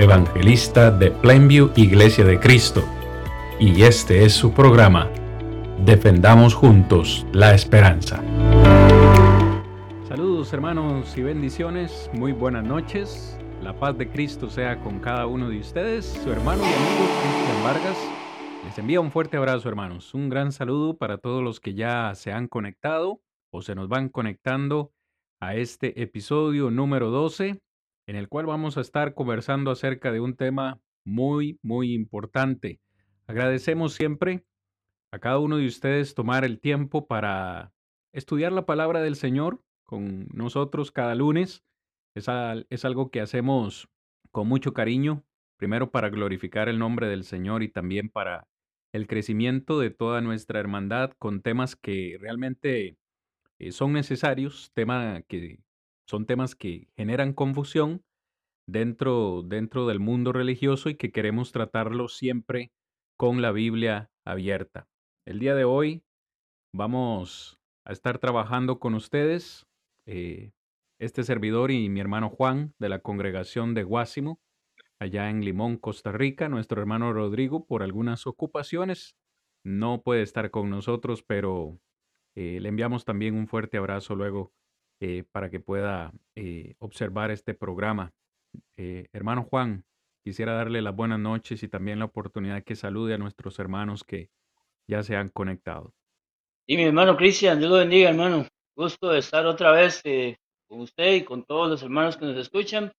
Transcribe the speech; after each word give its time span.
evangelista 0.00 0.90
de 0.90 1.10
Plainview 1.10 1.72
Iglesia 1.76 2.24
de 2.24 2.40
Cristo, 2.40 2.82
y 3.58 3.82
este 3.82 4.24
es 4.24 4.32
su 4.32 4.50
programa, 4.52 5.10
Defendamos 5.84 6.54
Juntos 6.54 7.26
la 7.34 7.54
Esperanza. 7.54 8.22
Saludos 10.08 10.54
hermanos 10.54 11.14
y 11.18 11.22
bendiciones, 11.22 12.10
muy 12.14 12.32
buenas 12.32 12.64
noches, 12.64 13.38
la 13.62 13.78
paz 13.78 13.98
de 13.98 14.08
Cristo 14.08 14.48
sea 14.48 14.80
con 14.80 15.00
cada 15.00 15.26
uno 15.26 15.50
de 15.50 15.58
ustedes, 15.58 16.06
su 16.06 16.32
hermano 16.32 16.62
y 16.62 16.66
amigo 16.66 17.06
Cristian 17.22 17.62
Vargas. 17.62 17.98
Les 18.64 18.78
envía 18.78 19.02
un 19.02 19.10
fuerte 19.10 19.36
abrazo 19.36 19.68
hermanos, 19.68 20.14
un 20.14 20.30
gran 20.30 20.52
saludo 20.52 20.96
para 20.96 21.18
todos 21.18 21.42
los 21.42 21.60
que 21.60 21.74
ya 21.74 22.14
se 22.14 22.32
han 22.32 22.48
conectado 22.48 23.20
o 23.52 23.60
se 23.60 23.74
nos 23.74 23.88
van 23.88 24.08
conectando 24.08 24.92
a 25.40 25.56
este 25.56 26.00
episodio 26.02 26.70
número 26.70 27.10
12 27.10 27.60
en 28.06 28.16
el 28.16 28.28
cual 28.28 28.46
vamos 28.46 28.76
a 28.76 28.80
estar 28.80 29.14
conversando 29.14 29.70
acerca 29.70 30.12
de 30.12 30.20
un 30.20 30.34
tema 30.36 30.80
muy, 31.04 31.58
muy 31.62 31.94
importante. 31.94 32.80
Agradecemos 33.26 33.94
siempre 33.94 34.44
a 35.12 35.18
cada 35.18 35.38
uno 35.38 35.56
de 35.56 35.66
ustedes 35.66 36.14
tomar 36.14 36.44
el 36.44 36.60
tiempo 36.60 37.06
para 37.06 37.72
estudiar 38.12 38.52
la 38.52 38.66
palabra 38.66 39.00
del 39.00 39.16
Señor 39.16 39.62
con 39.84 40.28
nosotros 40.32 40.92
cada 40.92 41.14
lunes. 41.14 41.64
Es, 42.14 42.26
es 42.70 42.84
algo 42.84 43.10
que 43.10 43.20
hacemos 43.20 43.88
con 44.30 44.48
mucho 44.48 44.72
cariño, 44.72 45.24
primero 45.56 45.90
para 45.90 46.10
glorificar 46.10 46.68
el 46.68 46.78
nombre 46.78 47.08
del 47.08 47.24
Señor 47.24 47.62
y 47.62 47.68
también 47.68 48.08
para 48.08 48.46
el 48.92 49.06
crecimiento 49.06 49.78
de 49.78 49.90
toda 49.90 50.20
nuestra 50.20 50.58
hermandad 50.58 51.12
con 51.18 51.42
temas 51.42 51.76
que 51.76 52.16
realmente 52.20 52.96
eh, 53.58 53.72
son 53.72 53.92
necesarios, 53.92 54.72
tema 54.74 55.22
que 55.28 55.60
son 56.10 56.26
temas 56.26 56.56
que 56.56 56.88
generan 56.96 57.32
confusión 57.32 58.02
dentro, 58.68 59.42
dentro 59.44 59.86
del 59.86 60.00
mundo 60.00 60.32
religioso 60.32 60.90
y 60.90 60.96
que 60.96 61.12
queremos 61.12 61.52
tratarlo 61.52 62.08
siempre 62.08 62.72
con 63.16 63.40
la 63.40 63.52
Biblia 63.52 64.10
abierta. 64.26 64.88
El 65.24 65.38
día 65.38 65.54
de 65.54 65.64
hoy 65.64 66.02
vamos 66.74 67.60
a 67.86 67.92
estar 67.92 68.18
trabajando 68.18 68.80
con 68.80 68.94
ustedes, 68.94 69.68
eh, 70.04 70.50
este 70.98 71.22
servidor 71.22 71.70
y 71.70 71.88
mi 71.88 72.00
hermano 72.00 72.28
Juan 72.28 72.74
de 72.80 72.88
la 72.88 72.98
congregación 72.98 73.74
de 73.74 73.84
Guásimo, 73.84 74.40
allá 74.98 75.30
en 75.30 75.44
Limón, 75.44 75.76
Costa 75.76 76.10
Rica. 76.10 76.48
Nuestro 76.48 76.80
hermano 76.80 77.12
Rodrigo, 77.12 77.64
por 77.66 77.84
algunas 77.84 78.26
ocupaciones, 78.26 79.16
no 79.64 80.02
puede 80.02 80.22
estar 80.22 80.50
con 80.50 80.70
nosotros, 80.70 81.22
pero 81.22 81.78
eh, 82.34 82.58
le 82.60 82.68
enviamos 82.68 83.04
también 83.04 83.36
un 83.36 83.46
fuerte 83.46 83.78
abrazo 83.78 84.16
luego 84.16 84.52
eh, 85.02 85.24
para 85.32 85.50
que 85.50 85.60
pueda 85.60 86.12
eh, 86.36 86.74
observar 86.78 87.30
este 87.30 87.54
programa. 87.54 88.12
Eh, 88.76 89.06
hermano 89.12 89.44
Juan, 89.44 89.84
quisiera 90.22 90.52
darle 90.52 90.82
las 90.82 90.94
buenas 90.94 91.18
noches 91.18 91.62
y 91.62 91.68
también 91.68 91.98
la 91.98 92.04
oportunidad 92.04 92.62
que 92.62 92.76
salude 92.76 93.14
a 93.14 93.18
nuestros 93.18 93.58
hermanos 93.58 94.04
que 94.04 94.28
ya 94.86 95.02
se 95.02 95.16
han 95.16 95.30
conectado. 95.30 95.94
Y 96.66 96.76
mi 96.76 96.82
hermano 96.82 97.16
Cristian, 97.16 97.58
Dios 97.58 97.70
lo 97.70 97.78
bendiga, 97.78 98.10
hermano. 98.10 98.46
Gusto 98.76 99.08
de 99.08 99.20
estar 99.20 99.46
otra 99.46 99.72
vez 99.72 100.02
con 100.68 100.80
usted 100.80 101.14
y 101.14 101.24
con 101.24 101.44
todos 101.44 101.70
los 101.70 101.82
hermanos 101.82 102.18
que 102.18 102.26
nos 102.26 102.36
escuchan. 102.36 102.92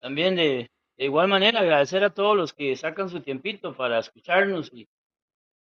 También 0.00 0.36
de, 0.36 0.70
igual 0.96 1.28
manera 1.28 1.60
agradecer 1.60 2.02
a 2.02 2.14
todos 2.14 2.34
los 2.34 2.54
que 2.54 2.74
sacan 2.76 3.10
su 3.10 3.20
tiempito 3.20 3.76
para 3.76 3.98
escucharnos 3.98 4.72
y, 4.72 4.88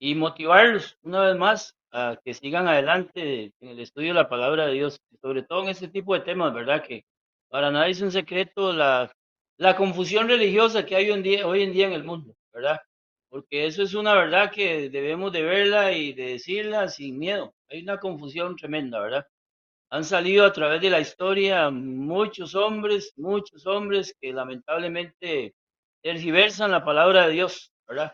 y 0.01 0.15
motivarlos 0.15 0.97
una 1.03 1.21
vez 1.21 1.37
más 1.37 1.77
a 1.91 2.17
que 2.25 2.33
sigan 2.33 2.67
adelante 2.67 3.53
en 3.59 3.69
el 3.69 3.79
estudio 3.79 4.09
de 4.09 4.15
la 4.15 4.29
palabra 4.29 4.65
de 4.65 4.73
Dios, 4.73 4.99
sobre 5.21 5.43
todo 5.43 5.61
en 5.61 5.69
este 5.69 5.87
tipo 5.89 6.15
de 6.15 6.21
temas, 6.21 6.51
¿verdad? 6.55 6.83
Que 6.83 7.05
para 7.49 7.69
nadie 7.69 7.91
es 7.91 8.01
un 8.01 8.11
secreto 8.11 8.73
la, 8.73 9.11
la 9.57 9.75
confusión 9.75 10.27
religiosa 10.27 10.87
que 10.87 10.95
hay 10.95 11.11
hoy 11.11 11.61
en, 11.61 11.71
día, 11.71 11.85
en 11.85 11.93
el 11.93 12.03
mundo, 12.03 12.33
¿verdad? 12.51 12.79
Porque 13.29 13.67
eso 13.67 13.83
es 13.83 13.93
una 13.93 14.15
verdad 14.15 14.51
que 14.51 14.89
debemos 14.89 15.31
de 15.33 15.43
verla 15.43 15.91
y 15.91 16.13
de 16.13 16.31
decirla 16.31 16.87
sin 16.87 17.19
miedo. 17.19 17.53
Hay 17.69 17.83
una 17.83 17.99
confusión 17.99 18.55
tremenda, 18.55 18.99
¿verdad? 18.99 19.27
Han 19.91 20.03
salido 20.03 20.45
a 20.45 20.53
través 20.53 20.81
de 20.81 20.89
la 20.89 20.99
historia 20.99 21.69
muchos 21.69 22.55
hombres, 22.55 23.13
muchos 23.17 23.67
hombres 23.67 24.15
que 24.19 24.33
lamentablemente 24.33 25.53
tergiversan 26.01 26.71
la 26.71 26.83
palabra 26.83 27.27
de 27.27 27.33
Dios, 27.33 27.71
¿verdad? 27.87 28.13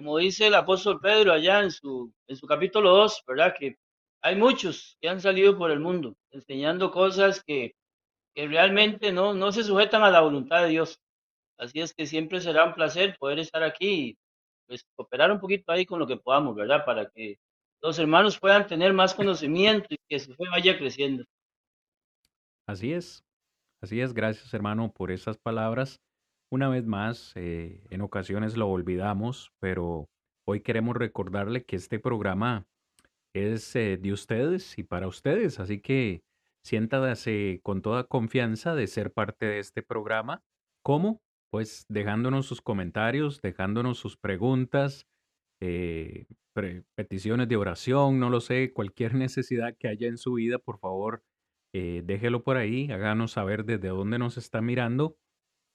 Como 0.00 0.16
dice 0.16 0.46
el 0.46 0.54
apóstol 0.54 0.98
Pedro 0.98 1.30
allá 1.30 1.60
en 1.60 1.70
su, 1.70 2.10
en 2.26 2.34
su 2.34 2.46
capítulo 2.46 2.90
2, 2.96 3.22
¿verdad? 3.26 3.54
Que 3.58 3.76
hay 4.22 4.34
muchos 4.34 4.96
que 4.98 5.10
han 5.10 5.20
salido 5.20 5.58
por 5.58 5.70
el 5.70 5.78
mundo 5.78 6.16
enseñando 6.30 6.90
cosas 6.90 7.44
que, 7.44 7.74
que 8.34 8.48
realmente 8.48 9.12
no, 9.12 9.34
no 9.34 9.52
se 9.52 9.62
sujetan 9.62 10.02
a 10.02 10.10
la 10.10 10.22
voluntad 10.22 10.62
de 10.62 10.68
Dios. 10.70 10.98
Así 11.58 11.80
es 11.80 11.92
que 11.92 12.06
siempre 12.06 12.40
será 12.40 12.64
un 12.64 12.72
placer 12.72 13.14
poder 13.18 13.40
estar 13.40 13.62
aquí 13.62 13.90
y 13.90 14.18
pues 14.66 14.86
cooperar 14.96 15.32
un 15.32 15.38
poquito 15.38 15.70
ahí 15.70 15.84
con 15.84 15.98
lo 15.98 16.06
que 16.06 16.16
podamos, 16.16 16.56
¿verdad? 16.56 16.82
Para 16.86 17.10
que 17.10 17.38
los 17.82 17.98
hermanos 17.98 18.40
puedan 18.40 18.66
tener 18.66 18.94
más 18.94 19.12
conocimiento 19.12 19.88
y 19.90 19.98
que 20.08 20.18
su 20.18 20.34
fe 20.34 20.44
vaya 20.50 20.78
creciendo. 20.78 21.24
Así 22.66 22.94
es, 22.94 23.22
así 23.82 24.00
es. 24.00 24.14
Gracias 24.14 24.54
hermano 24.54 24.90
por 24.90 25.10
esas 25.10 25.36
palabras. 25.36 26.00
Una 26.52 26.68
vez 26.68 26.84
más, 26.84 27.32
eh, 27.36 27.80
en 27.90 28.00
ocasiones 28.00 28.56
lo 28.56 28.68
olvidamos, 28.68 29.52
pero 29.60 30.08
hoy 30.48 30.62
queremos 30.62 30.96
recordarle 30.96 31.64
que 31.64 31.76
este 31.76 32.00
programa 32.00 32.66
es 33.32 33.76
eh, 33.76 33.96
de 33.96 34.12
ustedes 34.12 34.76
y 34.76 34.82
para 34.82 35.06
ustedes, 35.06 35.60
así 35.60 35.80
que 35.80 36.24
siéntase 36.64 37.60
con 37.62 37.82
toda 37.82 38.02
confianza 38.02 38.74
de 38.74 38.88
ser 38.88 39.12
parte 39.12 39.46
de 39.46 39.60
este 39.60 39.82
programa. 39.84 40.42
¿Cómo? 40.84 41.20
Pues 41.52 41.86
dejándonos 41.88 42.46
sus 42.46 42.60
comentarios, 42.60 43.40
dejándonos 43.42 43.98
sus 43.98 44.16
preguntas, 44.16 45.06
eh, 45.60 46.26
peticiones 46.96 47.48
de 47.48 47.56
oración, 47.56 48.18
no 48.18 48.28
lo 48.28 48.40
sé, 48.40 48.72
cualquier 48.72 49.14
necesidad 49.14 49.76
que 49.78 49.86
haya 49.86 50.08
en 50.08 50.18
su 50.18 50.32
vida, 50.34 50.58
por 50.58 50.80
favor, 50.80 51.22
déjelo 51.72 52.42
por 52.42 52.56
ahí, 52.56 52.90
háganos 52.90 53.30
saber 53.30 53.64
desde 53.64 53.86
dónde 53.90 54.18
nos 54.18 54.36
está 54.36 54.60
mirando 54.60 55.16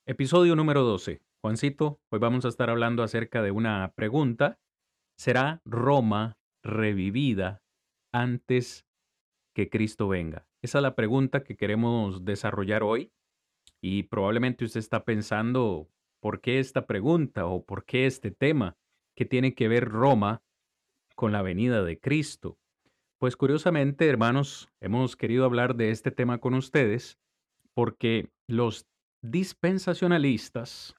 Episodio 0.08 0.56
número 0.56 0.84
12. 0.84 1.20
Juancito, 1.42 2.00
hoy 2.12 2.20
vamos 2.20 2.46
a 2.46 2.50
estar 2.50 2.70
hablando 2.70 3.02
acerca 3.02 3.42
de 3.42 3.50
una 3.50 3.92
pregunta. 3.96 4.60
¿Será 5.18 5.64
Roma 5.66 6.38
revivida 6.64 7.64
antes 8.14 8.86
que 9.56 9.68
Cristo 9.68 10.08
venga? 10.08 10.48
Esa 10.62 10.78
es 10.78 10.82
la 10.84 10.94
pregunta 10.94 11.44
que 11.44 11.58
queremos 11.58 12.24
desarrollar 12.24 12.84
hoy 12.84 13.14
y 13.82 14.04
probablemente 14.04 14.64
usted 14.64 14.80
está 14.80 15.06
pensando, 15.06 15.90
¿por 16.22 16.40
qué 16.40 16.60
esta 16.60 16.86
pregunta 16.86 17.48
o 17.48 17.66
por 17.66 17.84
qué 17.84 18.06
este 18.06 18.30
tema? 18.30 18.78
¿Qué 19.18 19.26
tiene 19.26 19.56
que 19.56 19.68
ver 19.68 19.90
Roma 19.90 20.44
con 21.16 21.32
la 21.32 21.42
venida 21.42 21.84
de 21.84 22.00
Cristo? 22.00 22.60
Pues 23.18 23.36
curiosamente, 23.36 24.08
hermanos, 24.08 24.70
hemos 24.82 25.16
querido 25.16 25.46
hablar 25.46 25.76
de 25.76 25.90
este 25.90 26.12
tema 26.12 26.38
con 26.38 26.53
ustedes 26.53 27.18
porque 27.74 28.29
los 28.47 28.85
dispensacionalistas, 29.32 30.96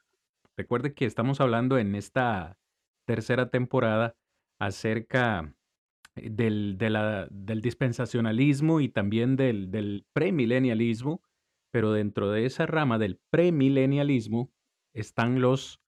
recuerde 0.56 0.94
que 0.94 1.05
estamos 1.05 1.40
hablando 1.40 1.78
en 1.78 1.94
esta 1.94 2.58
tercera 3.06 3.50
temporada 3.50 4.17
acerca 4.58 5.55
eh, 6.17 6.31
del, 6.31 6.78
del 6.78 7.61
dispensacionalismo 7.61 8.81
y 8.81 8.88
también 8.88 9.37
del, 9.37 9.70
del 9.70 10.06
premilenialismo, 10.12 11.23
pero 11.70 11.93
dentro 11.93 12.31
de 12.31 12.46
esa 12.46 12.67
rama 12.67 12.99
del 12.99 13.20
premilenialismo 13.31 14.50
están 14.94 15.40
los 15.40 15.81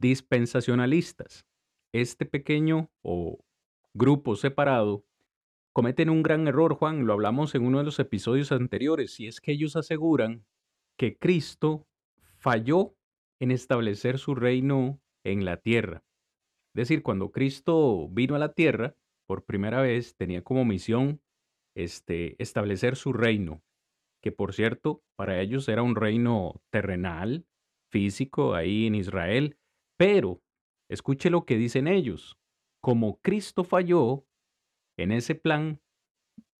dispensacionalistas. 0.00 1.46
Este 1.92 2.26
pequeño 2.26 2.90
o 3.02 3.38
grupo 3.94 4.36
separado 4.36 5.04
cometen 5.72 6.10
un 6.10 6.22
gran 6.22 6.48
error, 6.48 6.74
Juan, 6.74 7.06
lo 7.06 7.12
hablamos 7.12 7.54
en 7.54 7.64
uno 7.64 7.78
de 7.78 7.84
los 7.84 7.98
episodios 7.98 8.52
anteriores, 8.52 9.20
y 9.20 9.26
es 9.26 9.40
que 9.40 9.52
ellos 9.52 9.76
aseguran 9.76 10.44
que 10.98 11.16
Cristo 11.16 11.86
falló 12.36 12.96
en 13.40 13.50
establecer 13.50 14.18
su 14.18 14.34
reino 14.34 15.00
en 15.24 15.44
la 15.44 15.58
tierra. 15.58 16.04
Es 16.74 16.88
decir, 16.88 17.02
cuando 17.02 17.30
Cristo 17.30 18.08
vino 18.10 18.34
a 18.34 18.38
la 18.38 18.52
tierra 18.52 18.96
por 19.26 19.44
primera 19.44 19.80
vez, 19.80 20.16
tenía 20.16 20.42
como 20.42 20.64
misión 20.64 21.20
este, 21.76 22.40
establecer 22.42 22.96
su 22.96 23.12
reino, 23.12 23.62
que 24.22 24.32
por 24.32 24.52
cierto, 24.52 25.02
para 25.16 25.40
ellos 25.40 25.68
era 25.68 25.82
un 25.82 25.96
reino 25.96 26.60
terrenal, 26.70 27.46
físico 27.90 28.54
ahí 28.54 28.86
en 28.86 28.94
Israel, 28.94 29.56
pero 29.96 30.42
escuche 30.90 31.30
lo 31.30 31.44
que 31.44 31.56
dicen 31.56 31.86
ellos. 31.86 32.38
Como 32.82 33.20
Cristo 33.20 33.64
falló 33.64 34.26
en 34.98 35.12
ese 35.12 35.34
plan 35.34 35.80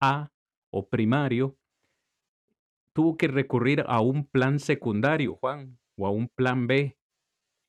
A 0.00 0.32
o 0.72 0.88
primario, 0.88 1.57
tuvo 2.98 3.16
que 3.16 3.28
recurrir 3.28 3.84
a 3.86 4.00
un 4.00 4.26
plan 4.26 4.58
secundario, 4.58 5.36
Juan, 5.36 5.78
o 5.96 6.08
a 6.08 6.10
un 6.10 6.26
plan 6.26 6.66
B, 6.66 6.98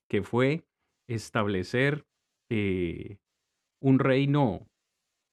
que 0.10 0.24
fue 0.24 0.66
establecer 1.08 2.08
eh, 2.50 3.20
un 3.80 4.00
reino 4.00 4.68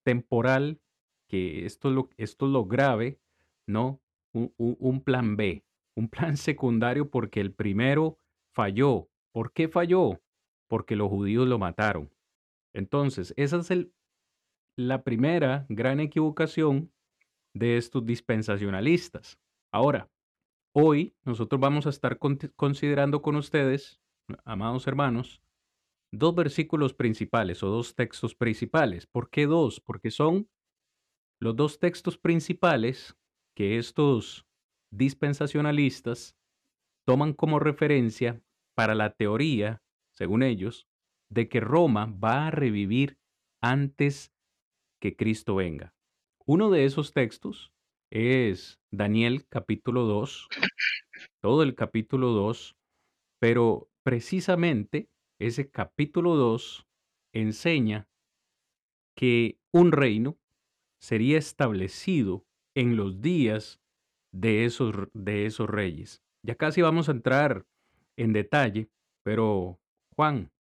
temporal, 0.05 0.83
que 1.31 1.65
esto 1.65 1.89
es 1.89 1.95
lo, 1.95 2.11
esto 2.19 2.47
lo 2.47 2.67
grave, 2.67 3.19
¿no? 3.67 4.03
un 4.35 5.03
plan 5.03 5.35
B, 5.35 5.65
un 5.97 6.11
plan 6.11 6.37
secundario 6.37 7.11
porque 7.11 7.41
el 7.41 7.55
primero 7.55 8.19
falló. 8.55 9.09
¿Por 9.33 9.55
qué 9.55 9.67
falló? 9.67 10.21
Porque 10.69 10.95
los 10.95 11.09
judíos 11.09 11.49
lo 11.49 11.59
mataron. 11.59 12.13
Entonces, 12.75 13.33
esa 13.39 13.61
es 13.61 13.71
el, 13.71 13.95
la 14.77 15.05
primera 15.05 15.65
gran 15.71 16.01
equivocación 16.01 16.93
de 17.55 17.79
estos 17.79 18.05
dispensacionalistas. 18.05 19.41
Ahora, 19.73 20.11
hoy 20.73 21.15
nosotros 21.25 21.61
vamos 21.61 21.87
a 21.87 21.91
estar 21.91 22.19
considerando 22.19 23.23
con 23.23 23.37
ustedes, 23.37 24.01
amados 24.45 24.87
hermanos, 24.87 25.43
dos 26.13 26.35
versículos 26.35 26.95
principales 26.95 27.63
o 27.63 27.69
dos 27.69 27.95
textos 27.95 28.35
principales. 28.35 29.07
¿Por 29.07 29.31
qué 29.31 29.47
dos? 29.47 29.81
Porque 29.81 30.11
son 30.11 30.49
los 31.41 31.57
dos 31.57 31.79
textos 31.79 32.19
principales 32.19 33.17
que 33.55 33.79
estos 33.79 34.47
dispensacionalistas 34.91 36.37
toman 37.05 37.33
como 37.33 37.59
referencia 37.59 38.43
para 38.75 38.95
la 38.95 39.15
teoría, 39.15 39.83
según 40.13 40.43
ellos, 40.43 40.89
de 41.29 41.49
que 41.49 41.61
Roma 41.61 42.07
va 42.07 42.47
a 42.47 42.51
revivir 42.51 43.19
antes 43.61 44.33
que 45.01 45.17
Cristo 45.17 45.57
venga. 45.57 45.95
Uno 46.47 46.71
de 46.71 46.85
esos 46.85 47.13
textos 47.13 47.73
es 48.11 48.81
Daniel 48.93 49.47
capítulo 49.49 50.03
2, 50.03 50.49
todo 51.43 51.63
el 51.63 51.75
capítulo 51.75 52.29
2, 52.29 52.77
pero 53.41 53.89
precisamente 54.05 55.09
ese 55.41 55.71
capítulo 55.71 56.37
2 56.37 56.87
enseña 57.35 58.09
que 59.17 59.59
un 59.73 59.93
reino 59.93 60.39
sería 61.01 61.39
establecido 61.39 62.45
en 62.75 62.97
los 62.97 63.21
días 63.21 63.81
de 64.33 64.65
esos, 64.65 64.95
de 65.15 65.47
esos 65.47 65.69
reyes. 65.69 66.23
Ya 66.45 66.55
casi 66.55 66.83
vamos 66.83 67.09
a 67.09 67.13
entrar 67.13 67.67
en 68.17 68.33
detalle, 68.33 68.89
pero 69.25 69.81
Juan, 70.15 70.51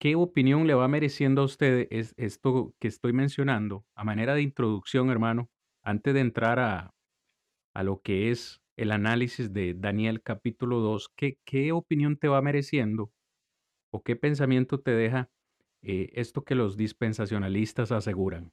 ¿qué 0.00 0.16
opinión 0.16 0.66
le 0.66 0.74
va 0.74 0.88
mereciendo 0.88 1.42
a 1.42 1.46
usted 1.46 1.88
es 1.90 2.14
esto 2.16 2.74
que 2.80 2.88
estoy 2.88 3.12
mencionando 3.12 3.84
a 3.96 4.04
manera 4.04 4.34
de 4.34 4.42
introducción, 4.42 5.10
hermano, 5.10 5.48
antes 5.88 6.12
de 6.12 6.20
entrar 6.20 6.58
a, 6.58 6.94
a 7.74 7.82
lo 7.82 8.02
que 8.02 8.30
es 8.30 8.60
el 8.76 8.92
análisis 8.92 9.54
de 9.54 9.72
Daniel 9.72 10.22
capítulo 10.22 10.80
2? 10.80 11.08
¿qué, 11.16 11.38
¿Qué 11.46 11.72
opinión 11.72 12.18
te 12.18 12.28
va 12.28 12.42
mereciendo 12.42 13.10
o 13.90 14.02
qué 14.02 14.14
pensamiento 14.14 14.80
te 14.80 14.90
deja 14.90 15.30
eh, 15.80 16.10
esto 16.12 16.44
que 16.44 16.54
los 16.54 16.76
dispensacionalistas 16.76 17.90
aseguran? 17.90 18.52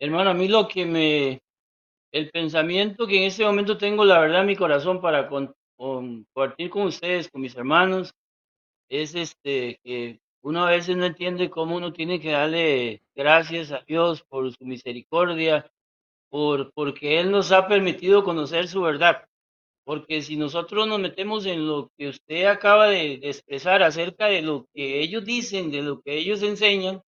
Hermano, 0.00 0.30
a 0.30 0.34
mí 0.34 0.48
lo 0.48 0.66
que 0.66 0.84
me, 0.84 1.40
el 2.10 2.30
pensamiento 2.30 3.06
que 3.06 3.18
en 3.18 3.22
este 3.28 3.44
momento 3.44 3.78
tengo, 3.78 4.04
la 4.04 4.18
verdad, 4.18 4.40
en 4.40 4.48
mi 4.48 4.56
corazón 4.56 5.00
para 5.00 5.28
compartir 5.76 6.70
con 6.70 6.88
ustedes, 6.88 7.30
con 7.30 7.40
mis 7.40 7.54
hermanos, 7.54 8.12
es 8.88 9.14
este, 9.14 9.78
que 9.84 10.18
uno 10.44 10.66
a 10.66 10.70
veces 10.70 10.94
no 10.94 11.06
entiende 11.06 11.48
cómo 11.48 11.76
uno 11.76 11.94
tiene 11.94 12.20
que 12.20 12.32
darle 12.32 13.02
gracias 13.14 13.72
a 13.72 13.82
Dios 13.86 14.22
por 14.22 14.52
su 14.52 14.66
misericordia, 14.66 15.72
por, 16.28 16.70
porque 16.74 17.18
Él 17.18 17.30
nos 17.30 17.50
ha 17.50 17.66
permitido 17.66 18.22
conocer 18.24 18.68
su 18.68 18.82
verdad. 18.82 19.26
Porque 19.84 20.20
si 20.20 20.36
nosotros 20.36 20.86
nos 20.86 21.00
metemos 21.00 21.46
en 21.46 21.66
lo 21.66 21.90
que 21.96 22.08
usted 22.08 22.44
acaba 22.44 22.88
de, 22.88 23.16
de 23.18 23.28
expresar 23.30 23.82
acerca 23.82 24.26
de 24.26 24.42
lo 24.42 24.66
que 24.74 25.00
ellos 25.00 25.24
dicen, 25.24 25.70
de 25.70 25.80
lo 25.80 26.02
que 26.02 26.18
ellos 26.18 26.42
enseñan, 26.42 27.02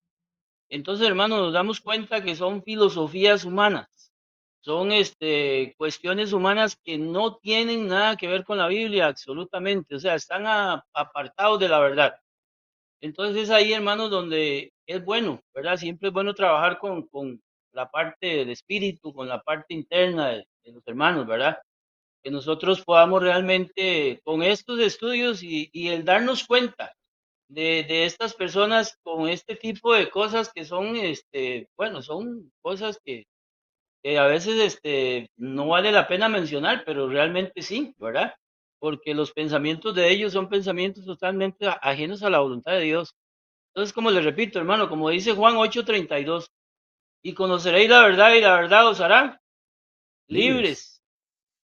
entonces, 0.71 1.07
hermanos, 1.07 1.39
nos 1.41 1.53
damos 1.53 1.81
cuenta 1.81 2.25
que 2.25 2.37
son 2.37 2.63
filosofías 2.63 3.45
humanas, 3.45 4.13
son 4.61 4.93
este, 4.93 5.75
cuestiones 5.77 6.33
humanas 6.33 6.77
que 6.83 6.97
no 6.97 7.37
tienen 7.37 7.87
nada 7.87 8.17
que 8.17 8.29
ver 8.29 8.45
con 8.45 8.57
la 8.57 8.69
Biblia, 8.69 9.09
absolutamente, 9.09 9.95
o 9.95 10.01
sea, 10.01 10.15
están 10.15 10.47
apartados 10.95 11.61
de 11.61 11.69
la 11.69 11.81
verdad. 11.81 12.17
Entonces 13.01 13.45
es 13.45 13.51
ahí, 13.51 13.73
hermanos, 13.73 14.11
donde 14.11 14.73
es 14.87 15.05
bueno, 15.05 15.41
¿verdad? 15.55 15.77
Siempre 15.77 16.09
es 16.09 16.15
bueno 16.15 16.35
trabajar 16.35 16.79
con, 16.79 17.07
con 17.09 17.41
la 17.73 17.89
parte 17.91 18.27
del 18.27 18.51
espíritu, 18.51 19.13
con 19.13 19.29
la 19.29 19.43
parte 19.43 19.75
interna 19.75 20.29
de, 20.29 20.47
los 20.65 20.87
hermanos, 20.87 21.27
¿verdad? 21.27 21.59
Que 22.23 22.31
nosotros 22.31 22.83
podamos 22.85 23.23
realmente, 23.23 24.21
con 24.25 24.43
estos 24.43 24.81
estudios 24.81 25.43
y, 25.43 25.69
y 25.73 25.89
el 25.89 26.05
darnos 26.05 26.45
cuenta 26.47 26.93
de, 27.49 27.85
de, 27.85 28.05
estas 28.07 28.35
personas 28.35 28.99
con 29.03 29.29
este 29.29 29.55
tipo 29.57 29.95
de 29.95 30.11
cosas 30.11 30.51
que 30.53 30.65
son, 30.65 30.97
este, 30.97 31.69
bueno, 31.77 32.03
son 32.03 32.51
cosas 32.63 32.99
que, 33.05 33.25
que, 34.03 34.19
a 34.19 34.27
veces 34.27 34.59
este, 34.61 35.31
no 35.37 35.69
vale 35.69 35.93
la 35.93 36.09
pena 36.09 36.29
mencionar, 36.29 36.83
pero 36.85 37.09
realmente 37.09 37.63
sí, 37.63 37.95
¿verdad? 37.99 38.35
Porque 38.87 39.15
los 39.15 39.33
pensamientos 39.33 39.97
de 39.97 40.09
ellos 40.13 40.33
son 40.33 40.49
pensamientos 40.49 41.05
totalmente 41.05 41.67
ajenos 41.83 42.23
a 42.23 42.31
la 42.31 42.39
voluntad 42.39 42.71
de 42.71 42.83
Dios. 42.83 43.17
Entonces, 43.75 43.93
como 43.93 44.13
les 44.13 44.23
repito, 44.23 44.61
hermano, 44.61 44.89
como 44.89 45.11
dice 45.11 45.33
Juan 45.33 45.57
8:32, 45.57 46.47
y 47.21 47.35
conoceréis 47.35 47.91
la 47.91 48.03
verdad 48.03 48.33
y 48.35 48.41
la 48.43 48.55
verdad 48.55 48.87
os 48.87 49.01
hará 49.01 49.41
libres. 50.29 50.55
libres. 50.55 51.03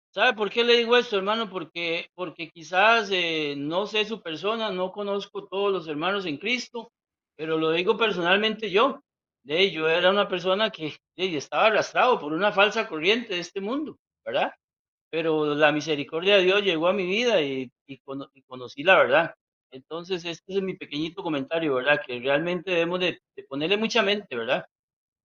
¿Sabe 0.10 0.34
por 0.34 0.50
qué 0.50 0.64
le 0.64 0.76
digo 0.76 0.98
esto, 0.98 1.16
hermano? 1.16 1.52
Porque, 1.52 2.10
porque 2.16 2.50
quizás 2.50 3.12
eh, 3.12 3.54
no 3.56 3.86
sé 3.86 4.06
su 4.06 4.20
persona, 4.20 4.72
no 4.72 4.92
conozco 4.92 5.46
todos 5.46 5.72
los 5.72 5.88
hermanos 5.88 6.26
en 6.26 6.38
Cristo, 6.38 6.92
pero 7.36 7.60
lo 7.60 7.70
digo 7.74 7.96
personalmente 7.96 8.72
yo. 8.72 9.04
De 9.44 9.70
yo 9.70 9.88
era 9.88 10.10
una 10.10 10.28
persona 10.28 10.72
que 10.72 10.98
de, 11.16 11.38
estaba 11.38 11.68
arrastrado 11.68 12.20
por 12.20 12.34
una 12.34 12.52
falsa 12.52 12.88
corriente 12.88 13.36
de 13.36 13.42
este 13.42 13.62
mundo, 13.62 14.00
¿verdad? 14.26 14.52
Pero 15.14 15.56
la 15.56 15.72
misericordia 15.72 16.38
de 16.38 16.44
Dios 16.44 16.64
llegó 16.64 16.88
a 16.88 16.94
mi 16.94 17.06
vida 17.06 17.42
y, 17.42 17.72
y, 17.88 18.00
cono, 18.00 18.30
y 18.34 18.42
conocí 18.44 18.84
la 18.84 18.98
verdad. 18.98 19.36
Entonces, 19.72 20.26
este 20.26 20.56
es 20.56 20.62
mi 20.64 20.76
pequeñito 20.76 21.24
comentario, 21.24 21.76
¿verdad? 21.76 22.02
Que 22.06 22.20
realmente 22.20 22.72
debemos 22.72 23.00
de, 23.00 23.20
de 23.36 23.44
ponerle 23.44 23.78
mucha 23.78 24.02
mente, 24.04 24.36
¿verdad? 24.36 24.66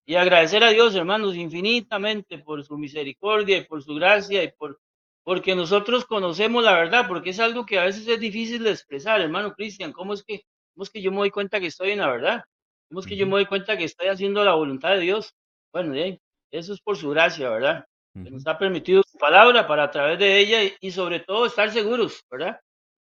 y 0.06 0.16
agradecer 0.16 0.64
a 0.64 0.70
Dios, 0.70 0.94
hermanos, 0.94 1.36
infinitamente 1.36 2.38
por 2.38 2.64
su 2.64 2.78
misericordia 2.78 3.58
y 3.58 3.64
por 3.66 3.82
su 3.82 3.94
gracia 3.94 4.42
y 4.42 4.52
por 4.52 4.80
porque 5.24 5.54
nosotros 5.54 6.06
conocemos 6.06 6.64
la 6.64 6.72
verdad, 6.72 7.06
porque 7.06 7.30
es 7.30 7.40
algo 7.40 7.66
que 7.66 7.78
a 7.78 7.84
veces 7.84 8.08
es 8.08 8.18
difícil 8.18 8.64
de 8.64 8.70
expresar, 8.70 9.20
hermano 9.20 9.52
Cristian, 9.54 9.92
¿cómo 9.92 10.14
es 10.14 10.24
que 10.24 10.42
cómo 10.74 10.84
es 10.84 10.90
que 10.90 11.02
yo 11.02 11.10
me 11.10 11.18
doy 11.18 11.30
cuenta 11.30 11.60
que 11.60 11.66
estoy 11.66 11.90
en 11.90 11.98
la 11.98 12.10
verdad? 12.10 12.44
¿Cómo 12.88 13.00
es 13.00 13.06
que 13.06 13.16
yo 13.16 13.26
me 13.26 13.32
doy 13.32 13.46
cuenta 13.46 13.76
que 13.76 13.84
estoy 13.84 14.08
haciendo 14.08 14.42
la 14.44 14.54
voluntad 14.54 14.94
de 14.94 15.00
Dios? 15.00 15.34
Bueno, 15.72 15.94
¿eh? 15.94 16.18
eso 16.50 16.72
es 16.72 16.80
por 16.80 16.96
su 16.96 17.10
gracia, 17.10 17.50
¿verdad? 17.50 17.84
Nos 18.14 18.46
ha 18.46 18.58
permitido 18.58 19.02
su 19.06 19.16
palabra 19.16 19.66
para 19.66 19.84
a 19.84 19.90
través 19.90 20.18
de 20.18 20.38
ella 20.38 20.64
y, 20.64 20.72
y 20.80 20.90
sobre 20.90 21.20
todo 21.20 21.46
estar 21.46 21.70
seguros, 21.70 22.24
¿verdad? 22.30 22.60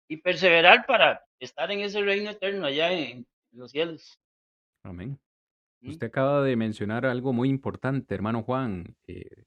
Y 0.07 0.17
perseverar 0.17 0.85
para 0.85 1.23
estar 1.39 1.71
en 1.71 1.81
ese 1.81 2.01
reino 2.01 2.31
eterno 2.31 2.65
allá 2.65 2.91
en, 2.91 3.25
en 3.51 3.59
los 3.59 3.71
cielos. 3.71 4.19
Amén. 4.83 5.19
Usted 5.81 6.07
acaba 6.07 6.41
de 6.43 6.55
mencionar 6.55 7.05
algo 7.05 7.33
muy 7.33 7.49
importante, 7.49 8.15
hermano 8.15 8.43
Juan. 8.43 8.95
Eh, 9.05 9.43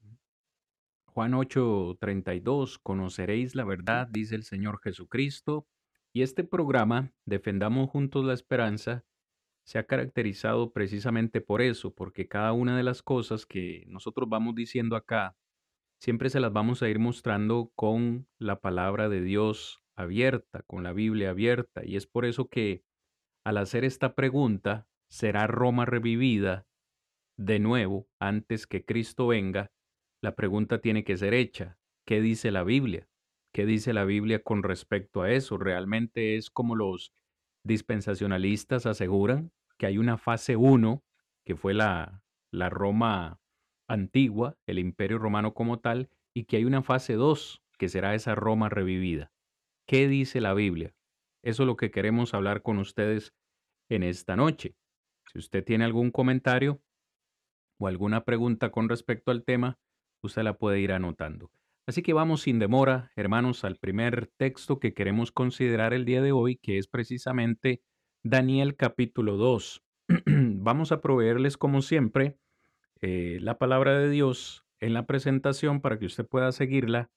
Juan 1.07 1.33
8:32, 1.33 2.79
conoceréis 2.81 3.55
la 3.55 3.65
verdad, 3.65 4.07
dice 4.07 4.35
el 4.35 4.43
Señor 4.43 4.79
Jesucristo. 4.83 5.67
Y 6.13 6.21
este 6.21 6.43
programa, 6.43 7.11
Defendamos 7.25 7.89
Juntos 7.89 8.23
la 8.23 8.33
Esperanza, 8.33 9.03
se 9.63 9.79
ha 9.79 9.85
caracterizado 9.85 10.71
precisamente 10.71 11.41
por 11.41 11.61
eso, 11.61 11.93
porque 11.93 12.27
cada 12.27 12.53
una 12.53 12.77
de 12.77 12.83
las 12.83 13.01
cosas 13.01 13.45
que 13.45 13.83
nosotros 13.87 14.29
vamos 14.29 14.55
diciendo 14.55 14.95
acá, 14.95 15.35
siempre 15.99 16.29
se 16.29 16.39
las 16.39 16.53
vamos 16.53 16.81
a 16.81 16.89
ir 16.89 16.99
mostrando 16.99 17.71
con 17.75 18.27
la 18.37 18.59
palabra 18.59 19.09
de 19.09 19.21
Dios 19.21 19.81
abierta, 19.95 20.63
con 20.63 20.83
la 20.83 20.93
Biblia 20.93 21.31
abierta. 21.31 21.83
Y 21.85 21.95
es 21.95 22.07
por 22.07 22.25
eso 22.25 22.47
que 22.47 22.83
al 23.43 23.57
hacer 23.57 23.83
esta 23.83 24.13
pregunta, 24.13 24.87
¿será 25.09 25.47
Roma 25.47 25.85
revivida 25.85 26.67
de 27.37 27.59
nuevo 27.59 28.07
antes 28.19 28.67
que 28.67 28.85
Cristo 28.85 29.27
venga? 29.27 29.71
La 30.21 30.35
pregunta 30.35 30.79
tiene 30.81 31.03
que 31.03 31.17
ser 31.17 31.33
hecha. 31.33 31.77
¿Qué 32.05 32.21
dice 32.21 32.51
la 32.51 32.63
Biblia? 32.63 33.09
¿Qué 33.53 33.65
dice 33.65 33.93
la 33.93 34.05
Biblia 34.05 34.43
con 34.43 34.63
respecto 34.63 35.21
a 35.21 35.31
eso? 35.31 35.57
¿Realmente 35.57 36.35
es 36.35 36.49
como 36.49 36.75
los 36.75 37.13
dispensacionalistas 37.63 38.85
aseguran 38.85 39.51
que 39.77 39.85
hay 39.85 39.97
una 39.97 40.17
fase 40.17 40.55
1, 40.55 41.03
que 41.45 41.55
fue 41.55 41.73
la, 41.73 42.23
la 42.51 42.69
Roma 42.69 43.39
antigua, 43.87 44.57
el 44.65 44.79
imperio 44.79 45.17
romano 45.17 45.53
como 45.53 45.79
tal, 45.79 46.09
y 46.33 46.45
que 46.45 46.57
hay 46.57 46.65
una 46.65 46.83
fase 46.83 47.13
2, 47.13 47.63
que 47.77 47.89
será 47.89 48.15
esa 48.15 48.35
Roma 48.35 48.69
revivida? 48.69 49.31
¿Qué 49.87 50.07
dice 50.07 50.41
la 50.41 50.53
Biblia? 50.53 50.93
Eso 51.43 51.63
es 51.63 51.67
lo 51.67 51.77
que 51.77 51.91
queremos 51.91 52.33
hablar 52.33 52.61
con 52.61 52.77
ustedes 52.77 53.33
en 53.89 54.03
esta 54.03 54.35
noche. 54.35 54.75
Si 55.31 55.39
usted 55.39 55.63
tiene 55.63 55.85
algún 55.85 56.11
comentario 56.11 56.81
o 57.79 57.87
alguna 57.87 58.25
pregunta 58.25 58.71
con 58.71 58.89
respecto 58.89 59.31
al 59.31 59.43
tema, 59.43 59.79
usted 60.23 60.43
la 60.43 60.57
puede 60.57 60.79
ir 60.79 60.91
anotando. 60.91 61.51
Así 61.87 62.01
que 62.01 62.13
vamos 62.13 62.41
sin 62.41 62.59
demora, 62.59 63.11
hermanos, 63.15 63.63
al 63.63 63.77
primer 63.77 64.27
texto 64.37 64.79
que 64.79 64.93
queremos 64.93 65.31
considerar 65.31 65.93
el 65.93 66.03
día 66.03 66.21
de 66.21 66.33
hoy, 66.33 66.57
que 66.57 66.77
es 66.77 66.87
precisamente 66.87 67.81
Daniel 68.23 68.75
capítulo 68.75 69.37
2. 69.37 69.83
vamos 70.25 70.91
a 70.91 70.99
proveerles, 70.99 71.55
como 71.55 71.81
siempre, 71.81 72.37
eh, 73.01 73.39
la 73.41 73.57
palabra 73.57 73.97
de 73.97 74.09
Dios 74.09 74.65
en 74.79 74.93
la 74.93 75.05
presentación 75.05 75.81
para 75.81 75.99
que 75.99 76.05
usted 76.05 76.25
pueda 76.25 76.51
seguirla. 76.51 77.09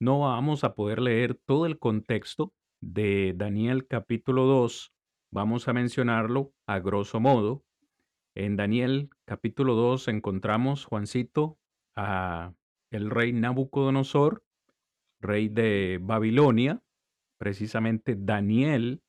No 0.00 0.20
vamos 0.20 0.64
a 0.64 0.74
poder 0.74 1.00
leer 1.00 1.34
todo 1.34 1.66
el 1.66 1.78
contexto 1.78 2.52
de 2.80 3.32
Daniel 3.36 3.86
capítulo 3.86 4.44
2. 4.44 4.92
Vamos 5.32 5.68
a 5.68 5.72
mencionarlo 5.72 6.52
a 6.66 6.78
grosso 6.80 7.20
modo. 7.20 7.64
En 8.36 8.56
Daniel 8.56 9.10
capítulo 9.24 9.74
2 9.74 10.08
encontramos, 10.08 10.84
Juancito, 10.84 11.58
a 11.96 12.52
el 12.90 13.10
rey 13.10 13.32
Nabucodonosor, 13.32 14.44
rey 15.20 15.48
de 15.48 15.98
Babilonia, 16.02 16.82
precisamente 17.38 18.16
Daniel 18.18 19.02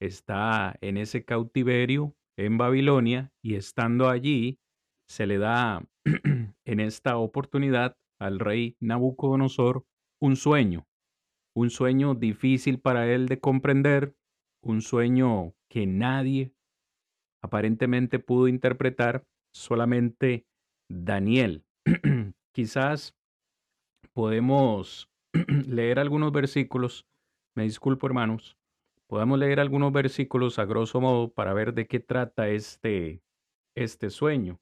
está 0.00 0.76
en 0.80 0.96
ese 0.96 1.24
cautiverio 1.24 2.14
en 2.36 2.58
Babilonia 2.58 3.32
y 3.42 3.54
estando 3.54 4.08
allí 4.08 4.58
se 5.08 5.26
le 5.26 5.38
da 5.38 5.86
en 6.64 6.80
esta 6.80 7.16
oportunidad 7.18 7.96
al 8.18 8.38
rey 8.38 8.76
Nabucodonosor 8.80 9.84
un 10.20 10.36
sueño, 10.36 10.86
un 11.54 11.70
sueño 11.70 12.14
difícil 12.14 12.80
para 12.80 13.12
él 13.12 13.26
de 13.26 13.40
comprender, 13.40 14.16
un 14.62 14.82
sueño 14.82 15.54
que 15.68 15.86
nadie 15.86 16.52
aparentemente 17.42 18.18
pudo 18.18 18.48
interpretar, 18.48 19.24
solamente 19.54 20.46
Daniel. 20.88 21.64
Quizás 22.52 23.14
podemos 24.12 25.10
leer 25.66 25.98
algunos 25.98 26.32
versículos, 26.32 27.06
me 27.54 27.64
disculpo 27.64 28.06
hermanos, 28.06 28.56
podemos 29.06 29.38
leer 29.38 29.60
algunos 29.60 29.92
versículos 29.92 30.58
a 30.58 30.64
grosso 30.64 31.00
modo 31.00 31.32
para 31.32 31.54
ver 31.54 31.74
de 31.74 31.86
qué 31.86 32.00
trata 32.00 32.48
este, 32.48 33.22
este 33.74 34.10
sueño. 34.10 34.58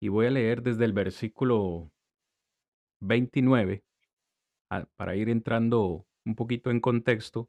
Y 0.00 0.08
voy 0.08 0.26
a 0.26 0.30
leer 0.30 0.62
desde 0.62 0.84
el 0.84 0.92
versículo 0.92 1.90
29 3.00 3.82
para 4.96 5.16
ir 5.16 5.28
entrando 5.28 6.06
un 6.24 6.34
poquito 6.34 6.70
en 6.70 6.80
contexto 6.80 7.48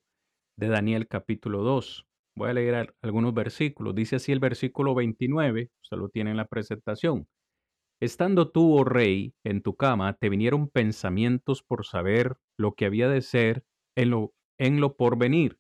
de 0.58 0.70
Daniel 0.70 1.08
capítulo 1.08 1.64
2. 1.64 2.08
Voy 2.36 2.50
a 2.50 2.54
leer 2.54 2.96
algunos 3.02 3.34
versículos. 3.34 3.94
Dice 3.96 4.16
así 4.16 4.32
el 4.32 4.40
versículo 4.40 4.96
29, 4.96 5.70
usted 5.84 5.98
lo 5.98 6.10
tiene 6.10 6.32
en 6.32 6.38
la 6.38 6.48
presentación. 6.48 7.28
Estando 8.02 8.50
tú, 8.52 8.78
oh 8.78 8.84
rey, 8.84 9.34
en 9.44 9.62
tu 9.62 9.76
cama, 9.76 10.14
te 10.14 10.30
vinieron 10.30 10.70
pensamientos 10.70 11.62
por 11.64 11.86
saber 11.86 12.38
lo 12.58 12.74
que 12.74 12.86
había 12.86 13.10
de 13.10 13.22
ser 13.22 13.64
en 13.98 14.12
lo, 14.12 14.34
en 14.58 14.80
lo 14.80 14.96
porvenir, 14.96 15.58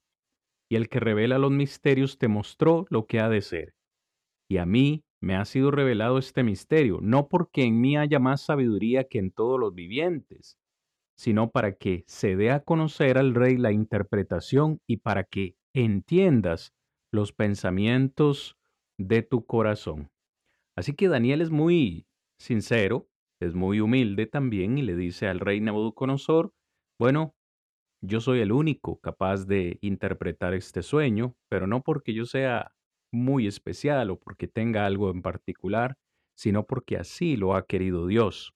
y 0.71 0.77
el 0.77 0.87
que 0.87 1.01
revela 1.01 1.37
los 1.37 1.51
misterios 1.51 2.17
te 2.17 2.29
mostró 2.29 2.85
lo 2.89 3.07
que 3.07 3.19
ha 3.19 3.27
de 3.29 3.41
ser. 3.41 3.73
Y 4.49 4.57
a 4.57 4.65
mí 4.65 5.03
me 5.21 5.35
ha 5.35 5.45
sido 5.45 5.71
revelado 5.71 6.17
este 6.17 6.43
misterio, 6.43 6.99
no 7.01 7.27
porque 7.27 7.63
en 7.63 7.81
mí 7.81 7.97
haya 7.97 8.19
más 8.19 8.41
sabiduría 8.41 9.05
que 9.05 9.19
en 9.19 9.31
todos 9.31 9.59
los 9.59 9.73
vivientes, 9.73 10.57
sino 11.17 11.51
para 11.51 11.73
que 11.73 12.03
se 12.07 12.35
dé 12.35 12.51
a 12.51 12.63
conocer 12.63 13.17
al 13.17 13.35
rey 13.35 13.57
la 13.57 13.71
interpretación 13.71 14.81
y 14.87 14.97
para 14.97 15.25
que 15.25 15.55
entiendas 15.73 16.73
los 17.11 17.33
pensamientos 17.33 18.57
de 18.97 19.21
tu 19.21 19.45
corazón. 19.45 20.11
Así 20.77 20.93
que 20.93 21.09
Daniel 21.09 21.41
es 21.41 21.49
muy 21.49 22.07
sincero, 22.39 23.09
es 23.41 23.53
muy 23.53 23.81
humilde 23.81 24.27
también 24.27 24.77
y 24.77 24.81
le 24.81 24.95
dice 24.95 25.27
al 25.27 25.39
rey 25.39 25.59
Nabucodonosor, 25.59 26.53
bueno, 26.99 27.35
yo 28.01 28.21
soy 28.21 28.39
el 28.39 28.51
único 28.51 28.99
capaz 28.99 29.45
de 29.45 29.77
interpretar 29.81 30.53
este 30.53 30.83
sueño, 30.83 31.35
pero 31.49 31.67
no 31.67 31.81
porque 31.81 32.13
yo 32.13 32.25
sea 32.25 32.73
muy 33.11 33.47
especial 33.47 34.09
o 34.11 34.19
porque 34.19 34.47
tenga 34.47 34.85
algo 34.85 35.09
en 35.11 35.21
particular, 35.21 35.97
sino 36.35 36.65
porque 36.65 36.97
así 36.97 37.35
lo 37.35 37.55
ha 37.55 37.65
querido 37.65 38.07
Dios. 38.07 38.53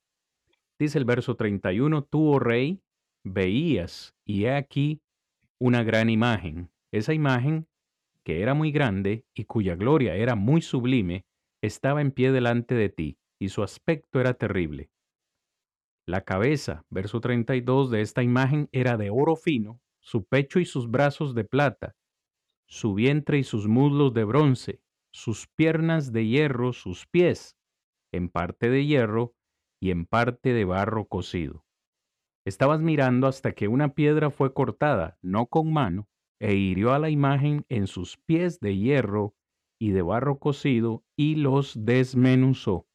Dice 0.79 0.98
el 0.98 1.05
verso 1.05 1.36
31, 1.36 2.03
tú, 2.03 2.33
oh 2.33 2.39
rey, 2.39 2.81
veías, 3.24 4.13
y 4.25 4.45
he 4.45 4.55
aquí 4.55 5.01
una 5.60 5.83
gran 5.83 6.10
imagen. 6.10 6.69
Esa 6.91 7.13
imagen, 7.13 7.67
que 8.24 8.41
era 8.41 8.53
muy 8.53 8.72
grande 8.72 9.25
y 9.33 9.45
cuya 9.45 9.75
gloria 9.75 10.15
era 10.15 10.36
muy 10.36 10.62
sublime, 10.62 11.25
estaba 11.62 12.01
en 12.01 12.12
pie 12.12 12.31
delante 12.31 12.75
de 12.75 12.89
ti 12.89 13.17
y 13.39 13.50
su 13.50 13.63
aspecto 13.63 14.19
era 14.19 14.33
terrible. 14.33 14.89
La 16.05 16.22
cabeza, 16.22 16.86
verso 16.89 17.22
32 17.22 17.89
de 17.89 18.01
esta 18.01 18.24
imagen, 18.24 18.67
era 18.72 18.98
de 18.98 19.10
oro 19.10 19.36
fino, 19.36 19.79
su 20.01 20.25
pecho 20.25 20.60
y 20.60 20.65
sus 20.65 20.91
brazos 20.91 21.33
de 21.33 21.45
plata, 21.45 21.95
su 22.74 22.96
vientre 22.96 23.38
y 23.38 23.44
sus 23.44 23.68
muslos 23.68 24.15
de 24.15 24.24
bronce, 24.24 24.82
sus 25.13 25.46
piernas 25.46 26.12
de 26.12 26.25
hierro, 26.25 26.74
sus 26.74 27.06
pies, 27.06 27.56
en 28.12 28.30
parte 28.30 28.72
de 28.72 28.84
hierro 28.88 29.36
y 29.80 29.92
en 29.92 30.08
parte 30.08 30.53
de 30.53 30.65
barro 30.65 31.06
cocido. 31.06 31.68
Estabas 32.46 32.82
mirando 32.82 33.27
hasta 33.27 33.51
que 33.51 33.68
una 33.68 33.94
piedra 33.94 34.32
fue 34.32 34.56
cortada, 34.56 35.20
no 35.22 35.46
con 35.46 35.72
mano, 35.72 36.10
e 36.39 36.56
hirió 36.56 36.94
a 36.94 37.00
la 37.00 37.12
imagen 37.12 37.63
en 37.70 37.86
sus 37.86 38.18
pies 38.18 38.60
de 38.60 38.75
hierro 38.75 39.36
y 39.80 39.92
de 39.92 40.01
barro 40.01 40.39
cocido 40.39 41.03
y 41.15 41.36
los 41.36 41.86
desmenuzó. 41.86 42.88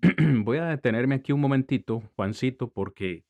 Voy 0.42 0.56
a 0.56 0.64
detenerme 0.64 1.16
aquí 1.16 1.32
un 1.32 1.42
momentito, 1.42 2.02
Juancito, 2.16 2.72
porque 2.72 3.26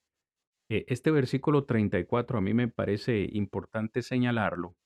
eh, 0.71 0.85
este 0.87 1.11
versículo 1.11 1.65
34 1.65 2.39
a 2.39 2.41
mí 2.41 2.55
me 2.55 2.69
parece 2.69 3.29
importante 3.33 4.03
señalarlo, 4.03 4.77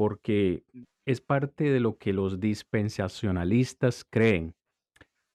porque 0.00 0.64
es 1.04 1.20
parte 1.20 1.64
de 1.64 1.78
lo 1.78 1.98
que 1.98 2.14
los 2.14 2.40
dispensacionalistas 2.40 4.02
creen. 4.08 4.54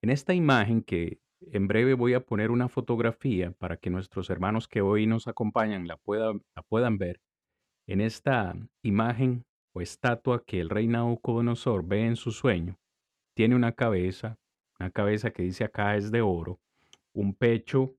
En 0.02 0.10
esta 0.10 0.34
imagen 0.34 0.82
que 0.82 1.20
en 1.40 1.68
breve 1.68 1.94
voy 1.94 2.16
a 2.16 2.26
poner 2.26 2.50
una 2.50 2.68
fotografía 2.68 3.52
para 3.52 3.78
que 3.78 3.92
nuestros 3.92 4.32
hermanos 4.32 4.68
que 4.68 4.82
hoy 4.82 5.06
nos 5.06 5.28
acompañan 5.28 5.88
la 5.88 5.98
puedan, 5.98 6.98
ver. 6.98 7.22
En 7.86 8.02
esta 8.02 8.56
imagen 8.82 9.46
o 9.72 9.82
estatua 9.82 10.44
que 10.44 10.60
el 10.62 10.72
rey 10.72 10.88
Nabucodonosor 10.88 11.88
ve 11.88 12.08
en 12.08 12.16
su 12.16 12.32
sueño, 12.32 12.80
tiene 13.36 13.56
una 13.56 13.74
cabeza, 13.74 14.40
una 14.80 14.90
cabeza 14.90 15.30
que 15.30 15.44
dice 15.44 15.64
acá 15.64 15.96
es 15.96 16.10
de 16.10 16.22
oro, 16.22 16.60
un 17.14 17.36
pecho 17.36 17.96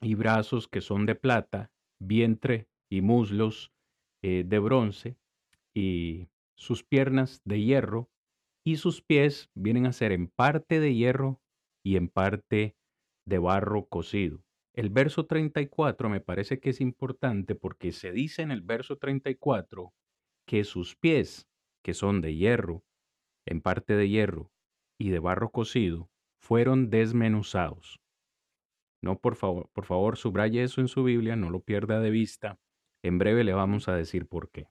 y 0.00 0.14
brazos 0.14 0.66
que 0.66 0.80
son 0.80 1.04
de 1.04 1.14
plata, 1.14 1.70
vientre 2.00 2.68
y 2.90 3.02
muslos 3.02 3.70
eh, 4.22 4.44
de 4.46 4.58
bronce 4.58 5.18
y 5.74 6.28
sus 6.56 6.84
piernas 6.84 7.40
de 7.44 7.62
hierro 7.62 8.10
y 8.64 8.76
sus 8.76 9.02
pies 9.02 9.50
vienen 9.54 9.86
a 9.86 9.92
ser 9.92 10.12
en 10.12 10.28
parte 10.28 10.80
de 10.80 10.94
hierro 10.94 11.40
y 11.84 11.96
en 11.96 12.08
parte 12.08 12.76
de 13.26 13.38
barro 13.38 13.86
cocido. 13.86 14.44
El 14.74 14.90
verso 14.90 15.26
34 15.26 16.08
me 16.08 16.20
parece 16.20 16.60
que 16.60 16.70
es 16.70 16.80
importante 16.80 17.54
porque 17.54 17.92
se 17.92 18.12
dice 18.12 18.42
en 18.42 18.50
el 18.50 18.62
verso 18.62 18.96
34 18.96 19.92
que 20.46 20.64
sus 20.64 20.96
pies, 20.96 21.48
que 21.84 21.94
son 21.94 22.20
de 22.20 22.34
hierro, 22.34 22.84
en 23.46 23.60
parte 23.60 23.96
de 23.96 24.08
hierro 24.08 24.50
y 24.98 25.10
de 25.10 25.18
barro 25.18 25.50
cocido 25.50 26.10
fueron 26.40 26.90
desmenuzados. 26.90 28.00
No, 29.02 29.18
por 29.18 29.34
favor, 29.34 29.68
por 29.72 29.84
favor, 29.84 30.16
subraye 30.16 30.62
eso 30.62 30.80
en 30.80 30.88
su 30.88 31.02
Biblia, 31.02 31.36
no 31.36 31.50
lo 31.50 31.60
pierda 31.60 32.00
de 32.00 32.10
vista. 32.10 32.60
En 33.02 33.18
breve 33.18 33.42
le 33.42 33.52
vamos 33.52 33.88
a 33.88 33.96
decir 33.96 34.26
por 34.28 34.50
qué. 34.50 34.68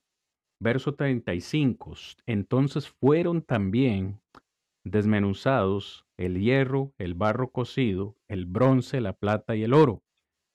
Verso 0.61 0.93
35. 0.93 1.95
Entonces 2.27 2.87
fueron 2.87 3.41
también 3.41 4.21
desmenuzados 4.83 6.05
el 6.17 6.39
hierro, 6.39 6.93
el 6.99 7.15
barro 7.15 7.51
cocido, 7.51 8.15
el 8.27 8.45
bronce, 8.45 9.01
la 9.01 9.13
plata 9.13 9.55
y 9.55 9.63
el 9.63 9.73
oro, 9.73 10.03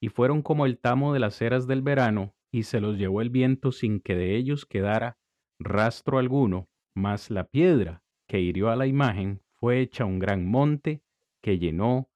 y 0.00 0.08
fueron 0.08 0.42
como 0.42 0.64
el 0.64 0.78
tamo 0.78 1.12
de 1.12 1.18
las 1.18 1.42
eras 1.42 1.66
del 1.66 1.82
verano, 1.82 2.36
y 2.52 2.62
se 2.62 2.80
los 2.80 2.98
llevó 2.98 3.20
el 3.20 3.30
viento 3.30 3.72
sin 3.72 3.98
que 4.00 4.14
de 4.14 4.36
ellos 4.36 4.64
quedara 4.64 5.18
rastro 5.58 6.18
alguno, 6.18 6.68
mas 6.94 7.28
la 7.28 7.42
piedra 7.42 8.04
que 8.28 8.40
hirió 8.40 8.70
a 8.70 8.76
la 8.76 8.86
imagen 8.86 9.42
fue 9.54 9.80
hecha 9.80 10.04
un 10.04 10.20
gran 10.20 10.46
monte 10.46 11.02
que 11.42 11.58
llenó 11.58 12.08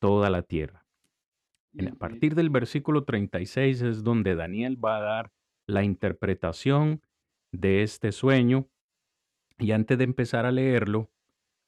toda 0.00 0.30
la 0.30 0.42
tierra. 0.42 0.86
a 1.76 1.94
partir 1.96 2.36
del 2.36 2.50
versículo 2.50 3.02
36 3.02 3.82
es 3.82 4.04
donde 4.04 4.36
Daniel 4.36 4.82
va 4.82 4.98
a 4.98 5.00
dar 5.00 5.32
la 5.66 5.82
interpretación 5.82 7.02
de 7.52 7.82
este 7.82 8.10
sueño. 8.12 8.68
Y 9.58 9.72
antes 9.72 9.98
de 9.98 10.04
empezar 10.04 10.46
a 10.46 10.50
leerlo, 10.50 11.10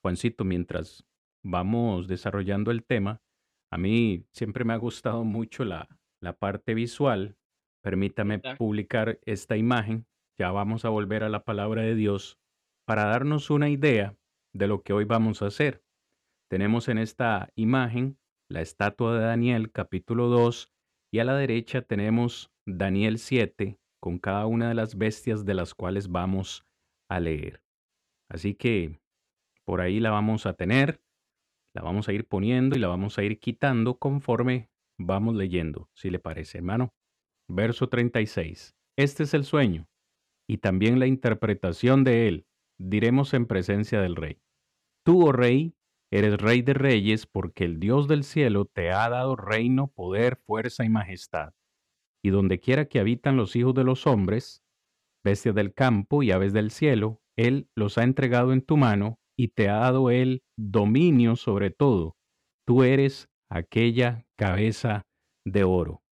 Juancito, 0.03 0.45
mientras 0.45 1.05
vamos 1.43 2.09
desarrollando 2.09 2.71
el 2.71 2.83
tema, 2.85 3.23
a 3.71 3.79
mí 3.79 4.27
siempre 4.33 4.65
me 4.65 4.73
ha 4.73 4.79
gustado 4.79 5.25
mucho 5.25 5.65
la, 5.65 5.89
la 6.21 6.33
parte 6.33 6.75
visual 6.75 7.37
permítame 7.85 8.39
publicar 8.57 9.21
esta 9.27 9.59
imagen. 9.59 10.07
Ya 10.39 10.51
vamos 10.51 10.87
a 10.87 10.89
volver 10.89 11.23
a 11.23 11.29
la 11.29 11.45
palabra 11.45 11.83
de 11.83 11.95
Dios 11.95 12.41
para 12.87 13.05
darnos 13.05 13.51
una 13.51 13.69
idea 13.69 14.17
de 14.55 14.67
lo 14.67 14.83
que 14.83 14.95
hoy 14.95 15.05
vamos 15.05 15.43
a 15.43 15.47
hacer. 15.47 15.85
Tenemos 16.49 16.89
en 16.89 16.97
esta 16.97 17.51
imagen 17.57 18.19
la 18.49 18.63
estatua 18.63 19.19
de 19.19 19.25
Daniel 19.27 19.71
capítulo 19.71 20.29
2 20.29 20.73
y 21.13 21.19
a 21.19 21.25
la 21.25 21.37
derecha 21.37 21.83
tenemos 21.83 22.51
Daniel 22.65 23.19
7 23.19 23.79
con 24.05 24.19
cada 24.19 24.45
una 24.45 24.69
de 24.69 24.75
las 24.75 24.99
bestias 24.99 25.47
de 25.47 25.55
las 25.55 25.73
cuales 25.73 26.09
vamos 26.09 26.67
a 27.09 27.21
leer. 27.21 27.63
Así 28.31 28.55
que 28.55 29.01
por 29.65 29.81
ahí 29.81 29.99
la 29.99 30.11
vamos 30.11 30.45
a 30.45 30.53
tener, 30.53 31.01
la 31.75 31.81
vamos 31.81 32.07
a 32.07 32.13
ir 32.13 32.29
poniendo 32.29 32.77
y 32.77 32.81
la 32.81 32.89
vamos 32.89 33.17
a 33.17 33.23
ir 33.23 33.41
quitando 33.41 33.99
conforme 33.99 34.69
vamos 34.99 35.37
leyendo, 35.37 35.89
si 35.95 36.11
le 36.11 36.19
parece, 36.19 36.59
hermano. 36.59 36.93
Verso 37.49 37.89
36. 37.89 38.77
Este 38.99 39.23
es 39.23 39.33
el 39.33 39.45
sueño 39.45 39.89
y 40.47 40.59
también 40.59 41.01
la 41.01 41.07
interpretación 41.07 42.05
de 42.05 42.29
él, 42.29 42.47
diremos 42.79 43.33
en 43.33 43.47
presencia 43.47 44.03
del 44.03 44.17
rey. 44.17 44.39
Tú, 45.03 45.29
oh 45.29 45.33
rey, 45.33 45.79
eres 46.13 46.37
rey 46.37 46.61
de 46.61 46.75
reyes 46.75 47.27
porque 47.27 47.65
el 47.65 47.81
Dios 47.81 48.07
del 48.07 48.25
cielo 48.25 48.67
te 48.67 48.91
ha 48.91 49.09
dado 49.09 49.35
reino, 49.35 49.87
poder, 49.89 50.37
fuerza 50.37 50.85
y 50.85 50.91
majestad. 50.91 51.55
Y 52.25 52.31
donde 52.31 52.59
quiera 52.59 52.87
que 52.87 53.01
habitan 53.01 53.37
los 53.37 53.55
hijos 53.55 53.75
de 53.75 53.85
los 53.85 54.07
hombres, 54.07 54.63
bestias 55.23 55.55
del 55.55 55.75
campo 55.75 56.23
y 56.23 56.31
aves 56.31 56.55
del 56.55 56.71
cielo, 56.71 57.21
Él 57.37 57.69
los 57.77 57.99
ha 57.99 58.03
entregado 58.03 58.55
en 58.55 58.63
tu 58.63 58.79
mano 58.79 59.19
y 59.37 59.49
te 59.49 59.69
ha 59.69 59.77
dado 59.77 60.11
Él 60.11 60.43
dominio 60.57 61.37
sobre 61.37 61.71
todo. 61.71 62.17
Tú 62.67 62.83
eres 62.83 63.29
aquella 63.51 64.27
cabeza 64.39 65.03
de 65.45 65.65
oro. 65.65 66.03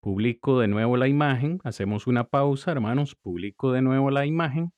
Publico 0.00 0.60
de 0.60 0.68
nuevo 0.68 0.96
la 0.96 1.08
imagen, 1.08 1.58
hacemos 1.62 2.06
una 2.06 2.24
pausa, 2.24 2.72
hermanos, 2.72 3.16
publico 3.16 3.72
de 3.72 3.82
nuevo 3.82 4.10
la 4.10 4.24
imagen 4.24 4.72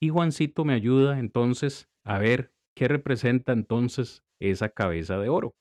y 0.00 0.10
Juancito 0.10 0.64
me 0.64 0.74
ayuda 0.74 1.18
entonces 1.18 1.88
a 2.04 2.18
ver 2.18 2.52
qué 2.76 2.86
representa 2.86 3.52
entonces 3.52 4.22
esa 4.38 4.68
cabeza 4.68 5.18
de 5.18 5.28
oro. 5.28 5.56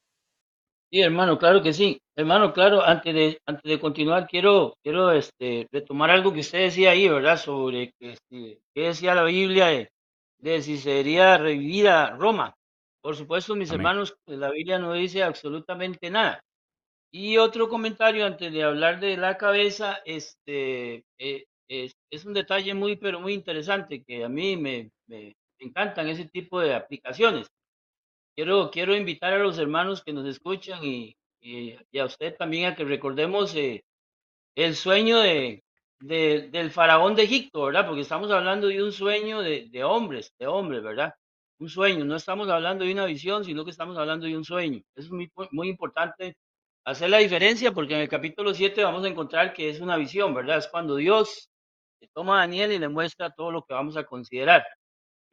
Sí, 0.95 1.01
hermano, 1.01 1.37
claro 1.37 1.61
que 1.61 1.73
sí. 1.73 2.01
Hermano, 2.15 2.53
claro, 2.53 2.81
antes 2.81 3.13
de, 3.13 3.41
antes 3.45 3.69
de 3.69 3.81
continuar, 3.81 4.27
quiero, 4.27 4.77
quiero 4.81 5.11
este, 5.11 5.67
retomar 5.69 6.09
algo 6.09 6.31
que 6.31 6.39
usted 6.39 6.59
decía 6.59 6.91
ahí, 6.91 7.09
¿verdad? 7.09 7.35
Sobre 7.35 7.91
que, 7.99 8.13
este, 8.13 8.61
qué 8.73 8.81
decía 8.81 9.13
la 9.13 9.25
Biblia 9.25 9.65
de, 9.67 9.89
de 10.39 10.61
si 10.61 10.77
sería 10.77 11.37
revivida 11.37 12.11
Roma. 12.11 12.53
Por 13.01 13.17
supuesto, 13.17 13.57
mis 13.57 13.71
hermanos, 13.71 14.15
la 14.25 14.49
Biblia 14.51 14.79
no 14.79 14.93
dice 14.93 15.21
absolutamente 15.21 16.09
nada. 16.09 16.39
Y 17.11 17.35
otro 17.39 17.67
comentario 17.67 18.25
antes 18.25 18.53
de 18.53 18.63
hablar 18.63 19.01
de 19.01 19.17
la 19.17 19.35
cabeza, 19.35 19.99
este, 20.05 21.03
eh, 21.19 21.43
es, 21.67 22.25
un 22.25 22.33
detalle 22.33 22.73
muy, 22.73 22.95
pero 22.95 23.19
muy 23.19 23.33
interesante 23.33 24.01
que 24.01 24.23
a 24.23 24.29
mí 24.29 24.55
me, 24.55 24.91
me 25.07 25.33
encantan 25.59 26.07
ese 26.07 26.23
tipo 26.29 26.61
de 26.61 26.73
aplicaciones. 26.73 27.47
Quiero, 28.35 28.69
quiero 28.71 28.95
invitar 28.95 29.33
a 29.33 29.39
los 29.39 29.57
hermanos 29.57 30.03
que 30.03 30.13
nos 30.13 30.25
escuchan 30.27 30.83
y, 30.83 31.15
y, 31.41 31.77
a 31.97 32.05
usted 32.05 32.35
también 32.35 32.65
a 32.65 32.75
que 32.75 32.83
recordemos 32.83 33.55
eh, 33.55 33.85
el 34.55 34.75
sueño 34.75 35.19
de, 35.19 35.63
del 35.99 36.71
faraón 36.71 37.15
de 37.15 37.23
Egipto, 37.23 37.63
¿verdad? 37.65 37.85
Porque 37.87 38.01
estamos 38.01 38.31
hablando 38.31 38.67
de 38.67 38.83
un 38.83 38.91
sueño 38.91 39.41
de, 39.41 39.67
de 39.69 39.83
hombres, 39.83 40.33
de 40.39 40.47
hombres, 40.47 40.83
¿verdad? 40.83 41.13
Un 41.59 41.69
sueño, 41.69 42.05
no 42.05 42.15
estamos 42.17 42.49
hablando 42.49 42.85
de 42.85 42.91
una 42.93 43.05
visión, 43.05 43.45
sino 43.45 43.63
que 43.63 43.71
estamos 43.71 43.97
hablando 43.97 44.25
de 44.27 44.37
un 44.37 44.43
sueño. 44.43 44.81
Es 44.95 45.09
muy, 45.09 45.31
muy 45.51 45.69
importante 45.69 46.35
hacer 46.85 47.09
la 47.09 47.19
diferencia 47.19 47.71
porque 47.73 47.95
en 47.95 48.01
el 48.01 48.09
capítulo 48.09 48.53
7 48.53 48.83
vamos 48.83 49.05
a 49.05 49.09
encontrar 49.09 49.53
que 49.53 49.69
es 49.69 49.79
una 49.81 49.97
visión, 49.97 50.33
¿verdad? 50.33 50.57
Es 50.59 50.67
cuando 50.67 50.95
Dios 50.97 51.49
toma 52.13 52.37
a 52.37 52.39
Daniel 52.41 52.71
y 52.73 52.79
le 52.79 52.89
muestra 52.89 53.31
todo 53.31 53.51
lo 53.51 53.63
que 53.63 53.73
vamos 53.73 53.97
a 53.97 54.05
considerar. 54.05 54.65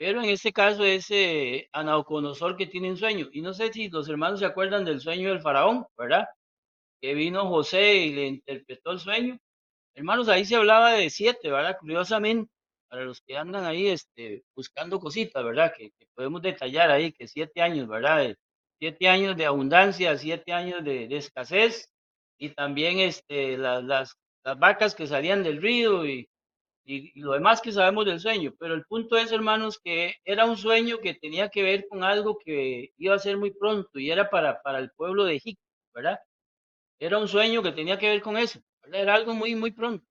Pero 0.03 0.21
en 0.21 0.31
este 0.31 0.53
caso 0.53 0.83
es 0.85 1.09
eh, 1.13 1.71
que 2.59 2.67
tiene 2.67 2.91
un 2.91 2.97
sueño. 2.97 3.29
Y 3.33 3.41
no 3.41 3.55
sé 3.55 3.73
si 3.73 3.89
los 3.89 4.09
hermanos 4.09 4.41
se 4.41 4.47
acuerdan 4.47 4.85
del 4.85 5.01
sueño 5.01 5.29
del 5.29 5.41
faraón, 5.41 5.87
¿verdad? 5.97 6.27
Que 7.01 7.15
vino 7.15 7.49
José 7.49 7.99
y 7.99 8.13
le 8.13 8.27
interpretó 8.27 8.91
el 8.91 8.99
sueño. 8.99 9.39
Hermanos, 9.95 10.29
ahí 10.29 10.45
se 10.45 10.57
hablaba 10.57 10.95
de 10.95 11.09
siete, 11.09 11.53
¿verdad? 11.53 11.77
Curiosamente, 11.79 12.51
para 12.89 13.05
los 13.05 13.21
que 13.21 13.37
andan 13.37 13.65
ahí 13.65 13.87
este, 13.87 14.43
buscando 14.57 14.99
cositas, 14.99 15.45
¿verdad? 15.45 15.73
Que, 15.77 15.93
podemos 16.17 16.43
detallar 16.43 16.91
ahí, 16.91 17.13
que 17.13 17.29
siete 17.29 17.63
años, 17.63 17.87
¿verdad? 17.87 18.35
Siete 18.81 19.09
años 19.09 19.37
de 19.37 19.47
abundancia, 19.47 20.19
siete 20.19 20.53
años 20.53 20.83
de, 20.83 21.17
escasez 21.17 21.93
y 22.39 22.49
también 22.51 22.99
este, 22.99 23.57
las, 23.57 23.85
las, 23.85 24.17
las 24.43 24.59
vacas 24.59 24.97
que 24.97 25.07
salían 25.07 25.45
del 25.45 25.63
río 25.63 26.05
y 26.05 26.29
y, 26.85 27.21
lo 27.21 27.33
demás 27.33 27.61
que 27.61 27.73
sabemos 27.73 28.07
del 28.07 28.21
sueño. 28.21 28.55
Pero 28.59 28.75
el 28.75 28.85
punto 28.85 29.17
es, 29.17 29.33
hermanos, 29.33 29.79
que 29.83 30.17
era 30.25 30.45
un 30.47 30.57
sueño 30.57 30.99
que 30.99 31.15
tenía 31.15 31.49
que 31.49 31.63
ver 31.63 31.87
con 31.89 32.05
algo 32.05 32.39
que 32.39 32.93
iba 32.97 33.15
a 33.15 33.19
ser 33.19 33.37
muy 33.39 33.53
pronto 33.53 33.99
y 33.99 34.11
era 34.11 34.31
para, 34.31 34.61
para 34.63 34.79
el 34.79 34.91
pueblo 34.93 35.25
de 35.25 35.37
Egipto, 35.37 35.65
¿verdad? 35.95 36.19
Era 36.99 37.19
un 37.19 37.29
sueño 37.29 37.63
que 37.63 37.73
tenía 37.73 37.99
que 37.99 38.09
ver 38.09 38.23
con 38.23 38.37
eso, 38.37 38.61
Era 38.93 39.15
algo 39.15 39.35
muy, 39.35 39.55
muy 39.55 39.73
pronto. 39.73 40.07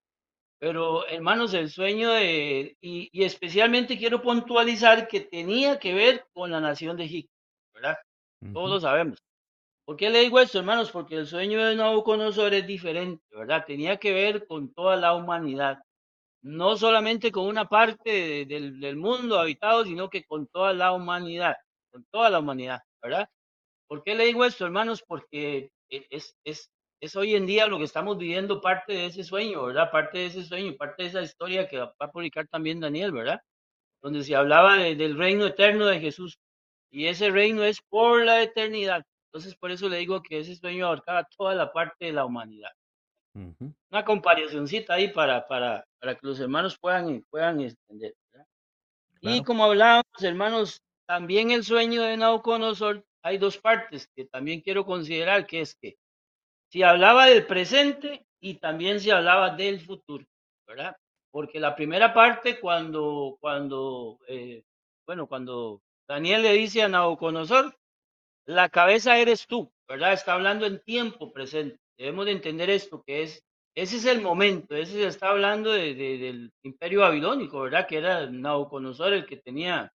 Pero, 0.59 1.07
hermanos, 1.07 1.53
el 1.55 1.69
sueño 1.71 2.11
de, 2.11 2.77
y, 2.81 3.09
y 3.11 3.23
especialmente 3.23 3.97
quiero 3.97 4.21
puntualizar 4.21 5.07
que 5.07 5.21
tenía 5.21 5.79
que 5.79 5.93
ver 5.93 6.25
con 6.33 6.51
la 6.51 6.61
nación 6.61 6.97
de 6.97 7.05
Egipto, 7.05 7.33
¿verdad? 7.73 7.97
Todos 8.53 8.69
lo 8.69 8.79
sabemos. 8.79 9.19
¿Por 9.85 9.97
qué 9.97 10.09
le 10.09 10.21
digo 10.21 10.39
esto, 10.39 10.59
hermanos? 10.59 10.91
Porque 10.91 11.15
el 11.15 11.27
sueño 11.27 11.65
de 11.65 11.75
Nabucodonosor 11.75 12.53
es 12.53 12.67
diferente, 12.67 13.23
¿verdad? 13.31 13.65
Tenía 13.65 13.97
que 13.97 14.13
ver 14.13 14.45
con 14.47 14.71
toda 14.73 14.95
la 14.95 15.15
humanidad 15.15 15.79
no 16.41 16.77
solamente 16.77 17.31
con 17.31 17.45
una 17.47 17.65
parte 17.65 18.45
del, 18.45 18.95
mundo 18.97 19.39
habitado, 19.39 19.85
sino 19.85 20.09
que 20.09 20.23
con 20.23 20.47
toda 20.47 20.73
la 20.73 20.91
humanidad, 20.91 21.55
con 21.91 22.03
toda 22.11 22.29
la 22.29 22.39
humanidad, 22.39 22.81
¿verdad? 23.01 23.29
¿Por 23.87 24.03
qué 24.03 24.15
le 24.15 24.25
digo 24.25 24.45
esto, 24.45 24.65
hermanos? 24.65 25.03
Porque 25.05 25.71
e, 25.89 26.07
es, 26.09 26.35
es, 26.43 26.71
es 26.99 27.15
hoy 27.15 27.35
en 27.35 27.45
día 27.45 27.67
lo 27.67 27.77
que 27.77 27.83
estamos 27.83 28.17
viviendo 28.17 28.61
parte 28.61 28.93
de 28.93 29.05
ese 29.07 29.23
sueño, 29.23 29.65
¿verdad? 29.65 29.91
Parte 29.91 30.19
de 30.19 30.25
ese 30.27 30.43
sueño, 30.43 30.75
parte 30.77 31.03
de 31.03 31.09
esa 31.09 31.21
historia 31.21 31.67
que 31.67 31.77
va 31.79 31.93
a 31.99 32.11
publicar 32.11 32.47
también 32.47 32.79
Daniel, 32.79 33.11
¿verdad? 33.11 33.41
Donde 34.01 34.23
se 34.23 34.35
hablaba 34.35 34.77
del 34.77 35.17
reino 35.17 35.45
eterno 35.45 35.85
de 35.85 35.99
Jesús. 35.99 36.39
Y 36.91 37.07
ese 37.07 37.29
reino 37.29 37.63
es 37.63 37.81
por 37.81 38.25
la 38.25 38.41
eternidad. 38.41 39.05
Entonces, 39.27 39.55
por 39.55 39.71
eso 39.71 39.87
le 39.89 39.97
digo 39.97 40.21
que 40.21 40.39
ese 40.39 40.55
sueño 40.55 40.87
abarcaba 40.87 41.27
toda 41.37 41.55
la 41.55 41.71
parte 41.71 42.05
de 42.05 42.13
la 42.13 42.25
humanidad. 42.25 42.71
Una 43.33 44.05
comparacióncita 44.05 44.95
ahí 44.95 45.09
para, 45.09 45.47
para, 45.47 45.85
para 45.99 46.15
que 46.15 46.27
los 46.27 46.39
hermanos 46.39 46.77
puedan, 46.77 47.23
puedan 47.29 47.61
entender. 47.61 48.15
Y 49.21 49.43
como 49.43 49.65
hablábamos, 49.65 50.05
hermanos, 50.21 50.81
también 51.05 51.51
el 51.51 51.63
sueño 51.63 52.01
de 52.01 52.17
Nabucodonosor, 52.17 53.05
hay 53.21 53.37
dos 53.37 53.57
partes 53.57 54.07
que 54.15 54.25
también 54.25 54.61
quiero 54.61 54.85
considerar, 54.85 55.45
que 55.45 55.61
es 55.61 55.75
que 55.75 55.97
si 56.69 56.83
hablaba 56.83 57.27
del 57.27 57.45
presente 57.45 58.25
y 58.39 58.55
también 58.55 58.99
se 58.99 59.11
hablaba 59.11 59.51
del 59.51 59.79
futuro, 59.79 60.25
¿verdad? 60.65 60.95
Porque 61.29 61.59
la 61.59 61.75
primera 61.75 62.13
parte, 62.13 62.59
cuando, 62.59 63.37
cuando, 63.39 64.19
eh, 64.27 64.63
bueno, 65.05 65.27
cuando 65.27 65.81
Daniel 66.07 66.41
le 66.41 66.53
dice 66.53 66.81
a 66.81 66.89
Nabucodonosor, 66.89 67.77
la 68.45 68.69
cabeza 68.69 69.17
eres 69.17 69.45
tú, 69.45 69.71
¿verdad? 69.87 70.13
Está 70.13 70.33
hablando 70.33 70.65
en 70.65 70.81
tiempo 70.81 71.31
presente. 71.31 71.79
Debemos 72.01 72.25
de 72.25 72.31
entender 72.31 72.67
esto, 72.71 73.03
que 73.05 73.21
es, 73.21 73.45
ese 73.75 73.97
es 73.97 74.05
el 74.07 74.23
momento, 74.23 74.75
ese 74.75 74.93
se 74.93 75.05
está 75.05 75.29
hablando 75.29 75.71
de, 75.71 75.93
del 75.93 76.51
imperio 76.63 77.01
babilónico, 77.01 77.61
¿verdad? 77.61 77.85
Que 77.87 77.97
era 77.97 78.25
Nabucodonosor 78.27 79.13
el 79.13 79.27
que 79.27 79.37
tenía, 79.37 79.93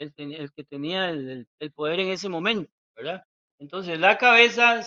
el, 0.00 0.12
el 0.16 0.50
que 0.50 0.64
tenía 0.64 1.10
el, 1.10 1.46
poder 1.76 2.00
en 2.00 2.08
ese 2.08 2.28
momento, 2.28 2.72
¿verdad? 2.96 3.22
Entonces 3.60 4.00
la 4.00 4.18
cabeza 4.18 4.82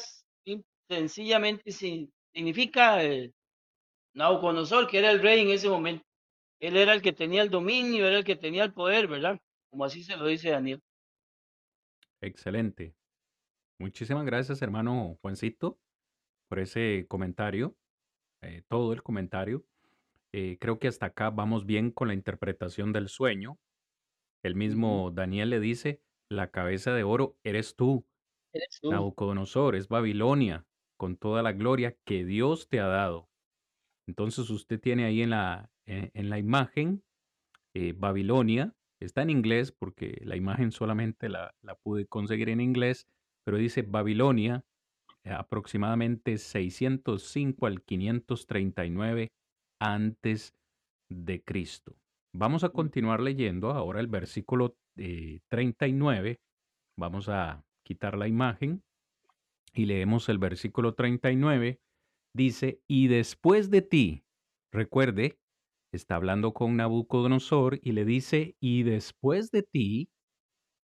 sencillamente 0.90 1.72
significa 1.72 3.02
el 3.02 3.34
Nabucodonosor, 4.14 4.90
que 4.90 4.98
era 4.98 5.10
el 5.10 5.22
rey 5.22 5.40
en 5.40 5.52
ese 5.52 5.70
momento. 5.70 6.04
Él 6.60 6.76
era 6.76 6.94
el 6.94 7.02
que 7.02 7.14
tenía 7.14 7.44
el 7.44 7.50
dominio, 7.50 8.06
era 8.06 8.18
el 8.18 8.26
que 8.26 8.36
tenía 8.36 8.66
el 8.66 8.74
poder, 8.74 9.08
¿verdad? 9.08 9.40
Como 9.70 9.86
así 9.86 10.04
se 10.04 10.18
lo 10.18 10.26
dice 10.26 10.50
Daniel. 10.50 10.82
Excelente. 12.20 12.94
Muchísimas 13.80 14.26
gracias, 14.26 14.62
hermano 14.62 15.18
Juancito 15.22 15.80
por 16.52 16.60
ese 16.60 17.06
comentario, 17.08 17.78
eh, 18.42 18.64
todo 18.68 18.92
el 18.92 19.02
comentario. 19.04 19.64
Eh, 20.34 20.58
creo 20.60 20.80
que 20.80 20.90
hasta 20.90 21.06
acá 21.06 21.30
vamos 21.30 21.66
bien 21.66 21.92
con 21.92 22.10
la 22.10 22.14
interpretación 22.14 22.92
del 22.92 23.08
sueño. 23.08 23.58
El 24.44 24.56
mismo 24.56 25.12
Daniel 25.12 25.50
le 25.50 25.62
dice, 25.62 26.02
la 26.30 26.52
cabeza 26.52 26.94
de 26.94 27.04
oro 27.04 27.38
eres 27.46 27.78
tú. 27.78 28.06
Eres 28.52 28.80
tú. 28.82 28.92
Nabucodonosor, 28.92 29.78
es 29.78 29.88
Babilonia, 29.88 30.66
con 30.98 31.16
toda 31.16 31.42
la 31.42 31.54
gloria 31.54 31.96
que 32.04 32.26
Dios 32.26 32.68
te 32.68 32.82
ha 32.82 32.88
dado. 32.88 33.30
Entonces 34.06 34.50
usted 34.50 34.78
tiene 34.78 35.06
ahí 35.06 35.22
en 35.22 35.30
la, 35.30 35.72
en, 35.86 36.30
la 36.30 36.38
imagen 36.38 37.02
eh, 37.74 37.94
Babilonia, 37.96 38.76
está 39.00 39.22
en 39.22 39.30
inglés 39.30 39.72
porque 39.72 40.20
la 40.26 40.36
imagen 40.36 40.74
solamente 40.74 41.30
la, 41.30 41.56
la 41.62 41.76
pude 41.76 42.08
conseguir 42.08 42.50
en 42.50 42.60
inglés, 42.60 43.08
pero 43.46 43.56
dice 43.56 43.84
Babilonia 43.84 44.66
aproximadamente 45.26 46.38
605 46.38 47.66
al 47.66 47.84
539 47.84 49.30
antes 49.80 50.56
de 51.10 51.44
Cristo. 51.44 51.96
Vamos 52.34 52.64
a 52.64 52.70
continuar 52.70 53.20
leyendo 53.20 53.72
ahora 53.72 54.00
el 54.00 54.08
versículo 54.08 54.76
39. 54.96 56.32
Eh, 56.32 56.38
Vamos 56.98 57.30
a 57.30 57.66
quitar 57.84 58.18
la 58.18 58.28
imagen 58.28 58.84
y 59.74 59.86
leemos 59.86 60.30
el 60.30 60.38
versículo 60.38 60.94
39. 60.94 61.80
Dice, 62.34 62.82
y 62.88 63.08
después 63.08 63.70
de 63.70 63.82
ti, 63.82 64.24
recuerde, 64.72 65.40
está 65.92 66.16
hablando 66.16 66.54
con 66.54 66.78
Nabucodonosor 66.78 67.80
y 67.82 67.94
le 67.94 68.06
dice, 68.06 68.56
y 68.60 68.84
después 68.84 69.52
de 69.52 69.64
ti 69.64 70.10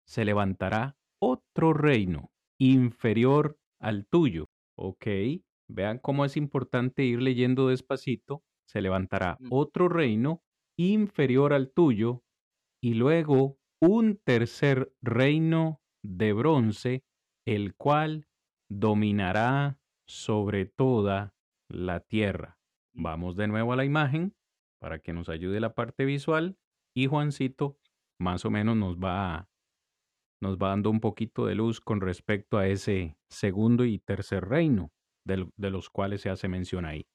se 0.06 0.24
levantará 0.24 0.96
otro 1.20 1.72
reino 1.72 2.30
inferior 2.58 3.58
al 3.84 4.06
tuyo. 4.06 4.50
Ok, 4.76 5.06
vean 5.68 5.98
cómo 5.98 6.24
es 6.24 6.36
importante 6.36 7.04
ir 7.04 7.22
leyendo 7.22 7.68
despacito. 7.68 8.42
Se 8.66 8.80
levantará 8.80 9.38
otro 9.50 9.88
reino 9.88 10.42
inferior 10.76 11.52
al 11.52 11.70
tuyo 11.70 12.24
y 12.82 12.94
luego 12.94 13.58
un 13.80 14.16
tercer 14.24 14.92
reino 15.02 15.82
de 16.02 16.32
bronce, 16.32 17.04
el 17.46 17.74
cual 17.76 18.26
dominará 18.70 19.78
sobre 20.06 20.64
toda 20.64 21.34
la 21.68 22.00
tierra. 22.00 22.58
Vamos 22.94 23.36
de 23.36 23.48
nuevo 23.48 23.72
a 23.72 23.76
la 23.76 23.84
imagen 23.84 24.34
para 24.80 24.98
que 24.98 25.12
nos 25.12 25.28
ayude 25.28 25.60
la 25.60 25.74
parte 25.74 26.04
visual 26.04 26.58
y 26.94 27.06
Juancito 27.06 27.78
más 28.18 28.44
o 28.44 28.50
menos 28.50 28.76
nos 28.76 28.96
va 28.96 29.48
nos 30.40 30.56
va 30.58 30.68
dando 30.68 30.90
un 30.90 31.00
poquito 31.00 31.46
de 31.46 31.54
luz 31.54 31.80
con 31.80 32.00
respecto 32.00 32.58
a 32.58 32.66
ese 32.66 33.16
segundo 33.28 33.84
y 33.84 33.98
tercer 33.98 34.44
reino 34.44 34.90
de, 35.24 35.70
los 35.70 35.90
cuales 35.90 36.20
se 36.20 36.30
hace 36.30 36.48
mención 36.48 36.84
ahí. 36.84 37.06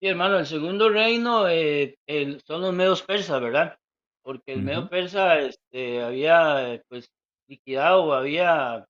Sí, 0.00 0.08
hermano, 0.08 0.38
el 0.38 0.46
segundo 0.46 0.88
reino 0.88 1.48
eh, 1.48 1.96
son 2.44 2.62
los 2.62 2.74
medios 2.74 3.02
persas, 3.02 3.40
¿verdad? 3.40 3.78
Porque 4.22 4.52
el 4.52 4.62
medio 4.62 4.88
persa 4.88 5.38
este, 5.38 6.02
había 6.02 6.82
pues 6.88 7.12
liquidado, 7.46 8.12
había 8.12 8.86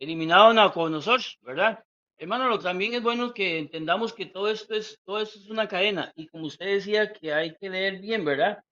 eliminado 0.00 0.48
a 0.48 0.54
Nabucodonosor, 0.54 1.20
¿verdad? 1.42 1.84
Hermano, 2.16 2.48
lo, 2.48 2.58
también 2.58 2.94
es 2.94 3.02
bueno 3.02 3.32
que 3.32 3.58
entendamos 3.58 4.12
que 4.12 4.26
todo 4.26 4.50
esto 4.50 4.74
es 4.74 4.98
todo 5.04 5.20
esto 5.20 5.38
es 5.38 5.48
una 5.48 5.68
cadena 5.68 6.12
y 6.16 6.26
como 6.26 6.46
usted 6.46 6.66
decía 6.66 7.12
que 7.12 7.32
hay 7.32 7.54
que 7.54 7.70
leer 7.70 8.00
bien, 8.00 8.24
¿verdad? 8.24 8.62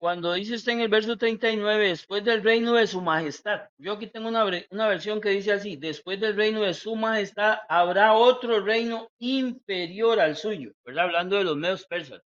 Cuando 0.00 0.32
dice 0.32 0.54
usted 0.54 0.72
en 0.72 0.80
el 0.80 0.88
verso 0.88 1.18
39, 1.18 1.88
después 1.88 2.24
del 2.24 2.42
reino 2.42 2.72
de 2.72 2.86
su 2.86 3.02
majestad. 3.02 3.68
Yo 3.76 3.92
aquí 3.92 4.06
tengo 4.06 4.28
una, 4.28 4.46
una 4.70 4.88
versión 4.88 5.20
que 5.20 5.28
dice 5.28 5.52
así, 5.52 5.76
después 5.76 6.18
del 6.18 6.36
reino 6.36 6.62
de 6.62 6.72
su 6.72 6.96
majestad 6.96 7.58
habrá 7.68 8.14
otro 8.14 8.60
reino 8.60 9.10
inferior 9.18 10.18
al 10.18 10.36
suyo, 10.36 10.72
¿verdad? 10.86 11.04
Hablando 11.04 11.36
de 11.36 11.44
los 11.44 11.54
medios 11.58 11.84
persas. 11.84 12.22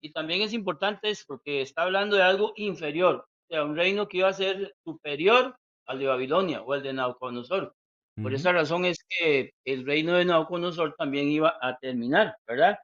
Y 0.00 0.12
también 0.12 0.40
es 0.40 0.54
importante 0.54 1.10
es 1.10 1.26
porque 1.26 1.60
está 1.60 1.82
hablando 1.82 2.16
de 2.16 2.22
algo 2.22 2.54
inferior, 2.56 3.16
o 3.16 3.46
sea, 3.50 3.64
un 3.64 3.76
reino 3.76 4.08
que 4.08 4.16
iba 4.18 4.28
a 4.28 4.32
ser 4.32 4.74
superior 4.82 5.54
al 5.88 5.98
de 5.98 6.06
Babilonia 6.06 6.62
o 6.62 6.72
al 6.72 6.82
de 6.82 6.94
Nabucodonosor. 6.94 7.74
Por 8.22 8.32
esa 8.32 8.52
razón 8.52 8.86
es 8.86 9.04
que 9.06 9.52
el 9.66 9.84
reino 9.84 10.14
de 10.14 10.24
Nabucodonosor 10.24 10.94
también 10.96 11.28
iba 11.28 11.58
a 11.60 11.76
terminar, 11.76 12.34
¿verdad? 12.46 12.78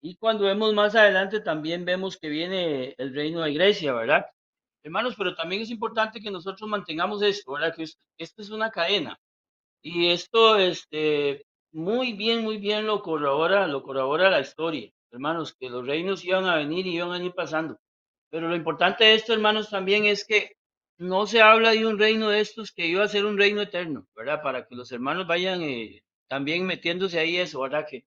Y 0.00 0.16
cuando 0.16 0.44
vemos 0.44 0.74
más 0.74 0.94
adelante 0.94 1.40
también 1.40 1.84
vemos 1.84 2.16
que 2.18 2.28
viene 2.28 2.94
el 2.98 3.14
reino 3.14 3.42
de 3.42 3.52
Grecia, 3.52 3.92
¿verdad? 3.92 4.26
Hermanos, 4.82 5.14
pero 5.18 5.34
también 5.34 5.62
es 5.62 5.70
importante 5.70 6.20
que 6.20 6.30
nosotros 6.30 6.68
mantengamos 6.68 7.22
esto, 7.22 7.52
¿verdad? 7.52 7.74
Que 7.74 7.82
esto 7.82 8.42
es 8.42 8.50
una 8.50 8.70
cadena. 8.70 9.18
Y 9.82 10.08
esto, 10.10 10.58
este, 10.58 11.46
muy 11.72 12.12
bien, 12.14 12.42
muy 12.42 12.58
bien 12.58 12.86
lo 12.86 13.02
corrobora, 13.02 13.66
lo 13.66 13.82
corrobora 13.82 14.30
la 14.30 14.40
historia, 14.40 14.90
hermanos, 15.10 15.54
que 15.54 15.70
los 15.70 15.86
reinos 15.86 16.24
iban 16.24 16.46
a 16.46 16.56
venir 16.56 16.86
y 16.86 16.96
iban 16.96 17.12
a 17.12 17.24
ir 17.24 17.32
pasando. 17.34 17.78
Pero 18.30 18.48
lo 18.48 18.56
importante 18.56 19.04
de 19.04 19.14
esto, 19.14 19.32
hermanos, 19.32 19.70
también 19.70 20.04
es 20.06 20.24
que 20.26 20.52
no 20.98 21.26
se 21.26 21.42
habla 21.42 21.72
de 21.72 21.86
un 21.86 21.98
reino 21.98 22.30
de 22.30 22.40
estos 22.40 22.72
que 22.72 22.86
iba 22.86 23.04
a 23.04 23.08
ser 23.08 23.26
un 23.26 23.38
reino 23.38 23.60
eterno, 23.62 24.06
¿verdad? 24.14 24.42
Para 24.42 24.66
que 24.66 24.74
los 24.74 24.90
hermanos 24.92 25.26
vayan 25.26 25.62
eh, 25.62 26.02
también 26.28 26.66
metiéndose 26.66 27.18
ahí 27.18 27.36
eso, 27.36 27.60
¿verdad? 27.60 27.86
Que 27.88 28.04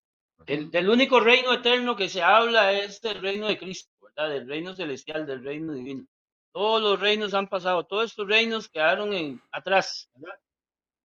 el, 0.48 0.90
único 0.90 1.20
reino 1.20 1.54
eterno 1.54 1.96
que 1.96 2.10
se 2.10 2.22
habla 2.22 2.74
es 2.74 3.04
el 3.04 3.22
reino 3.22 3.48
de 3.48 3.58
Cristo, 3.58 3.92
¿verdad? 4.02 4.30
Del 4.30 4.48
reino 4.48 4.74
celestial, 4.76 5.26
del 5.26 5.44
reino 5.44 5.74
divino. 5.74 6.06
Todos 6.52 6.82
los 6.82 7.00
reinos 7.00 7.34
han 7.34 7.48
pasado, 7.48 7.86
todos 7.86 8.12
estos 8.12 8.28
reinos 8.28 8.70
quedaron 8.70 9.14
en, 9.14 9.42
atrás, 9.52 10.10
¿verdad? 10.16 10.40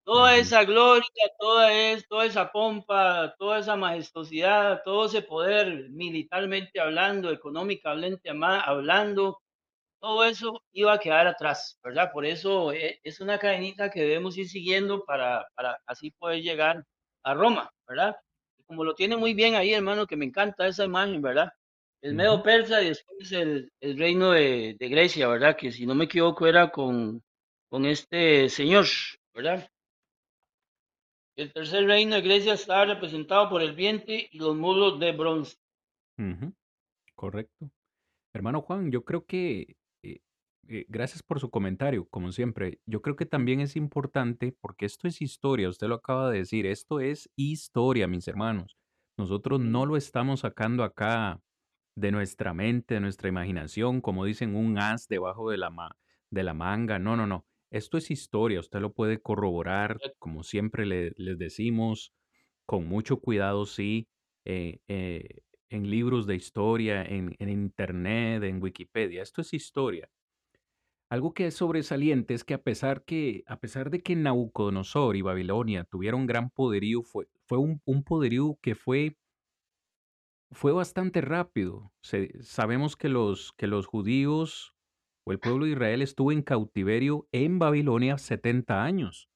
Toda 0.05 0.37
esa 0.37 0.65
gloria, 0.65 1.09
toda, 1.39 1.73
es, 1.73 2.07
toda 2.09 2.27
esa 2.27 2.53
pompa, 2.53 3.35
toda 3.39 3.59
esa 3.59 3.77
majestuosidad, 3.77 4.83
todo 4.85 5.07
ese 5.07 5.23
poder 5.23 5.89
militarmente 5.91 6.81
hablando, 6.81 7.31
económicamente 7.31 8.31
hablando, 8.31 9.41
todo 10.01 10.25
eso 10.27 10.63
iba 10.73 10.93
a 10.93 10.99
quedar 10.99 11.27
atrás, 11.27 11.79
¿verdad? 11.83 12.13
Por 12.13 12.27
eso 12.27 12.73
eh, 12.73 13.01
es 13.03 13.21
una 13.21 13.39
cadenita 13.39 13.91
que 13.91 14.03
debemos 14.03 14.37
ir 14.37 14.49
siguiendo 14.49 15.05
para, 15.07 15.47
para 15.55 15.81
así 15.87 16.11
poder 16.11 16.43
llegar 16.43 16.85
a 17.23 17.35
Roma, 17.35 17.71
¿verdad? 17.89 18.17
Como 18.67 18.85
lo 18.85 18.95
tiene 18.95 19.17
muy 19.17 19.35
bien 19.35 19.55
ahí, 19.55 19.73
hermano, 19.73 20.07
que 20.07 20.17
me 20.17 20.25
encanta 20.25 20.67
esa 20.67 20.85
imagen, 20.85 21.21
¿verdad? 21.23 21.51
El 22.03 22.15
Medo 22.15 22.43
Persa 22.43 22.83
y 22.83 22.89
después 22.89 23.33
el, 23.33 23.73
el 23.81 23.99
reino 23.99 24.33
de, 24.33 24.77
de, 24.79 24.89
Grecia, 24.89 25.27
¿verdad? 25.29 25.57
Que 25.57 25.73
si 25.73 25.87
no 25.87 25.95
me 25.95 26.05
equivoco 26.05 26.47
era 26.47 26.71
con, 26.71 27.23
con 27.69 27.87
este 27.87 28.49
señor, 28.51 28.87
¿verdad? 29.33 29.69
El 31.37 31.53
tercer 31.53 31.87
reino 31.87 32.15
de 32.15 32.23
Grecia 32.23 32.55
está 32.55 32.85
representado 32.85 33.49
por 33.49 33.63
el 33.63 33.73
vientre 33.73 34.29
y 34.31 34.39
los 34.39 34.55
mulos 34.55 35.01
de 35.01 35.13
bronce. 35.13 35.57
Correcto. 37.15 37.71
Hermano 38.33 38.61
Juan, 38.61 38.91
yo 38.91 39.03
creo 39.03 39.25
que 39.25 39.77
eh, 40.69 40.87
gracias 40.89 41.23
por 41.23 41.41
su 41.41 41.51
comentario, 41.51 42.07
como 42.09 42.33
siempre. 42.33 42.81
Yo 42.87 43.03
creo 43.03 43.17
que 43.17 43.27
también 43.27 43.61
es 43.61 43.77
importante 43.77 44.53
porque 44.61 44.87
esto 44.87 45.09
es 45.09 45.23
historia, 45.23 45.69
usted 45.69 45.89
lo 45.89 45.97
acaba 45.97 46.31
de 46.31 46.39
decir, 46.39 46.67
esto 46.67 47.01
es 47.01 47.31
historia, 47.37 48.07
mis 48.09 48.29
hermanos. 48.29 48.77
Nosotros 49.17 49.61
no 49.61 49.87
lo 49.87 49.97
estamos 49.97 50.41
sacando 50.41 50.83
acá 50.85 51.41
de 51.97 52.13
nuestra 52.13 52.55
mente, 52.55 52.95
de 52.95 53.01
nuestra 53.01 53.29
imaginación, 53.29 54.01
como 54.01 54.25
dicen, 54.25 54.57
un 54.57 54.79
as 54.79 55.09
debajo 55.09 55.51
de 55.51 55.59
la, 55.59 55.71
de 56.31 56.43
la 56.43 56.55
manga. 56.55 56.99
No, 56.99 57.17
no, 57.17 57.27
no. 57.27 57.47
Esto 57.71 57.99
es 57.99 58.11
historia, 58.11 58.61
usted 58.61 58.81
lo 58.81 58.93
puede 58.93 59.21
corroborar, 59.21 59.99
como 60.19 60.43
siempre 60.45 60.87
le, 60.87 61.13
les 61.17 61.39
decimos, 61.39 62.13
con 62.67 62.87
mucho 62.87 63.19
cuidado, 63.21 63.67
sí, 63.67 64.09
eh, 64.45 64.79
eh, 64.89 65.41
en 65.71 65.91
libros 65.91 66.27
de 66.27 66.37
historia, 66.37 67.05
en, 67.05 67.35
en 67.39 67.49
internet, 67.49 68.43
en 68.45 68.63
Wikipedia. 68.63 69.23
Esto 69.23 69.41
es 69.43 69.53
historia. 69.55 70.09
Algo 71.11 71.35
que 71.35 71.47
es 71.47 71.55
sobresaliente 71.55 72.35
es 72.35 72.45
que 72.45 72.55
a 72.55 72.63
pesar, 72.63 73.05
que, 73.05 73.45
a 73.47 73.61
pesar 73.61 73.91
de 73.91 74.03
que 74.03 74.17
Nabucodonosor 74.17 75.17
y 75.17 75.23
Babilonia 75.23 75.85
tuvieron 75.85 76.27
gran 76.27 76.51
poderío, 76.51 77.03
fue, 77.03 77.29
fue 77.47 77.59
un, 77.59 77.81
poderío 78.05 78.59
que 78.63 78.75
fue, 78.75 79.17
fue 80.51 80.73
bastante 80.73 81.21
rápido. 81.21 81.93
sabemos 82.41 82.97
que 82.97 83.09
los, 83.09 83.53
que 83.53 83.67
los 83.67 83.87
judíos 83.87 84.75
o 85.27 85.33
el 85.33 85.39
pueblo 85.39 85.67
de 85.67 85.73
Israel 85.73 86.03
estuvo 86.03 86.33
en 86.33 86.43
cautiverio 86.43 87.29
en 87.33 87.59
Babilonia 87.59 88.19
70 88.19 88.83
años, 88.83 89.29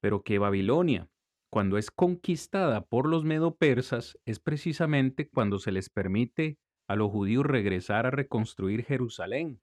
pero 0.00 0.22
que 0.22 0.38
Babilonia, 0.38 1.08
cuando 1.52 1.76
es 1.76 1.90
conquistada 1.90 2.86
por 2.86 3.08
los 3.08 3.24
medo-persas, 3.24 4.16
es 4.24 4.38
precisamente 4.38 5.28
cuando 5.28 5.58
se 5.58 5.72
les 5.72 5.90
permite 5.90 6.58
a 6.88 6.94
los 6.94 7.10
judíos 7.10 7.44
regresar 7.44 8.06
a 8.06 8.10
reconstruir 8.10 8.84
Jerusalén 8.84 9.60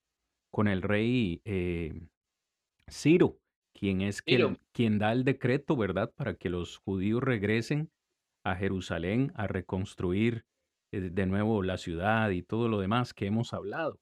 con 0.52 0.68
el 0.68 0.82
rey 0.82 1.42
eh, 1.46 2.08
Ciro, 2.90 3.40
quien 3.74 4.02
es 4.02 4.22
quien, 4.22 5.00
da 5.00 5.12
el 5.12 5.24
decreto, 5.24 5.76
¿verdad?, 5.76 6.14
para 6.16 6.36
que 6.36 6.50
los 6.50 6.78
judíos 6.78 7.24
regresen 7.24 7.92
a 8.44 8.56
Jerusalén 8.56 9.32
a 9.36 9.48
reconstruir 9.48 10.46
eh, 10.92 11.02
de 11.12 11.26
nuevo 11.26 11.64
la 11.64 11.78
ciudad 11.78 12.30
y 12.32 12.44
todo 12.44 12.70
lo 12.70 12.80
demás 12.80 13.14
que 13.14 13.28
hemos 13.28 13.54
hablado. 13.54 14.00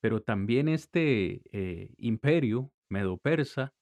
Pero 0.00 0.22
también 0.22 0.68
este 0.68 1.42
eh, 1.52 1.94
imperio 1.98 2.72
medo-persa 2.90 3.74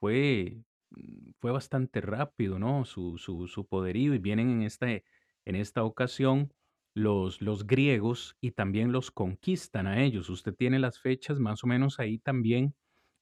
fue, 0.00 0.64
mm, 0.90 1.30
fue 1.40 1.52
bastante 1.52 2.00
rápido, 2.00 2.58
¿no? 2.58 2.84
Su, 2.84 3.18
su, 3.18 3.46
su 3.48 3.66
poderío 3.66 4.14
y 4.14 4.18
vienen 4.18 4.50
en, 4.50 4.62
este, 4.62 5.04
en 5.44 5.56
esta 5.56 5.84
ocasión 5.84 6.52
los, 6.96 7.42
los 7.42 7.66
griegos 7.66 8.38
y 8.40 8.52
también 8.52 8.90
los 8.90 9.10
conquistan 9.10 9.86
a 9.86 10.02
ellos. 10.02 10.30
Usted 10.30 10.54
tiene 10.54 10.78
las 10.78 10.98
fechas 10.98 11.38
más 11.38 11.62
o 11.62 11.66
menos 11.66 12.00
ahí 12.00 12.18
también 12.18 12.74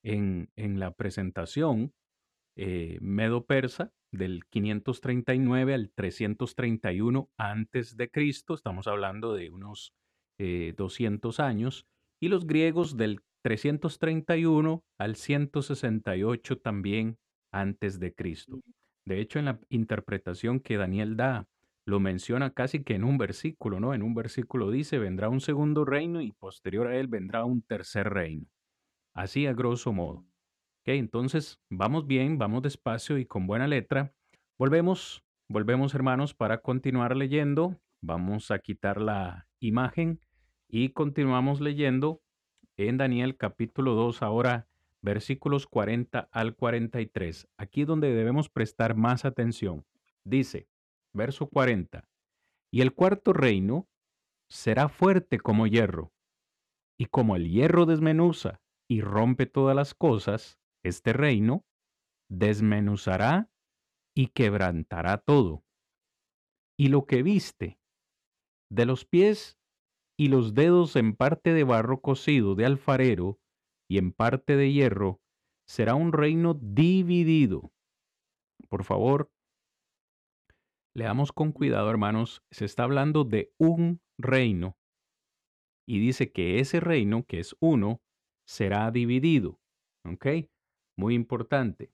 en, 0.05 0.49
en 0.55 0.79
la 0.79 0.93
presentación 0.93 1.93
eh, 2.57 2.99
medo-persa 3.01 3.93
del 4.13 4.45
539 4.49 5.75
al 5.75 5.91
331 5.91 7.29
antes 7.37 7.97
de 7.97 8.09
Cristo. 8.11 8.55
Estamos 8.55 8.87
hablando 8.87 9.35
de 9.35 9.51
unos 9.51 9.93
200 10.39 11.39
eh, 11.39 11.43
años. 11.43 11.85
Y 12.21 12.29
los 12.29 12.47
griegos 12.47 12.97
del 12.97 13.23
331 13.43 14.85
al 14.99 15.17
168 15.17 16.59
también 16.61 17.19
antes 17.51 17.99
de 17.99 18.15
Cristo. 18.15 18.61
De 19.05 19.21
hecho, 19.21 19.41
en 19.41 19.47
la 19.47 19.59
interpretación 19.69 20.61
que 20.61 20.77
Daniel 20.77 21.17
da, 21.17 21.49
lo 21.87 22.01
menciona 22.01 22.51
casi 22.51 22.83
que 22.83 22.95
en 22.95 23.05
un 23.05 23.19
versículo, 23.19 23.81
¿no? 23.81 23.95
En 23.95 24.03
un 24.03 24.15
versículo 24.15 24.71
dice, 24.71 24.99
vendrá 24.99 25.29
un 25.29 25.41
segundo 25.41 25.85
reino 25.85 26.21
y 26.23 26.33
posterior 26.33 26.87
a 26.87 26.97
él 26.97 27.09
vendrá 27.09 27.45
un 27.45 27.63
tercer 27.63 28.11
reino. 28.11 28.47
Así 29.13 29.47
a 29.47 29.53
grosso 29.53 29.93
modo. 29.93 30.25
Ok, 30.81 30.89
entonces 30.89 31.61
vamos 31.71 32.07
bien, 32.07 32.39
vamos 32.39 32.63
despacio 32.63 33.19
y 33.19 33.27
con 33.27 33.47
buena 33.47 33.67
letra. 33.67 34.13
Volvemos, 34.59 35.25
volvemos 35.49 35.95
hermanos 35.95 36.35
para 36.35 36.59
continuar 36.59 37.17
leyendo. 37.17 37.81
Vamos 38.01 38.51
a 38.51 38.59
quitar 38.59 39.01
la 39.01 39.47
imagen 39.61 40.21
y 40.69 40.91
continuamos 40.91 41.61
leyendo 41.61 42.23
en 42.77 42.99
Daniel 42.99 43.37
capítulo 43.37 43.95
2 43.95 44.23
ahora 44.23 44.67
versículos 45.01 45.67
40 45.67 46.29
al 46.33 46.55
43. 46.57 47.49
Aquí 47.57 47.85
donde 47.85 48.13
debemos 48.13 48.49
prestar 48.49 48.97
más 48.97 49.25
atención. 49.25 49.85
Dice, 50.25 50.67
verso 51.15 51.49
40, 51.49 52.09
y 52.73 52.81
el 52.81 52.93
cuarto 52.93 53.33
reino 53.33 53.89
será 54.51 54.89
fuerte 54.89 55.39
como 55.39 55.67
hierro, 55.67 56.13
y 56.99 57.07
como 57.07 57.37
el 57.37 57.49
hierro 57.51 57.87
desmenuza 57.87 58.61
y 58.89 59.01
rompe 59.01 59.47
todas 59.47 59.75
las 59.75 59.95
cosas, 59.95 60.59
este 60.85 61.13
reino 61.13 61.65
desmenuzará 62.31 63.51
y 64.15 64.29
quebrantará 64.29 65.19
todo. 65.19 65.65
Y 66.79 66.89
lo 66.89 67.07
que 67.07 67.23
viste, 67.23 67.79
de 68.71 68.87
los 68.87 69.05
pies 69.05 69.59
y 70.19 70.29
los 70.29 70.55
dedos 70.55 70.97
en 70.97 71.15
parte 71.15 71.53
de 71.53 71.65
barro 71.65 72.01
cocido 72.01 72.55
de 72.55 72.67
alfarero 72.67 73.39
y 73.89 73.99
en 73.99 74.13
parte 74.13 74.57
de 74.57 74.73
hierro, 74.73 75.21
será 75.67 75.95
un 75.95 76.13
reino 76.13 76.55
dividido. 76.55 77.73
Por 78.69 78.85
favor, 78.85 79.31
leamos 80.95 81.33
con 81.33 81.53
cuidado, 81.53 81.91
hermanos. 81.91 82.43
Se 82.51 82.65
está 82.65 82.85
hablando 82.85 83.25
de 83.25 83.53
un 83.59 84.01
reino. 84.19 84.77
Y 85.87 85.99
dice 85.99 86.33
que 86.33 86.61
ese 86.61 86.81
reino, 86.81 87.25
que 87.25 87.41
es 87.41 87.55
uno, 87.61 88.01
será 88.47 88.91
dividido. 88.91 89.61
Muy 90.97 91.15
importante. 91.15 91.93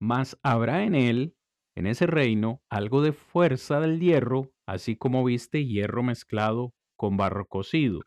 Mas 0.00 0.38
habrá 0.42 0.84
en 0.84 0.94
él, 0.94 1.34
en 1.76 1.86
ese 1.86 2.06
reino, 2.06 2.62
algo 2.70 3.02
de 3.02 3.12
fuerza 3.12 3.80
del 3.80 4.00
hierro, 4.00 4.52
así 4.66 4.96
como 4.96 5.24
viste 5.24 5.66
hierro 5.66 6.02
mezclado 6.02 6.72
con 6.96 7.16
barro 7.16 7.46
cocido. 7.46 8.00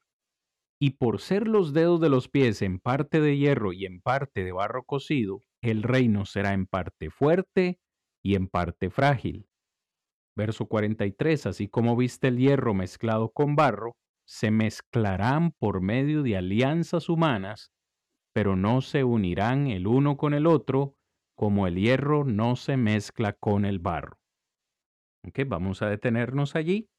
Y 0.80 0.92
por 0.92 1.20
ser 1.20 1.48
los 1.48 1.74
dedos 1.74 2.00
de 2.02 2.10
los 2.10 2.28
pies 2.28 2.62
en 2.62 2.80
parte 2.80 3.22
de 3.22 3.38
hierro 3.38 3.74
y 3.74 3.86
en 3.86 4.02
parte 4.02 4.44
de 4.44 4.52
barro 4.52 4.84
cocido, 4.84 5.44
el 5.62 5.84
reino 5.84 6.26
será 6.26 6.54
en 6.54 6.66
parte 6.66 7.10
fuerte 7.10 7.80
y 8.24 8.36
en 8.36 8.48
parte 8.48 8.90
frágil. 8.90 9.51
Verso 10.36 10.66
43, 10.66 11.46
así 11.46 11.68
como 11.68 11.96
viste 11.96 12.30
el 12.30 12.38
hierro 12.38 12.74
mezclado 12.74 13.32
con 13.32 13.56
barro, 13.56 13.98
se 14.26 14.50
mezclarán 14.50 15.52
por 15.52 15.82
medio 15.82 16.24
de 16.24 16.38
alianzas 16.38 17.10
humanas, 17.10 17.72
pero 18.34 18.56
no 18.56 18.82
se 18.82 19.04
unirán 19.04 19.68
el 19.68 19.88
uno 19.88 20.16
con 20.16 20.34
el 20.34 20.48
otro, 20.48 20.96
como 21.36 21.68
el 21.68 21.76
hierro 21.76 22.24
no 22.24 22.56
se 22.56 22.78
mezcla 22.78 23.34
con 23.34 23.66
el 23.66 23.80
barro. 23.80 24.20
Ok, 25.28 25.40
vamos 25.46 25.82
a 25.82 25.90
detenernos 25.90 26.56
allí. 26.56 26.90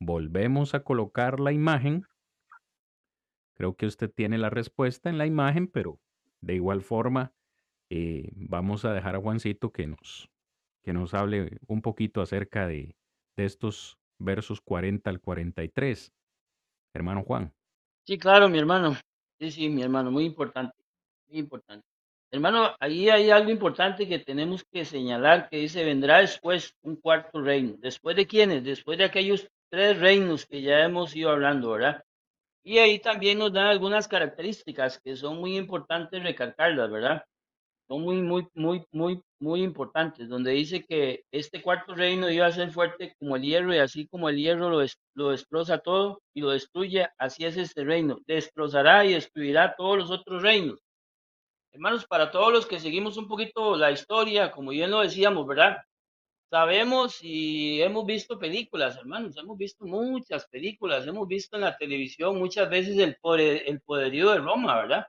Volvemos 0.00 0.74
a 0.74 0.84
colocar 0.84 1.40
la 1.40 1.52
imagen. 1.52 2.04
Creo 3.54 3.74
que 3.74 3.86
usted 3.86 4.10
tiene 4.10 4.38
la 4.38 4.50
respuesta 4.50 5.08
en 5.08 5.18
la 5.18 5.26
imagen, 5.26 5.66
pero 5.66 5.98
de 6.40 6.54
igual 6.54 6.82
forma 6.82 7.32
eh, 7.90 8.30
vamos 8.34 8.84
a 8.84 8.92
dejar 8.92 9.16
a 9.16 9.20
Juancito 9.20 9.72
que 9.72 9.86
nos, 9.86 10.28
que 10.86 10.92
nos 10.92 11.14
hable 11.14 11.58
un 11.66 11.82
poquito 11.82 12.22
acerca 12.22 12.68
de, 12.68 12.94
estos 13.36 13.98
versos 14.18 14.60
40 14.60 15.10
al 15.10 15.20
43. 15.20 16.12
Hermano 16.94 17.24
Juan. 17.24 17.52
Sí, 18.06 18.16
claro, 18.16 18.48
mi 18.48 18.58
hermano. 18.58 18.96
Sí, 19.40 19.50
sí, 19.50 19.68
mi 19.68 19.82
hermano, 19.82 20.12
muy 20.12 20.24
importante, 20.24 20.76
muy 21.28 21.40
importante. 21.40 21.84
Hermano, 22.30 22.76
ahí 22.78 23.08
hay 23.08 23.30
algo 23.30 23.50
importante 23.50 24.06
que 24.06 24.20
tenemos 24.20 24.64
que 24.64 24.84
señalar, 24.84 25.48
que 25.48 25.58
dice, 25.58 25.84
vendrá 25.84 26.18
después 26.18 26.76
un 26.82 26.94
cuarto 26.94 27.42
reino. 27.42 27.74
¿Después 27.78 28.14
de 28.14 28.28
quiénes? 28.28 28.62
Después 28.62 28.96
de 28.96 29.04
aquellos 29.04 29.50
tres 29.68 29.98
reinos 29.98 30.46
que 30.46 30.62
ya 30.62 30.84
hemos 30.84 31.16
ido 31.16 31.30
hablando, 31.30 31.72
¿verdad? 31.72 32.04
Y 32.62 32.78
ahí 32.78 33.00
también 33.00 33.38
nos 33.38 33.52
dan 33.52 33.66
algunas 33.66 34.06
características 34.06 35.00
que 35.00 35.16
son 35.16 35.38
muy 35.38 35.56
importantes 35.56 36.22
recalcarlas, 36.22 36.90
¿verdad? 36.90 37.24
Son 37.88 38.02
muy, 38.02 38.20
muy, 38.20 38.48
muy, 38.54 38.84
muy, 38.90 39.22
muy 39.38 39.62
importantes, 39.62 40.28
donde 40.28 40.50
dice 40.52 40.84
que 40.84 41.24
este 41.30 41.62
cuarto 41.62 41.94
reino 41.94 42.28
iba 42.30 42.46
a 42.46 42.52
ser 42.52 42.72
fuerte 42.72 43.14
como 43.18 43.36
el 43.36 43.42
hierro 43.42 43.74
y 43.74 43.78
así 43.78 44.08
como 44.08 44.28
el 44.28 44.36
hierro 44.36 44.70
lo, 44.70 44.84
lo 45.14 45.30
destroza 45.30 45.78
todo 45.78 46.20
y 46.34 46.40
lo 46.40 46.50
destruye, 46.50 47.08
así 47.18 47.44
es 47.44 47.56
este 47.56 47.84
reino. 47.84 48.18
Destrozará 48.26 49.04
y 49.04 49.14
destruirá 49.14 49.74
todos 49.76 49.98
los 49.98 50.10
otros 50.10 50.42
reinos. 50.42 50.80
Hermanos, 51.72 52.06
para 52.06 52.30
todos 52.30 52.52
los 52.52 52.66
que 52.66 52.80
seguimos 52.80 53.16
un 53.18 53.28
poquito 53.28 53.76
la 53.76 53.90
historia, 53.92 54.50
como 54.50 54.70
bien 54.70 54.90
lo 54.90 55.00
decíamos, 55.00 55.46
¿verdad? 55.46 55.76
Sabemos 56.50 57.18
y 57.22 57.82
hemos 57.82 58.06
visto 58.06 58.38
películas, 58.38 58.96
hermanos, 58.96 59.36
hemos 59.36 59.58
visto 59.58 59.84
muchas 59.84 60.46
películas, 60.48 61.06
hemos 61.06 61.28
visto 61.28 61.56
en 61.56 61.62
la 61.62 61.76
televisión 61.76 62.38
muchas 62.38 62.70
veces 62.70 62.98
el, 62.98 63.16
poder, 63.16 63.62
el 63.66 63.80
poderío 63.80 64.30
de 64.30 64.38
Roma, 64.38 64.76
¿verdad? 64.76 65.06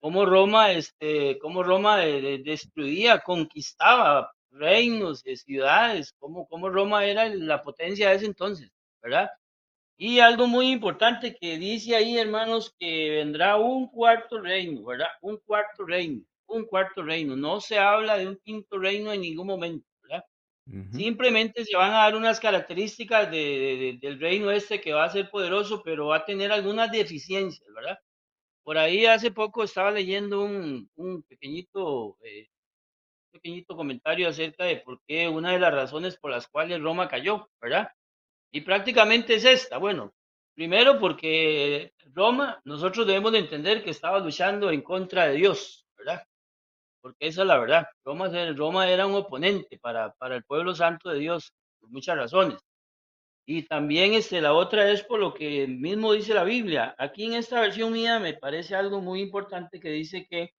Cómo 0.00 0.24
Roma, 0.26 0.72
este, 0.72 1.38
cómo 1.40 1.62
Roma 1.62 1.98
destruía, 1.98 3.20
conquistaba 3.20 4.32
reinos, 4.50 5.22
ciudades, 5.44 6.12
cómo, 6.18 6.46
cómo 6.48 6.68
Roma 6.70 7.04
era 7.04 7.28
la 7.28 7.62
potencia 7.62 8.10
de 8.10 8.16
ese 8.16 8.26
entonces, 8.26 8.70
¿verdad? 9.02 9.28
Y 9.98 10.20
algo 10.20 10.46
muy 10.46 10.70
importante 10.70 11.36
que 11.40 11.58
dice 11.58 11.96
ahí, 11.96 12.18
hermanos, 12.18 12.74
que 12.78 13.10
vendrá 13.10 13.56
un 13.56 13.88
cuarto 13.88 14.40
reino, 14.40 14.84
¿verdad? 14.84 15.08
Un 15.22 15.38
cuarto 15.38 15.84
reino, 15.84 16.22
un 16.46 16.66
cuarto 16.66 17.02
reino. 17.02 17.36
No 17.36 17.60
se 17.60 17.78
habla 17.78 18.18
de 18.18 18.28
un 18.28 18.36
quinto 18.44 18.78
reino 18.78 19.12
en 19.12 19.22
ningún 19.22 19.46
momento, 19.48 19.86
¿verdad? 20.02 20.24
Simplemente 20.90 21.64
se 21.64 21.76
van 21.76 21.92
a 21.92 21.98
dar 22.04 22.16
unas 22.16 22.40
características 22.40 23.30
del 23.30 24.18
reino 24.20 24.50
este 24.50 24.80
que 24.80 24.92
va 24.94 25.04
a 25.04 25.10
ser 25.10 25.30
poderoso, 25.30 25.82
pero 25.84 26.08
va 26.08 26.18
a 26.18 26.24
tener 26.26 26.52
algunas 26.52 26.90
deficiencias, 26.92 27.68
¿verdad? 27.74 27.98
Por 28.68 28.76
ahí 28.76 29.06
hace 29.06 29.30
poco 29.30 29.64
estaba 29.64 29.90
leyendo 29.90 30.42
un, 30.42 31.24
pequeñito, 31.26 32.18
eh, 32.20 32.48
pequeñito 33.32 33.74
comentario 33.74 34.28
acerca 34.28 34.64
de 34.64 34.76
por 34.76 35.00
qué 35.06 35.26
una 35.26 35.52
de 35.52 35.58
las 35.58 35.72
razones 35.72 36.18
por 36.18 36.32
las 36.32 36.48
cuales 36.48 36.78
Roma 36.82 37.08
cayó, 37.08 37.48
¿verdad? 37.62 37.90
Y 38.52 38.60
prácticamente 38.60 39.36
es 39.36 39.46
esta. 39.46 39.78
Bueno, 39.78 40.12
primero 40.54 40.98
porque 40.98 41.94
Roma, 42.12 42.60
nosotros 42.64 43.06
debemos 43.06 43.32
de 43.32 43.38
entender 43.38 43.82
que 43.82 43.88
estaba 43.88 44.18
luchando 44.18 44.70
en 44.70 44.82
contra 44.82 45.28
de 45.28 45.36
Dios, 45.36 45.86
¿verdad? 45.96 46.26
Porque 47.00 47.28
esa 47.28 47.40
es 47.40 47.48
la 47.48 47.58
verdad. 47.58 47.86
Roma, 48.04 48.28
Roma 48.54 48.90
era 48.90 49.06
un 49.06 49.14
oponente 49.14 49.78
para, 49.78 50.12
para 50.12 50.36
el 50.36 50.44
pueblo 50.44 50.74
santo 50.74 51.08
de 51.08 51.20
Dios, 51.20 51.54
por 51.80 51.88
muchas 51.88 52.18
razones. 52.18 52.58
Y 53.48 53.62
también 53.62 54.12
este, 54.12 54.42
la 54.42 54.52
otra 54.52 54.90
es 54.90 55.02
por 55.02 55.20
lo 55.20 55.32
que 55.32 55.66
mismo 55.66 56.12
dice 56.12 56.34
la 56.34 56.44
Biblia. 56.44 56.94
Aquí 56.98 57.24
en 57.24 57.32
esta 57.32 57.60
versión 57.60 57.92
mía 57.92 58.18
me 58.18 58.34
parece 58.34 58.74
algo 58.74 59.00
muy 59.00 59.22
importante 59.22 59.80
que 59.80 59.90
dice 59.90 60.26
que 60.28 60.52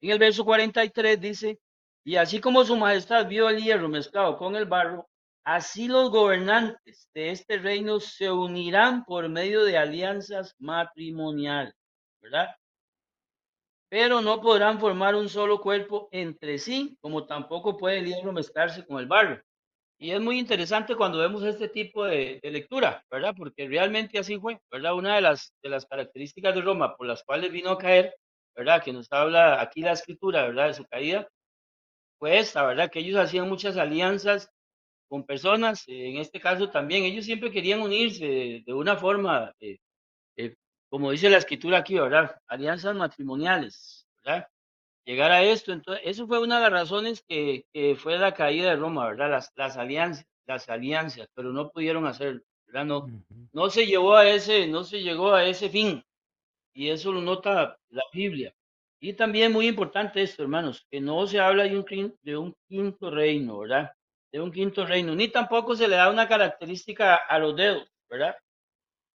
en 0.00 0.10
el 0.10 0.18
verso 0.18 0.44
43 0.44 1.20
dice, 1.20 1.60
y 2.04 2.16
así 2.16 2.40
como 2.40 2.64
su 2.64 2.76
majestad 2.76 3.28
vio 3.28 3.50
el 3.50 3.62
hierro 3.62 3.88
mezclado 3.88 4.38
con 4.38 4.56
el 4.56 4.64
barro, 4.64 5.08
Así 5.44 5.88
los 5.88 6.10
gobernantes 6.10 7.10
de 7.14 7.30
este 7.30 7.58
reino 7.58 7.98
se 7.98 8.30
unirán 8.30 9.04
por 9.04 9.28
medio 9.28 9.64
de 9.64 9.76
alianzas 9.76 10.54
matrimoniales, 10.60 11.74
¿verdad? 12.20 12.54
Pero 13.88 14.20
no 14.20 14.40
podrán 14.40 14.78
formar 14.78 15.16
un 15.16 15.28
solo 15.28 15.60
cuerpo 15.60 16.08
entre 16.12 16.58
sí, 16.58 16.96
como 17.00 17.26
tampoco 17.26 17.76
puede 17.76 17.98
el 17.98 18.06
hierro 18.06 18.32
mezclarse 18.32 18.86
con 18.86 19.00
el 19.00 19.06
barro. 19.06 19.42
Y 20.02 20.10
es 20.10 20.20
muy 20.20 20.36
interesante 20.36 20.96
cuando 20.96 21.18
vemos 21.18 21.44
este 21.44 21.68
tipo 21.68 22.04
de, 22.04 22.40
lectura, 22.42 23.04
¿verdad? 23.08 23.34
Porque 23.38 23.68
realmente 23.68 24.18
así 24.18 24.36
fue, 24.36 24.60
¿verdad? 24.68 24.94
Una 24.94 25.14
de 25.14 25.20
las, 25.20 25.54
de 25.62 25.68
las 25.70 25.86
características 25.86 26.56
de 26.56 26.60
Roma 26.60 26.96
por 26.96 27.06
las 27.06 27.22
cuales 27.22 27.52
vino 27.52 27.70
a 27.70 27.78
caer, 27.78 28.12
¿verdad? 28.56 28.82
Que 28.82 28.92
nos 28.92 29.06
habla 29.12 29.62
aquí 29.62 29.80
la 29.80 29.92
escritura, 29.92 30.42
¿verdad? 30.48 30.66
De 30.66 30.74
su 30.74 30.84
caída, 30.86 31.28
fue 32.18 32.36
esta, 32.40 32.66
¿verdad? 32.66 32.90
Que 32.90 32.98
ellos 32.98 33.16
hacían 33.16 33.48
muchas 33.48 33.76
alianzas 33.76 34.50
con 35.08 35.24
personas, 35.24 35.84
en 35.86 36.16
este 36.16 36.40
caso 36.40 36.68
también, 36.68 37.04
ellos 37.04 37.24
siempre 37.24 37.52
querían 37.52 37.80
unirse 37.80 38.64
de, 38.66 38.74
una 38.74 38.96
forma, 38.96 39.54
eh, 39.60 39.78
eh, 40.36 40.56
como 40.90 41.12
dice 41.12 41.30
la 41.30 41.38
escritura 41.38 41.78
aquí, 41.78 41.94
¿verdad? 41.96 42.34
Alianzas 42.48 42.96
matrimoniales, 42.96 44.08
¿verdad? 44.24 44.48
Llegar 45.04 45.32
a 45.32 45.42
esto, 45.42 45.72
entonces, 45.72 46.02
eso 46.06 46.26
fue 46.26 46.38
una 46.38 46.56
de 46.56 46.62
las 46.62 46.72
razones 46.72 47.24
que, 47.26 47.64
fue 47.98 48.18
la 48.18 48.34
caída 48.34 48.70
de 48.70 48.76
Roma, 48.76 49.08
¿verdad? 49.08 49.30
Las, 49.30 49.52
las 49.56 49.76
alianzas, 49.76 50.26
las 50.46 50.68
alianzas, 50.68 51.28
pero 51.34 51.52
no 51.52 51.70
pudieron 51.70 52.06
hacerlo, 52.06 52.40
¿verdad? 52.66 52.84
No, 52.84 53.06
no 53.52 53.70
se 53.70 53.86
llegó 53.86 54.14
a 54.14 54.28
ese, 54.28 54.68
no 54.68 54.84
se 54.84 55.02
llegó 55.02 55.32
a 55.34 55.44
ese 55.44 55.68
fin, 55.70 56.04
y 56.74 56.90
eso 56.90 57.12
lo 57.12 57.20
nota 57.20 57.78
la 57.90 58.02
Biblia. 58.12 58.54
Y 59.00 59.14
también 59.14 59.52
muy 59.52 59.66
importante 59.66 60.22
esto, 60.22 60.42
hermanos, 60.42 60.86
que 60.90 61.00
no 61.00 61.26
se 61.26 61.40
habla 61.40 61.64
de 61.64 61.76
un, 61.76 62.18
de 62.22 62.36
un 62.36 62.54
quinto 62.68 63.10
reino, 63.10 63.58
¿verdad? 63.58 63.90
De 64.30 64.40
un 64.40 64.52
quinto 64.52 64.86
reino, 64.86 65.14
ni 65.14 65.28
tampoco 65.28 65.74
se 65.74 65.88
le 65.88 65.96
da 65.96 66.10
una 66.10 66.28
característica 66.28 67.16
a 67.16 67.38
los 67.40 67.56
dedos, 67.56 67.88
¿verdad? 68.08 68.36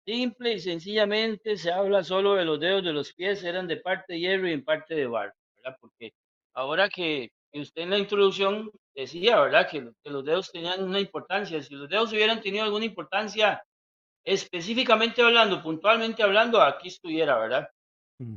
Simple 0.05 0.55
y 0.55 0.61
sencillamente 0.61 1.57
se 1.57 1.71
habla 1.73 2.03
solo 2.05 2.35
de 2.35 2.45
los 2.45 2.61
dedos 2.61 2.85
de 2.85 2.93
los 2.93 3.13
pies, 3.15 3.45
eran 3.45 3.69
de 3.69 3.77
parte 3.77 4.15
de 4.15 4.21
hierro 4.21 4.49
y 4.49 4.53
en 4.53 4.65
parte 4.65 4.95
de 4.95 5.07
barro, 5.07 5.35
¿verdad? 5.67 5.79
Porque 5.81 6.13
ahora 6.55 6.89
que, 6.89 7.31
usted 7.53 7.83
en 7.83 7.91
la 7.91 7.99
introducción 7.99 8.71
decía, 8.95 9.41
¿verdad? 9.41 9.69
Que, 9.71 9.91
que, 10.03 10.11
los 10.11 10.25
dedos 10.25 10.51
tenían 10.53 10.83
una 10.83 11.01
importancia. 11.01 11.63
Si 11.63 11.75
los 11.75 11.89
dedos 11.89 12.13
hubieran 12.13 12.41
tenido 12.41 12.65
alguna 12.65 12.85
importancia 12.85 13.63
específicamente 14.25 15.23
hablando, 15.23 15.63
puntualmente 15.63 16.23
hablando, 16.23 16.61
aquí 16.61 16.89
estuviera, 16.89 17.39
¿verdad? 17.39 17.69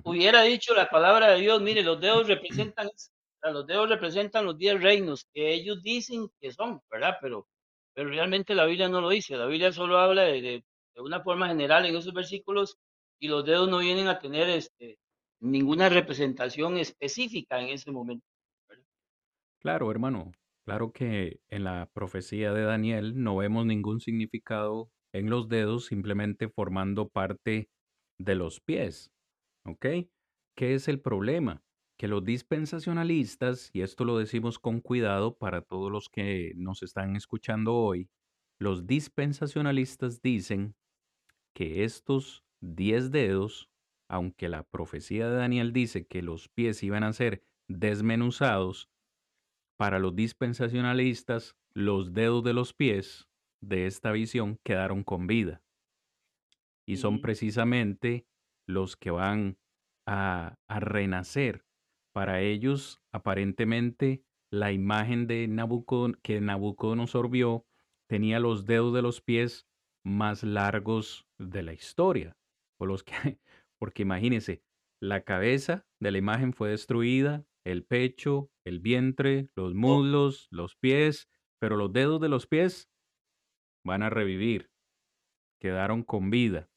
Hubiera 0.04 0.42
dicho 0.44 0.74
la 0.74 0.90
palabra 0.90 1.32
de 1.32 1.40
Dios, 1.42 1.62
mire, 1.62 1.84
los 1.84 2.00
dedos 2.00 2.28
representan, 2.74 2.90
los 3.44 3.66
dedos 3.66 3.90
representan 3.90 4.46
los 4.46 4.58
diez 4.58 4.82
reinos 4.82 5.26
que 5.34 5.54
ellos 5.54 5.82
dicen 5.82 6.30
que 6.40 6.52
son, 6.52 6.82
¿verdad? 6.90 7.18
Pero, 7.22 7.48
pero 7.94 8.10
realmente 8.10 8.56
la 8.56 8.66
Biblia 8.66 8.88
no 8.88 9.02
lo 9.02 9.10
dice. 9.10 9.36
La 9.36 9.48
Biblia 9.48 9.72
solo 9.72 10.00
habla 10.00 10.24
de, 10.24 10.42
de, 10.42 10.64
una 11.02 11.22
forma 11.22 11.48
general 11.48 11.86
en 11.86 11.96
esos 11.96 12.14
versículos 12.14 12.78
y 13.20 13.30
los 13.30 13.46
dedos 13.46 13.70
no 13.70 13.80
vienen 13.80 14.10
a 14.10 14.20
tener 14.20 14.50
este, 14.50 15.00
ninguna 15.42 15.90
representación 15.90 16.78
específica 16.78 17.62
en 17.62 17.70
ese 17.70 17.92
momento. 17.92 18.26
Claro, 19.62 19.92
hermano. 19.92 20.32
Claro 20.66 20.92
que 20.94 21.42
en 21.50 21.64
la 21.64 21.90
profecía 21.94 22.54
de 22.54 22.62
Daniel 22.64 23.22
no 23.22 23.36
vemos 23.38 23.66
ningún 23.66 24.00
significado 24.00 24.92
en 25.14 25.30
los 25.30 25.50
dedos 25.50 25.86
simplemente 25.86 26.48
formando 26.50 27.10
parte 27.10 27.70
de 28.20 28.36
los 28.36 28.62
pies. 28.62 29.12
¿Ok? 29.66 29.86
¿Qué 30.56 30.76
es 30.76 30.88
el 30.88 31.02
problema? 31.02 31.64
Que 31.98 32.08
los 32.08 32.24
dispensacionalistas, 32.24 33.72
y 33.74 33.82
esto 33.82 34.06
lo 34.06 34.18
decimos 34.18 34.60
con 34.60 34.82
cuidado 34.82 35.38
para 35.38 35.62
todos 35.62 35.92
los 35.92 36.10
que 36.10 36.54
nos 36.56 36.84
están 36.84 37.16
escuchando 37.16 37.76
hoy, 37.76 38.10
los 38.60 38.88
dispensacionalistas 38.88 40.22
dicen 40.22 40.76
que 41.56 41.84
estos 41.84 42.44
diez 42.62 43.12
dedos, 43.12 43.69
aunque 44.10 44.50
la 44.50 44.64
profecía 44.64 45.30
de 45.30 45.38
Daniel 45.38 45.72
dice 45.72 46.06
que 46.06 46.22
los 46.22 46.50
pies 46.50 46.84
iban 46.84 47.04
a 47.04 47.14
ser 47.14 47.44
desmenuzados, 47.68 48.90
para 49.78 49.98
los 50.00 50.14
dispensacionalistas, 50.14 51.56
los 51.74 52.12
dedos 52.12 52.44
de 52.44 52.52
los 52.52 52.74
pies 52.74 53.30
de 53.62 53.86
esta 53.86 54.12
visión 54.12 54.60
quedaron 54.64 55.06
con 55.06 55.26
vida. 55.26 55.64
Y 56.86 56.98
son 56.98 57.22
precisamente 57.22 58.28
los 58.68 58.98
que 58.98 59.12
van 59.12 59.58
a, 60.06 60.58
renacer. 60.68 61.66
Para 62.12 62.42
ellos, 62.42 63.02
aparentemente, 63.14 64.24
la 64.52 64.74
imagen 64.74 65.28
de 65.28 65.48
Nabucod 65.48 66.16
que 66.24 66.42
Nabucodonosor 66.42 67.30
vio 67.30 67.66
tenía 68.08 68.40
los 68.40 68.66
dedos 68.66 68.94
de 68.94 69.02
los 69.02 69.22
pies 69.22 69.68
más 70.04 70.44
largos 70.44 71.26
de 71.38 71.64
la 71.64 71.72
historia. 71.72 72.36
O 72.80 72.86
los 72.86 73.04
que, 73.04 73.40
porque 73.80 74.04
imagínense, 74.04 74.64
la 75.02 75.24
cabeza 75.24 75.88
de 76.00 76.12
la 76.12 76.18
imagen 76.18 76.54
fue 76.54 76.70
destruida, 76.70 77.46
el 77.66 77.86
pecho, 77.86 78.52
el 78.66 78.80
vientre, 78.80 79.50
los 79.56 79.74
muslos, 79.74 80.48
los 80.52 80.76
pies, 80.76 81.30
pero 81.60 81.78
los 81.78 81.92
dedos 81.94 82.20
de 82.20 82.30
los 82.30 82.48
pies 82.48 82.90
van 83.86 84.04
a 84.04 84.10
revivir. 84.10 84.70
Quedaron 85.62 86.04
con 86.04 86.30
vida. 86.30 86.70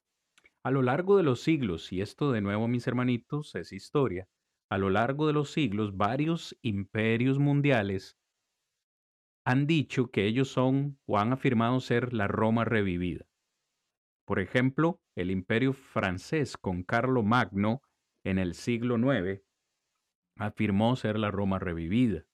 A 0.65 0.71
lo 0.71 0.83
largo 0.83 1.17
de 1.17 1.25
los 1.25 1.41
siglos, 1.41 1.93
y 1.93 2.01
esto 2.01 2.31
de 2.33 2.41
nuevo 2.41 2.69
mis 2.69 2.87
hermanitos 2.87 3.55
es 3.55 3.73
historia, 3.73 4.29
a 4.71 4.79
lo 4.79 4.91
largo 4.91 5.27
de 5.27 5.33
los 5.33 5.51
siglos 5.51 5.97
varios 5.97 6.57
imperios 6.63 7.39
mundiales 7.39 8.17
han 9.45 9.67
dicho 9.67 10.11
que 10.11 10.27
ellos 10.27 10.49
son 10.49 10.99
o 11.07 11.19
han 11.19 11.33
afirmado 11.33 11.81
ser 11.81 12.13
la 12.13 12.29
Roma 12.29 12.65
revivida. 12.65 13.27
Por 14.33 14.41
ejemplo, 14.41 14.99
el 15.15 15.31
imperio 15.31 15.75
francés 15.75 16.57
con 16.57 16.85
Carlo 16.85 17.23
Magno 17.23 17.83
en 18.25 18.39
el 18.39 18.55
siglo 18.55 18.97
IX 18.97 19.43
afirmó 20.39 20.97
ser 20.97 21.19
la 21.19 21.31
Roma 21.31 21.59
revivida. 21.59 22.25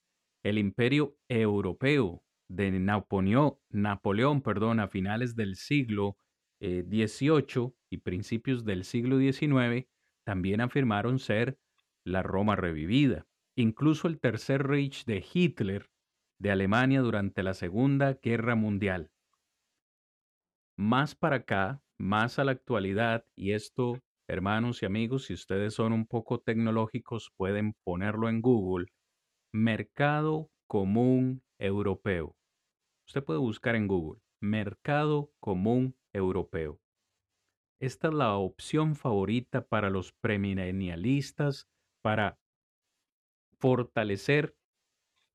El 0.41 0.59
imperio 0.59 1.17
europeo 1.27 2.23
de 2.47 2.71
Napoleón, 2.71 3.57
Napoleón 3.69 4.41
perdón, 4.41 4.79
a 4.79 4.87
finales 4.87 5.35
del 5.35 5.57
siglo 5.57 6.15
XVIII 6.61 7.67
eh, 7.67 7.73
y 7.89 7.97
principios 7.97 8.63
del 8.63 8.85
siglo 8.85 9.19
XIX 9.19 9.85
también 10.25 10.61
afirmaron 10.61 11.19
ser 11.19 11.59
la 12.05 12.23
Roma 12.23 12.55
revivida. 12.55 13.27
Incluso 13.57 14.07
el 14.07 14.21
Tercer 14.21 14.65
Reich 14.65 15.03
de 15.03 15.21
Hitler 15.33 15.89
de 16.39 16.51
Alemania 16.51 17.01
durante 17.01 17.43
la 17.43 17.53
Segunda 17.53 18.13
Guerra 18.23 18.55
Mundial. 18.55 19.11
Más 20.77 21.13
para 21.13 21.35
acá, 21.35 21.83
más 21.99 22.39
a 22.39 22.43
la 22.43 22.51
actualidad, 22.51 23.25
y 23.35 23.51
esto 23.51 23.99
Hermanos 24.29 24.83
y 24.83 24.85
amigos, 24.85 25.25
si 25.25 25.33
ustedes 25.33 25.73
son 25.73 25.91
un 25.91 26.05
poco 26.05 26.39
tecnológicos, 26.39 27.31
pueden 27.35 27.73
ponerlo 27.83 28.29
en 28.29 28.43
Google. 28.43 28.85
Mercado 29.51 30.51
Común 30.67 31.41
Europeo. 31.57 32.35
Usted 33.07 33.23
puede 33.23 33.39
buscar 33.39 33.75
en 33.75 33.87
Google. 33.87 34.21
Mercado 34.39 35.31
Común 35.39 35.95
Europeo. 36.13 36.79
Esta 37.81 38.09
es 38.09 38.13
la 38.13 38.35
opción 38.35 38.95
favorita 38.95 39.65
para 39.65 39.89
los 39.89 40.13
premilenialistas 40.13 41.67
para 42.03 42.37
fortalecer 43.57 44.55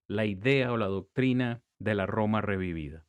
la 0.09 0.25
idea 0.25 0.71
o 0.71 0.77
la 0.77 0.87
doctrina 0.87 1.65
de 1.81 1.97
la 1.97 2.07
Roma 2.07 2.43
revivida. 2.43 3.09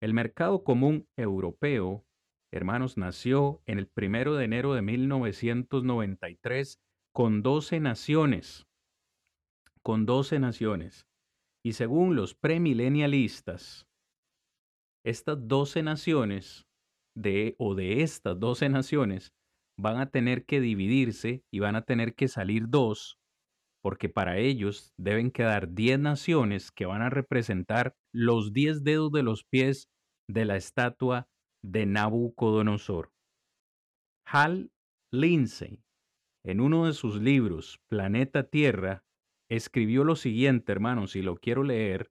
El 0.00 0.14
mercado 0.14 0.62
común 0.62 1.08
europeo 1.16 2.06
hermanos, 2.52 2.96
nació 2.96 3.62
en 3.66 3.78
el 3.78 3.86
primero 3.86 4.34
de 4.34 4.44
enero 4.44 4.74
de 4.74 4.82
1993 4.82 6.80
con 7.12 7.42
12 7.42 7.80
naciones, 7.80 8.66
con 9.82 10.06
12 10.06 10.38
naciones. 10.38 11.06
Y 11.64 11.74
según 11.74 12.16
los 12.16 12.34
premilenialistas, 12.34 13.86
estas 15.04 15.46
12 15.46 15.82
naciones 15.82 16.66
de 17.14 17.54
o 17.58 17.74
de 17.74 18.02
estas 18.02 18.38
12 18.38 18.68
naciones 18.68 19.32
van 19.78 19.98
a 19.98 20.10
tener 20.10 20.44
que 20.44 20.60
dividirse 20.60 21.42
y 21.50 21.58
van 21.60 21.76
a 21.76 21.82
tener 21.82 22.14
que 22.14 22.28
salir 22.28 22.68
dos, 22.68 23.18
porque 23.82 24.08
para 24.08 24.38
ellos 24.38 24.92
deben 24.98 25.30
quedar 25.30 25.72
10 25.72 25.98
naciones 25.98 26.70
que 26.70 26.86
van 26.86 27.02
a 27.02 27.10
representar 27.10 27.96
los 28.12 28.52
10 28.52 28.84
dedos 28.84 29.10
de 29.12 29.22
los 29.22 29.44
pies 29.44 29.88
de 30.28 30.44
la 30.44 30.56
estatua 30.56 31.28
de 31.62 31.86
Nabucodonosor. 31.86 33.12
Hal 34.26 34.70
Lindsey, 35.12 35.82
en 36.44 36.60
uno 36.60 36.86
de 36.86 36.92
sus 36.92 37.20
libros, 37.20 37.80
Planeta 37.88 38.44
Tierra, 38.44 39.04
escribió 39.50 40.04
lo 40.04 40.16
siguiente, 40.16 40.72
hermanos, 40.72 41.16
y 41.16 41.22
lo 41.22 41.36
quiero 41.36 41.64
leer, 41.64 42.10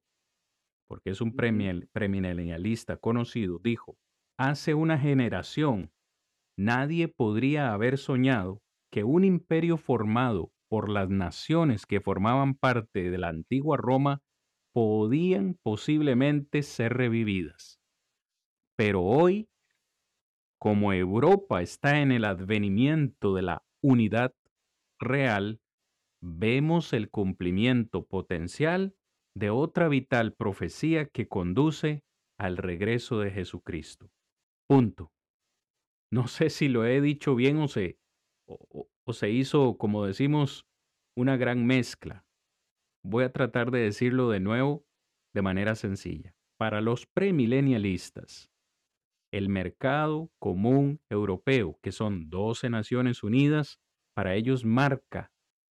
porque 0.87 1.11
es 1.11 1.21
un 1.21 1.35
premilenialista 1.35 2.97
conocido, 2.97 3.59
dijo, 3.59 3.97
hace 4.37 4.73
una 4.73 4.97
generación 4.97 5.91
nadie 6.57 7.07
podría 7.07 7.73
haber 7.73 7.97
soñado 7.97 8.61
que 8.91 9.03
un 9.03 9.23
imperio 9.23 9.77
formado 9.77 10.51
por 10.67 10.89
las 10.89 11.09
naciones 11.09 11.85
que 11.85 12.01
formaban 12.01 12.55
parte 12.55 13.09
de 13.09 13.17
la 13.17 13.29
antigua 13.29 13.77
Roma 13.77 14.21
podían 14.73 15.57
posiblemente 15.63 16.63
ser 16.63 16.93
revividas. 16.93 17.78
Pero 18.79 19.03
hoy, 19.03 19.49
como 20.57 20.93
Europa 20.93 21.61
está 21.61 21.99
en 21.99 22.13
el 22.13 22.23
advenimiento 22.23 23.35
de 23.35 23.41
la 23.41 23.65
unidad 23.83 24.33
real, 25.01 25.59
vemos 26.21 26.93
el 26.93 27.09
cumplimiento 27.09 28.05
potencial 28.05 28.95
de 29.35 29.49
otra 29.49 29.89
vital 29.89 30.31
profecía 30.31 31.07
que 31.07 31.27
conduce 31.27 32.05
al 32.37 32.55
regreso 32.55 33.19
de 33.19 33.31
Jesucristo. 33.31 34.13
Punto. 34.65 35.11
No 36.09 36.29
sé 36.29 36.49
si 36.49 36.69
lo 36.69 36.85
he 36.85 37.01
dicho 37.01 37.35
bien 37.35 37.57
o 37.57 37.67
se, 37.67 37.99
o, 38.47 38.87
se 39.11 39.29
hizo, 39.29 39.77
como 39.77 40.05
decimos, 40.05 40.65
una 41.17 41.35
gran 41.35 41.65
mezcla. 41.65 42.25
Voy 43.03 43.25
a 43.25 43.33
tratar 43.33 43.71
de 43.71 43.79
decirlo 43.79 44.29
de 44.29 44.39
nuevo 44.39 44.85
de 45.33 45.41
manera 45.41 45.75
sencilla. 45.75 46.33
Para 46.57 46.79
los 46.79 47.07
premilenialistas, 47.07 48.49
el 49.31 49.49
mercado 49.49 50.31
común 50.39 51.01
europeo, 51.09 51.79
que 51.81 51.91
son 51.91 52.29
12 52.29 52.69
Naciones 52.69 53.23
Unidas, 53.23 53.79
para 54.15 54.35
ellos 54.35 54.65
marca 54.65 55.31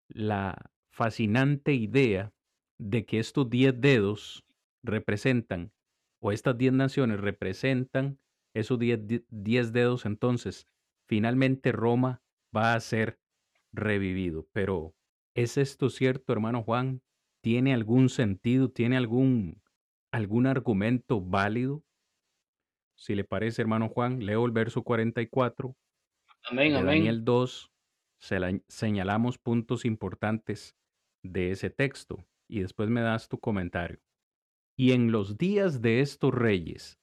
la 0.09 0.71
fascinante 0.91 1.73
idea 1.73 2.33
de 2.79 3.05
que 3.05 3.19
estos 3.19 3.49
10 3.49 3.79
dedos 3.79 4.45
representan, 4.83 5.73
o 6.21 6.31
estas 6.31 6.57
10 6.57 6.73
naciones 6.73 7.19
representan 7.19 8.19
esos 8.53 8.79
10 8.79 9.71
dedos, 9.73 10.05
entonces 10.05 10.67
finalmente 11.07 11.71
Roma 11.71 12.23
va 12.55 12.73
a 12.73 12.79
ser 12.79 13.19
revivido. 13.71 14.47
Pero 14.53 14.93
¿Es 15.35 15.55
esto 15.57 15.91
cierto, 15.91 16.33
hermano 16.33 16.63
Juan? 16.63 17.03
¿Tiene 17.43 17.71
algún 17.75 18.09
sentido? 18.09 18.71
¿Tiene 18.71 18.97
algún, 18.97 19.61
algún 20.11 20.47
argumento 20.47 21.21
válido? 21.21 21.83
Si 22.97 23.15
le 23.15 23.23
parece, 23.23 23.61
hermano 23.61 23.89
Juan, 23.89 24.25
leo 24.25 24.45
el 24.45 24.51
verso 24.51 24.83
44 24.83 25.75
Amén, 26.49 26.71
de 26.73 26.79
amén. 26.79 26.85
Daniel 26.97 27.23
2. 27.25 27.71
Se 28.19 28.39
la- 28.39 28.59
señalamos 28.67 29.37
puntos 29.37 29.85
importantes 29.85 30.75
de 31.23 31.51
ese 31.51 31.69
texto 31.69 32.25
y 32.49 32.61
después 32.61 32.89
me 32.89 33.01
das 33.01 33.29
tu 33.29 33.39
comentario. 33.39 33.99
Y 34.77 34.93
en 34.93 35.11
los 35.11 35.37
días 35.37 35.81
de 35.81 36.01
estos 36.01 36.33
reyes, 36.33 36.99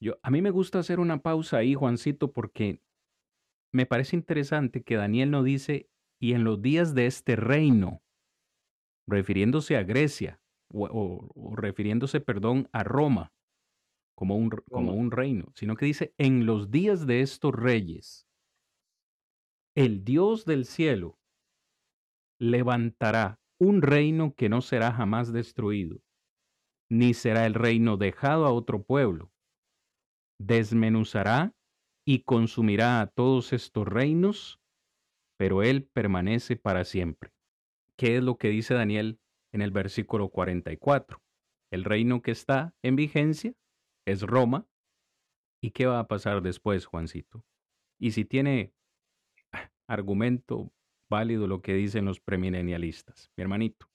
yo, 0.00 0.18
a 0.22 0.30
mí 0.30 0.42
me 0.42 0.50
gusta 0.50 0.78
hacer 0.80 1.00
una 1.00 1.22
pausa 1.22 1.58
ahí, 1.58 1.74
Juancito, 1.74 2.32
porque 2.32 2.82
me 3.72 3.86
parece 3.86 4.16
interesante 4.16 4.82
que 4.82 4.96
Daniel 4.96 5.30
no 5.30 5.42
dice, 5.42 5.88
y 6.20 6.34
en 6.34 6.44
los 6.44 6.62
días 6.62 6.94
de 6.94 7.06
este 7.06 7.36
reino, 7.36 8.02
refiriéndose 9.06 9.76
a 9.76 9.82
Grecia, 9.82 10.40
o, 10.72 10.86
o- 10.86 11.30
o 11.34 11.56
refiriéndose, 11.56 12.20
perdón, 12.20 12.68
a 12.72 12.82
Roma, 12.84 13.32
como 14.14 14.36
un, 14.36 14.50
como 14.70 14.92
un 14.94 15.10
reino, 15.10 15.52
sino 15.54 15.76
que 15.76 15.86
dice, 15.86 16.14
en 16.18 16.46
los 16.46 16.70
días 16.70 17.06
de 17.06 17.20
estos 17.20 17.54
reyes, 17.54 18.26
el 19.76 20.04
Dios 20.04 20.44
del 20.44 20.66
cielo 20.66 21.18
levantará 22.38 23.40
un 23.58 23.82
reino 23.82 24.34
que 24.34 24.48
no 24.48 24.60
será 24.60 24.92
jamás 24.92 25.32
destruido, 25.32 26.00
ni 26.90 27.14
será 27.14 27.46
el 27.46 27.54
reino 27.54 27.96
dejado 27.96 28.46
a 28.46 28.52
otro 28.52 28.82
pueblo. 28.82 29.32
Desmenuzará 30.38 31.54
y 32.06 32.22
consumirá 32.22 33.00
a 33.00 33.06
todos 33.06 33.52
estos 33.52 33.86
reinos, 33.88 34.60
pero 35.38 35.62
él 35.62 35.88
permanece 35.92 36.56
para 36.56 36.84
siempre. 36.84 37.30
¿Qué 37.96 38.16
es 38.16 38.22
lo 38.22 38.36
que 38.36 38.48
dice 38.48 38.74
Daniel 38.74 39.20
en 39.52 39.62
el 39.62 39.70
versículo 39.70 40.28
44? 40.28 41.22
El 41.72 41.84
reino 41.84 42.22
que 42.22 42.30
está 42.30 42.74
en 42.82 42.96
vigencia 42.96 43.54
es 44.06 44.22
Roma. 44.22 44.66
¿Y 45.62 45.70
qué 45.70 45.86
va 45.86 45.98
a 45.98 46.08
pasar 46.08 46.42
después, 46.42 46.86
Juancito? 46.86 47.44
Y 47.98 48.10
si 48.10 48.24
tiene 48.24 48.72
argumento 49.86 50.72
válido 51.08 51.46
lo 51.46 51.62
que 51.62 51.74
dicen 51.74 52.04
los 52.04 52.20
premilenialistas, 52.20 53.30
mi 53.36 53.42
hermanito. 53.42 53.86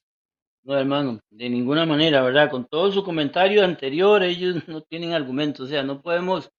No, 0.63 0.77
hermano, 0.77 1.19
de 1.29 1.49
ninguna 1.49 1.85
manera, 1.85 2.21
¿verdad? 2.21 2.49
Con 2.49 2.65
todo 2.65 2.91
su 2.91 3.03
comentario 3.03 3.63
anterior, 3.63 4.23
ellos 4.23 4.55
no 4.67 4.81
tienen 4.81 5.13
argumentos, 5.13 5.67
o 5.67 5.69
sea, 5.69 5.83
no 5.83 6.01
podemos, 6.01 6.51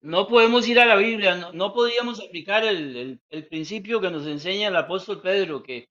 no 0.00 0.26
podemos 0.28 0.66
ir 0.68 0.80
a 0.80 0.86
la 0.86 0.96
Biblia, 0.96 1.50
no, 1.52 1.72
podíamos 1.72 2.20
aplicar 2.20 2.64
el 2.64 3.20
principio 3.48 4.00
que 4.00 4.10
nos 4.10 4.26
enseña 4.26 4.68
el 4.68 4.76
apóstol 4.76 5.20
Pedro, 5.20 5.62
que 5.62 5.88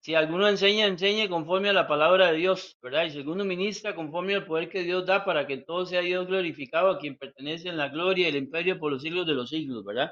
si 0.00 0.14
alguno 0.14 0.48
enseña, 0.48 0.86
enseñe 0.86 1.28
conforme 1.28 1.68
a 1.70 1.72
la 1.72 1.86
palabra 1.88 2.30
de 2.32 2.38
Dios, 2.38 2.76
¿verdad? 2.82 3.04
Y 3.06 3.10
si 3.10 3.18
alguno 3.18 3.44
ministra 3.44 3.94
conforme 3.94 4.34
al 4.34 4.46
poder 4.46 4.68
que 4.68 4.82
Dios 4.82 5.06
da 5.06 5.24
para 5.24 5.46
que 5.46 5.58
todo 5.58 5.86
sea 5.86 6.00
Dios 6.00 6.26
glorificado, 6.26 6.90
a 6.90 6.98
quien 6.98 7.16
pertenece 7.18 7.68
en 7.68 7.76
la 7.76 7.88
gloria 7.88 8.26
y 8.26 8.30
el 8.30 8.36
imperio 8.36 8.78
por 8.78 8.92
los 8.92 9.02
siglos 9.02 9.26
de 9.26 9.34
los 9.34 9.50
siglos, 9.50 9.84
¿verdad? 9.84 10.10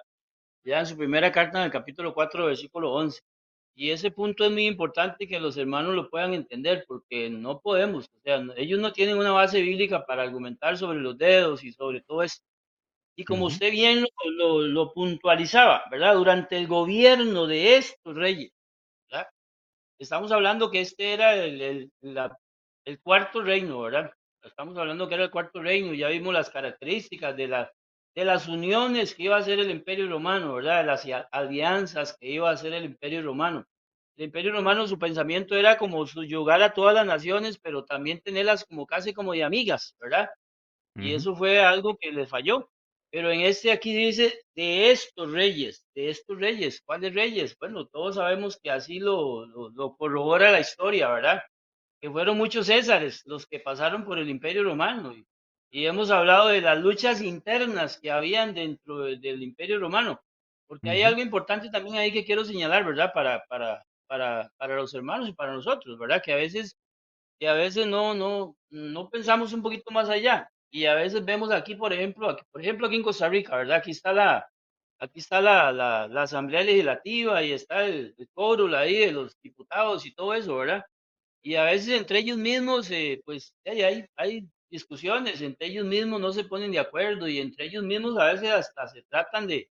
Ya 0.65 0.81
en 0.81 0.87
su 0.87 0.97
primera 0.97 1.33
carta, 1.33 1.59
en 1.61 1.65
el 1.67 1.71
capítulo 1.73 2.15
4, 2.15 2.47
versículo 2.47 2.93
11. 2.93 3.21
Y 3.75 3.91
ese 3.91 4.11
punto 4.11 4.45
es 4.45 4.53
muy 4.53 4.67
importante 4.67 5.29
que 5.29 5.41
los 5.41 5.57
hermanos 5.59 5.95
lo 5.95 6.11
puedan 6.11 6.35
entender, 6.35 6.85
porque 6.89 7.31
no 7.31 7.61
podemos, 7.61 8.07
o 8.07 8.21
sea, 8.25 8.43
ellos 8.57 8.81
no 8.81 8.93
tienen 8.93 9.19
una 9.19 9.33
base 9.33 9.61
bíblica 9.63 10.05
para 10.07 10.23
argumentar 10.23 10.77
sobre 10.79 10.99
los 11.01 11.17
dedos 11.19 11.65
y 11.65 11.73
sobre 11.73 12.03
todo 12.03 12.23
esto. 12.23 12.45
Y 13.17 13.25
como 13.25 13.47
usted 13.47 13.71
bien 13.73 14.03
lo, 14.03 14.09
lo- 14.33 14.63
lo 14.69 14.93
puntualizaba, 14.95 15.85
¿verdad? 15.91 16.15
Durante 16.17 16.57
el 16.59 16.67
gobierno 16.69 17.47
de 17.47 17.77
estos 17.77 18.15
reyes. 18.17 18.53
Estamos 19.99 20.31
hablando 20.33 20.71
que 20.71 20.81
este 20.81 21.13
era 21.15 21.35
el, 21.35 21.61
el- 21.61 21.93
la- 22.03 22.39
el 22.85 23.01
cuarto 23.01 23.43
reino, 23.43 23.81
¿verdad? 23.81 24.11
Estamos 24.43 24.77
hablando 24.79 25.09
que 25.09 25.15
era 25.15 25.25
el 25.25 25.31
cuarto 25.31 25.61
reino, 25.63 25.93
ya 25.95 26.09
vimos 26.09 26.33
las 26.35 26.51
características 26.51 27.37
de, 27.37 27.49
la, 27.49 27.73
de 28.15 28.25
las 28.25 28.47
uniones 28.49 29.15
que 29.15 29.25
iba 29.25 29.37
a 29.37 29.41
hacer 29.41 29.59
el 29.59 29.71
imperio 29.71 30.09
romano, 30.09 30.55
¿verdad? 30.55 30.81
De 30.81 30.87
las 30.87 31.05
ia- 31.07 31.29
alianzas 31.33 32.17
que 32.19 32.29
iba 32.29 32.49
a 32.51 32.53
hacer 32.53 32.73
el 32.75 32.85
imperio 32.85 33.23
romano. 33.23 33.65
El 34.17 34.27
imperio 34.27 34.53
romano, 34.53 34.87
su 34.87 34.99
pensamiento 34.99 35.57
era 35.57 35.77
como 35.79 36.07
subyugar 36.07 36.63
a 36.63 36.73
todas 36.75 36.95
las 36.95 37.07
naciones, 37.07 37.59
pero 37.59 37.85
también 37.85 38.21
tenerlas 38.23 38.65
como 38.65 38.87
casi 38.87 39.13
como 39.13 39.33
de 39.33 39.45
amigas, 39.45 39.95
¿verdad? 40.01 40.29
Y 40.99 41.15
eso 41.15 41.35
fue 41.37 41.61
algo 41.61 41.97
que 42.01 42.13
le 42.13 42.27
falló. 42.27 42.71
Pero 43.17 43.31
en 43.33 43.41
este 43.43 43.73
aquí 43.73 43.95
dice 43.95 44.35
de 44.55 44.91
estos 44.93 45.33
reyes, 45.33 45.87
de 45.95 46.11
estos 46.11 46.39
reyes, 46.39 46.83
¿cuáles 46.85 47.15
reyes? 47.15 47.57
Bueno, 47.59 47.87
todos 47.87 48.17
sabemos 48.17 48.59
que 48.63 48.71
así 48.71 49.01
lo, 49.01 49.47
lo, 49.47 49.71
lo 49.71 49.97
corrobora 49.97 50.53
la 50.53 50.61
historia, 50.61 51.09
¿verdad? 51.11 51.43
Que 52.01 52.11
fueron 52.11 52.39
muchos 52.39 52.67
césares 52.67 53.23
los 53.27 53.47
que 53.47 53.61
pasaron 53.61 54.05
por 54.05 54.19
el 54.19 54.29
imperio 54.31 54.65
romano. 54.65 55.15
Y, 55.15 55.27
y 55.71 55.87
hemos 55.87 56.11
hablado 56.11 56.49
de 56.49 56.61
las 56.61 56.79
luchas 56.79 57.23
internas 57.23 57.99
que 58.01 58.11
habían 58.11 58.55
dentro 58.55 59.01
de- 59.05 59.19
del 59.19 59.43
imperio 59.43 59.79
romano. 59.81 60.21
Porque 60.69 60.91
hay 60.91 61.03
ujú, 61.03 61.05
algo 61.05 61.21
importante 61.23 61.71
también 61.71 61.97
ahí 61.97 62.13
que 62.13 62.25
quiero 62.25 62.45
señalar, 62.45 62.85
¿verdad? 62.85 63.13
Para, 63.15 63.45
para, 63.49 63.85
para, 64.09 64.51
para 64.59 64.77
los 64.77 64.95
hermanos 64.95 65.29
y 65.29 65.35
para 65.35 65.53
nosotros, 65.55 65.99
¿verdad? 65.99 66.23
Que 66.25 66.33
a 66.33 66.37
veces 66.37 66.77
y 67.39 67.47
a 67.47 67.55
veces 67.55 67.87
no, 67.87 68.15
no, 68.15 68.57
no 68.71 69.11
pensamos 69.11 69.53
un 69.53 69.63
poquito 69.63 69.91
más 69.91 70.09
allá. 70.09 70.49
Y 70.71 70.87
a 70.87 70.95
veces 70.95 71.25
vemos 71.25 71.51
aquí, 71.51 71.75
por 71.75 71.93
ejemplo, 71.93 72.31
aquí, 72.31 72.45
por 72.51 72.61
ejemplo, 72.61 72.87
aquí 72.87 72.97
en 72.97 73.03
Costa 73.03 73.29
Rica, 73.29 73.57
¿verdad? 73.57 73.79
Aquí 73.79 73.91
está 73.93 74.13
la, 74.13 74.49
aquí 74.99 75.21
está 75.21 75.41
la, 75.41 75.73
la, 75.73 76.23
Asamblea 76.23 76.63
Legislativa 76.63 77.43
y 77.43 77.53
está 77.53 77.87
el, 77.87 78.15
el 78.19 78.29
quórum 78.33 78.75
ahí 78.75 78.99
de 78.99 79.13
los 79.13 79.37
diputados 79.43 80.07
y 80.07 80.15
todo 80.15 80.35
eso, 80.35 80.57
¿verdad? 80.57 80.85
Y 81.43 81.55
a 81.57 81.65
veces 81.65 82.01
entre 82.01 82.19
ellos 82.21 82.39
mismos, 82.39 82.91
eh, 82.91 83.21
pues 83.25 83.55
hay, 83.65 83.83
hay, 83.83 84.07
hay 84.17 84.49
discusiones, 84.71 85.41
entre 85.43 85.69
ellos 85.69 85.87
mismos 85.87 86.21
no 86.21 86.33
se 86.33 86.45
ponen 86.45 86.73
de 86.73 86.81
acuerdo 86.81 87.29
y 87.29 87.39
entre 87.39 87.67
ellos 87.67 87.85
mismos 87.85 88.19
a 88.19 88.33
veces 88.33 88.51
hasta 88.51 88.89
se 88.89 89.03
tratan 89.03 89.47
de, 89.47 89.71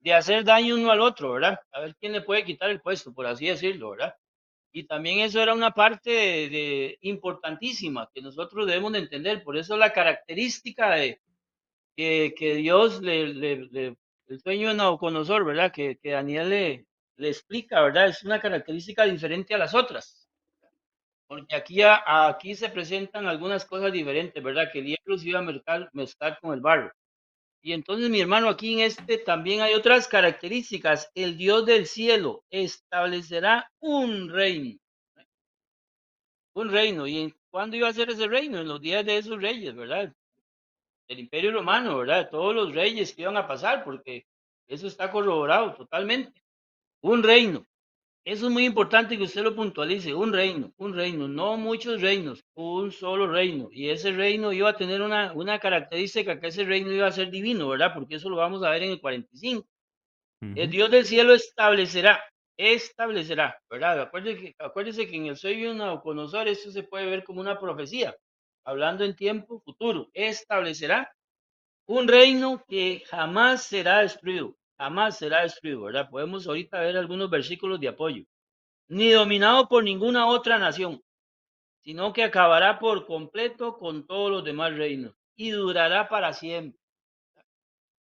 de 0.00 0.14
hacer 0.14 0.44
daño 0.44 0.76
uno 0.76 0.90
al 0.90 1.00
otro, 1.00 1.32
¿verdad? 1.32 1.58
A 1.72 1.80
ver 1.80 1.96
quién 1.96 2.12
le 2.12 2.20
puede 2.22 2.44
quitar 2.44 2.70
el 2.70 2.80
puesto, 2.80 3.12
por 3.12 3.26
así 3.26 3.46
decirlo, 3.46 3.90
¿verdad? 3.90 4.14
Y 4.78 4.84
también 4.86 5.20
eso 5.20 5.40
era 5.42 5.54
una 5.54 5.70
parte 5.72 6.10
de, 6.10 6.48
de 6.50 6.98
importantísima 7.02 8.10
que 8.14 8.20
nosotros 8.22 8.66
debemos 8.66 8.92
de 8.92 8.98
entender. 9.00 9.42
Por 9.42 9.56
eso 9.56 9.76
la 9.76 9.92
característica 9.92 10.90
de 10.96 11.20
que, 11.96 12.34
que 12.38 12.56
Dios 12.56 13.02
le, 13.02 13.28
le, 13.34 13.56
le- 13.70 13.96
el 14.28 14.40
sueño 14.40 14.68
de 14.70 14.74
Nabucodonosor, 14.76 15.44
¿verdad? 15.44 15.72
Que, 15.72 15.98
que 16.02 16.10
Daniel 16.12 16.50
le, 16.50 16.86
le 17.16 17.28
explica, 17.28 17.82
¿verdad? 17.82 18.08
Es 18.08 18.24
una 18.24 18.40
característica 18.40 19.04
diferente 19.04 19.54
a 19.54 19.58
las 19.58 19.74
otras. 19.74 20.28
Porque 21.28 21.54
aquí, 21.54 21.82
a- 21.82 22.02
aquí 22.28 22.54
se 22.56 22.68
presentan 22.68 23.26
algunas 23.28 23.64
cosas 23.64 23.92
diferentes, 23.92 24.42
¿verdad? 24.42 24.70
Que 24.72 24.80
el 24.80 24.86
hierro 24.86 25.16
se 25.18 25.28
iba 25.28 25.38
a 25.38 25.42
mezclar, 25.42 25.88
mezclar 25.92 26.38
con 26.40 26.52
el 26.54 26.60
barro. 26.60 26.90
Y 27.62 27.72
entonces, 27.72 28.10
mi 28.10 28.20
hermano, 28.20 28.48
aquí 28.48 28.74
en 28.74 28.80
este 28.80 29.18
también 29.18 29.60
hay 29.60 29.74
otras 29.74 30.08
características. 30.08 31.10
El 31.14 31.36
Dios 31.36 31.66
del 31.66 31.86
cielo 31.86 32.44
establecerá 32.50 33.70
un 33.80 34.28
reino 34.30 34.78
un 36.56 36.70
reino. 36.70 37.06
¿Y 37.06 37.34
cuándo 37.50 37.76
iba 37.76 37.88
a 37.88 37.92
ser 37.92 38.10
ese 38.10 38.26
reino? 38.26 38.58
En 38.58 38.68
los 38.68 38.80
días 38.80 39.04
de 39.04 39.18
esos 39.18 39.40
reyes, 39.40 39.74
¿verdad? 39.74 40.12
Del 41.08 41.20
Imperio 41.20 41.52
Romano, 41.52 41.98
¿verdad? 41.98 42.28
Todos 42.30 42.54
los 42.54 42.74
reyes 42.74 43.12
que 43.14 43.22
iban 43.22 43.36
a 43.36 43.46
pasar, 43.46 43.84
porque 43.84 44.26
eso 44.66 44.86
está 44.86 45.10
corroborado 45.10 45.74
totalmente. 45.74 46.42
Un 47.02 47.22
reino. 47.22 47.66
Eso 48.26 48.48
es 48.48 48.52
muy 48.52 48.64
importante 48.64 49.16
que 49.16 49.22
usted 49.22 49.44
lo 49.44 49.54
puntualice. 49.54 50.12
Un 50.12 50.32
reino, 50.32 50.72
un 50.78 50.94
reino, 50.94 51.28
no 51.28 51.56
muchos 51.56 52.02
reinos, 52.02 52.44
un 52.54 52.90
solo 52.90 53.28
reino. 53.28 53.68
Y 53.70 53.88
ese 53.90 54.10
reino 54.10 54.52
iba 54.52 54.70
a 54.70 54.76
tener 54.76 55.00
una, 55.00 55.32
una 55.32 55.60
característica 55.60 56.40
que 56.40 56.48
ese 56.48 56.64
reino 56.64 56.90
iba 56.90 57.06
a 57.06 57.12
ser 57.12 57.30
divino, 57.30 57.68
¿verdad? 57.68 57.94
Porque 57.94 58.16
eso 58.16 58.28
lo 58.28 58.36
vamos 58.38 58.64
a 58.64 58.70
ver 58.70 58.82
en 58.82 58.90
el 58.90 59.00
45. 59.00 59.64
El 60.56 60.64
ujú, 60.64 60.70
Dios 60.72 60.90
del 60.90 61.04
cielo 61.04 61.34
establecerá, 61.34 62.20
establecerá, 62.56 63.60
¿verdad? 63.70 64.00
Acuérdese 64.58 65.06
que, 65.06 65.16
en 65.16 65.26
el 65.26 65.36
sueño 65.36 65.70
de 65.70 65.76
Nabucodonosor 65.76 66.48
esto 66.48 66.72
se 66.72 66.82
puede 66.82 67.06
ver 67.06 67.22
como 67.22 67.40
una 67.40 67.60
profecía, 67.60 68.16
hablando 68.64 69.04
en 69.04 69.14
tiempo 69.14 69.60
futuro. 69.60 70.10
Establecerá 70.14 71.12
un 71.86 72.08
reino 72.08 72.64
que 72.66 73.04
jamás 73.06 73.62
será 73.64 74.00
destruido, 74.00 74.56
jamás 74.78 75.18
será 75.18 75.42
destruido, 75.42 75.82
¿verdad? 75.82 76.08
Podemos 76.10 76.46
ahorita 76.46 76.80
ver 76.80 76.96
algunos 76.96 77.30
versículos 77.30 77.80
de 77.80 77.88
apoyo. 77.88 78.24
Ni 78.88 79.10
dominado 79.10 79.68
por 79.68 79.82
ninguna 79.82 80.26
otra 80.26 80.58
nación, 80.58 81.02
sino 81.82 82.12
que 82.12 82.24
acabará 82.24 82.78
por 82.78 83.06
completo 83.06 83.76
con 83.78 84.06
todos 84.06 84.30
los 84.30 84.44
demás 84.44 84.74
reinos 84.74 85.14
y 85.36 85.50
durará 85.50 86.08
para 86.08 86.32
siempre. 86.32 86.80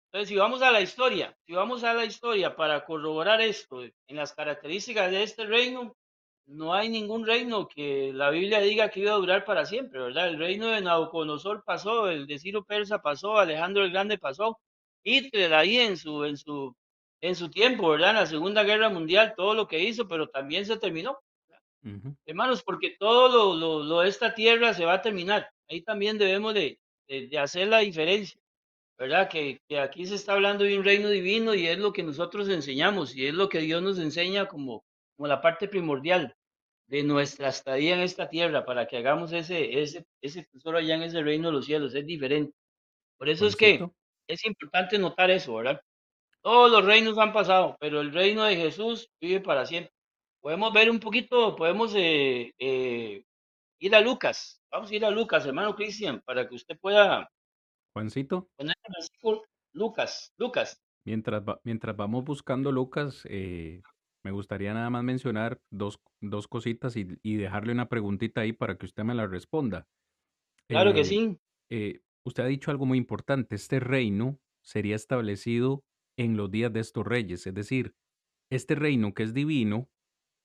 Entonces, 0.07 0.29
si 0.29 0.37
vamos 0.37 0.61
a 0.63 0.73
la 0.73 0.81
historia, 0.81 1.37
si 1.47 1.53
vamos 1.53 1.85
a 1.85 1.95
la 1.95 2.05
historia 2.05 2.57
para 2.57 2.85
corroborar 2.85 3.41
esto 3.41 3.85
en 3.85 4.17
las 4.17 4.33
características 4.33 5.11
de 5.11 5.23
este 5.23 5.47
reino, 5.47 5.97
no 6.47 6.75
hay 6.75 6.89
ningún 6.89 7.25
reino 7.25 7.69
que 7.69 8.13
la 8.13 8.31
Biblia 8.31 8.61
diga 8.61 8.91
que 8.91 9.01
iba 9.01 9.13
a 9.13 9.17
durar 9.17 9.45
para 9.45 9.65
siempre, 9.65 10.01
¿verdad? 10.01 10.29
El 10.29 10.39
reino 10.39 10.67
de 10.67 10.81
Nabucodonosor 10.81 11.63
pasó, 11.65 12.11
el 12.11 12.27
de 12.27 12.41
Ciro 12.41 12.65
Persa 12.65 13.01
pasó, 13.01 13.39
Alejandro 13.39 13.85
el 13.85 13.93
Grande 13.93 14.19
pasó, 14.19 14.59
Hitler 15.05 15.55
ahí 15.55 15.79
en 15.79 15.97
su, 15.97 16.25
en 16.25 16.37
su, 16.37 16.75
en 17.21 17.35
su 17.35 17.51
tiempo, 17.51 17.91
¿verdad? 17.91 18.11
En 18.11 18.17
la 18.17 18.27
Segunda 18.27 18.65
Guerra 18.65 18.89
Mundial, 18.89 19.35
todo 19.37 19.55
lo 19.55 19.67
que 19.67 19.81
hizo, 19.81 20.09
pero 20.09 20.29
también 20.29 20.67
se 20.67 20.79
terminó. 20.79 21.19
Ujú. 21.83 22.15
Hermanos, 22.27 22.63
porque 22.63 22.97
todo 22.99 23.29
lo, 23.29 23.55
lo, 23.55 23.83
lo 23.85 24.01
de 24.01 24.09
esta 24.09 24.35
tierra 24.35 24.75
se 24.75 24.85
va 24.85 24.95
a 24.95 25.03
terminar. 25.03 25.51
Ahí 25.69 25.83
también 25.83 26.19
debemos 26.19 26.55
de, 26.55 26.79
de, 27.09 27.29
de 27.29 27.39
hacer 27.39 27.69
la 27.69 27.79
diferencia, 27.79 28.41
¿verdad? 28.99 29.29
Que, 29.31 29.61
que 29.69 29.79
aquí 29.79 30.05
se 30.05 30.17
está 30.17 30.35
hablando 30.35 30.65
de 30.65 30.77
un 30.79 30.85
reino 30.85 31.09
divino 31.09 31.55
y 31.55 31.67
es 31.67 31.79
lo 31.79 31.93
que 31.93 32.03
nosotros 32.03 32.49
enseñamos 32.49 33.17
y 33.17 33.27
es 33.27 33.35
lo 33.35 33.49
que 33.49 33.61
Dios 33.61 33.83
nos 33.83 33.99
enseña 33.99 34.47
como, 34.47 34.85
como 35.17 35.27
la 35.27 35.41
parte 35.41 35.69
primordial 35.69 36.35
de 36.87 37.03
nuestra 37.05 37.49
estadía 37.49 37.95
en 37.95 38.01
esta 38.01 38.29
tierra 38.29 38.65
para 38.65 38.87
que 38.87 38.97
hagamos 38.97 39.33
ese, 39.33 39.81
ese, 39.81 40.05
ese 40.21 40.45
tesoro 40.53 40.77
allá 40.77 40.97
en 40.97 41.03
ese 41.03 41.23
reino 41.23 41.49
de 41.49 41.55
los 41.55 41.65
cielos. 41.65 41.95
Es 41.95 42.05
diferente. 42.05 42.53
Por 43.17 43.29
eso 43.29 43.47
es 43.47 43.55
que 43.55 43.89
es 44.29 44.45
importante 44.45 44.99
notar 44.99 45.31
eso, 45.31 45.55
¿verdad? 45.55 45.81
Todos 46.43 46.71
los 46.71 46.85
reinos 46.85 47.19
han 47.19 47.33
pasado, 47.33 47.77
pero 47.81 48.01
el 48.01 48.13
reino 48.13 48.45
de 48.45 48.57
Jesús 48.57 49.11
vive 49.21 49.41
para 49.41 49.67
siempre. 49.67 49.93
Podemos 50.41 50.73
ver 50.73 50.91
un 50.91 51.01
poquito, 51.01 51.55
podemos 51.55 51.93
eh, 51.97 52.55
eh, 52.59 53.23
ir 53.79 53.95
a 53.95 54.01
Lucas. 54.01 54.63
Vamos 54.71 54.91
a 54.91 54.95
ir 54.95 55.05
a 55.05 55.11
Lucas, 55.11 55.45
hermano 55.45 55.75
Cristian, 55.77 56.23
para 56.25 56.49
que 56.49 56.55
usted 56.55 56.79
pueda 56.81 57.29
Juancito, 57.93 58.49
poner. 58.57 58.75
Lucas, 59.73 60.33
Lucas. 60.39 60.81
mientras, 61.05 61.43
va- 61.43 61.61
mientras 61.65 61.97
vamos 61.97 62.25
buscando 62.25 62.73
Lucas, 62.73 63.27
eh, 63.29 63.83
me 64.25 64.31
gustaría 64.31 64.75
nada 64.75 64.91
más 64.91 65.03
mencionar 65.05 65.61
dos, 65.71 66.01
dos 66.21 66.49
cositas 66.49 66.97
y, 66.97 67.07
y 67.23 67.37
dejarle 67.37 67.73
una 67.73 67.89
preguntita 67.89 68.41
ahí 68.43 68.53
para 68.53 68.77
que 68.77 68.87
usted 68.87 69.05
me 69.05 69.15
la 69.15 69.27
responda. 69.27 69.87
Claro 70.69 70.93
que 70.95 71.05
sí. 71.05 71.37
eh, 71.69 72.01
usted 72.25 72.45
ha 72.45 72.47
dicho 72.47 72.71
algo 72.71 72.87
muy 72.87 72.99
importante, 72.99 73.55
este 73.57 73.81
reino 73.81 74.41
sería 74.63 74.97
establecido 74.97 75.85
en 76.17 76.37
los 76.37 76.51
días 76.51 76.73
de 76.73 76.81
estos 76.81 77.07
reyes, 77.07 77.47
es 77.47 77.55
decir, 77.55 77.95
este 78.51 78.75
reino 78.75 79.15
que 79.15 79.23
es 79.25 79.35
divino, 79.35 79.91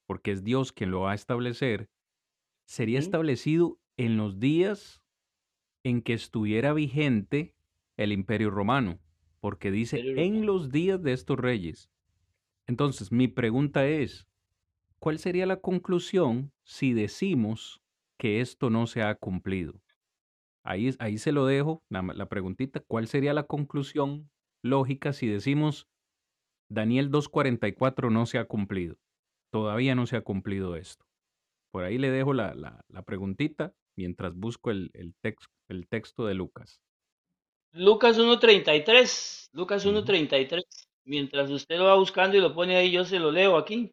porque 0.08 0.32
es 0.32 0.44
Dios 0.44 0.72
quien 0.72 0.92
lo 0.92 1.02
va 1.02 1.14
a 1.14 1.16
establecer, 1.16 1.90
sería 2.66 3.00
establecido 3.00 3.80
en 3.98 4.18
los 4.18 4.40
días 4.40 5.04
en 5.84 6.02
que 6.02 6.14
estuviera 6.14 6.74
vigente 6.74 7.56
el 7.98 8.12
imperio 8.12 8.50
romano, 8.50 9.00
porque 9.40 9.72
dice 9.72 10.08
en 10.16 10.46
los 10.46 10.72
días 10.72 11.02
de 11.02 11.14
estos 11.14 11.38
reyes. 11.40 11.92
Entonces, 12.68 13.12
mi 13.12 13.28
pregunta 13.28 13.88
es, 13.88 14.28
¿cuál 15.00 15.20
sería 15.20 15.46
la 15.46 15.62
conclusión 15.62 16.54
si 16.64 16.94
decimos 16.94 17.84
que 18.18 18.42
esto 18.42 18.70
no 18.70 18.88
se 18.88 19.04
ha 19.04 19.16
cumplido? 19.16 19.82
Ahí, 20.66 20.92
ahí 21.00 21.18
se 21.18 21.32
lo 21.32 21.46
dejo, 21.46 21.84
la, 21.90 22.02
la 22.04 22.28
preguntita, 22.28 22.82
¿cuál 22.88 23.08
sería 23.08 23.34
la 23.34 23.44
conclusión 23.46 24.30
lógica 24.64 25.14
si 25.14 25.28
decimos 25.28 25.88
Daniel 26.70 27.12
2.44 27.12 28.12
no 28.12 28.26
se 28.26 28.40
ha 28.40 28.46
cumplido? 28.46 28.98
Todavía 29.52 29.96
no 29.96 30.08
se 30.08 30.18
ha 30.18 30.22
cumplido 30.22 30.76
esto. 30.76 31.06
Por 31.72 31.84
ahí 31.86 31.98
le 32.00 32.12
dejo 32.12 32.34
la, 32.34 32.56
la- 32.56 32.86
la 32.90 33.04
preguntita 33.04 33.74
mientras 33.98 34.36
busco 34.36 34.72
el, 34.72 34.92
el, 34.94 35.16
el 35.70 35.88
texto 35.88 36.26
de 36.26 36.36
Lucas. 36.36 36.82
Lucas 37.74 38.18
1.33. 38.18 39.50
Lucas 39.54 39.86
Ujú, 39.86 39.86
1.33. 39.86 40.88
Mientras 41.06 41.50
usted 41.52 41.78
lo 41.78 41.86
va 41.86 41.96
buscando 41.96 42.36
y 42.38 42.42
lo 42.42 42.54
pone 42.56 42.76
ahí, 42.76 42.92
yo 42.92 43.06
se 43.06 43.20
lo 43.20 43.32
leo 43.32 43.58
aquí. 43.58 43.92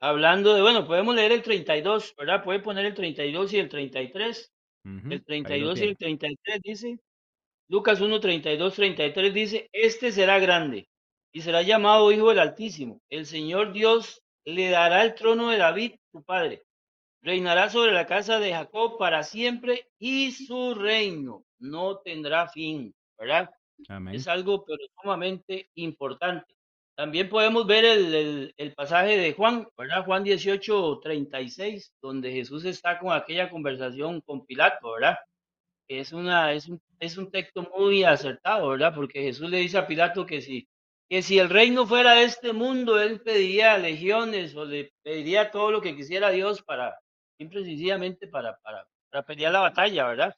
Hablando 0.00 0.54
de, 0.54 0.62
bueno, 0.62 0.86
podemos 0.86 1.14
leer 1.16 1.32
el 1.32 1.42
32, 1.42 2.14
¿verdad? 2.18 2.44
Puede 2.44 2.60
poner 2.60 2.86
el 2.86 2.94
32 2.94 3.52
y 3.54 3.58
el 3.58 3.68
33. 3.70 4.52
Ujú, 4.84 5.10
El 5.10 5.24
ahí 5.42 5.56
lo 5.56 5.70
32 5.70 5.80
y 5.82 5.86
el 5.86 5.96
tiene. 5.96 5.98
33 5.98 6.60
dice, 6.62 6.98
Lucas 7.68 8.00
1, 8.00 8.20
32, 8.20 8.74
33 8.74 9.34
dice, 9.34 9.68
este 9.72 10.12
será 10.12 10.38
grande 10.38 10.88
y 11.32 11.42
será 11.42 11.62
llamado 11.62 12.12
Hijo 12.12 12.28
del 12.30 12.40
Altísimo. 12.40 13.00
El 13.10 13.26
Señor 13.26 13.72
Dios 13.72 14.22
le 14.44 14.70
dará 14.70 15.04
el 15.04 15.14
trono 15.14 15.50
de 15.50 15.58
David, 15.58 15.94
su 16.12 16.22
padre. 16.24 16.62
Reinará 17.22 17.70
sobre 17.70 17.92
la 17.92 18.06
casa 18.06 18.40
de 18.40 18.52
Jacob 18.52 18.98
para 18.98 19.22
siempre 19.22 19.88
y 19.98 20.32
su 20.32 20.74
reino 20.74 21.44
no 21.58 21.98
tendrá 21.98 22.48
fin, 22.48 22.94
¿verdad? 23.18 23.50
Amén. 23.88 24.14
Es 24.14 24.28
algo 24.28 24.64
pero 24.64 24.84
sumamente 25.00 25.70
importante. 25.74 26.54
También 26.96 27.28
podemos 27.28 27.66
ver 27.66 27.84
el, 27.84 28.14
el- 28.14 28.54
el 28.56 28.74
pasaje 28.74 29.16
de 29.16 29.32
Juan, 29.34 29.66
¿verdad? 29.78 30.04
Juan 30.04 30.24
18, 30.24 31.00
36, 31.02 31.92
donde 32.02 32.32
Jesús 32.32 32.64
está 32.64 32.98
con 32.98 33.12
aquella 33.12 33.50
conversación 33.50 34.20
con 34.22 34.44
Pilato, 34.46 34.92
¿verdad? 34.92 35.16
es 35.88 36.12
una 36.12 36.52
es 36.52 36.68
un, 36.68 36.80
es 37.00 37.16
un 37.18 37.30
texto 37.30 37.68
muy 37.76 38.04
acertado, 38.04 38.68
¿verdad? 38.70 38.94
Porque 38.94 39.22
Jesús 39.22 39.50
le 39.50 39.58
dice 39.58 39.78
a 39.78 39.86
Pilato 39.86 40.26
que 40.26 40.40
si 40.40 40.68
que 41.08 41.22
si 41.22 41.38
el 41.38 41.50
reino 41.50 41.86
fuera 41.86 42.14
de 42.14 42.24
este 42.24 42.52
mundo, 42.54 42.98
él 43.00 43.20
pediría 43.20 43.76
legiones 43.78 44.54
o 44.56 44.64
le 44.64 44.92
pediría 45.02 45.50
todo 45.50 45.70
lo 45.70 45.80
que 45.82 45.94
quisiera 45.96 46.30
Dios 46.30 46.62
para 46.62 46.94
simple 47.38 47.60
y 47.62 47.64
sencillamente 47.66 48.28
para, 48.28 48.56
para, 48.62 48.86
para 49.10 49.24
pelear 49.24 49.52
la 49.52 49.60
batalla, 49.60 50.06
¿verdad? 50.08 50.34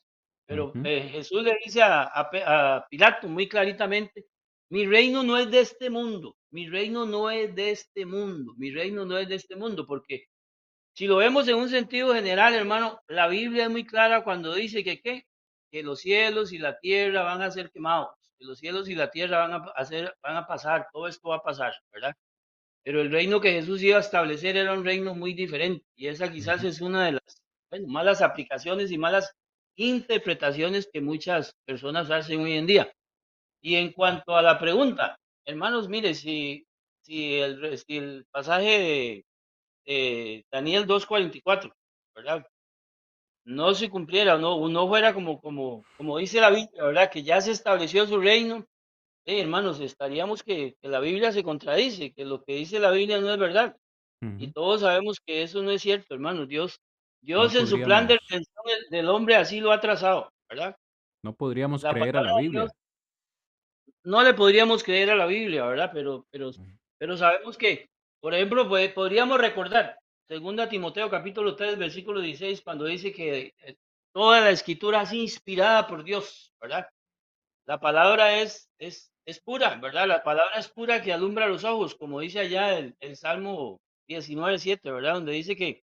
Pero 0.47 0.77
eh, 0.83 1.09
Jesús 1.13 1.43
le 1.45 1.57
dice 1.65 1.83
a, 1.83 2.03
a 2.05 2.77
a 2.77 2.87
Pilato 2.89 3.29
muy 3.29 3.49
claritamente, 3.49 4.25
mi 4.71 4.87
reino 4.87 5.23
no 5.23 5.39
es 5.39 5.51
de 5.51 5.61
este 5.61 5.91
mundo, 5.91 6.37
mi 6.55 6.69
reino 6.69 7.05
no 7.05 7.31
es 7.33 7.53
de 7.57 7.73
este 7.73 8.07
mundo, 8.07 8.55
mi 8.57 8.71
reino 8.71 9.05
no 9.05 9.19
es 9.19 9.29
de 9.29 9.35
este 9.35 9.57
mundo, 9.57 9.89
porque 9.89 10.29
si 10.93 11.09
lo 11.09 11.17
vemos 11.17 11.49
en 11.49 11.57
un 11.57 11.69
sentido 11.69 12.15
general, 12.15 12.55
hermano, 12.55 13.01
la 13.09 13.27
Biblia 13.27 13.65
es 13.65 13.71
muy 13.71 13.85
clara 13.85 14.23
cuando 14.23 14.55
dice 14.55 14.85
que 14.85 15.01
qué, 15.01 15.27
que 15.73 15.83
los 15.83 15.99
cielos 15.99 16.53
y 16.53 16.59
la 16.59 16.79
tierra 16.79 17.25
van 17.25 17.43
a 17.43 17.51
ser 17.51 17.73
quemados, 17.73 18.15
que 18.39 18.45
los 18.45 18.61
cielos 18.61 18.89
y 18.89 18.95
la 18.95 19.11
tierra 19.11 19.49
van 19.49 19.53
a 19.53 19.65
hacer, 19.75 20.15
van 20.23 20.37
a 20.37 20.47
pasar, 20.47 20.87
todo 20.93 21.09
esto 21.09 21.31
va 21.31 21.37
a 21.39 21.43
pasar, 21.43 21.75
¿verdad? 21.93 22.15
Pero 22.85 23.01
el 23.03 23.11
reino 23.11 23.41
que 23.41 23.51
Jesús 23.51 23.83
iba 23.83 23.97
a 23.97 24.01
establecer 24.01 24.57
era 24.57 24.75
un 24.75 24.85
reino 24.85 25.13
muy 25.17 25.35
diferente 25.35 25.85
y 25.97 26.07
esa 26.07 26.31
quizás 26.31 26.63
es 26.63 26.81
una 26.81 27.07
de 27.07 27.13
las 27.15 27.43
bueno, 27.69 27.89
malas 27.89 28.23
aplicaciones 28.23 28.93
y 28.93 28.99
malas 28.99 29.35
interpretaciones 29.75 30.89
que 30.93 31.01
muchas 31.01 31.57
personas 31.65 32.13
hacen 32.13 32.43
hoy 32.43 32.53
en 32.53 32.67
día. 32.67 32.93
Y 33.61 33.75
en 33.75 33.91
cuanto 33.93 34.37
a 34.37 34.43
la 34.43 34.57
pregunta, 34.61 35.19
hermanos, 35.45 35.89
mire, 35.89 36.15
si, 36.15 36.67
si, 37.03 37.35
el, 37.35 37.79
si 37.79 37.97
el 37.99 38.27
pasaje 38.31 38.79
de 38.79 39.25
eh, 39.87 40.45
Daniel 40.51 40.87
2.44, 40.87 41.73
¿verdad? 42.15 42.47
No 43.45 43.75
se 43.75 43.91
cumpliera, 43.91 44.39
no, 44.39 44.69
no 44.69 44.89
fuera 44.89 45.13
como, 45.13 45.41
como, 45.41 45.85
como 45.97 46.19
dice 46.19 46.41
la 46.41 46.51
Biblia, 46.51 46.85
¿verdad? 46.85 47.11
Que 47.11 47.23
ya 47.23 47.41
se 47.41 47.51
estableció 47.51 48.07
su 48.07 48.19
reino. 48.19 48.65
Eh, 49.27 49.41
hermanos, 49.41 49.81
estaríamos 49.81 50.43
que, 50.43 50.75
que 50.81 50.89
la 50.89 51.01
Biblia 51.01 51.33
se 51.33 51.43
contradice, 51.43 52.13
que 52.13 52.25
lo 52.25 52.43
que 52.43 52.55
dice 52.55 52.79
la 52.79 52.91
Biblia 52.91 53.21
no 53.21 53.33
es 53.33 53.39
verdad. 53.39 53.77
Y 54.39 54.53
todos 54.53 54.81
sabemos 54.81 55.19
que 55.21 55.43
eso 55.43 55.63
no 55.63 55.71
es 55.71 55.83
cierto, 55.83 56.15
hermanos. 56.15 56.49
Dios, 56.49 56.81
No 57.37 57.47
Dios 57.49 57.55
en 57.55 57.67
su 57.67 57.79
plan 57.83 58.07
de 58.07 58.19
redención 58.29 58.65
del 58.65 58.89
del 58.91 59.09
hombre 59.11 59.37
así 59.37 59.61
lo 59.61 59.71
ha 59.71 59.81
trazado, 59.81 60.31
¿verdad? 60.49 60.75
no 61.23 61.35
podríamos 61.35 61.83
La 61.83 61.93
creer 61.93 62.17
a 62.17 62.23
la 62.23 62.39
Dios 62.39 62.41
Biblia. 62.43 62.69
No 64.05 64.23
le 64.23 64.35
podríamos 64.35 64.85
creer 64.85 65.11
a 65.11 65.17
la 65.17 65.27
Biblia, 65.27 65.65
¿verdad? 65.67 65.91
Pero, 65.93 66.27
pero, 66.31 66.51
pero 66.99 67.17
sabemos 67.17 67.57
que, 67.59 67.91
por 68.21 68.35
ejemplo, 68.35 68.69
pues, 68.69 68.93
podríamos 68.93 69.39
recordar, 69.41 69.99
segunda 70.29 70.69
Timoteo 70.69 71.11
capítulo 71.11 71.57
3, 71.57 71.79
versículo 71.79 72.21
16, 72.21 72.63
cuando 72.63 72.85
dice 72.85 73.13
que 73.13 73.55
eh, 73.59 73.77
toda 74.13 74.41
la 74.41 74.51
escritura 74.51 75.03
es 75.03 75.13
inspirada 75.13 75.87
por 75.87 76.05
Dios, 76.05 76.53
¿verdad? 76.61 76.87
La 77.67 77.81
palabra 77.81 78.41
es, 78.41 78.71
es, 78.79 79.11
es 79.27 79.41
pura, 79.41 79.77
¿verdad? 79.77 80.07
La 80.07 80.23
palabra 80.23 80.59
es 80.59 80.69
pura 80.69 81.03
que 81.03 81.13
alumbra 81.13 81.49
los 81.49 81.65
ojos, 81.65 81.95
como 81.95 82.21
dice 82.21 82.41
allá 82.41 82.79
el, 82.79 82.95
el 83.01 83.17
Salmo 83.17 83.81
19, 84.09 84.59
7, 84.59 84.91
¿verdad? 84.93 85.15
Donde 85.15 85.33
dice 85.33 85.57
que 85.57 85.83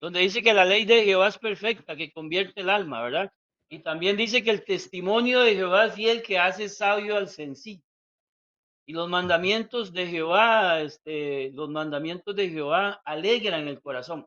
donde 0.00 0.20
dice 0.20 0.42
que 0.42 0.54
la 0.54 0.64
ley 0.64 0.84
de 0.84 1.04
Jehová 1.04 1.28
es 1.28 1.38
perfecta, 1.38 1.96
que 1.96 2.12
convierte 2.12 2.60
el 2.60 2.70
alma, 2.70 3.02
¿verdad? 3.02 3.32
Y 3.70 3.80
también 3.80 4.16
dice 4.16 4.42
que 4.42 4.50
el 4.50 4.64
testimonio 4.64 5.40
de 5.40 5.54
Jehová 5.54 5.86
es 5.86 5.94
fiel, 5.94 6.22
que 6.22 6.38
hace 6.38 6.68
sabio 6.68 7.16
al 7.16 7.28
sencillo. 7.28 7.82
Y 8.86 8.94
los 8.94 9.08
mandamientos 9.08 9.92
de 9.92 10.06
Jehová, 10.06 10.80
este, 10.80 11.50
los 11.52 11.68
mandamientos 11.68 12.34
de 12.34 12.48
Jehová 12.48 13.02
alegran 13.04 13.68
el 13.68 13.80
corazón. 13.82 14.26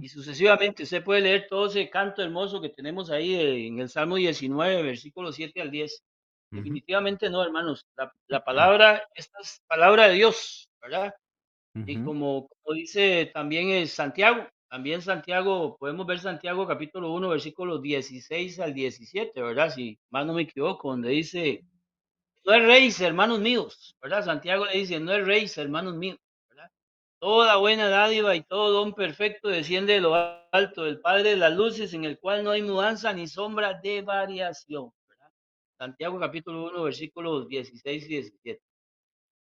Y 0.00 0.08
sucesivamente, 0.08 0.82
usted 0.82 1.02
puede 1.02 1.22
leer 1.22 1.46
todo 1.48 1.66
ese 1.66 1.88
canto 1.88 2.22
hermoso 2.22 2.60
que 2.60 2.68
tenemos 2.68 3.10
ahí 3.10 3.34
eh, 3.34 3.66
en 3.68 3.80
el 3.80 3.88
Salmo 3.88 4.16
19, 4.16 4.82
versículos 4.82 5.36
7 5.36 5.62
al 5.62 5.70
10. 5.70 6.02
ujú, 6.52 6.60
Definitivamente 6.62 7.30
no, 7.30 7.42
hermanos. 7.42 7.86
La, 7.96 8.12
la 8.28 8.44
palabra, 8.44 9.08
esta 9.14 9.38
es 9.40 9.62
palabra 9.66 10.08
de 10.08 10.14
Dios, 10.14 10.68
¿verdad? 10.82 11.14
Y 11.86 11.98
como, 11.98 12.48
como 12.48 12.74
dice 12.74 13.30
también 13.34 13.70
es 13.70 13.92
Santiago, 13.92 14.46
también 14.74 15.02
Santiago, 15.02 15.76
podemos 15.78 16.04
ver 16.04 16.18
Santiago 16.18 16.66
capítulo 16.66 17.12
uno 17.12 17.28
versículos 17.28 17.80
16 17.80 18.58
al 18.58 18.74
17, 18.74 19.40
¿verdad? 19.40 19.70
Si 19.72 20.00
más 20.10 20.26
no 20.26 20.32
me 20.32 20.42
equivoco, 20.42 20.90
donde 20.90 21.10
dice, 21.10 21.64
no 22.44 22.54
es 22.54 22.66
rey, 22.66 22.92
hermanos 22.98 23.38
míos, 23.38 23.94
¿verdad? 24.02 24.24
Santiago 24.24 24.66
le 24.66 24.78
dice, 24.78 24.98
no 24.98 25.12
es 25.12 25.24
rey, 25.24 25.48
hermanos 25.54 25.94
míos, 25.94 26.18
¿verdad? 26.48 26.68
Toda 27.20 27.54
buena 27.58 27.88
dádiva 27.88 28.34
y 28.34 28.42
todo 28.42 28.72
don 28.72 28.94
perfecto 28.94 29.48
desciende 29.48 29.92
de 29.92 30.00
lo 30.00 30.16
alto, 30.50 30.82
del 30.82 31.00
Padre 31.00 31.30
de 31.30 31.36
las 31.36 31.52
luces, 31.52 31.94
en 31.94 32.04
el 32.04 32.18
cual 32.18 32.42
no 32.42 32.50
hay 32.50 32.62
mudanza 32.62 33.12
ni 33.12 33.28
sombra 33.28 33.74
de 33.74 34.02
variación, 34.02 34.90
¿verdad? 35.08 35.30
Santiago 35.78 36.18
capítulo 36.18 36.64
uno 36.64 36.82
versículos 36.82 37.46
16 37.46 38.06
y 38.06 38.08
17. 38.08 38.60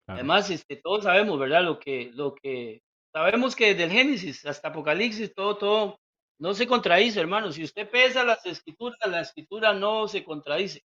claro. 0.04 0.18
Además, 0.18 0.50
este, 0.50 0.76
todos 0.76 1.02
sabemos, 1.02 1.36
¿verdad? 1.36 1.64
Lo 1.64 1.80
que, 1.80 2.12
lo 2.14 2.32
que 2.32 2.84
sabemos 3.16 3.56
que 3.56 3.68
desde 3.68 3.84
el 3.84 3.90
Génesis 3.90 4.44
hasta 4.44 4.68
Apocalipsis 4.68 5.32
todo, 5.32 5.56
todo 5.56 6.00
no 6.38 6.52
se 6.52 6.66
contradice, 6.66 7.18
hermano. 7.18 7.50
Si 7.50 7.64
usted 7.64 7.88
pesa 7.88 8.22
las 8.22 8.44
escrituras, 8.44 8.98
la 9.06 9.22
escritura 9.22 9.72
no 9.72 10.06
se 10.06 10.22
contradice. 10.22 10.84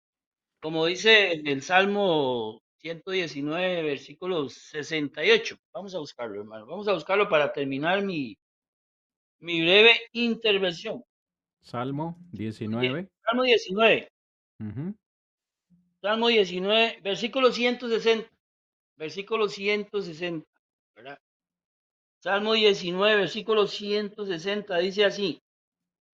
Como 0.60 0.86
dice 0.88 1.32
el 1.32 1.62
Salmo 1.62 2.62
119, 2.80 3.82
versículo 3.82 4.50
68. 4.50 5.56
Vamos 5.74 5.96
a 5.96 6.00
buscarlo, 6.00 6.42
hermano. 6.42 6.66
Vamos 6.66 6.90
a 6.90 6.94
buscarlo 6.94 7.30
para 7.30 7.54
terminar 7.54 8.04
mi, 8.04 8.38
mi 9.40 9.62
breve 9.62 9.98
intervención. 10.12 11.02
Salmo 11.62 12.18
19. 12.34 13.08
Salmo 13.24 13.44
19. 13.44 14.12
Ujú. 14.60 14.98
Salmo 16.02 16.28
19, 16.28 17.00
versículo 17.02 17.54
160. 17.54 18.30
Versículo 18.98 19.48
160. 19.48 20.46
¿verdad? 20.94 21.20
Salmo 22.28 22.56
19, 22.56 23.16
versículo 23.16 23.68
160 23.68 24.78
dice 24.80 25.06
así. 25.06 25.42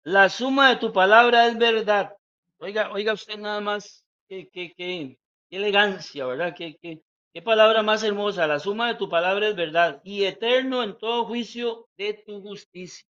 La 0.02 0.28
suma 0.28 0.70
de 0.70 0.76
tu 0.76 0.92
palabra 0.92 1.46
es 1.46 1.56
verdad. 1.56 2.16
Oiga, 2.58 2.90
oiga 2.90 3.12
usted 3.12 3.38
nada 3.38 3.60
más 3.60 4.04
qué, 4.28 4.48
qué, 4.52 4.72
qué, 4.76 5.16
qué 5.48 5.56
elegancia, 5.56 6.26
¿verdad? 6.26 6.52
Qué, 6.56 6.76
qué, 6.82 7.00
qué 7.32 7.42
palabra 7.42 7.84
más 7.84 8.02
hermosa. 8.02 8.48
La 8.48 8.58
suma 8.58 8.88
de 8.88 8.96
tu 8.96 9.08
palabra 9.08 9.46
es 9.50 9.54
verdad 9.54 10.00
y 10.02 10.24
eterno 10.24 10.82
en 10.82 10.98
todo 10.98 11.26
juicio 11.26 11.86
de 11.96 12.14
tu 12.26 12.42
justicia. 12.42 13.06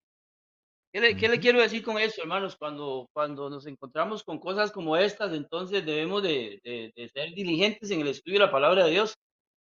¿Qué 0.92 1.00
le, 1.00 1.16
qué 1.16 1.26
le 1.30 1.40
quiero 1.40 1.62
decir 1.62 1.82
con 1.82 1.96
eso, 1.96 2.20
hermanos? 2.20 2.54
Cuando, 2.56 3.08
cuando 3.14 3.48
nos 3.48 3.64
encontramos 3.66 4.22
con 4.24 4.38
cosas 4.38 4.72
como 4.72 4.98
estas, 4.98 5.32
entonces 5.32 5.86
debemos 5.86 6.22
de, 6.22 6.60
de- 6.64 6.92
de 6.94 7.08
ser 7.08 7.30
diligentes 7.32 7.90
en 7.92 8.02
el 8.02 8.08
estudio 8.08 8.40
de 8.40 8.44
la 8.44 8.52
palabra 8.52 8.84
de 8.84 8.90
Dios 8.90 9.14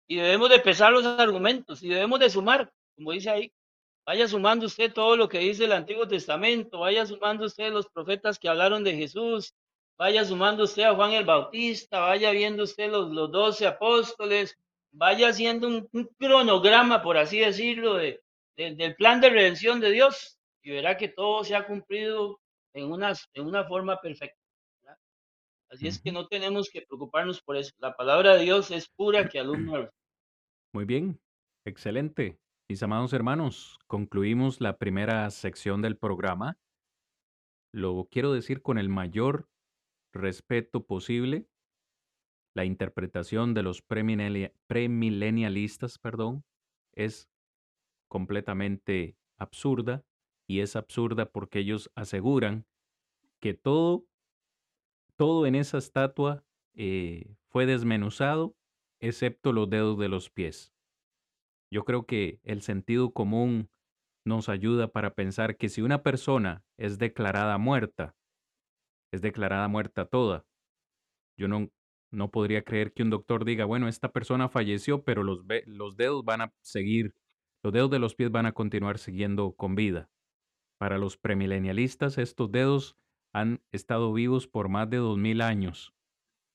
y 0.08 0.18
debemos 0.18 0.50
de 0.50 0.60
pesar 0.60 0.92
los 0.92 1.06
argumentos 1.06 1.82
y 1.84 1.90
debemos 1.90 2.20
de 2.20 2.30
sumar, 2.30 2.72
como 2.96 3.12
dice 3.12 3.30
ahí. 3.30 3.52
Vaya 4.06 4.28
sumando 4.28 4.68
usted 4.68 4.94
todo 4.94 5.16
lo 5.18 5.28
que 5.28 5.40
dice 5.40 5.66
el 5.66 5.72
Antiguo 5.72 6.08
Testamento, 6.08 6.80
vaya 6.80 7.06
sumando 7.06 7.46
usted 7.46 7.72
los 7.72 7.88
profetas 7.90 8.38
que 8.38 8.48
hablaron 8.48 8.84
de 8.84 8.96
Jesús, 8.96 9.54
vaya 9.98 10.24
sumando 10.24 10.64
usted 10.66 10.84
a 10.84 10.94
Juan 10.96 11.12
el 11.14 11.26
Bautista, 11.26 12.00
vaya 12.02 12.30
viendo 12.32 12.64
usted 12.64 12.92
los, 12.92 13.10
los 13.12 13.32
doce 13.32 13.66
apóstoles, 13.66 14.56
vaya 14.92 15.30
haciendo 15.30 15.68
un, 15.68 15.90
un 15.92 16.06
cronograma, 16.20 17.02
por 17.02 17.18
así 17.18 17.40
decirlo, 17.40 17.96
de, 17.96 18.22
de- 18.58 18.76
del 18.76 18.96
plan 18.96 19.20
de 19.22 19.30
redención 19.32 19.80
de 19.80 19.90
Dios 19.92 20.38
y 20.62 20.70
verá 20.72 20.98
que 20.98 21.08
todo 21.10 21.44
se 21.44 21.56
ha 21.56 21.66
cumplido 21.66 22.40
en 22.74 22.92
una, 22.92 23.14
en 23.34 23.46
una 23.48 23.64
forma 23.66 24.00
perfecta. 24.00 24.38
¿verdad? 24.84 24.98
Así 25.72 25.88
es 25.88 26.00
que 26.00 26.12
no 26.12 26.28
tenemos 26.28 26.70
que 26.70 26.84
preocuparnos 26.84 27.42
por 27.42 27.58
eso. 27.58 27.72
La 27.80 27.96
palabra 27.96 28.36
de 28.36 28.44
Dios 28.44 28.70
es 28.70 28.88
pura 28.88 29.28
que 29.28 29.40
alumbra. 29.40 29.90
Muy 30.74 30.86
bien, 30.86 31.20
excelente. 31.66 32.38
Mis 32.68 32.82
amados 32.82 33.14
hermanos, 33.14 33.78
concluimos 33.86 34.60
la 34.60 34.80
primera 34.80 35.30
sección 35.30 35.84
del 35.84 35.98
programa. 35.98 36.58
Lo 37.72 38.08
quiero 38.10 38.34
decir 38.34 38.64
con 38.64 38.80
el 38.80 38.90
mayor 38.90 39.48
respeto 40.12 40.84
posible. 40.88 41.48
La 42.56 42.66
interpretación 42.66 43.54
de 43.54 43.62
los 43.62 43.84
premilenia- 43.84 44.52
premilenialistas, 44.66 46.00
perdón, 46.00 46.44
es 46.94 47.30
completamente 48.08 49.16
absurda 49.38 50.04
y 50.48 50.62
es 50.62 50.76
absurda 50.76 51.32
porque 51.32 51.60
ellos 51.60 51.92
aseguran 51.94 52.66
que 53.42 53.54
todo, 53.54 54.08
todo 55.18 55.46
en 55.46 55.54
esa 55.54 55.78
estatua 55.78 56.44
eh, 56.74 57.36
fue 57.48 57.68
desmenuzado 57.68 58.56
excepto 59.00 59.54
los 59.54 59.70
dedos 59.70 60.00
de 60.00 60.10
los 60.10 60.32
pies. 60.32 60.75
Yo 61.72 61.84
creo 61.84 62.06
que 62.06 62.40
el 62.44 62.62
sentido 62.62 63.12
común 63.12 63.70
nos 64.26 64.50
ayuda 64.50 64.92
para 64.92 65.14
pensar 65.14 65.58
que 65.58 65.70
si 65.70 65.82
una 65.82 66.04
persona 66.04 66.64
es 66.78 66.98
declarada 66.98 67.58
muerta, 67.58 68.16
es 69.14 69.22
declarada 69.22 69.68
muerta 69.68 70.06
toda. 70.06 70.46
Yo 71.38 71.48
no, 71.48 71.70
no 72.12 72.32
podría 72.32 72.64
creer 72.64 72.94
que 72.94 73.04
un 73.04 73.10
doctor 73.10 73.46
diga, 73.46 73.66
bueno, 73.66 73.88
esta 73.88 74.12
persona 74.12 74.50
falleció, 74.50 75.04
pero 75.04 75.24
los, 75.24 75.46
dedos 75.46 76.26
van 76.26 76.42
a 76.42 76.54
seguir, 76.62 77.14
los 77.64 77.74
dedos 77.74 77.92
de 77.92 78.00
los 78.00 78.16
pies 78.16 78.32
van 78.32 78.46
a 78.46 78.54
continuar 78.54 78.98
siguiendo 78.98 79.54
con 79.54 79.76
vida. 79.76 80.10
Para 80.80 80.98
los 80.98 81.18
premilenialistas, 81.18 82.18
estos 82.18 82.52
dedos 82.52 82.98
han 83.34 83.62
estado 83.72 84.12
vivos 84.14 84.48
por 84.48 84.70
más 84.70 84.90
de 84.90 84.98
dos 84.98 85.18
mil 85.18 85.42
años 85.42 85.94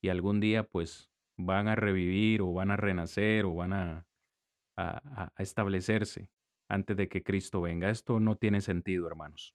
y 0.03 0.09
algún 0.09 0.41
día 0.41 0.65
pues 0.65 1.11
van 1.39 1.69
a 1.69 1.77
revivir 1.77 2.43
o 2.43 2.53
van 2.53 2.71
a 2.71 2.77
renacer 2.77 3.45
o 3.45 3.55
van 3.55 3.73
a, 3.73 4.07
a- 4.89 5.33
establecerse 5.39 6.31
antes 6.69 6.97
de 6.97 7.09
que 7.09 7.23
Cristo 7.23 7.61
venga. 7.61 7.91
Esto 7.91 8.21
no 8.21 8.37
tiene 8.37 8.61
sentido, 8.61 9.07
hermanos. 9.07 9.55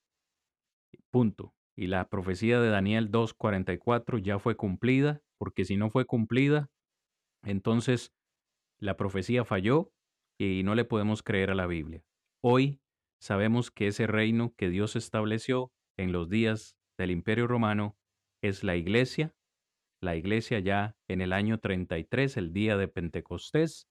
Punto. 1.12 1.54
Y 1.78 1.88
la 1.88 2.08
profecía 2.10 2.60
de 2.60 2.70
Daniel 2.70 3.12
2.44 3.12 4.18
ya 4.22 4.40
fue 4.40 4.56
cumplida, 4.56 5.22
porque 5.38 5.66
si 5.66 5.76
no 5.76 5.90
fue 5.90 6.06
cumplida, 6.06 6.70
entonces 7.44 8.14
la 8.80 8.98
profecía 8.98 9.44
falló 9.46 9.92
y 10.40 10.64
no 10.64 10.76
le 10.76 10.86
podemos 10.86 11.22
creer 11.24 11.52
a 11.52 11.56
la 11.56 11.68
Biblia. 11.68 12.04
Hoy 12.44 12.82
sabemos 13.22 13.72
que 13.72 13.88
ese 13.88 14.08
reino 14.08 14.54
que 14.58 14.70
Dios 14.70 14.96
estableció 14.96 15.72
en 15.98 16.12
los 16.12 16.30
días 16.30 16.78
del 16.98 17.12
Imperio 17.12 17.48
Romano 17.48 17.98
es 18.42 18.64
la 18.64 18.76
iglesia. 18.76 19.34
La 20.02 20.16
iglesia 20.16 20.60
ya 20.60 20.96
en 21.10 21.22
el 21.22 21.34
año 21.34 21.60
33, 21.60 22.38
el 22.38 22.54
día 22.54 22.78
de 22.78 22.88
Pentecostés, 22.88 23.88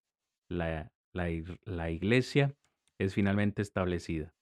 la, 0.49 0.93
la, 1.15 1.29
la 1.65 1.91
iglesia 1.91 2.55
es 2.99 3.15
finalmente 3.15 3.63
establecida. 3.63 4.35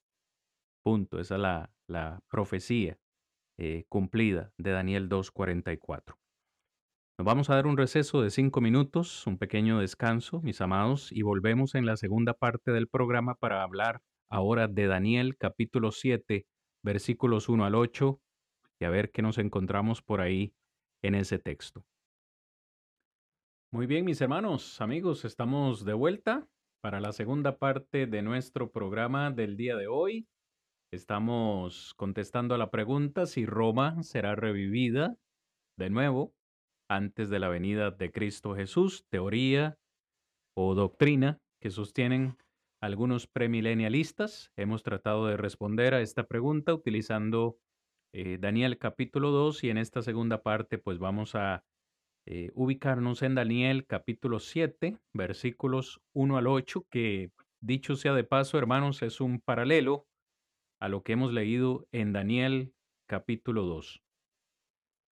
Punto. 0.84 1.20
Esa 1.20 1.36
es 1.36 1.40
la, 1.40 1.70
la 1.86 2.20
profecía 2.28 2.98
eh, 3.58 3.84
cumplida 3.88 4.52
de 4.58 4.72
Daniel 4.72 5.08
2.44. 5.08 6.16
Nos 7.18 7.26
vamos 7.26 7.50
a 7.50 7.54
dar 7.54 7.66
un 7.66 7.76
receso 7.76 8.22
de 8.22 8.30
cinco 8.30 8.60
minutos, 8.60 9.26
un 9.26 9.38
pequeño 9.38 9.78
descanso, 9.78 10.40
mis 10.40 10.60
amados, 10.60 11.12
y 11.12 11.22
volvemos 11.22 11.74
en 11.74 11.86
la 11.86 11.96
segunda 11.96 12.34
parte 12.34 12.72
del 12.72 12.88
programa 12.88 13.34
para 13.34 13.62
hablar 13.62 14.02
ahora 14.30 14.66
de 14.66 14.86
Daniel 14.86 15.36
capítulo 15.36 15.92
7, 15.92 16.46
versículos 16.82 17.48
1 17.48 17.66
al 17.66 17.74
8, 17.74 18.18
y 18.80 18.84
a 18.86 18.90
ver 18.90 19.12
qué 19.12 19.20
nos 19.22 19.38
encontramos 19.38 20.02
por 20.02 20.22
ahí 20.22 20.54
en 21.02 21.14
ese 21.14 21.38
texto. 21.38 21.84
Muy 23.70 23.86
bien, 23.86 24.04
mis 24.04 24.20
hermanos, 24.20 24.80
amigos, 24.80 25.24
estamos 25.24 25.84
de 25.84 25.92
vuelta 25.92 26.48
para 26.82 27.00
la 27.00 27.12
segunda 27.12 27.58
parte 27.58 28.06
de 28.06 28.22
nuestro 28.22 28.72
programa 28.72 29.30
del 29.30 29.56
día 29.56 29.76
de 29.76 29.86
hoy. 29.86 30.26
Estamos 30.92 31.94
contestando 31.94 32.56
a 32.56 32.58
la 32.58 32.70
pregunta 32.70 33.26
si 33.26 33.46
Roma 33.46 34.02
será 34.02 34.34
revivida 34.34 35.16
de 35.78 35.90
nuevo 35.90 36.34
antes 36.90 37.30
de 37.30 37.38
la 37.38 37.48
venida 37.48 37.92
de 37.92 38.10
Cristo 38.10 38.56
Jesús, 38.56 39.06
teoría 39.08 39.78
o 40.56 40.74
doctrina 40.74 41.38
que 41.62 41.70
sostienen 41.70 42.36
algunos 42.82 43.28
premilenialistas. 43.28 44.50
Hemos 44.56 44.82
tratado 44.82 45.28
de 45.28 45.36
responder 45.36 45.94
a 45.94 46.00
esta 46.00 46.24
pregunta 46.24 46.74
utilizando 46.74 47.58
eh, 48.12 48.38
Daniel 48.40 48.76
capítulo 48.76 49.30
2 49.30 49.62
y 49.62 49.70
en 49.70 49.78
esta 49.78 50.02
segunda 50.02 50.42
parte 50.42 50.78
pues 50.78 50.98
vamos 50.98 51.36
a 51.36 51.64
eh, 52.24 52.52
ubicarnos 52.54 53.22
en 53.22 53.34
Daniel 53.34 53.84
capítulo 53.86 54.38
7, 54.38 54.96
versículos 55.12 56.00
1 56.12 56.36
al 56.36 56.46
8, 56.46 56.86
que 56.88 57.30
dicho 57.60 57.96
sea 57.96 58.14
de 58.14 58.24
paso, 58.24 58.58
hermanos, 58.58 59.02
es 59.02 59.20
un 59.20 59.40
paralelo 59.40 60.06
a 60.80 60.88
lo 60.88 61.02
que 61.02 61.12
hemos 61.12 61.32
leído 61.32 61.86
en 61.90 62.12
Daniel 62.12 62.72
capítulo 63.06 63.62
2. 63.64 64.00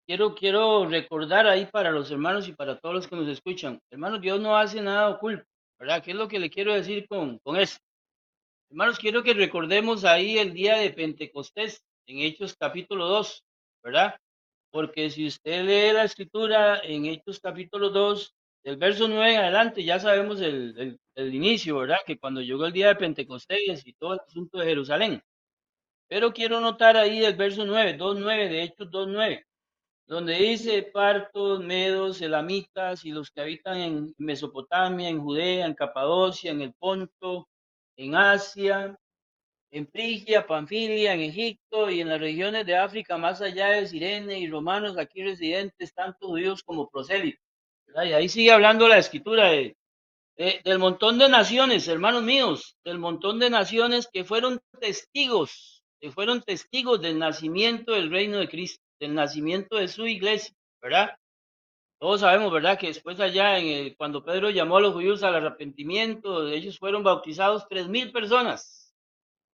Quiero, 0.06 0.34
quiero 0.34 0.88
recordar 0.88 1.46
ahí 1.46 1.66
para 1.66 1.90
los 1.90 2.10
hermanos 2.10 2.48
y 2.48 2.52
para 2.52 2.78
todos 2.78 2.94
los 2.94 3.08
que 3.08 3.16
nos 3.16 3.28
escuchan. 3.28 3.80
Hermanos, 3.90 4.20
Dios 4.20 4.40
no 4.40 4.56
hace 4.56 4.80
nada 4.80 5.08
oculto, 5.08 5.44
¿verdad? 5.78 6.02
¿Qué 6.02 6.12
es 6.12 6.16
lo 6.16 6.28
que 6.28 6.38
le 6.38 6.50
quiero 6.50 6.74
decir 6.74 7.06
con, 7.08 7.38
con 7.38 7.56
eso? 7.56 7.78
Hermanos, 8.70 8.98
quiero 8.98 9.22
que 9.22 9.34
recordemos 9.34 10.04
ahí 10.04 10.38
el 10.38 10.52
día 10.54 10.76
de 10.76 10.90
Pentecostés, 10.90 11.82
en 12.06 12.18
Hechos 12.18 12.56
capítulo 12.56 13.06
2, 13.06 13.44
¿verdad? 13.82 14.16
Porque 14.70 15.10
si 15.10 15.26
usted 15.26 15.64
lee 15.64 15.92
la 15.92 16.04
escritura 16.04 16.80
en 16.82 17.06
Hechos 17.06 17.40
capítulo 17.40 17.90
2, 17.90 18.34
del 18.62 18.76
verso 18.76 19.08
9 19.08 19.34
en 19.34 19.40
adelante, 19.40 19.84
ya 19.84 19.98
sabemos 19.98 20.40
el, 20.40 20.74
el, 20.78 21.00
el 21.14 21.34
inicio, 21.34 21.78
¿verdad? 21.78 21.98
Que 22.06 22.18
cuando 22.18 22.40
llegó 22.40 22.66
el 22.66 22.72
día 22.72 22.88
de 22.88 22.96
Pentecostés 22.96 23.86
y 23.86 23.94
todo 23.94 24.14
el 24.14 24.20
asunto 24.20 24.58
de 24.58 24.66
Jerusalén. 24.66 25.22
Pero 26.08 26.32
quiero 26.32 26.60
notar 26.60 26.96
ahí 26.96 27.24
el 27.24 27.36
verso 27.36 27.64
9, 27.64 27.96
2.9 27.98 28.48
de 28.48 28.62
Hechos 28.62 28.90
2.9 28.90 29.44
donde 30.10 30.34
dice 30.34 30.82
partos, 30.82 31.60
medos, 31.60 32.20
elamitas 32.20 33.04
y 33.04 33.12
los 33.12 33.30
que 33.30 33.42
habitan 33.42 33.76
en 33.76 34.14
Mesopotamia, 34.18 35.08
en 35.08 35.22
Judea, 35.22 35.66
en 35.66 35.74
Capadocia, 35.74 36.50
en 36.50 36.62
el 36.62 36.74
Ponto, 36.74 37.48
en 37.96 38.16
Asia, 38.16 38.98
en 39.70 39.86
Frigia, 39.88 40.46
Panfilia, 40.46 41.14
en 41.14 41.20
Egipto 41.20 41.90
y 41.90 42.00
en 42.00 42.08
las 42.08 42.20
regiones 42.20 42.66
de 42.66 42.76
África 42.76 43.16
más 43.16 43.40
allá 43.40 43.68
de 43.68 43.86
Sirene 43.86 44.38
y 44.38 44.48
romanos 44.48 44.98
aquí 44.98 45.22
residentes, 45.22 45.94
tanto 45.94 46.28
judíos 46.28 46.62
como 46.62 46.88
prosélitos. 46.90 47.44
Y 47.94 48.12
ahí 48.12 48.28
sigue 48.28 48.52
hablando 48.52 48.88
la 48.88 48.98
escritura 48.98 49.50
de, 49.50 49.76
del 50.36 50.78
montón 50.78 51.18
de 51.18 51.28
naciones, 51.28 51.86
hermanos 51.88 52.22
míos, 52.22 52.76
del 52.84 52.98
montón 52.98 53.38
de 53.38 53.50
naciones 53.50 54.08
que 54.12 54.24
fueron 54.24 54.60
testigos, 54.80 55.84
que 56.00 56.10
fueron 56.10 56.42
testigos 56.42 57.00
del 57.00 57.18
nacimiento 57.18 57.92
del 57.92 58.10
reino 58.10 58.38
de 58.38 58.48
Cristo, 58.48 58.82
del 58.98 59.14
nacimiento 59.14 59.76
de 59.76 59.88
su 59.88 60.06
iglesia, 60.06 60.54
¿verdad? 60.80 61.16
Todos 61.98 62.20
sabemos, 62.20 62.50
¿verdad?, 62.50 62.78
que 62.78 62.86
después 62.86 63.20
allá, 63.20 63.58
en 63.58 63.94
cuando 63.94 64.24
Pedro 64.24 64.48
llamó 64.48 64.78
a 64.78 64.80
los 64.80 64.94
judíos 64.94 65.22
al 65.22 65.34
arrepentimiento, 65.34 66.48
ellos 66.48 66.78
fueron 66.78 67.02
bautizados 67.02 67.68
tres 67.68 67.88
mil 67.88 68.10
personas. 68.10 68.79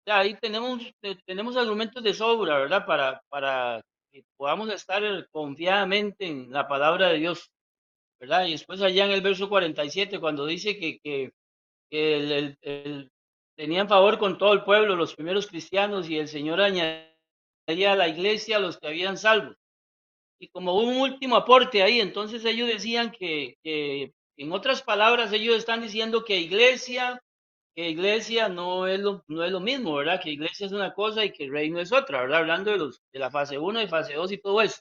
Ahí 0.07 0.35
tenemos, 0.35 0.83
tenemos 1.25 1.57
argumentos 1.57 2.03
de 2.03 2.15
sobra, 2.15 2.59
¿verdad?, 2.59 2.87
para, 2.87 3.21
para 3.29 3.83
que 4.13 4.25
podamos 4.37 4.69
estar 4.71 5.03
confiadamente 5.31 6.27
en 6.27 6.51
la 6.51 6.69
palabra 6.69 7.09
de 7.09 7.19
Dios. 7.19 7.51
¿verdad? 8.19 8.47
Y 8.47 8.53
después 8.53 8.81
allá 8.81 9.05
en 9.05 9.11
el 9.11 9.21
verso 9.21 9.49
47, 9.49 10.19
cuando 10.21 10.47
dice 10.47 10.79
que, 10.79 10.99
que, 11.03 11.33
el, 11.91 12.57
el, 12.63 13.11
tenían 13.57 13.89
favor 13.89 14.19
con 14.19 14.39
todo 14.39 14.53
el 14.53 14.65
pueblo, 14.65 14.97
los 14.97 15.15
primeros 15.15 15.47
cristianos, 15.47 16.09
y 16.09 16.19
el 16.19 16.29
Señor 16.29 16.61
añadía 16.61 17.93
a 17.93 17.97
la 17.97 18.09
iglesia 18.09 18.59
los 18.59 18.79
que 18.79 18.89
habían 18.89 19.17
salvos. 19.17 19.57
Y 20.39 20.49
como 20.49 20.75
un 20.77 20.97
último 20.97 21.37
aporte 21.37 21.83
ahí, 21.83 22.01
entonces 22.01 22.45
ellos 22.45 22.69
decían 22.69 23.11
que, 23.11 23.57
que, 23.63 24.13
en 24.37 24.53
otras 24.53 24.83
palabras, 24.83 25.33
ellos 25.33 25.57
están 25.57 25.81
diciendo 25.81 26.25
que 26.25 26.39
iglesia, 26.39 27.23
que 27.77 27.91
iglesia 27.91 28.49
no 28.49 28.87
es 28.87 29.01
lo, 29.01 29.23
no 29.29 29.45
es 29.45 29.53
lo 29.53 29.61
mismo, 29.61 29.95
¿verdad? 29.97 30.21
Que 30.23 30.31
iglesia 30.31 30.67
es 30.67 30.73
una 30.73 30.95
cosa 30.95 31.25
y 31.25 31.33
que 31.33 31.49
reino 31.51 31.79
es 31.79 31.93
otra, 31.93 32.23
¿verdad? 32.23 32.41
Hablando 32.41 32.71
de, 32.73 32.79
los, 32.79 33.03
de 33.13 33.19
la 33.19 33.31
fase 33.31 33.59
1 33.59 33.83
y 33.83 33.87
fase 33.89 34.15
2 34.15 34.33
y 34.33 34.39
todo 34.39 34.63
eso. 34.63 34.81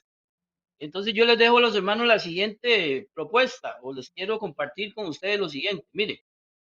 Entonces 0.78 1.12
yo 1.14 1.26
les 1.26 1.38
dejo 1.38 1.58
a 1.58 1.60
los 1.60 1.76
hermanos 1.76 2.06
la 2.06 2.18
siguiente 2.18 3.08
propuesta 3.14 3.76
o 3.82 3.92
les 3.92 4.10
quiero 4.10 4.38
compartir 4.38 4.94
con 4.94 5.06
ustedes 5.06 5.38
lo 5.38 5.48
siguiente. 5.48 5.86
Mire, 5.92 6.24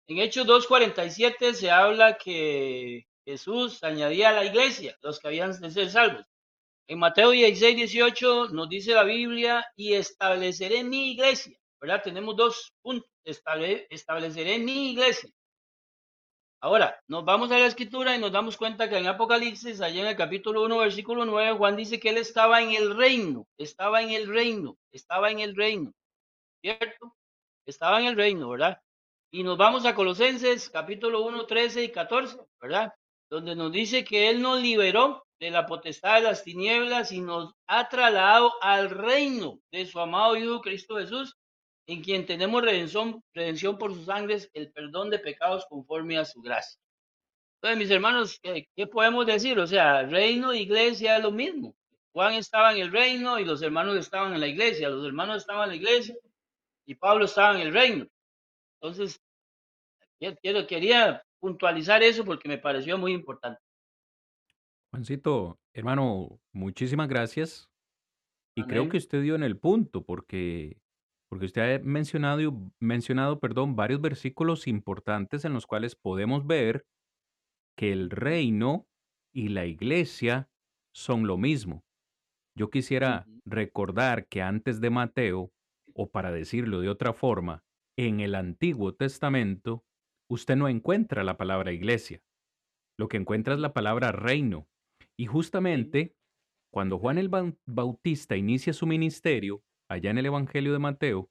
en 0.06 0.18
Hechos 0.18 0.46
2.47 0.46 1.54
se 1.54 1.70
habla 1.72 2.16
que 2.16 3.06
Jesús 3.24 3.82
añadía 3.82 4.30
a 4.30 4.32
la 4.32 4.44
iglesia 4.44 4.96
los 5.02 5.18
que 5.18 5.28
habían 5.28 5.60
de 5.60 5.70
ser 5.72 5.90
salvos. 5.90 6.24
En 6.86 7.00
Mateo 7.00 7.30
16, 7.30 7.76
18 7.76 8.48
nos 8.50 8.68
dice 8.68 8.94
la 8.94 9.04
Biblia 9.04 9.66
y 9.74 9.94
estableceré 9.94 10.84
mi 10.84 11.12
iglesia. 11.12 11.58
¿Verdad? 11.80 12.02
Tenemos 12.04 12.36
dos 12.36 12.72
puntos. 12.80 13.10
estableceré 13.24 14.60
mi 14.60 14.92
iglesia. 14.92 15.28
Ahora, 16.64 16.96
nos 17.08 17.24
vamos 17.24 17.50
a 17.50 17.58
la 17.58 17.66
escritura 17.66 18.14
y 18.14 18.20
nos 18.20 18.30
damos 18.30 18.56
cuenta 18.56 18.88
que 18.88 18.96
en 18.96 19.08
Apocalipsis, 19.08 19.80
allá 19.80 20.02
en 20.02 20.06
el 20.06 20.16
capítulo 20.16 20.62
1, 20.62 20.78
versículo 20.78 21.24
9, 21.24 21.58
Juan 21.58 21.74
dice 21.74 21.98
que 21.98 22.10
él 22.10 22.18
estaba 22.18 22.62
en 22.62 22.70
el 22.70 22.96
reino, 22.96 23.48
estaba 23.58 24.00
en 24.00 24.10
el 24.10 24.28
reino, 24.28 24.76
estaba 24.92 25.32
en 25.32 25.40
el 25.40 25.56
reino, 25.56 25.92
¿cierto? 26.60 27.16
Estaba 27.66 27.98
en 27.98 28.06
el 28.06 28.16
reino, 28.16 28.48
¿verdad? 28.48 28.80
Y 29.32 29.42
nos 29.42 29.58
vamos 29.58 29.84
a 29.86 29.96
Colosenses, 29.96 30.70
capítulo 30.70 31.24
1, 31.24 31.46
13 31.46 31.82
y 31.82 31.90
14, 31.90 32.36
¿verdad? 32.60 32.92
Donde 33.28 33.56
nos 33.56 33.72
dice 33.72 34.04
que 34.04 34.30
él 34.30 34.40
nos 34.40 34.62
liberó 34.62 35.26
de 35.40 35.50
la 35.50 35.66
potestad 35.66 36.14
de 36.14 36.28
las 36.28 36.44
tinieblas 36.44 37.10
y 37.10 37.22
nos 37.22 37.54
ha 37.66 37.88
trasladado 37.88 38.52
al 38.62 38.88
reino 38.88 39.58
de 39.72 39.84
su 39.84 39.98
amado 39.98 40.36
Hijo 40.36 40.60
Cristo 40.60 40.94
Jesús, 40.98 41.34
en 41.86 42.02
quien 42.02 42.26
tenemos 42.26 42.62
redención, 42.62 43.22
redención 43.34 43.78
por 43.78 43.94
sus 43.94 44.06
sangres, 44.06 44.50
el 44.54 44.72
perdón 44.72 45.10
de 45.10 45.18
pecados 45.18 45.66
conforme 45.68 46.18
a 46.18 46.24
su 46.24 46.40
gracia. 46.40 46.80
Entonces, 47.56 47.78
mis 47.78 47.90
hermanos, 47.90 48.40
¿qué, 48.42 48.86
podemos 48.86 49.26
decir? 49.26 49.58
O 49.58 49.66
sea, 49.66 50.02
reino 50.02 50.52
iglesia 50.52 51.16
es 51.16 51.22
lo 51.22 51.30
mismo. 51.30 51.76
Juan 52.12 52.34
estaba 52.34 52.72
en 52.72 52.82
el 52.82 52.90
reino 52.90 53.38
y 53.38 53.44
los 53.44 53.62
hermanos 53.62 53.96
estaban 53.96 54.34
en 54.34 54.40
la 54.40 54.48
iglesia. 54.48 54.88
Los 54.88 55.06
hermanos 55.06 55.38
estaban 55.38 55.64
en 55.64 55.68
la 55.70 55.76
iglesia 55.76 56.16
y 56.86 56.94
Pablo 56.94 57.24
estaba 57.24 57.54
en 57.54 57.66
el 57.66 57.72
reino. 57.72 58.06
Entonces, 58.80 59.20
quiero, 60.42 60.66
quería 60.66 61.24
puntualizar 61.38 62.02
eso 62.02 62.24
porque 62.24 62.48
me 62.48 62.58
pareció 62.58 62.98
muy 62.98 63.12
importante. 63.12 63.60
Juancito, 64.90 65.58
hermano, 65.72 66.40
muchísimas 66.52 67.08
gracias. 67.08 67.68
Y 68.54 68.64
creo 68.64 68.88
que 68.88 68.98
usted 68.98 69.22
dio 69.22 69.34
en 69.34 69.42
el 69.42 69.56
punto, 69.56 70.04
porque 70.04 70.81
porque 71.32 71.46
usted 71.46 71.76
ha 71.76 71.82
mencionado, 71.82 72.70
mencionado 72.78 73.40
perdón, 73.40 73.74
varios 73.74 74.02
versículos 74.02 74.68
importantes 74.68 75.46
en 75.46 75.54
los 75.54 75.66
cuales 75.66 75.96
podemos 75.96 76.46
ver 76.46 76.84
que 77.74 77.90
el 77.90 78.10
reino 78.10 78.86
y 79.32 79.48
la 79.48 79.64
iglesia 79.64 80.50
son 80.94 81.26
lo 81.26 81.38
mismo. 81.38 81.86
Yo 82.54 82.68
quisiera 82.68 83.26
recordar 83.46 84.26
que 84.26 84.42
antes 84.42 84.82
de 84.82 84.90
Mateo, 84.90 85.54
o 85.94 86.10
para 86.10 86.32
decirlo 86.32 86.82
de 86.82 86.90
otra 86.90 87.14
forma, 87.14 87.64
en 87.96 88.20
el 88.20 88.34
Antiguo 88.34 88.94
Testamento, 88.94 89.86
usted 90.28 90.56
no 90.56 90.68
encuentra 90.68 91.24
la 91.24 91.38
palabra 91.38 91.72
iglesia. 91.72 92.20
Lo 92.98 93.08
que 93.08 93.16
encuentra 93.16 93.54
es 93.54 93.60
la 93.60 93.72
palabra 93.72 94.12
reino. 94.12 94.68
Y 95.16 95.24
justamente 95.24 96.14
cuando 96.70 96.98
Juan 96.98 97.16
el 97.16 97.30
Bautista 97.64 98.36
inicia 98.36 98.74
su 98.74 98.86
ministerio, 98.86 99.64
allá 99.92 100.10
en 100.10 100.18
el 100.18 100.26
Evangelio 100.26 100.72
de 100.72 100.78
Mateo, 100.78 101.30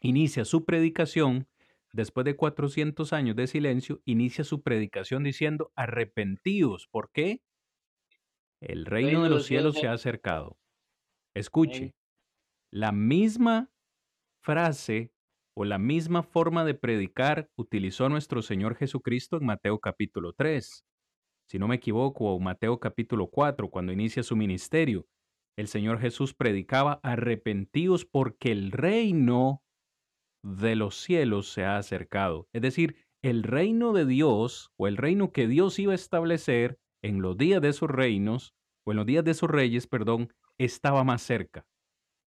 inicia 0.00 0.44
su 0.44 0.64
predicación, 0.64 1.48
después 1.92 2.24
de 2.24 2.36
400 2.36 3.12
años 3.12 3.36
de 3.36 3.46
silencio, 3.46 4.00
inicia 4.04 4.44
su 4.44 4.62
predicación 4.62 5.24
diciendo, 5.24 5.72
arrepentíos. 5.74 6.88
¿Por 6.90 7.10
qué? 7.10 7.42
El 8.60 8.84
reino 8.86 9.24
de 9.24 9.30
los 9.30 9.46
cielos 9.46 9.76
se 9.76 9.88
ha 9.88 9.92
acercado. 9.92 10.58
Escuche, 11.34 11.94
la 12.70 12.92
misma 12.92 13.70
frase 14.42 15.12
o 15.54 15.64
la 15.64 15.78
misma 15.78 16.22
forma 16.22 16.64
de 16.64 16.74
predicar 16.74 17.50
utilizó 17.56 18.08
nuestro 18.08 18.42
Señor 18.42 18.76
Jesucristo 18.76 19.36
en 19.38 19.46
Mateo 19.46 19.78
capítulo 19.78 20.32
3. 20.34 20.84
Si 21.46 21.58
no 21.58 21.66
me 21.66 21.76
equivoco, 21.76 22.26
o 22.26 22.38
Mateo 22.38 22.78
capítulo 22.78 23.28
4, 23.28 23.70
cuando 23.70 23.92
inicia 23.92 24.22
su 24.22 24.36
ministerio 24.36 25.06
el 25.56 25.68
Señor 25.68 25.98
Jesús 26.00 26.34
predicaba, 26.34 27.00
arrepentíos 27.02 28.04
porque 28.04 28.52
el 28.52 28.72
reino 28.72 29.62
de 30.42 30.76
los 30.76 30.96
cielos 30.96 31.52
se 31.52 31.64
ha 31.64 31.76
acercado. 31.76 32.48
Es 32.52 32.62
decir, 32.62 32.96
el 33.22 33.42
reino 33.42 33.92
de 33.92 34.06
Dios 34.06 34.72
o 34.76 34.88
el 34.88 34.96
reino 34.96 35.32
que 35.32 35.46
Dios 35.46 35.78
iba 35.78 35.92
a 35.92 35.96
establecer 35.96 36.78
en 37.02 37.20
los 37.20 37.36
días 37.36 37.60
de 37.60 37.72
sus 37.72 37.90
reinos 37.90 38.54
o 38.86 38.92
en 38.92 38.96
los 38.96 39.06
días 39.06 39.24
de 39.24 39.34
sus 39.34 39.50
reyes, 39.50 39.86
perdón, 39.86 40.32
estaba 40.58 41.04
más 41.04 41.22
cerca. 41.22 41.66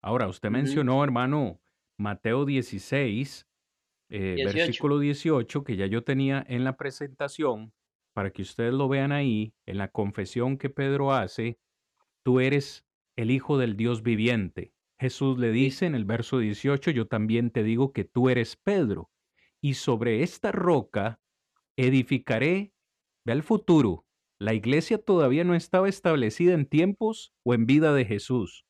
Ahora, 0.02 0.28
usted 0.28 0.50
mencionó, 0.50 1.04
hermano, 1.04 1.60
Mateo 1.98 2.44
16, 2.44 3.46
eh, 4.10 4.36
versículo 4.44 4.98
18, 4.98 5.62
que 5.62 5.76
ya 5.76 5.86
yo 5.86 6.02
tenía 6.02 6.44
en 6.48 6.64
la 6.64 6.76
presentación, 6.76 7.72
para 8.14 8.30
que 8.30 8.42
ustedes 8.42 8.72
lo 8.72 8.88
vean 8.88 9.12
ahí, 9.12 9.54
en 9.66 9.78
la 9.78 9.88
confesión 9.88 10.56
que 10.56 10.70
Pedro 10.70 11.12
hace, 11.12 11.58
tú 12.24 12.40
eres 12.40 12.84
el 13.22 13.30
Hijo 13.30 13.58
del 13.58 13.76
Dios 13.76 14.02
viviente. 14.02 14.72
Jesús 14.98 15.38
le 15.38 15.50
dice 15.50 15.86
en 15.86 15.94
el 15.94 16.04
verso 16.04 16.38
18, 16.38 16.90
yo 16.90 17.06
también 17.06 17.50
te 17.50 17.62
digo 17.62 17.92
que 17.92 18.04
tú 18.04 18.28
eres 18.28 18.56
Pedro, 18.56 19.10
y 19.60 19.74
sobre 19.74 20.22
esta 20.22 20.52
roca 20.52 21.20
edificaré, 21.76 22.72
ve 23.24 23.32
al 23.32 23.42
futuro, 23.42 24.06
la 24.38 24.54
iglesia 24.54 24.98
todavía 24.98 25.44
no 25.44 25.54
estaba 25.54 25.88
establecida 25.88 26.54
en 26.54 26.66
tiempos 26.66 27.34
o 27.44 27.54
en 27.54 27.66
vida 27.66 27.94
de 27.94 28.04
Jesús. 28.04 28.64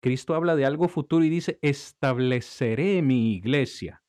Cristo 0.00 0.34
habla 0.34 0.56
de 0.56 0.64
algo 0.64 0.88
futuro 0.88 1.24
y 1.24 1.28
dice, 1.28 1.58
estableceré 1.62 3.02
mi 3.02 3.34
iglesia. 3.34 4.02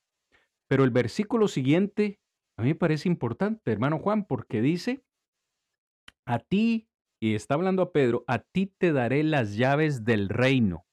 Pero 0.68 0.84
el 0.84 0.92
versículo 0.92 1.48
siguiente 1.48 2.20
a 2.58 2.62
mí 2.62 2.70
me 2.70 2.76
parece 2.76 3.10
importante, 3.10 3.72
hermano 3.72 4.00
Juan, 4.00 4.26
porque 4.26 4.62
dice, 4.62 5.04
a 6.26 6.40
ti 6.40 6.88
y 7.24 7.36
está 7.36 7.54
hablando 7.54 7.84
a 7.84 7.94
Pedro, 7.94 8.26
a 8.28 8.40
ti 8.40 8.66
te 8.66 8.92
daré 8.92 9.24
las 9.24 9.56
llaves 9.56 10.04
del 10.04 10.28
reino. 10.28 10.86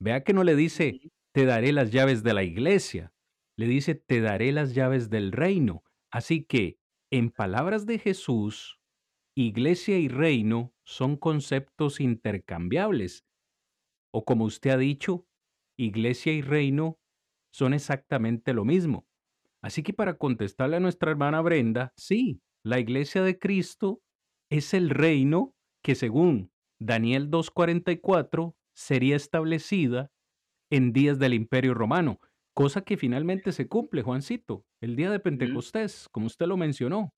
Vea 0.00 0.24
que 0.24 0.32
no 0.32 0.42
le 0.42 0.56
dice, 0.56 1.12
te 1.34 1.44
daré 1.44 1.72
las 1.72 1.92
llaves 1.92 2.22
de 2.22 2.32
la 2.32 2.42
iglesia, 2.42 3.12
le 3.54 3.66
dice, 3.66 3.94
te 3.94 4.22
daré 4.22 4.50
las 4.50 4.74
llaves 4.74 5.10
del 5.10 5.30
reino. 5.30 5.84
Así 6.10 6.42
que, 6.42 6.78
en 7.10 7.28
palabras 7.28 7.84
de 7.84 7.98
Jesús, 7.98 8.80
iglesia 9.36 9.98
y 9.98 10.08
reino 10.08 10.72
son 10.84 11.18
conceptos 11.18 12.00
intercambiables. 12.00 13.26
O 14.10 14.24
como 14.24 14.46
usted 14.46 14.70
ha 14.70 14.78
dicho, 14.78 15.26
iglesia 15.76 16.32
y 16.32 16.40
reino 16.40 16.98
son 17.52 17.74
exactamente 17.74 18.54
lo 18.54 18.64
mismo. 18.64 19.06
Así 19.60 19.82
que 19.82 19.92
para 19.92 20.16
contestarle 20.16 20.76
a 20.76 20.80
nuestra 20.80 21.10
hermana 21.10 21.42
Brenda, 21.42 21.92
sí, 21.94 22.40
la 22.64 22.80
iglesia 22.80 23.20
de 23.22 23.38
Cristo 23.38 24.00
es 24.50 24.72
el 24.72 24.88
reino 24.88 25.56
que 25.82 25.94
según 25.94 26.52
Daniel 26.80 27.30
2.44 27.30 28.54
sería 28.74 29.16
establecida 29.16 30.10
en 30.70 30.92
días 30.92 31.18
del 31.18 31.34
Imperio 31.34 31.74
Romano, 31.74 32.20
cosa 32.54 32.82
que 32.82 32.96
finalmente 32.96 33.52
se 33.52 33.68
cumple, 33.68 34.02
Juancito, 34.02 34.64
el 34.80 34.96
día 34.96 35.10
de 35.10 35.20
Pentecostés, 35.20 36.08
como 36.10 36.26
usted 36.26 36.46
lo 36.46 36.56
mencionó, 36.56 37.14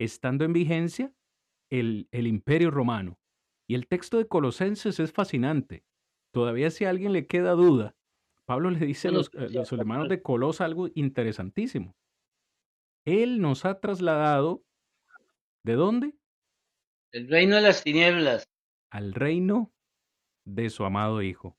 estando 0.00 0.44
en 0.44 0.52
vigencia 0.52 1.12
el, 1.70 2.08
el 2.12 2.26
Imperio 2.26 2.70
Romano. 2.70 3.18
Y 3.68 3.74
el 3.74 3.86
texto 3.86 4.16
de 4.16 4.26
Colosenses 4.26 4.98
es 4.98 5.12
fascinante. 5.12 5.84
Todavía 6.32 6.70
si 6.70 6.84
a 6.84 6.90
alguien 6.90 7.12
le 7.12 7.26
queda 7.26 7.52
duda, 7.52 7.96
Pablo 8.46 8.70
le 8.70 8.78
dice 8.86 9.08
a 9.08 9.10
los, 9.10 9.30
a 9.34 9.46
los 9.48 9.72
hermanos 9.72 10.08
de 10.08 10.22
Colos 10.22 10.60
algo 10.60 10.88
interesantísimo. 10.94 11.94
Él 13.04 13.40
nos 13.40 13.64
ha 13.64 13.80
trasladado, 13.80 14.64
¿de 15.64 15.74
dónde? 15.74 16.17
El 17.12 17.28
reino 17.28 17.56
de 17.56 17.62
las 17.62 17.82
tinieblas. 17.82 18.48
Al 18.90 19.14
reino 19.14 19.72
de 20.44 20.70
su 20.70 20.84
amado 20.84 21.22
Hijo. 21.22 21.56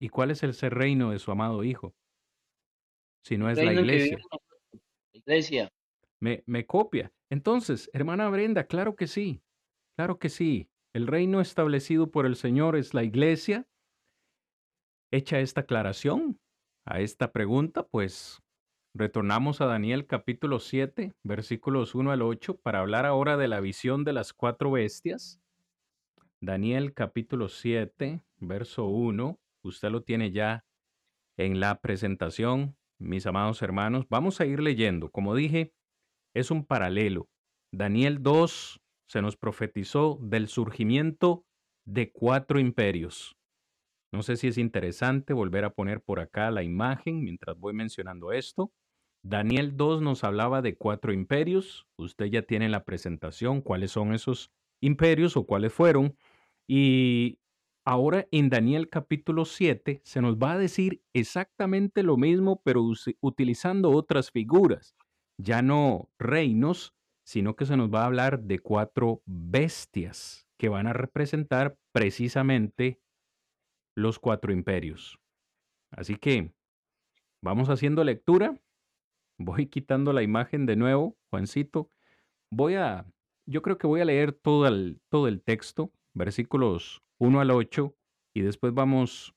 ¿Y 0.00 0.08
cuál 0.08 0.30
es 0.30 0.42
ese 0.42 0.68
reino 0.68 1.10
de 1.10 1.18
su 1.18 1.30
amado 1.30 1.64
Hijo? 1.64 1.94
Si 3.24 3.38
no 3.38 3.50
es 3.50 3.58
la 3.58 3.72
iglesia. 3.72 4.18
La 5.12 5.18
iglesia. 5.18 5.72
Me, 6.20 6.42
me 6.46 6.66
copia. 6.66 7.12
Entonces, 7.30 7.90
hermana 7.92 8.28
Brenda, 8.28 8.66
claro 8.66 8.96
que 8.96 9.06
sí. 9.06 9.42
Claro 9.96 10.18
que 10.18 10.28
sí. 10.28 10.70
El 10.94 11.06
reino 11.06 11.40
establecido 11.40 12.10
por 12.10 12.26
el 12.26 12.36
Señor 12.36 12.76
es 12.76 12.94
la 12.94 13.02
iglesia. 13.02 13.66
Hecha 15.10 15.40
esta 15.40 15.62
aclaración 15.62 16.40
a 16.84 17.00
esta 17.00 17.32
pregunta, 17.32 17.86
pues 17.86 18.42
retornamos 18.96 19.60
a 19.60 19.66
Daniel 19.66 20.06
capítulo 20.06 20.58
7, 20.58 21.12
versículos 21.22 21.94
1 21.94 22.12
al 22.12 22.22
8, 22.22 22.56
para 22.58 22.80
hablar 22.80 23.04
ahora 23.04 23.36
de 23.36 23.48
la 23.48 23.60
visión 23.60 24.04
de 24.04 24.12
las 24.12 24.32
cuatro 24.32 24.70
bestias. 24.70 25.40
Daniel 26.40 26.94
capítulo 26.94 27.48
7, 27.48 28.22
verso 28.38 28.86
1, 28.86 29.38
usted 29.62 29.90
lo 29.90 30.02
tiene 30.02 30.32
ya 30.32 30.64
en 31.36 31.60
la 31.60 31.80
presentación, 31.80 32.76
mis 32.98 33.26
amados 33.26 33.60
hermanos. 33.60 34.06
Vamos 34.08 34.40
a 34.40 34.46
ir 34.46 34.60
leyendo. 34.60 35.10
Como 35.10 35.34
dije, 35.34 35.72
es 36.34 36.50
un 36.50 36.64
paralelo. 36.64 37.28
Daniel 37.72 38.22
2 38.22 38.80
se 39.08 39.22
nos 39.22 39.36
profetizó 39.36 40.18
del 40.22 40.48
surgimiento 40.48 41.44
de 41.84 42.10
cuatro 42.10 42.58
imperios. 42.58 43.36
No 44.12 44.22
sé 44.22 44.36
si 44.36 44.48
es 44.48 44.56
interesante 44.56 45.34
volver 45.34 45.64
a 45.64 45.74
poner 45.74 46.00
por 46.00 46.20
acá 46.20 46.50
la 46.50 46.62
imagen 46.62 47.22
mientras 47.22 47.58
voy 47.58 47.74
mencionando 47.74 48.32
esto. 48.32 48.72
Daniel 49.28 49.76
2 49.76 50.02
nos 50.02 50.22
hablaba 50.22 50.62
de 50.62 50.76
cuatro 50.76 51.12
imperios. 51.12 51.88
Usted 51.96 52.26
ya 52.26 52.42
tiene 52.42 52.68
la 52.68 52.84
presentación, 52.84 53.60
cuáles 53.60 53.90
son 53.90 54.14
esos 54.14 54.52
imperios 54.80 55.36
o 55.36 55.46
cuáles 55.46 55.72
fueron. 55.72 56.16
Y 56.68 57.40
ahora 57.84 58.28
en 58.30 58.50
Daniel 58.50 58.88
capítulo 58.88 59.44
7 59.44 60.00
se 60.04 60.20
nos 60.20 60.36
va 60.36 60.52
a 60.52 60.58
decir 60.58 61.02
exactamente 61.12 62.04
lo 62.04 62.16
mismo, 62.16 62.62
pero 62.62 62.84
utilizando 63.20 63.90
otras 63.90 64.30
figuras. 64.30 64.94
Ya 65.38 65.60
no 65.60 66.08
reinos, 66.20 66.94
sino 67.24 67.56
que 67.56 67.66
se 67.66 67.76
nos 67.76 67.92
va 67.92 68.02
a 68.02 68.06
hablar 68.06 68.42
de 68.42 68.60
cuatro 68.60 69.22
bestias 69.26 70.46
que 70.56 70.68
van 70.68 70.86
a 70.86 70.92
representar 70.92 71.76
precisamente 71.92 73.00
los 73.96 74.20
cuatro 74.20 74.52
imperios. 74.52 75.18
Así 75.90 76.14
que 76.14 76.52
vamos 77.42 77.70
haciendo 77.70 78.04
lectura. 78.04 78.56
Voy 79.38 79.66
quitando 79.66 80.12
la 80.12 80.22
imagen 80.22 80.66
de 80.66 80.76
nuevo, 80.76 81.16
Juancito. 81.30 81.90
Voy 82.50 82.74
a, 82.74 83.06
yo 83.46 83.62
creo 83.62 83.78
que 83.78 83.86
voy 83.86 84.00
a 84.00 84.06
leer 84.06 84.32
todo 84.32 84.66
el, 84.66 85.00
todo 85.10 85.28
el 85.28 85.42
texto, 85.42 85.92
versículos 86.14 87.02
1 87.18 87.40
al 87.40 87.50
8, 87.50 87.94
y 88.34 88.40
después 88.40 88.72
vamos, 88.72 89.34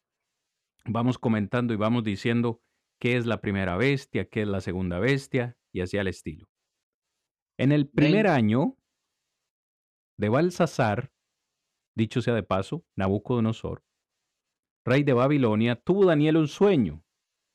vamos 0.86 1.18
comentando 1.18 1.74
y 1.74 1.78
vamos 1.78 2.04
diciendo 2.04 2.62
qué 3.00 3.18
es 3.18 3.26
la 3.26 3.41
primera 3.41 3.78
bestia, 3.78 4.30
qué 4.30 4.43
es 4.43 4.47
la 4.47 4.62
segunda 4.62 5.00
bestia, 5.00 5.58
y 5.74 5.82
así 5.82 5.97
al 5.97 6.08
estilo. 6.08 6.47
En 7.58 7.72
el 7.72 7.88
primer 7.88 8.28
año 8.28 8.78
de 10.18 10.30
Balsasar, 10.30 11.12
dicho 11.95 12.22
sea 12.22 12.34
de 12.34 12.43
paso, 12.43 12.86
Nabucodonosor, 12.95 13.84
rey 14.86 15.04
de 15.04 15.14
Babilonia, 15.14 15.76
tuvo 15.76 16.06
Daniel 16.06 16.38
un 16.38 16.47
sueño 16.47 17.04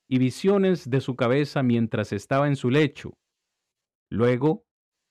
y 0.09 0.18
visiones 0.18 0.88
de 0.90 1.00
su 1.00 1.16
cabeza 1.16 1.62
mientras 1.62 2.12
estaba 2.12 2.48
en 2.48 2.57
su 2.57 2.70
lecho. 2.70 3.16
Luego 4.11 4.66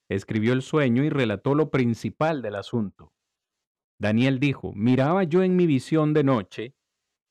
escribió 0.09 0.53
el 0.53 0.61
sueño 0.61 1.03
y 1.03 1.09
relató 1.09 1.55
lo 1.55 1.71
principal 1.71 2.41
del 2.41 2.55
asunto. 2.55 3.13
Daniel 3.99 4.39
dijo, 4.39 4.73
miraba 4.73 5.23
yo 5.23 5.43
en 5.43 5.55
mi 5.55 5.65
visión 5.65 6.13
de 6.13 6.23
noche, 6.23 6.75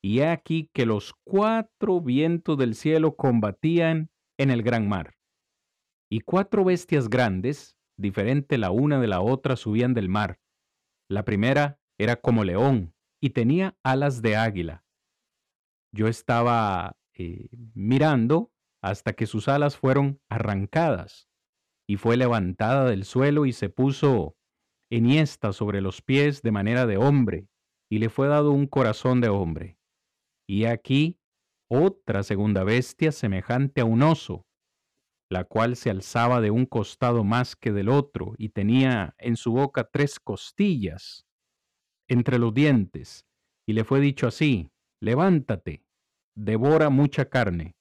y 0.01 0.19
he 0.19 0.27
aquí 0.27 0.69
que 0.73 0.85
los 0.85 1.13
cuatro 1.23 2.01
vientos 2.01 2.57
del 2.57 2.75
cielo 2.75 3.15
combatían 3.15 4.09
en 4.37 4.49
el 4.49 4.63
gran 4.63 4.87
mar 4.89 5.15
y 6.13 6.19
cuatro 6.19 6.63
bestias 6.63 7.09
grandes, 7.09 7.75
diferente 7.97 8.59
la 8.59 8.69
una 8.69 9.01
de 9.01 9.07
la 9.07 9.19
otra, 9.19 9.55
subían 9.55 9.95
del 9.95 10.09
mar. 10.09 10.39
La 11.09 11.25
primera 11.25 11.79
era 11.97 12.17
como 12.17 12.43
león 12.43 12.93
y 13.19 13.31
tenía 13.31 13.75
alas 13.81 14.21
de 14.21 14.35
águila. 14.35 14.85
Yo 15.91 16.07
estaba 16.07 16.97
eh, 17.13 17.49
mirando 17.73 18.51
hasta 18.81 19.13
que 19.13 19.25
sus 19.25 19.47
alas 19.47 19.77
fueron 19.77 20.21
arrancadas 20.29 21.29
y 21.87 21.97
fue 21.97 22.17
levantada 22.17 22.85
del 22.85 23.05
suelo 23.05 23.45
y 23.45 23.53
se 23.53 23.69
puso 23.69 24.35
enhiesta 24.91 25.53
sobre 25.53 25.81
los 25.81 26.01
pies 26.01 26.41
de 26.41 26.51
manera 26.51 26.85
de 26.85 26.97
hombre 26.97 27.47
y 27.89 27.99
le 27.99 28.09
fue 28.09 28.27
dado 28.27 28.51
un 28.51 28.67
corazón 28.67 29.21
de 29.21 29.29
hombre. 29.29 29.77
Y 30.47 30.65
aquí 30.65 31.19
otra 31.69 32.23
segunda 32.23 32.63
bestia 32.63 33.11
semejante 33.11 33.81
a 33.81 33.85
un 33.85 34.03
oso 34.03 34.45
la 35.33 35.45
cual 35.45 35.75
se 35.75 35.89
alzaba 35.89 36.41
de 36.41 36.51
un 36.51 36.67
costado 36.67 37.23
más 37.23 37.55
que 37.55 37.71
del 37.71 37.89
otro 37.89 38.35
y 38.37 38.49
tenía 38.49 39.15
en 39.17 39.35
su 39.35 39.51
boca 39.51 39.89
tres 39.91 40.19
costillas 40.19 41.25
entre 42.07 42.37
los 42.37 42.53
dientes, 42.53 43.25
y 43.67 43.73
le 43.73 43.83
fue 43.83 43.99
dicho 43.99 44.27
así, 44.27 44.69
levántate, 45.01 45.83
devora 46.35 46.89
mucha 46.89 47.29
carne. 47.29 47.75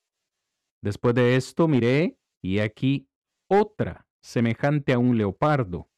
Después 0.82 1.14
de 1.14 1.36
esto 1.36 1.68
miré, 1.68 2.18
y 2.42 2.58
aquí 2.58 3.08
otra, 3.48 4.06
semejante 4.22 4.92
a 4.92 4.98
un 4.98 5.16
leopardo, 5.16 5.88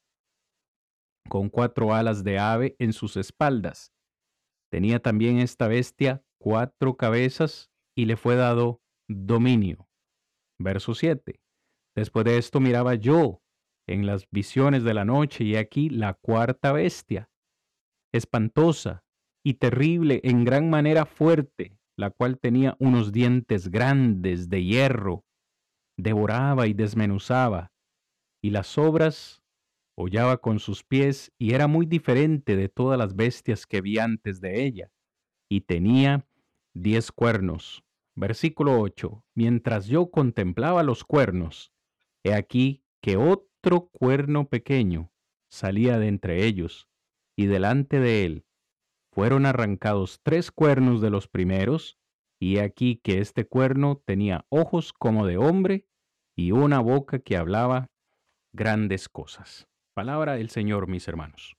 con 1.29 1.49
cuatro 1.49 1.95
alas 1.95 2.23
de 2.23 2.39
ave 2.39 2.77
en 2.79 2.93
sus 2.93 3.17
espaldas. 3.17 3.93
Tenía 4.71 5.01
también 5.01 5.39
esta 5.39 5.69
bestia 5.69 6.23
cuatro 6.39 6.97
cabezas, 6.97 7.71
y 7.97 8.07
le 8.07 8.17
fue 8.17 8.37
dado 8.37 8.83
dominio. 9.09 9.89
Verso 10.59 10.95
7. 10.95 11.41
Después 11.97 12.25
de 12.25 12.39
esto 12.39 12.61
miraba 12.61 12.95
yo 12.95 13.43
en 13.87 14.07
las 14.07 14.29
visiones 14.31 14.83
de 14.83 14.95
la 14.95 15.05
noche 15.05 15.45
y 15.45 15.57
aquí 15.57 15.91
la 15.91 16.15
cuarta 16.15 16.73
bestia, 16.73 17.31
espantosa 18.13 19.05
y 19.45 19.55
terrible 19.55 20.21
en 20.25 20.45
gran 20.45 20.71
manera 20.71 21.07
fuerte, 21.07 21.79
la 21.97 22.11
cual 22.11 22.39
tenía 22.39 22.77
unos 22.79 23.13
dientes 23.13 23.69
grandes 23.69 24.49
de 24.49 24.65
hierro, 24.65 25.25
devoraba 25.97 26.67
y 26.67 26.75
desmenuzaba, 26.75 27.73
y 28.43 28.51
las 28.51 28.77
obras 28.79 29.43
hollaba 29.97 30.39
con 30.39 30.59
sus 30.59 30.83
pies 30.83 31.33
y 31.39 31.55
era 31.55 31.69
muy 31.69 31.87
diferente 31.87 32.57
de 32.57 32.69
todas 32.69 32.99
las 32.99 33.15
bestias 33.15 33.67
que 33.67 33.81
vi 33.81 33.99
antes 33.99 34.41
de 34.41 34.65
ella, 34.65 34.91
y 35.49 35.63
tenía 35.63 36.27
diez 36.75 37.13
cuernos. 37.13 37.85
Versículo 38.17 38.81
8. 38.81 39.25
Mientras 39.35 39.87
yo 39.87 40.11
contemplaba 40.11 40.83
los 40.83 41.05
cuernos, 41.05 41.73
He 42.27 42.33
aquí 42.33 42.83
que 43.03 43.19
otro 43.19 43.89
cuerno 43.89 44.49
pequeño 44.49 45.13
salía 45.51 45.99
de 45.99 46.09
entre 46.09 46.47
ellos, 46.47 46.89
y 47.37 47.47
delante 47.47 48.01
de 48.01 48.25
él 48.25 48.44
fueron 49.15 49.47
arrancados 49.47 50.21
tres 50.23 50.51
cuernos 50.51 51.01
de 51.01 51.11
los 51.11 51.29
primeros, 51.29 51.99
y 52.41 52.59
aquí 52.59 52.97
que 52.97 53.21
este 53.21 53.47
cuerno 53.47 54.03
tenía 54.05 54.45
ojos 54.49 54.93
como 54.93 55.27
de 55.27 55.37
hombre 55.37 55.87
y 56.37 56.51
una 56.51 56.81
boca 56.81 57.21
que 57.21 57.37
hablaba 57.37 57.91
grandes 58.53 59.09
cosas. 59.09 59.69
Palabra 59.95 60.35
del 60.35 60.51
Señor, 60.51 60.89
mis 60.89 61.07
hermanos. 61.07 61.57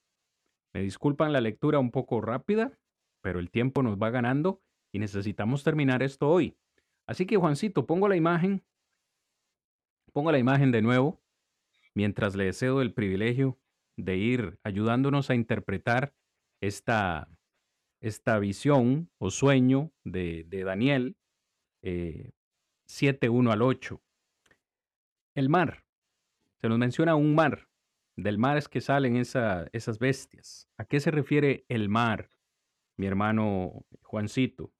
Me 0.74 0.82
disculpan 0.82 1.32
la 1.32 1.40
lectura 1.40 1.80
un 1.80 1.92
poco 1.92 2.20
rápida, 2.20 2.78
pero 3.22 3.40
el 3.40 3.50
tiempo 3.50 3.82
nos 3.82 3.98
va 3.98 4.10
ganando 4.10 4.62
y 4.94 5.00
necesitamos 5.00 5.64
terminar 5.64 6.04
esto 6.04 6.30
hoy. 6.30 6.58
Así 7.08 7.26
que 7.26 7.38
Juancito, 7.38 7.86
pongo 7.86 8.10
la 8.10 8.18
imagen 8.18 8.64
Pongo 10.16 10.32
la 10.32 10.40
imagen 10.40 10.72
de 10.72 10.82
nuevo 10.82 11.22
mientras 11.94 12.36
le 12.36 12.54
cedo 12.54 12.82
el 12.82 12.94
privilegio 12.94 13.60
de 13.98 14.16
ir 14.16 14.60
ayudándonos 14.64 15.30
a 15.30 15.36
interpretar 15.36 16.14
esta, 16.62 17.28
esta 18.08 18.38
visión 18.38 19.10
o 19.18 19.32
sueño 19.32 19.92
de, 20.04 20.46
Daniel 20.64 21.16
eh, 21.82 22.32
7, 22.86 23.30
1 23.30 23.52
al 23.52 23.62
8. 23.64 24.00
El 25.34 25.50
mar. 25.50 25.84
Se 26.62 26.70
nos 26.70 26.78
menciona 26.78 27.16
un 27.16 27.34
mar. 27.34 27.68
Del 28.16 28.38
mar 28.38 28.58
es 28.58 28.70
que 28.70 28.80
salen 28.80 29.18
esas 29.18 30.00
bestias. 30.00 30.70
¿A 30.78 30.86
qué 30.86 31.00
se 31.00 31.12
refiere 31.12 31.66
el 31.68 31.90
mar, 31.90 32.30
mi 32.96 33.08
hermano 33.08 33.84
Juancito? 34.04 34.72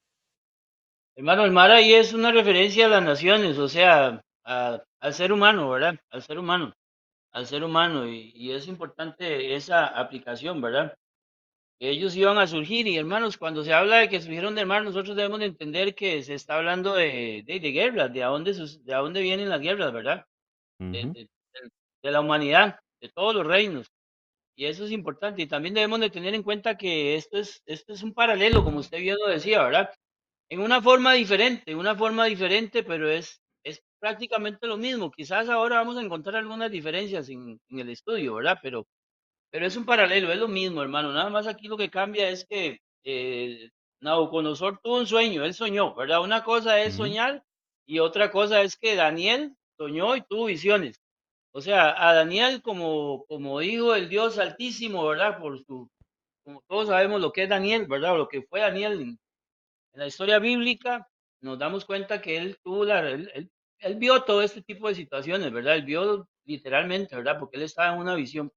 Hermano, 1.16 1.46
el 1.46 1.52
mar 1.52 1.72
ahí 1.72 1.94
es 1.94 2.14
una 2.14 2.32
referencia 2.32 2.86
a 2.86 2.90
las 2.90 3.04
naciones, 3.04 3.58
o 3.58 3.68
sea, 3.68 4.24
al 4.44 5.14
ser 5.14 5.34
humano, 5.34 5.70
¿verdad? 5.70 5.96
Al 6.12 6.22
ser 6.22 6.38
humano, 6.38 6.74
al 7.32 7.46
ser 7.46 7.64
humano, 7.64 8.08
y, 8.08 8.52
es 8.52 8.68
importante 8.68 9.56
esa 9.56 9.88
aplicación, 9.88 10.62
¿verdad? 10.62 10.96
Ellos 11.80 12.16
iban 12.16 12.38
a 12.38 12.48
surgir 12.48 12.88
y 12.88 12.98
hermanos, 12.98 13.38
cuando 13.38 13.64
se 13.64 13.74
habla 13.74 13.98
de 13.98 14.10
que 14.10 14.22
surgieron 14.22 14.56
del 14.56 14.66
mar, 14.68 14.84
nosotros 14.84 15.16
debemos 15.16 15.40
de 15.40 15.46
entender 15.48 15.96
que 15.96 16.24
se 16.24 16.34
está 16.36 16.56
hablando 16.58 16.94
de, 16.96 17.44
de, 17.46 17.60
de 17.60 17.72
guerras, 17.72 18.14
de 18.14 18.24
a 18.24 18.28
dónde, 18.28 18.54
de 18.54 18.94
a 18.94 19.00
dónde 19.00 19.22
vienen 19.22 19.50
las 19.50 19.62
guerras, 19.62 19.94
¿verdad? 19.94 20.26
De, 20.92 21.00
Ujú, 21.04 21.16
de- 21.16 21.22
de- 21.24 21.70
de 22.04 22.12
la 22.12 22.22
humanidad, 22.22 22.80
de 23.02 23.10
todos 23.10 23.36
los 23.36 23.48
reinos. 23.48 23.88
Y 24.56 24.66
eso 24.66 24.86
es 24.86 24.92
importante. 24.92 25.42
Y 25.42 25.48
también 25.48 25.74
debemos 25.76 26.00
de 26.00 26.10
tener 26.10 26.34
en 26.34 26.44
cuenta 26.44 26.78
que 26.78 27.16
esto 27.16 27.38
es, 27.38 27.62
esto 27.66 27.94
es 27.94 28.04
un 28.04 28.14
paralelo, 28.14 28.64
como 28.64 28.80
usted 28.80 29.00
bien 29.00 29.18
lo 29.20 29.28
decía, 29.28 29.64
¿verdad? 29.64 29.92
En 30.50 30.62
una 30.62 30.82
forma 30.82 31.14
diferente, 31.14 31.76
una 31.76 31.96
forma 31.96 32.26
diferente, 32.26 32.84
pero 32.84 33.10
es, 33.10 33.42
es 33.64 33.82
prácticamente 34.00 34.68
lo 34.68 34.78
mismo. 34.78 35.12
Quizás 35.12 35.50
ahora 35.50 35.78
vamos 35.78 35.98
a 35.98 36.02
encontrar 36.04 36.38
algunas 36.38 36.72
diferencias 36.72 37.30
en, 37.30 37.60
en 37.70 37.80
el 37.80 37.90
estudio, 37.90 38.36
¿verdad? 38.36 38.60
Pero 38.64 38.88
pero 39.52 39.66
es 39.66 39.76
un 39.78 39.86
paralelo, 39.86 40.32
es 40.32 40.38
lo 40.40 40.48
mismo, 40.48 40.82
hermano. 40.82 41.12
Nada 41.14 41.30
más 41.30 41.48
aquí 41.48 41.68
lo 41.68 41.78
que 41.78 41.90
cambia 41.90 42.30
es 42.30 42.46
que 42.46 42.80
eh, 43.04 43.70
Nabucodonosor 44.02 44.80
tuvo 44.84 44.98
un 44.98 45.08
sueño, 45.08 45.46
él 45.46 45.54
soñó, 45.54 45.96
¿verdad? 45.96 46.22
Una 46.22 46.44
cosa 46.44 46.80
es 46.82 46.96
soñar 46.96 47.44
y 47.86 48.00
otra 48.00 48.32
cosa 48.32 48.62
es 48.62 48.78
que 48.78 48.96
Daniel 48.96 49.56
soñó 49.78 50.16
y 50.16 50.22
tuvo 50.22 50.46
visiones. 50.46 51.02
O 51.54 51.62
sea, 51.62 51.96
a 51.98 52.14
Daniel 52.14 52.62
como, 52.62 53.26
como 53.28 53.62
hijo 53.62 53.94
del 53.94 54.10
Dios 54.10 54.38
Altísimo, 54.40 55.08
¿verdad? 55.08 55.40
Por 55.40 55.64
su, 55.66 55.90
como 56.44 56.62
todos 56.68 56.90
sabemos 56.90 57.22
lo 57.22 57.32
que 57.32 57.44
es 57.44 57.50
Daniel, 57.50 57.88
¿verdad? 57.88 58.18
Lo 58.18 58.28
que 58.28 58.42
fue 58.44 58.60
Daniel 58.62 59.02
en, 59.02 59.20
en 59.94 60.00
la 60.00 60.08
historia 60.08 60.40
bíblica, 60.40 61.08
nos 61.42 61.60
damos 61.60 61.86
cuenta 61.86 62.22
que 62.22 62.38
él 62.38 62.58
tuvo 62.64 62.86
la, 62.86 63.10
él, 63.10 63.32
él, 63.34 63.50
él 63.80 63.96
vio 63.96 64.24
todo 64.24 64.42
este 64.42 64.62
tipo 64.62 64.88
de 64.88 64.96
situaciones, 64.96 65.52
¿verdad? 65.52 65.76
Él 65.76 65.84
vio 65.86 66.28
literalmente, 66.46 67.16
¿verdad? 67.16 67.40
Porque 67.40 67.58
él 67.58 67.64
estaba 67.64 67.94
en 67.94 68.00
una 68.02 68.16
visión. 68.16 68.52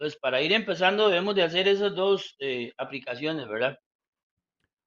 Entonces, 0.00 0.18
para 0.18 0.40
ir 0.40 0.50
empezando, 0.52 1.10
debemos 1.10 1.34
de 1.34 1.42
hacer 1.42 1.68
esas 1.68 1.94
dos 1.94 2.34
eh, 2.38 2.72
aplicaciones, 2.78 3.46
¿verdad? 3.46 3.76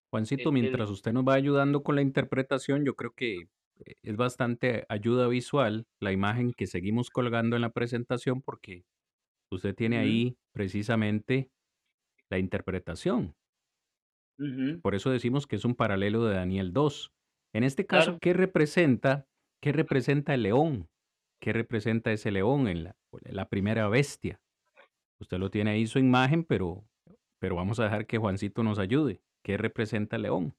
Juancito, 0.10 0.52
mientras 0.52 0.90
usted 0.90 1.14
nos 1.14 1.24
va 1.24 1.36
ayudando 1.36 1.84
con 1.84 1.96
la 1.96 2.02
interpretación, 2.02 2.84
yo 2.84 2.96
creo 2.96 3.12
que 3.16 3.42
eh, 3.86 3.94
es 4.02 4.16
bastante 4.16 4.88
ayuda 4.90 5.28
visual 5.28 5.86
la 6.00 6.12
imagen 6.12 6.52
que 6.52 6.66
seguimos 6.66 7.12
colgando 7.12 7.56
en 7.56 7.62
la 7.62 7.70
presentación 7.70 8.42
porque 8.42 8.86
usted 9.52 9.76
tiene 9.76 10.00
ahí 10.00 10.36
precisamente 10.52 11.52
la 12.32 12.40
interpretación. 12.40 13.36
Por 14.82 14.96
eso 14.96 15.12
decimos 15.12 15.46
que 15.46 15.58
es 15.58 15.64
un 15.64 15.76
paralelo 15.76 16.26
de 16.26 16.34
Daniel 16.34 16.74
2. 16.74 17.12
En 17.54 17.64
este 17.64 17.86
caso, 17.86 18.06
claro, 18.08 18.20
¿qué 18.20 18.34
representa? 18.34 19.28
¿Qué 19.62 19.72
representa 19.72 20.34
el 20.34 20.42
león? 20.42 20.90
¿Qué 21.40 21.54
representa 21.54 22.12
ese 22.12 22.32
león 22.32 22.68
en 22.68 22.86
la, 22.86 22.96
la 23.30 23.48
primera 23.48 23.88
bestia? 23.90 24.43
Usted 25.24 25.38
lo 25.40 25.50
tiene 25.50 25.72
ahí 25.72 25.88
su 25.88 26.00
imagen, 26.00 26.44
pero, 26.44 26.86
pero 27.40 27.56
vamos 27.56 27.80
a 27.80 27.86
dejar 27.86 28.06
que 28.08 28.18
Juancito 28.20 28.64
nos 28.64 28.80
ayude. 28.80 29.22
¿Qué 29.44 29.58
representa 29.58 30.16
el 30.18 30.24
león? 30.24 30.56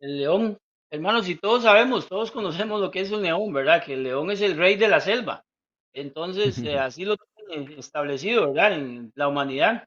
el 0.00 0.18
león. 0.18 0.58
Hermanos, 0.90 1.24
si 1.26 1.36
todos 1.36 1.62
sabemos, 1.62 2.08
todos 2.08 2.30
conocemos 2.30 2.80
lo 2.80 2.90
que 2.90 3.00
es 3.00 3.10
un 3.10 3.22
león, 3.22 3.52
¿verdad? 3.52 3.82
Que 3.84 3.94
el 3.94 4.02
león 4.02 4.30
es 4.30 4.40
el 4.42 4.56
rey 4.56 4.76
de 4.76 4.88
la 4.88 5.00
selva. 5.00 5.44
Entonces, 5.94 6.62
eh, 6.64 6.78
así 6.78 7.04
lo 7.04 7.16
tiene 7.48 7.74
establecido, 7.78 8.52
¿verdad? 8.52 8.74
En 8.74 9.12
la 9.14 9.28
humanidad. 9.28 9.84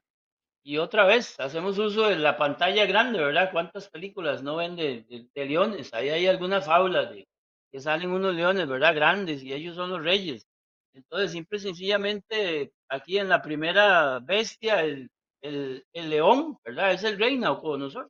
Y 0.64 0.78
otra 0.78 1.06
vez, 1.06 1.38
hacemos 1.40 1.78
uso 1.78 2.08
de 2.08 2.16
la 2.16 2.36
pantalla 2.38 2.86
grande, 2.86 3.20
¿verdad? 3.20 3.50
¿Cuántas 3.52 3.88
películas 3.90 4.42
no 4.42 4.56
ven 4.56 4.76
de, 4.76 5.04
de- 5.08 5.28
de 5.34 5.46
leones? 5.46 5.94
Ahí 5.94 6.10
hay 6.10 6.26
algunas 6.28 6.66
fábulas 6.66 7.10
de 7.12 7.26
que 7.72 7.80
salen 7.80 8.10
unos 8.10 8.34
leones, 8.34 8.68
¿verdad? 8.68 8.94
Grandes 8.94 9.42
y 9.44 9.52
ellos 9.54 9.76
son 9.76 9.90
los 9.90 10.02
reyes. 10.02 10.46
Entonces, 10.94 11.32
simple 11.32 11.58
y 11.58 11.60
sencillamente, 11.62 12.72
aquí 12.88 13.18
en 13.18 13.28
la 13.28 13.42
primera 13.42 14.18
bestia, 14.20 14.82
el, 14.82 15.08
el, 15.42 15.84
el 15.92 16.10
león, 16.10 16.56
¿verdad? 16.64 16.92
Es 16.92 17.04
el 17.04 17.18
rey 17.18 17.38
Nabucodonosor, 17.38 18.08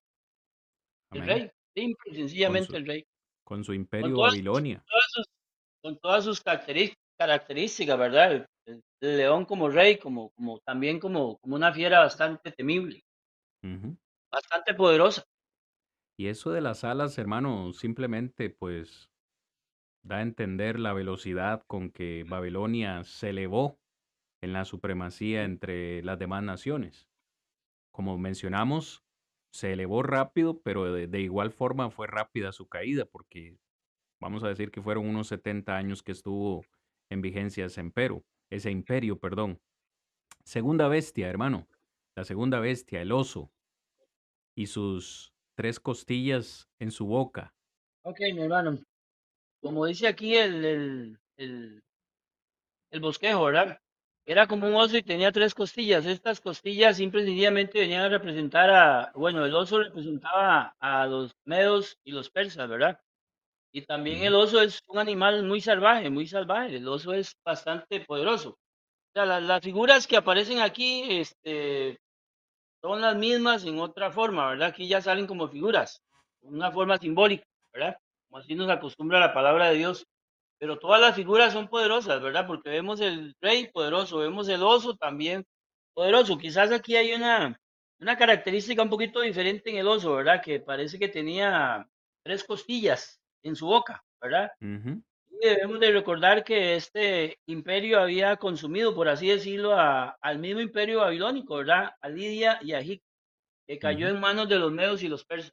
el 1.13 1.21
Amén. 1.23 1.39
rey, 1.39 1.51
simple 1.75 2.13
y 2.13 2.15
sencillamente 2.17 2.69
su, 2.69 2.77
el 2.77 2.87
rey. 2.87 3.05
con 3.45 3.65
su 3.65 3.73
Con 3.73 3.77
imperio 3.81 4.17
todas, 4.17 4.33
Babilonia. 4.33 4.85
todas 4.89 5.05
sus, 5.13 5.27
con 5.83 5.99
todas 5.99 6.25
sus 6.25 6.43
características, 6.43 7.99
¿verdad? 7.99 8.33
El, 8.33 8.47
el- 8.67 8.83
el 9.03 9.17
león 9.19 9.45
como 9.45 9.69
rey, 9.69 9.99
como, 9.99 10.31
como 10.31 10.59
también 10.61 10.99
como, 10.99 11.39
como 11.39 11.57
una 11.57 11.73
fiera 11.73 12.01
bastante 12.01 12.51
temible, 12.53 13.03
bastante 14.33 14.75
poderosa. 14.75 15.23
Y 16.19 16.29
eso 16.29 16.51
de 16.51 16.61
las 16.63 16.83
alas, 16.83 17.19
hermano, 17.19 17.73
simplemente 17.73 18.51
pues 18.51 19.11
da 20.03 20.19
a 20.19 20.23
entender 20.23 20.79
la 20.79 20.93
velocidad 20.93 21.63
con 21.67 21.91
que 21.91 22.25
Babilonia 22.29 23.05
se 23.05 23.31
elevó 23.31 23.79
en 24.41 24.53
la 24.53 24.65
supremacía 24.65 25.45
entre 25.45 26.03
las 26.03 26.19
demás 26.19 26.43
naciones. 26.43 27.09
Como 27.91 28.19
mencionamos, 28.19 29.05
se 29.51 29.73
elevó 29.73 30.03
rápido, 30.03 30.61
pero 30.61 30.93
de, 30.93 31.21
igual 31.21 31.51
forma 31.51 31.91
fue 31.91 32.07
rápida 32.07 32.53
su 32.53 32.69
caída, 32.69 33.07
porque 33.07 33.59
vamos 34.21 34.45
a 34.45 34.49
decir 34.49 34.71
que 34.71 34.83
fueron 34.83 35.07
unos 35.07 35.29
70 35.29 35.77
años 35.77 36.03
que 36.03 36.13
estuvo 36.13 36.65
en 37.11 37.23
vigencia 37.23 37.65
ese 37.65 37.81
imperio, 37.81 38.25
ese 38.51 38.71
imperio, 38.71 39.19
perdón. 39.19 39.61
Segunda 40.45 40.89
bestia, 40.89 41.29
hermano, 41.29 41.67
la 42.15 42.25
segunda 42.25 42.61
bestia, 42.61 43.01
el 43.01 43.13
oso, 43.13 43.51
y 44.55 44.67
sus 44.67 45.33
tres 45.55 45.81
costillas 45.81 46.69
en 46.79 46.91
su 46.91 47.07
boca. 47.07 47.55
Ok, 48.03 48.21
mi 48.35 48.43
hermano. 48.43 48.79
Como 49.61 49.87
dice 49.87 50.07
aquí 50.07 50.37
el, 50.37 51.19
el, 51.37 51.83
el 52.91 53.01
bosquejo, 53.01 53.45
¿verdad? 53.45 53.81
Era 54.27 54.47
como 54.47 54.67
un 54.67 54.75
oso 54.75 54.97
y 54.97 55.03
tenía 55.03 55.31
tres 55.33 55.55
costillas. 55.55 56.05
Estas 56.05 56.41
costillas 56.41 56.97
simple 56.97 57.23
y 57.23 57.27
sencillamente 57.27 57.79
venían 57.81 58.03
a 58.03 58.09
representar 58.09 58.71
a, 58.71 59.13
bueno, 59.15 59.45
el 59.45 59.55
oso 59.55 59.79
representaba 59.83 60.75
a 60.81 61.07
los 61.07 61.33
medos 61.45 61.97
y 62.05 62.11
los 62.13 62.31
persas, 62.31 62.69
¿verdad? 62.69 62.99
Y 63.73 63.83
también 63.83 64.23
el 64.25 64.35
oso 64.35 64.61
es 64.63 64.81
un 64.89 64.99
animal 64.99 65.45
muy 65.45 65.61
salvaje, 65.61 66.11
muy 66.11 66.27
salvaje. 66.27 66.77
El 66.77 66.89
oso 66.89 67.15
es 67.15 67.35
bastante 67.45 68.01
poderoso. 68.01 68.51
O 68.51 68.59
sea, 69.15 69.27
la- 69.27 69.41
las 69.41 69.63
figuras 69.63 70.07
que 70.07 70.17
aparecen 70.19 70.61
aquí, 70.61 71.05
este, 71.21 71.99
son 72.83 73.01
las 73.03 73.17
mismas 73.17 73.65
en 73.65 73.79
otra 73.81 74.11
forma, 74.13 74.49
¿verdad? 74.51 74.69
Aquí 74.69 74.89
ya 74.89 75.01
salen 75.03 75.27
como 75.27 75.49
figuras, 75.49 76.03
una 76.43 76.71
forma 76.73 76.99
simbólica, 76.99 77.45
¿verdad? 77.73 77.99
Como 78.29 78.39
así 78.39 78.55
nos 78.55 78.71
acostumbra 78.71 79.21
la 79.21 79.35
palabra 79.35 79.71
de 79.71 79.79
Dios. 79.79 80.07
Pero 80.59 80.79
todas 80.79 81.01
las 81.01 81.15
figuras 81.17 81.53
son 81.53 81.69
poderosas, 81.69 82.23
¿verdad? 82.23 82.47
Porque 82.47 82.71
vemos 82.71 83.01
el 83.01 83.35
rey 83.41 83.69
poderoso, 83.73 84.19
vemos 84.19 84.49
el 84.49 84.63
oso 84.63 84.97
también 84.97 85.45
poderoso. 85.95 86.39
Quizás 86.39 86.73
aquí 86.73 86.97
hay 86.97 87.13
una, 87.15 87.59
una 88.01 88.17
característica 88.17 88.83
un 88.83 88.91
poquito 88.91 89.21
diferente 89.21 89.71
en 89.71 89.77
el 89.79 89.89
oso, 89.89 90.15
¿verdad? 90.17 90.43
Que 90.43 90.61
parece 90.61 90.99
que 90.99 91.09
tenía 91.09 91.87
tres 92.25 92.45
costillas 92.45 93.21
en 93.43 93.55
su 93.57 93.67
boca, 93.67 94.03
¿verdad? 94.21 94.51
ujú, 94.61 95.03
Y 95.31 95.47
debemos 95.49 95.81
de 95.81 95.93
recordar 95.93 96.45
que 96.45 96.75
este 96.77 97.39
imperio 97.47 98.01
había 98.01 98.37
consumido, 98.37 98.95
por 98.95 99.09
así 99.09 99.29
decirlo, 99.29 99.75
a- 99.75 100.17
al 100.21 100.39
mismo 100.39 100.61
imperio 100.61 101.01
babilónico, 101.01 101.57
¿verdad? 101.57 101.91
A 102.01 102.09
Lidia 102.09 102.59
y 102.63 102.73
a 102.73 102.81
Egipto, 102.81 103.07
que 103.69 103.79
cayó 103.79 104.09
ujú. 104.09 104.11
en 104.11 104.21
manos 104.21 104.49
de 104.49 104.59
los 104.59 104.73
medos 104.73 105.03
y 105.05 105.09
los 105.09 105.25
persas. 105.27 105.53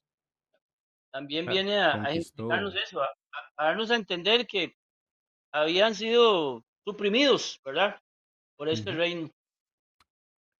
También 1.11 1.45
Claro, 1.45 1.59
viene 1.61 1.77
a, 1.79 2.03
a 2.03 2.11
explicarnos 2.11 2.75
eso, 2.75 3.01
a- 3.01 3.13
a 3.57 3.65
darnos 3.65 3.91
a 3.91 3.95
entender 3.95 4.45
que 4.47 4.73
habían 5.53 5.95
sido 5.95 6.63
suprimidos, 6.85 7.59
¿verdad? 7.63 7.99
Por 8.57 8.69
este 8.69 8.91
reino. 8.91 9.29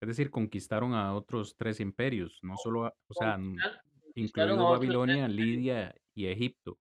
Es 0.02 0.08
decir, 0.08 0.30
conquistaron 0.30 0.94
a 0.94 1.14
otros 1.16 1.56
tres 1.58 1.80
imperios, 1.80 2.40
no 2.42 2.58
solo, 2.58 2.86
a- 2.86 2.94
o 3.08 3.14
sea, 3.14 3.38
Babilonia, 4.36 5.28
Lidia 5.28 5.96
y 6.16 6.28
Egipto. 6.28 6.78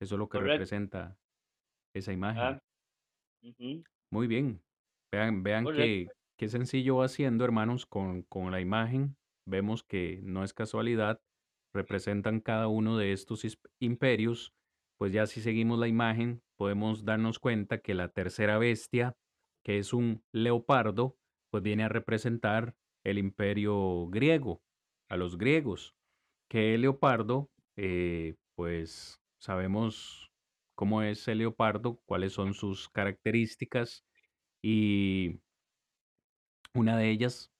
Eso 0.00 0.16
es 0.16 0.18
lo 0.18 0.28
que 0.28 0.38
correcto. 0.38 0.52
representa 0.54 1.16
esa 1.94 2.12
imagen. 2.12 2.42
Ah, 2.42 2.60
Muy 4.10 4.26
bien. 4.26 4.62
Vean, 5.12 5.42
vean 5.42 5.64
qué 6.36 6.48
sencillo 6.48 6.96
va 6.96 7.08
siendo, 7.08 7.44
hermanos, 7.44 7.86
con, 7.86 8.22
con 8.22 8.50
la 8.50 8.60
imagen. 8.60 9.16
Vemos 9.46 9.84
que 9.84 10.20
no 10.22 10.42
es 10.42 10.52
casualidad, 10.52 11.20
representan 11.72 12.40
cada 12.40 12.68
uno 12.68 12.98
de 12.98 13.12
estos 13.12 13.46
imperios. 13.80 14.52
Pues 15.04 15.12
ya 15.12 15.26
si 15.26 15.42
seguimos 15.42 15.78
la 15.78 15.86
imagen, 15.86 16.42
podemos 16.56 17.04
darnos 17.04 17.38
cuenta 17.38 17.82
que 17.82 17.92
la 17.92 18.08
tercera 18.08 18.56
bestia, 18.56 19.18
que 19.62 19.76
es 19.76 19.92
un 19.92 20.24
leopardo, 20.32 21.18
pues 21.50 21.62
viene 21.62 21.84
a 21.84 21.90
representar 21.90 22.74
el 23.04 23.18
imperio 23.18 24.06
griego, 24.08 24.62
a 25.10 25.18
los 25.18 25.36
griegos, 25.36 25.94
que 26.48 26.74
el 26.74 26.80
leopardo, 26.80 27.50
eh, 27.76 28.36
pues 28.56 29.20
sabemos 29.38 30.32
cómo 30.74 31.02
es 31.02 31.28
el 31.28 31.36
leopardo, 31.36 32.00
cuáles 32.06 32.32
son 32.32 32.54
sus 32.54 32.88
características 32.88 34.06
y 34.62 35.38
una 36.72 36.96
de 36.96 37.10
ellas, 37.10 37.52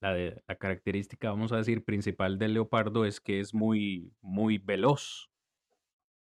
la, 0.00 0.16
la 0.16 0.56
característica, 0.56 1.30
vamos 1.30 1.52
a 1.52 1.58
decir, 1.58 1.84
principal 1.84 2.40
del 2.40 2.54
leopardo 2.54 3.04
es 3.04 3.20
que 3.20 3.38
es 3.38 3.54
muy, 3.54 4.12
muy 4.20 4.58
veloz. 4.58 5.30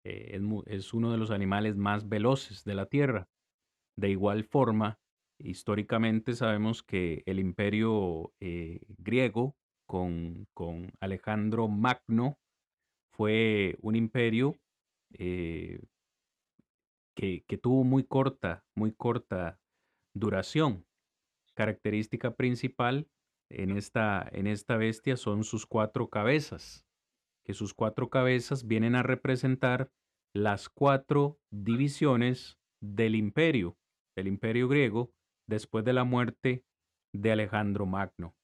Eh, 0.04 0.40
es, 0.66 0.94
uno 0.94 1.12
de 1.12 1.18
los 1.18 1.30
animales 1.30 1.76
más 1.76 2.08
veloces 2.08 2.64
de 2.64 2.74
la 2.74 2.86
Tierra. 2.86 3.28
De 3.96 4.08
igual 4.10 4.44
forma, 4.44 4.98
históricamente 5.38 6.34
sabemos 6.34 6.82
que 6.82 7.22
el 7.26 7.38
imperio 7.38 8.32
eh, 8.40 8.80
griego 8.98 9.56
con, 9.86 10.46
con 10.54 10.92
Alejandro 11.00 11.68
Magno. 11.68 12.38
Fue 13.14 13.76
un 13.82 13.94
imperio 13.94 14.56
eh, 15.12 15.80
que, 17.14 17.44
que 17.46 17.58
tuvo 17.58 17.84
muy 17.84 18.04
corta, 18.04 18.64
muy 18.74 18.92
corta 18.92 19.60
duración. 20.14 20.86
Característica 21.54 22.34
principal 22.34 23.06
en 23.52 23.76
esta, 23.76 24.26
en 24.32 24.46
esta 24.46 24.76
bestia 24.76 25.16
son 25.16 25.44
sus 25.44 25.66
cuatro 25.66 26.08
cabezas, 26.08 26.86
que 27.44 27.54
sus 27.54 27.74
cuatro 27.74 28.08
cabezas 28.08 28.66
vienen 28.66 28.94
a 28.94 29.02
representar 29.02 29.90
las 30.34 30.68
cuatro 30.68 31.38
divisiones 31.50 32.58
del 32.80 33.14
imperio, 33.14 33.76
del 34.16 34.28
imperio 34.28 34.68
griego, 34.68 35.12
después 35.46 35.84
de 35.84 35.92
la 35.92 36.04
muerte 36.04 36.64
de 37.12 37.32
Alejandro 37.32 37.86
Magno. 37.86 38.34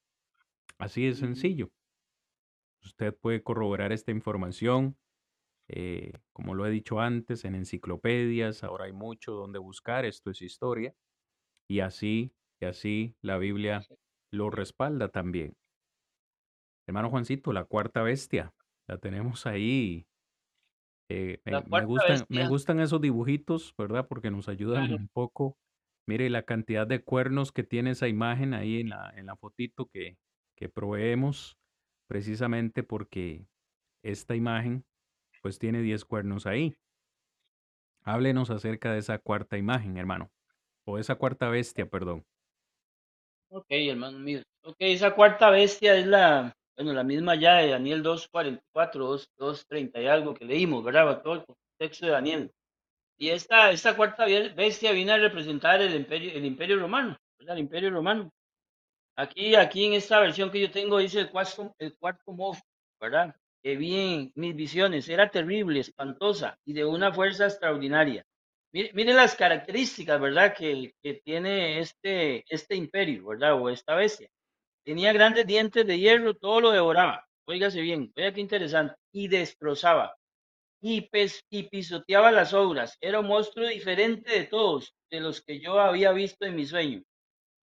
Así 0.77 1.05
de 1.05 1.15
sencillo. 1.15 1.71
Usted 2.83 3.15
puede 3.15 3.43
corroborar 3.43 3.91
esta 3.91 4.11
información, 4.11 4.97
eh, 5.67 6.13
como 6.31 6.55
lo 6.55 6.65
he 6.65 6.69
dicho 6.69 6.99
antes, 6.99 7.45
en 7.45 7.55
enciclopedias, 7.55 8.63
ahora 8.63 8.85
hay 8.85 8.93
mucho 8.93 9.33
donde 9.33 9.59
buscar, 9.59 10.05
esto 10.05 10.31
es 10.31 10.41
historia, 10.41 10.95
y 11.67 11.81
así, 11.81 12.33
y 12.61 12.65
así 12.65 13.15
la 13.21 13.37
Biblia 13.37 13.85
lo 14.31 14.49
respalda 14.49 15.09
también. 15.09 15.55
Hermano 16.87 17.09
Juancito, 17.09 17.53
la 17.53 17.65
cuarta 17.65 18.01
bestia, 18.01 18.53
la 18.89 18.97
tenemos 18.97 19.45
ahí. 19.45 20.07
Eh, 21.09 21.39
me, 21.45 21.85
gustan, 21.85 22.25
me 22.27 22.47
gustan 22.47 22.79
esos 22.79 22.99
dibujitos, 22.99 23.73
¿verdad? 23.77 24.07
Porque 24.07 24.31
nos 24.31 24.49
ayudan 24.49 24.91
un 24.91 25.07
poco. 25.07 25.57
Mire 26.07 26.29
la 26.29 26.43
cantidad 26.43 26.87
de 26.87 27.03
cuernos 27.03 27.51
que 27.51 27.63
tiene 27.63 27.91
esa 27.91 28.07
imagen 28.07 28.55
ahí 28.55 28.79
en 28.79 28.89
la, 28.89 29.13
en 29.15 29.27
la 29.27 29.35
fotito 29.35 29.85
que, 29.85 30.17
que 30.55 30.69
proveemos, 30.69 31.55
precisamente 32.07 32.81
porque 32.81 33.45
esta 34.03 34.35
imagen 34.35 34.83
pues 35.43 35.59
tiene 35.59 35.81
10 35.81 36.03
cuernos 36.05 36.47
ahí. 36.47 36.75
Háblenos 38.01 38.49
acerca 38.49 38.91
de 38.91 38.99
esa 38.99 39.19
cuarta 39.19 39.57
imagen, 39.57 39.97
hermano. 39.97 40.31
O 40.83 40.97
esa 40.97 41.15
cuarta 41.15 41.47
bestia, 41.49 41.87
perdón. 41.87 42.25
Ok, 43.49 43.67
hermano 43.69 44.17
mío. 44.17 44.41
Ok, 44.63 44.77
esa 44.79 45.13
cuarta 45.13 45.51
bestia 45.51 45.95
es 45.95 46.07
la, 46.07 46.58
bueno, 46.79 46.93
la 46.93 47.03
misma 47.03 47.35
ya 47.35 47.55
de 47.57 47.71
Daniel 47.71 48.01
2.44, 48.01 49.27
2.30 49.37 50.01
y 50.01 50.07
algo 50.07 50.33
que 50.33 50.45
leímos, 50.45 50.81
¿verdad? 50.81 51.21
Todo 51.21 51.33
el 51.33 51.43
texto 51.77 52.05
de 52.05 52.13
Daniel. 52.13 52.53
Y 53.17 53.31
esta, 53.31 53.69
esta 53.71 53.97
cuarta 53.97 54.25
bestia 54.55 54.93
viene 54.93 55.11
a 55.11 55.17
representar 55.17 55.81
el 55.81 55.93
imperio, 55.93 56.31
el 56.31 56.45
imperio 56.45 56.79
romano, 56.79 57.17
¿verdad? 57.37 57.57
El 57.57 57.63
imperio 57.63 57.89
romano. 57.89 58.31
Aquí, 59.17 59.55
aquí 59.55 59.87
en 59.87 59.93
esta 59.93 60.21
versión 60.21 60.51
que 60.51 60.61
yo 60.61 60.71
tengo 60.71 60.99
dice 60.99 61.19
el 61.19 61.29
cuarto, 61.29 61.75
el 61.79 61.97
cuarto 61.97 62.33
¿verdad? 63.01 63.35
Que 63.61 63.75
vi 63.75 63.95
en 63.97 64.31
mis 64.35 64.55
visiones, 64.55 65.09
era 65.09 65.29
terrible, 65.29 65.81
espantosa 65.81 66.57
y 66.63 66.71
de 66.71 66.85
una 66.85 67.11
fuerza 67.11 67.43
extraordinaria. 67.47 68.25
Mire, 68.71 69.13
las 69.13 69.35
características, 69.35 70.21
¿verdad? 70.21 70.55
Que, 70.55 70.93
que, 71.03 71.15
tiene 71.15 71.79
este, 71.79 72.45
este 72.47 72.75
imperio, 72.77 73.27
¿verdad? 73.27 73.61
O 73.61 73.69
esta 73.69 73.95
bestia. 73.95 74.29
Tenía 74.83 75.13
grandes 75.13 75.45
dientes 75.45 75.85
de 75.85 75.99
hierro, 75.99 76.33
todo 76.33 76.61
lo 76.61 76.71
devoraba. 76.71 77.25
Óigase 77.45 77.81
bien, 77.81 78.11
vea 78.15 78.33
qué 78.33 78.41
interesante. 78.41 78.95
Y 79.11 79.27
destrozaba. 79.27 80.15
Y, 80.81 81.09
y 81.49 81.63
pisoteaba 81.63 82.31
las 82.31 82.53
obras. 82.53 82.97
Era 83.01 83.19
un 83.19 83.27
monstruo 83.27 83.67
diferente 83.67 84.31
de 84.31 84.45
todos, 84.45 84.93
de 85.09 85.19
los 85.19 85.41
que 85.41 85.59
yo 85.59 85.79
había 85.79 86.11
visto 86.11 86.45
en 86.45 86.55
mi 86.55 86.65
sueño. 86.65 87.01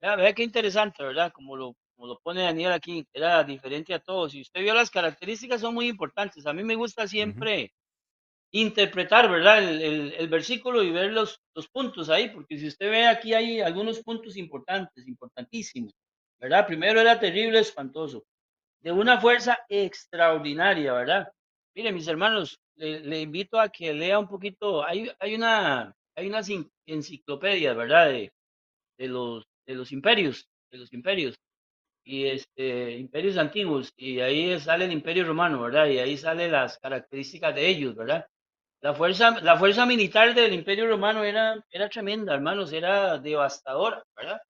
Vea, 0.01 0.33
qué 0.35 0.43
interesante, 0.43 1.03
¿verdad? 1.03 1.33
Como 1.33 1.57
lo, 1.57 1.75
como 1.97 2.09
lo 2.09 2.21
pone 2.21 2.43
Daniel 2.43 2.73
aquí, 2.73 3.07
era 3.13 3.43
diferente 3.45 3.95
a 3.95 4.01
todos. 4.01 4.35
Y 4.35 4.43
usted 4.43 4.61
vio 4.61 4.75
las 4.75 4.91
características, 4.91 5.61
son 5.61 5.75
muy 5.75 5.89
importantes. 5.89 6.47
A 6.47 6.53
mí 6.53 6.63
me 6.63 6.75
gusta 6.75 7.09
siempre 7.09 7.73
interpretar, 8.53 9.31
¿verdad? 9.31 9.63
El, 9.63 10.13
el, 10.13 10.29
versículo 10.29 10.83
y 10.83 10.91
ver 10.91 11.13
los, 11.13 11.41
los 11.55 11.69
puntos 11.69 12.09
ahí, 12.09 12.31
porque 12.31 12.59
si 12.59 12.69
usted 12.69 12.91
ve 12.91 13.07
aquí 13.07 13.35
hay 13.35 13.61
algunos 13.61 14.01
puntos 14.01 14.37
importantes, 14.37 15.07
importantísimos, 15.07 15.93
¿verdad? 16.41 16.67
Primero 16.67 17.01
era 17.01 17.19
terrible, 17.19 17.59
espantoso, 17.61 18.25
de 18.81 18.93
una 18.93 19.21
fuerza 19.21 19.59
extraordinaria, 19.69 20.93
¿verdad? 20.93 21.33
Mire, 21.75 21.93
mis 21.93 22.09
hermanos, 22.09 22.59
le, 22.77 23.21
invito 23.21 23.61
a 23.61 23.69
que 23.69 23.93
lea 23.93 24.19
un 24.19 24.29
poquito, 24.29 24.85
hay, 24.85 25.11
hay 25.19 25.35
una, 25.35 25.95
hay 26.15 26.29
unas 26.29 26.49
enciclopedias, 26.87 27.77
¿verdad? 27.77 28.09
De, 28.09 28.33
de, 28.99 29.09
los, 29.09 29.45
de 29.67 29.75
los 29.75 29.93
imperios, 29.93 30.49
de 30.71 30.79
los 30.79 30.93
imperios, 30.93 31.37
y 32.05 32.27
este, 32.27 32.93
imperios 32.99 33.37
antiguos, 33.37 33.93
y 33.97 34.21
ahí 34.21 34.59
sale 34.61 34.85
el 34.85 34.93
imperio 34.93 35.25
romano, 35.27 35.61
¿verdad? 35.61 35.87
Y 35.87 35.99
ahí 35.99 36.17
salen 36.17 36.53
las 36.53 36.79
características 36.79 37.55
de 37.55 37.69
ellos, 37.69 37.97
¿verdad? 37.97 38.27
La 38.81 38.95
fuerza, 38.95 39.41
la 39.41 39.57
fuerza 39.57 39.87
militar 39.87 40.35
del 40.35 40.53
Imperio 40.53 40.87
Romano 40.87 41.25
era, 41.25 41.65
era 41.71 41.89
tremenda, 41.89 42.35
hermanos, 42.35 42.73
era 42.73 43.19
devastadora, 43.19 44.05
¿verdad? 44.15 44.41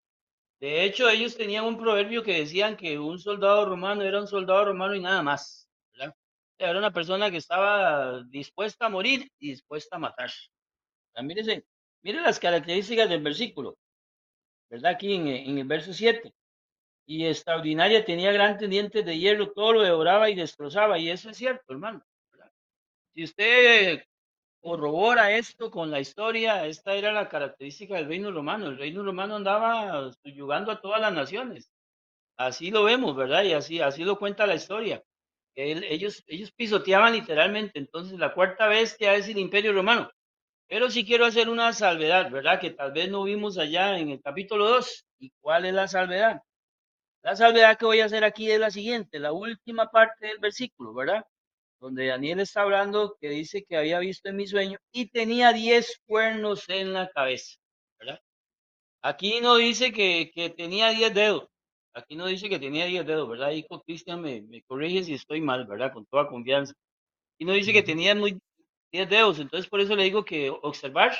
De 0.59 0.83
hecho, 0.83 1.07
ellos 1.09 1.37
tenían 1.37 1.65
un 1.65 1.77
proverbio 1.77 2.23
que 2.23 2.39
decían 2.39 2.75
que 2.75 2.97
un 2.97 3.19
soldado 3.19 3.65
romano 3.65 4.01
era 4.03 4.19
un 4.19 4.27
soldado 4.27 4.65
romano 4.65 4.95
y 4.95 5.01
nada 5.01 5.21
más, 5.21 5.67
¿verdad? 5.93 6.15
Era 6.57 6.79
una 6.79 6.91
persona 6.91 7.29
que 7.29 7.37
estaba 7.37 8.23
dispuesta 8.23 8.87
a 8.87 8.89
morir 8.89 9.29
y 9.39 9.49
dispuesta 9.51 9.97
a 9.97 9.99
matar. 9.99 10.31
Miren, 11.21 11.63
miren 12.01 12.23
las 12.23 12.39
características 12.39 13.09
del 13.09 13.21
versículo, 13.21 13.77
¿verdad? 14.69 14.93
Aquí 14.93 15.13
en, 15.13 15.27
en 15.27 15.57
el 15.59 15.67
verso 15.67 15.93
7. 15.93 16.33
Y 17.05 17.25
extraordinaria 17.25 18.03
tenía 18.03 18.31
grandes 18.33 18.69
dientes 18.69 19.05
de 19.05 19.17
hierro, 19.17 19.51
todo 19.53 19.73
lo 19.73 19.81
devoraba 19.81 20.29
y 20.29 20.35
destrozaba. 20.35 20.99
Y 20.99 21.09
eso 21.09 21.29
es 21.29 21.37
cierto, 21.37 21.63
hermano. 21.71 22.03
Si 23.13 23.23
usted 23.23 24.03
corrobora 24.61 25.31
esto 25.31 25.71
con 25.71 25.91
la 25.91 25.99
historia, 25.99 26.65
esta 26.65 26.93
era 26.93 27.11
la 27.11 27.29
característica 27.29 27.95
del 27.95 28.07
reino 28.07 28.31
romano. 28.31 28.67
El 28.67 28.77
reino 28.77 29.03
romano 29.03 29.35
andaba 29.35 30.11
subyugando 30.23 30.71
a 30.71 30.81
todas 30.81 31.01
las 31.01 31.13
naciones. 31.13 31.71
Así 32.37 32.71
lo 32.71 32.83
vemos, 32.83 33.15
¿verdad? 33.15 33.43
Y 33.43 33.53
así, 33.53 33.81
así 33.81 34.03
lo 34.03 34.19
cuenta 34.19 34.47
la 34.47 34.55
historia. 34.55 35.03
ellos, 35.55 36.23
ellos 36.27 36.51
pisoteaban 36.51 37.13
literalmente. 37.13 37.79
Entonces 37.79 38.19
la 38.19 38.33
cuarta 38.33 38.67
bestia 38.67 39.15
es 39.15 39.27
el 39.29 39.39
imperio 39.39 39.73
romano. 39.73 40.11
Pero 40.67 40.91
sí 40.91 41.05
quiero 41.05 41.25
hacer 41.25 41.49
una 41.49 41.73
salvedad, 41.73 42.29
¿verdad? 42.31 42.59
Que 42.59 42.71
tal 42.71 42.91
vez 42.91 43.09
no 43.09 43.23
vimos 43.23 43.57
allá 43.57 43.97
en 43.99 44.09
el 44.09 44.21
capítulo 44.21 44.67
2. 44.69 45.05
¿Y 45.19 45.31
cuál 45.41 45.65
es 45.65 45.73
la 45.73 45.87
salvedad? 45.87 46.41
La 47.23 47.35
salvedad 47.35 47.77
que 47.77 47.85
voy 47.85 47.99
a 48.01 48.05
hacer 48.05 48.23
aquí 48.23 48.49
es 48.51 48.59
la 48.59 48.71
siguiente, 48.71 49.19
la 49.19 49.33
última 49.33 49.91
parte 49.91 50.27
del 50.27 50.39
versículo, 50.39 50.93
¿verdad? 50.93 51.25
Donde 51.79 52.07
Daniel 52.07 52.39
está 52.39 52.61
hablando 52.63 53.17
que 53.21 53.29
dice 53.29 53.63
que 53.67 53.77
había 53.77 53.99
visto 53.99 54.29
en 54.29 54.37
mi 54.37 54.47
sueño 54.47 54.77
y 54.91 55.09
tenía 55.09 55.53
diez 55.53 56.01
cuernos 56.05 56.67
en 56.69 56.93
la 56.93 57.09
cabeza, 57.09 57.57
¿verdad? 57.99 58.19
Aquí 59.03 59.41
no 59.41 59.55
dice 59.57 59.91
que, 59.91 60.31
que 60.33 60.49
tenía 60.49 60.89
diez 60.89 61.13
dedos, 61.13 61.47
aquí 61.93 62.15
no 62.15 62.27
dice 62.27 62.49
que 62.49 62.59
tenía 62.59 62.85
diez 62.85 63.05
dedos, 63.05 63.29
¿verdad? 63.29 63.51
Hijo 63.51 63.81
Cristian 63.83 64.21
me, 64.21 64.41
me 64.43 64.61
corrige 64.63 65.03
si 65.03 65.13
estoy 65.13 65.41
mal, 65.41 65.65
¿verdad? 65.67 65.93
Con 65.93 66.05
toda 66.07 66.27
confianza. 66.27 66.73
Y 67.39 67.45
no 67.45 67.53
dice 67.53 67.73
que 67.73 67.83
tenía 67.83 68.15
muy 68.15 68.39
diez 68.91 69.09
dedos, 69.09 69.39
entonces 69.39 69.69
por 69.69 69.81
eso 69.81 69.95
le 69.95 70.03
digo 70.03 70.25
que 70.25 70.49
observar 70.49 71.15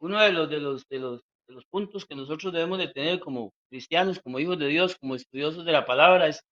uno 0.00 0.20
de 0.20 0.32
los, 0.32 0.50
de 0.50 0.60
los, 0.60 0.86
de 0.88 0.98
los, 0.98 1.20
de 1.48 1.54
los 1.54 1.64
puntos 1.66 2.04
que 2.06 2.14
nosotros 2.16 2.52
debemos 2.52 2.78
de 2.78 2.88
tener 2.88 3.20
como 3.20 3.52
cristianos, 3.70 4.20
como 4.20 4.38
hijos 4.40 4.58
de 4.58 4.66
Dios, 4.68 4.96
como 5.00 5.14
estudiosos 5.14 5.64
de 5.64 5.72
la 5.72 5.84
palabra, 5.86 6.28
es, 6.28 6.42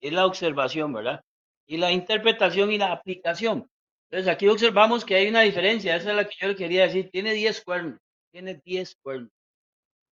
es 0.00 0.12
la 0.12 0.26
observación, 0.26 0.92
¿verdad? 0.92 1.20
Y 1.66 1.76
la 1.76 1.92
interpretación 1.92 2.72
y 2.72 2.78
la 2.78 2.92
aplicación. 2.92 3.68
Entonces 4.10 4.32
aquí 4.32 4.48
observamos 4.48 5.04
que 5.04 5.16
hay 5.16 5.28
una 5.28 5.42
diferencia, 5.42 5.96
esa 5.96 6.10
es 6.10 6.16
la 6.16 6.28
que 6.28 6.36
yo 6.40 6.48
le 6.48 6.56
quería 6.56 6.82
decir, 6.86 7.10
tiene 7.10 7.32
10 7.32 7.62
cuernos, 7.62 8.00
tiene 8.30 8.60
10 8.64 8.96
cuernos. 9.02 9.30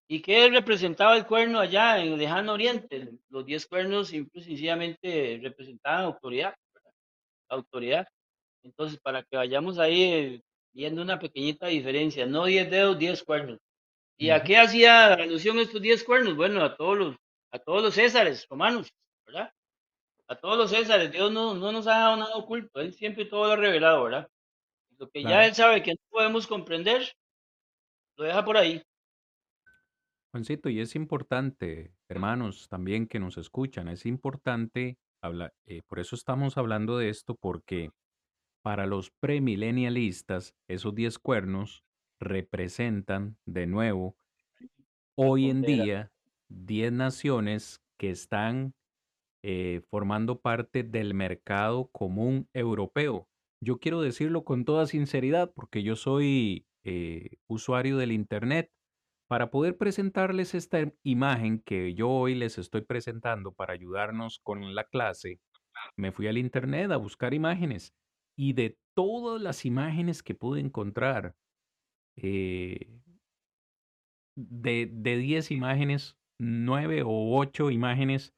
¿Y 0.08 0.22
qué 0.22 0.50
representaba 0.50 1.16
el 1.16 1.26
cuerno 1.26 1.60
allá 1.60 2.00
en 2.00 2.14
el 2.14 2.20
lejano 2.20 2.54
oriente? 2.54 3.10
Los 3.30 3.46
10 3.46 3.68
cuernos 3.68 4.10
simple 4.10 4.42
sencillamente 4.44 5.40
representaban 5.42 6.06
autoridad, 6.06 6.56
autoridad. 7.50 8.08
Entonces, 8.64 9.00
para 9.00 9.24
que 9.24 9.38
vayamos 9.38 9.80
ahí 9.80 10.04
eh, 10.04 10.42
viendo 10.74 11.02
una 11.02 11.20
pequeñita 11.20 11.68
diferencia, 11.68 12.26
no 12.26 12.46
10 12.46 12.70
dedos, 12.70 13.00
10 13.00 13.24
cuernos. 13.24 13.60
¿Y 14.18 14.30
a 14.30 14.44
qué 14.44 14.58
hacía 14.58 15.14
alusión 15.14 15.60
estos 15.60 15.82
10 15.82 16.04
cuernos? 16.04 16.36
Bueno, 16.36 16.64
a 16.64 16.76
todos 16.76 16.98
los, 16.98 17.16
a 17.52 17.60
todos 17.60 17.84
los 17.84 17.94
césares 17.96 18.48
romanos, 18.50 18.94
¿verdad? 19.26 19.52
A 20.28 20.36
todos 20.36 20.58
los 20.58 20.72
Césares, 20.72 21.12
Dios 21.12 21.32
no, 21.32 21.54
no 21.54 21.72
nos 21.72 21.88
ha 21.88 22.00
dado 22.00 22.18
nada 22.18 22.36
oculto, 22.36 22.80
Él 22.80 22.94
siempre 22.94 23.26
todo 23.26 23.48
lo 23.48 23.54
ha 23.54 23.56
revelado, 23.56 24.04
¿verdad? 24.04 24.28
Lo 24.98 25.10
que 25.10 25.24
ya 25.24 25.46
Él 25.46 25.54
sabe 25.54 25.84
que 25.84 25.92
no 25.92 26.02
podemos 26.10 26.48
comprender, 26.48 27.14
lo 28.18 28.26
deja 28.26 28.46
por 28.46 28.58
ahí. 28.58 28.82
Juancito, 30.32 30.70
y 30.70 30.80
es 30.80 30.96
importante, 30.96 31.94
hermanos, 32.10 32.68
también 32.68 33.08
que 33.08 33.20
nos 33.20 33.38
escuchan, 33.38 33.88
es 33.88 34.06
importante 34.06 34.98
hablar, 35.22 35.54
eh, 35.68 35.82
por 35.88 36.00
eso 36.00 36.16
estamos 36.16 36.58
hablando 36.58 36.98
de 36.98 37.10
esto, 37.10 37.36
porque 37.36 37.92
para 38.64 38.88
los 38.88 39.12
premilenialistas, 39.20 40.56
esos 40.68 40.96
diez 40.96 41.20
cuernos 41.20 41.84
representan 42.20 43.38
de 43.46 43.68
nuevo 43.68 44.16
hoy 45.16 45.50
en 45.50 45.62
día 45.62 46.12
diez 46.48 46.92
naciones 46.92 47.82
que 47.98 48.10
están 48.10 48.74
eh, 49.46 49.82
formando 49.90 50.40
parte 50.40 50.84
del 50.84 51.14
mercado 51.14 51.90
común 51.92 52.48
europeo. 52.54 53.28
Yo 53.62 53.78
quiero 53.78 54.02
decirlo 54.02 54.46
con 54.46 54.64
toda 54.64 54.88
sinceridad 54.88 55.52
porque 55.54 55.84
yo 55.84 55.98
soy 55.98 56.66
eh, 56.86 57.38
usuario 57.48 57.98
del 57.98 58.14
Internet. 58.14 58.72
Para 59.30 59.52
poder 59.52 59.78
presentarles 59.78 60.54
esta 60.54 60.94
imagen 61.04 61.60
que 61.60 61.94
yo 61.94 62.10
hoy 62.10 62.36
les 62.36 62.58
estoy 62.58 62.82
presentando 62.82 63.52
para 63.52 63.74
ayudarnos 63.74 64.40
con 64.44 64.76
la 64.76 64.86
clase, 64.86 65.40
me 65.98 66.12
fui 66.12 66.28
al 66.28 66.38
Internet 66.38 66.92
a 66.92 66.98
buscar 66.98 67.34
imágenes 67.34 67.94
y 68.38 68.54
de 68.54 68.78
todas 68.96 69.42
las 69.42 69.66
imágenes 69.66 70.24
que 70.24 70.36
pude 70.36 70.62
encontrar, 70.62 71.36
eh, 72.16 73.02
de, 74.38 74.90
de 74.92 75.18
10 75.18 75.52
imágenes, 75.52 76.18
9 76.40 77.04
o 77.04 77.38
8 77.38 77.72
imágenes 77.72 78.34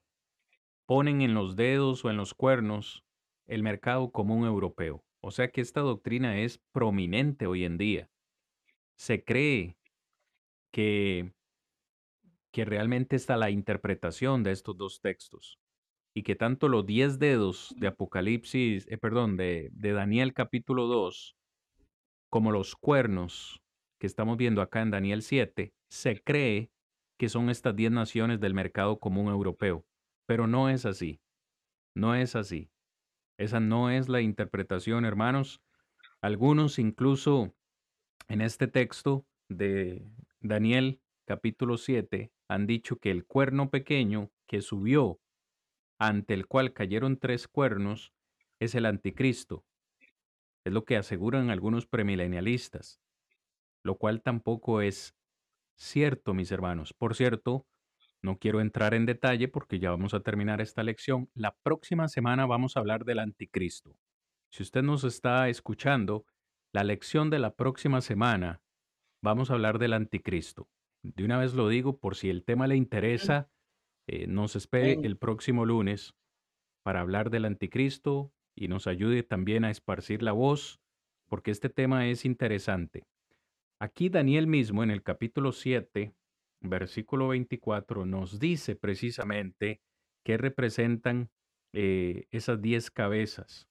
ponen 0.85 1.21
en 1.21 1.33
los 1.33 1.55
dedos 1.55 2.05
o 2.05 2.09
en 2.09 2.17
los 2.17 2.33
cuernos 2.33 3.03
el 3.47 3.63
mercado 3.63 4.11
común 4.11 4.45
europeo. 4.45 5.03
O 5.21 5.31
sea 5.31 5.49
que 5.49 5.61
esta 5.61 5.81
doctrina 5.81 6.39
es 6.39 6.59
prominente 6.71 7.47
hoy 7.47 7.63
en 7.63 7.77
día. 7.77 8.09
Se 8.95 9.23
cree 9.23 9.77
que, 10.71 11.33
que 12.51 12.65
realmente 12.65 13.15
está 13.15 13.37
la 13.37 13.49
interpretación 13.49 14.43
de 14.43 14.51
estos 14.51 14.77
dos 14.77 15.01
textos 15.01 15.59
y 16.13 16.23
que 16.23 16.35
tanto 16.35 16.69
los 16.69 16.85
diez 16.85 17.19
dedos 17.19 17.73
de 17.77 17.87
Apocalipsis, 17.87 18.87
eh, 18.87 18.97
perdón, 18.97 19.35
de, 19.35 19.69
de 19.73 19.91
Daniel 19.91 20.33
capítulo 20.33 20.87
2, 20.87 21.35
como 22.29 22.51
los 22.51 22.75
cuernos 22.75 23.61
que 23.99 24.07
estamos 24.07 24.37
viendo 24.37 24.61
acá 24.61 24.81
en 24.81 24.91
Daniel 24.91 25.21
7, 25.21 25.73
se 25.89 26.21
cree 26.21 26.71
que 27.17 27.29
son 27.29 27.49
estas 27.49 27.75
diez 27.75 27.91
naciones 27.91 28.39
del 28.39 28.53
mercado 28.53 28.99
común 28.99 29.27
europeo. 29.27 29.85
Pero 30.25 30.47
no 30.47 30.69
es 30.69 30.85
así. 30.85 31.21
No 31.93 32.15
es 32.15 32.35
así. 32.35 32.69
Esa 33.37 33.59
no 33.59 33.89
es 33.89 34.09
la 34.09 34.21
interpretación, 34.21 35.05
hermanos. 35.05 35.61
Algunos 36.21 36.79
incluso 36.79 37.53
en 38.27 38.41
este 38.41 38.67
texto 38.67 39.25
de 39.49 40.07
Daniel 40.39 41.01
capítulo 41.25 41.77
7 41.77 42.31
han 42.47 42.65
dicho 42.65 42.97
que 42.97 43.11
el 43.11 43.25
cuerno 43.25 43.69
pequeño 43.69 44.31
que 44.47 44.61
subió, 44.61 45.19
ante 45.99 46.33
el 46.33 46.47
cual 46.47 46.73
cayeron 46.73 47.17
tres 47.17 47.47
cuernos, 47.47 48.13
es 48.59 48.75
el 48.75 48.85
anticristo. 48.85 49.65
Es 50.63 50.73
lo 50.73 50.85
que 50.85 50.97
aseguran 50.97 51.49
algunos 51.49 51.85
premilenialistas, 51.85 52.99
lo 53.83 53.97
cual 53.97 54.21
tampoco 54.21 54.81
es 54.81 55.15
cierto, 55.75 56.33
mis 56.33 56.51
hermanos. 56.51 56.93
Por 56.93 57.15
cierto, 57.15 57.67
no 58.25 58.37
quiero 58.37 58.59
entrar 58.59 58.93
en 58.93 59.05
detalle 59.05 59.47
porque 59.47 59.79
ya 59.79 59.91
vamos 59.91 60.13
a 60.13 60.19
terminar 60.19 60.59
esta 60.59 60.83
lección. 60.83 61.29
La 61.35 61.55
próxima 61.55 62.07
semana 62.07 62.45
vamos 62.45 62.75
a 62.75 62.79
hablar 62.81 63.05
del 63.05 63.19
anticristo. 63.19 63.95
Si 64.51 64.63
usted 64.63 64.81
nos 64.81 65.03
está 65.03 65.47
escuchando, 65.47 66.25
la 66.73 66.83
lección 66.83 67.29
de 67.29 67.39
la 67.39 67.55
próxima 67.55 68.01
semana 68.01 68.61
vamos 69.21 69.49
a 69.49 69.53
hablar 69.53 69.79
del 69.79 69.93
anticristo. 69.93 70.67
De 71.03 71.23
una 71.23 71.37
vez 71.37 71.53
lo 71.53 71.69
digo 71.69 71.99
por 71.99 72.15
si 72.15 72.29
el 72.29 72.43
tema 72.43 72.67
le 72.67 72.75
interesa, 72.75 73.49
eh, 74.07 74.27
nos 74.27 74.55
espere 74.55 74.93
el 75.03 75.17
próximo 75.17 75.65
lunes 75.65 76.15
para 76.83 77.01
hablar 77.01 77.29
del 77.29 77.45
anticristo 77.45 78.33
y 78.55 78.67
nos 78.67 78.87
ayude 78.87 79.23
también 79.23 79.65
a 79.65 79.71
esparcir 79.71 80.23
la 80.23 80.31
voz, 80.31 80.81
porque 81.27 81.51
este 81.51 81.69
tema 81.69 82.07
es 82.07 82.25
interesante. 82.25 83.05
Aquí 83.79 84.09
Daniel 84.09 84.47
mismo 84.47 84.83
en 84.83 84.89
el 84.89 85.03
capítulo 85.03 85.51
7 85.51 86.13
versículo 86.69 87.29
24 87.29 88.05
nos 88.05 88.39
dice 88.39 88.75
precisamente 88.75 89.81
qué 90.23 90.37
representan 90.37 91.29
eh, 91.73 92.27
esas 92.31 92.61
diez 92.61 92.89
cabezas. 92.89 93.67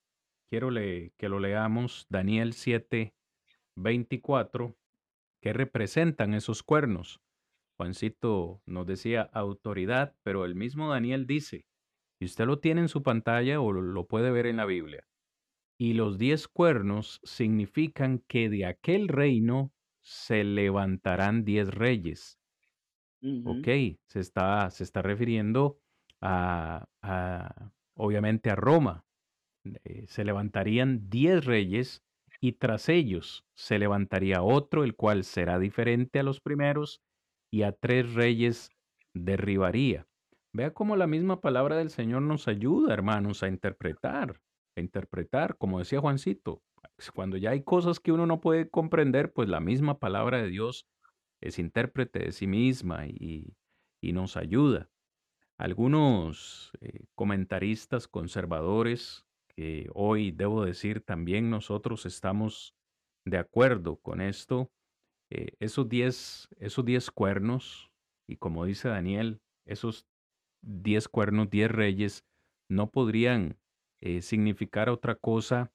Quiero 0.49 0.69
que 0.69 1.29
lo 1.29 1.39
leamos, 1.39 2.05
Daniel 2.09 2.53
7, 2.53 3.13
24, 3.75 4.77
qué 5.41 5.53
representan 5.53 6.33
esos 6.33 6.63
cuernos. 6.63 7.19
Juancito 7.77 8.61
nos 8.65 8.85
decía 8.85 9.23
autoridad, 9.33 10.15
pero 10.23 10.45
el 10.45 10.55
mismo 10.55 10.89
Daniel 10.89 11.27
dice, 11.27 11.65
y 12.19 12.25
usted 12.25 12.45
lo 12.45 12.59
tiene 12.59 12.81
en 12.81 12.89
su 12.89 13.03
pantalla 13.03 13.59
o 13.59 13.73
lo 13.73 14.07
puede 14.07 14.31
ver 14.31 14.45
en 14.45 14.57
la 14.57 14.65
Biblia, 14.65 15.05
y 15.77 15.93
los 15.93 16.17
diez 16.17 16.47
cuernos 16.47 17.19
significan 17.23 18.19
que 18.27 18.49
de 18.49 18.65
aquel 18.65 19.09
reino 19.09 19.73
se 20.01 20.43
levantarán 20.43 21.43
diez 21.43 21.73
reyes 21.73 22.39
Ok, 23.43 23.67
se 24.07 24.19
está, 24.19 24.69
se 24.71 24.83
está 24.83 25.01
refiriendo 25.01 25.79
a, 26.21 26.85
obviamente 27.95 28.49
a 28.49 28.55
Roma. 28.55 29.05
Eh, 29.83 30.05
se 30.07 30.23
levantarían 30.23 31.09
diez 31.09 31.45
reyes 31.45 32.03
y 32.41 32.53
tras 32.53 32.89
ellos 32.89 33.45
se 33.55 33.79
levantaría 33.79 34.43
otro, 34.43 34.83
el 34.83 34.95
cual 34.95 35.23
será 35.23 35.59
diferente 35.59 36.19
a 36.19 36.23
los 36.23 36.41
primeros, 36.41 37.01
y 37.51 37.63
a 37.63 37.71
tres 37.71 38.13
reyes 38.13 38.71
derribaría. 39.13 40.07
Vea 40.53 40.73
cómo 40.73 40.95
la 40.95 41.07
misma 41.07 41.41
palabra 41.41 41.77
del 41.77 41.89
Señor 41.89 42.21
nos 42.21 42.47
ayuda, 42.47 42.93
hermanos, 42.93 43.43
a 43.43 43.47
interpretar, 43.47 44.41
a 44.75 44.81
interpretar, 44.81 45.57
como 45.57 45.79
decía 45.79 45.99
Juancito, 45.99 46.63
cuando 47.13 47.37
ya 47.37 47.51
hay 47.51 47.63
cosas 47.63 47.99
que 47.99 48.11
uno 48.11 48.25
no 48.25 48.41
puede 48.41 48.69
comprender, 48.69 49.33
pues 49.33 49.49
la 49.49 49.59
misma 49.59 49.99
palabra 49.99 50.41
de 50.41 50.49
Dios 50.49 50.87
es 51.41 51.59
intérprete 51.59 52.19
de 52.19 52.31
sí 52.31 52.47
misma 52.47 53.07
y, 53.07 53.55
nos 54.01 54.37
ayuda. 54.37 54.87
Algunos 55.57 56.71
eh, 56.79 57.05
comentaristas 57.15 58.07
conservadores, 58.07 59.25
que 59.47 59.89
hoy 59.95 60.31
debo 60.31 60.63
decir 60.63 61.01
también 61.01 61.49
nosotros 61.49 62.05
estamos 62.05 62.75
de 63.25 63.39
acuerdo 63.39 63.97
con 63.97 64.21
esto, 64.21 64.69
eh, 65.31 65.53
esos 65.59 65.89
diez 65.89 66.47
esos 66.59 66.85
diez 66.85 67.09
cuernos, 67.09 67.89
y 68.27 68.37
como 68.37 68.65
dice 68.65 68.89
Daniel, 68.89 69.41
esos 69.65 70.05
diez 70.61 71.07
cuernos, 71.07 71.49
diez 71.49 71.71
reyes, 71.71 72.25
no 72.69 72.91
podrían 72.91 73.57
eh, 74.01 74.21
significar 74.21 74.89
otra 74.89 75.15
cosa 75.15 75.71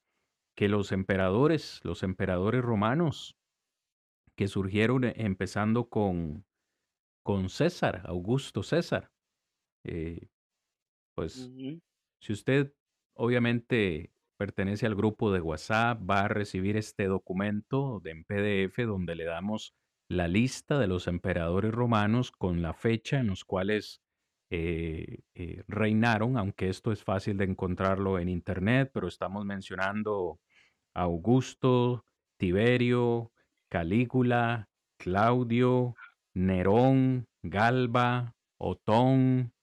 que 0.57 0.69
los 0.69 0.93
emperadores, 0.93 1.81
los 1.85 2.03
emperadores 2.03 2.63
romanos, 2.63 3.37
que 4.41 4.49
surgieron 4.49 5.05
eh, 5.05 5.13
empezando 5.19 5.91
con, 5.91 6.47
con 7.23 7.51
César, 7.51 8.01
Augusto 8.07 8.63
César. 8.63 9.13
Eh, 9.85 10.31
pues 11.15 11.53
si 12.23 12.33
usted 12.33 12.73
obviamente 13.15 14.15
pertenece 14.39 14.87
al 14.87 14.95
grupo 14.95 15.31
de 15.31 15.43
WhatsApp, 15.43 16.01
va 16.09 16.21
a 16.21 16.29
recibir 16.29 16.79
este 16.79 17.05
documento 17.05 18.01
de 18.03 18.13
en 18.13 18.25
PDF 18.25 18.79
donde 18.87 19.15
le 19.15 19.25
damos 19.25 19.75
la 20.09 20.27
lista 20.27 20.79
de 20.79 20.87
los 20.87 21.07
emperadores 21.07 21.73
romanos 21.73 22.33
con 22.33 22.63
la 22.63 22.73
fecha 22.73 23.19
en 23.19 23.27
los 23.27 23.45
cuales 23.45 24.01
eh, 24.51 25.19
reinaron, 25.69 26.39
aunque 26.39 26.71
esto 26.71 26.93
es 26.93 27.05
fácil 27.05 27.37
de 27.37 27.45
encontrarlo 27.45 28.19
en 28.19 28.31
internet, 28.31 28.91
pero 28.95 29.07
estamos 29.07 29.45
mencionando 29.45 30.41
Augusto, 30.95 32.07
Tiberio, 32.39 33.33
Calígula, 33.71 34.69
Claudio, 34.99 35.95
Nerón, 36.35 37.29
Galba, 37.43 38.37
Otón, 38.59 39.55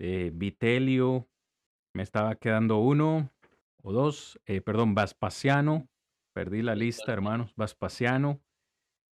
eh, 0.00 0.30
Vitelio, 0.34 1.28
me 1.94 2.02
estaba 2.02 2.34
quedando 2.36 2.78
uno 2.78 3.30
o 3.82 3.92
dos, 3.92 4.40
eh, 4.46 4.62
perdón, 4.62 4.94
Vespasiano, 4.94 5.88
perdí 6.34 6.62
la 6.62 6.74
lista, 6.74 7.12
hermanos, 7.12 7.54
Vespasiano, 7.56 8.40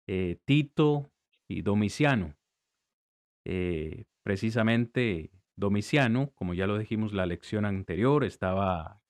eh, 0.08 0.38
Tito 0.46 1.12
y 1.50 1.64
Domiciano. 1.64 2.36
precisamente 4.24 5.32
Domiciano, 5.56 6.32
como 6.36 6.54
ya 6.54 6.68
lo 6.68 6.78
dijimos 6.78 7.14
la 7.14 7.26
lección 7.26 7.66
anterior, 7.66 8.24
estaba 8.24 9.02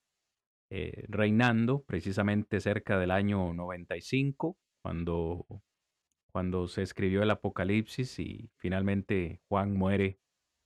reinando 0.69 1.83
precisamente 1.83 2.59
cerca 2.59 2.99
del 2.99 3.11
año 3.11 3.53
95 3.53 4.57
cuando, 4.87 5.45
cuando 6.31 6.69
se 6.69 6.81
escribió 6.81 7.21
el 7.21 7.29
Apocalipsis 7.29 8.19
y 8.19 8.49
finalmente 8.55 9.41
Juan 9.49 9.73
muere 9.73 10.17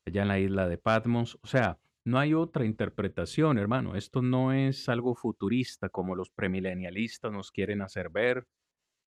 allá 0.05 0.21
en 0.21 0.27
la 0.27 0.37
isla 0.39 0.67
de 0.67 0.77
Patmos. 0.77 1.39
O 1.41 1.47
sea, 1.47 1.79
no 2.05 2.19
hay 2.19 2.35
otra 2.35 2.63
interpretación, 2.65 3.57
hermano. 3.57 3.95
Esto 3.95 4.21
no 4.21 4.53
es 4.53 4.89
algo 4.89 5.15
futurista 5.15 5.89
como 5.89 6.15
los 6.15 6.29
premilenialistas 6.29 7.31
nos 7.31 7.49
quieren 7.49 7.81
hacer 7.81 8.11
ver, 8.11 8.47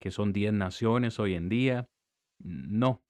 que 0.01 0.11
son 0.11 0.33
diez 0.33 0.53
naciones 0.53 1.21
hoy 1.21 1.35
en 1.35 1.49
día. 1.49 1.89
No. 2.41 3.05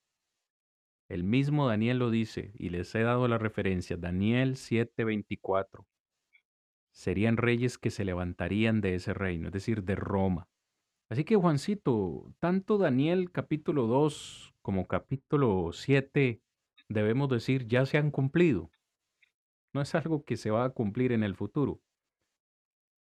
El 1.09 1.25
mismo 1.25 1.67
Daniel 1.69 2.01
lo 2.01 2.11
dice 2.11 2.53
y 2.59 2.69
les 2.69 2.95
he 2.95 3.01
dado 3.01 3.29
la 3.29 3.39
referencia. 3.39 3.97
Daniel 3.97 4.57
7:24. 4.57 5.87
Serían 6.93 7.39
reyes 7.39 7.79
que 7.79 7.91
se 7.91 8.05
levantarían 8.05 8.83
de 8.83 8.95
ese 8.95 9.15
reino, 9.15 9.47
es 9.47 9.55
decir, 9.55 9.85
de 9.85 9.97
Roma. 9.97 10.51
Así 11.11 11.25
que 11.25 11.37
Juancito, 11.37 12.35
tanto 12.41 12.79
Daniel 12.79 13.31
capítulo 13.31 13.87
2 13.87 14.55
como 14.63 14.87
capítulo 14.87 15.73
7, 15.73 16.43
debemos 16.89 17.29
decir, 17.29 17.67
ya 17.67 17.87
se 17.87 17.99
han 17.99 18.11
cumplido. 18.11 18.71
no 19.75 19.83
es 19.83 19.95
algo 19.95 20.25
que 20.25 20.39
se 20.39 20.51
va 20.51 20.65
a 20.65 20.71
cumplir 20.71 21.13
en 21.13 21.23
el 21.23 21.35
futuro. 21.35 21.83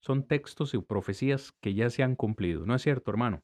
Son 0.02 0.28
textos 0.28 0.76
y 0.76 0.78
profecías 0.84 1.52
que 1.60 1.74
ya 1.74 1.90
se 1.90 2.04
han 2.04 2.16
cumplido, 2.16 2.64
¿no 2.68 2.76
es 2.76 2.84
cierto, 2.84 3.10
hermano? 3.10 3.44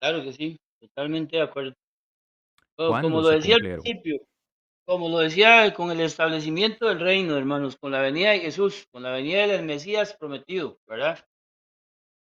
Claro 0.00 0.22
que 0.22 0.32
sí, 0.32 0.58
totalmente 0.80 1.36
de 1.36 1.42
acuerdo. 1.42 1.74
como 2.76 3.20
lo 3.20 3.28
decía 3.28 3.56
al 3.56 3.60
principio, 3.60 4.16
como 4.86 5.10
lo 5.10 5.20
decía 5.20 5.72
con 5.74 5.90
el 5.92 6.00
establecimiento 6.00 6.88
del 6.88 7.00
reino, 7.00 7.36
hermanos, 7.38 7.76
con 7.78 7.92
la 7.92 8.02
venida 8.02 8.32
de 8.32 8.40
Jesús, 8.40 8.86
con 8.92 9.04
la 9.04 9.12
venida 9.12 9.46
del 9.48 9.66
Mesías 9.66 10.16
prometido, 10.18 10.80
¿verdad? 10.88 11.20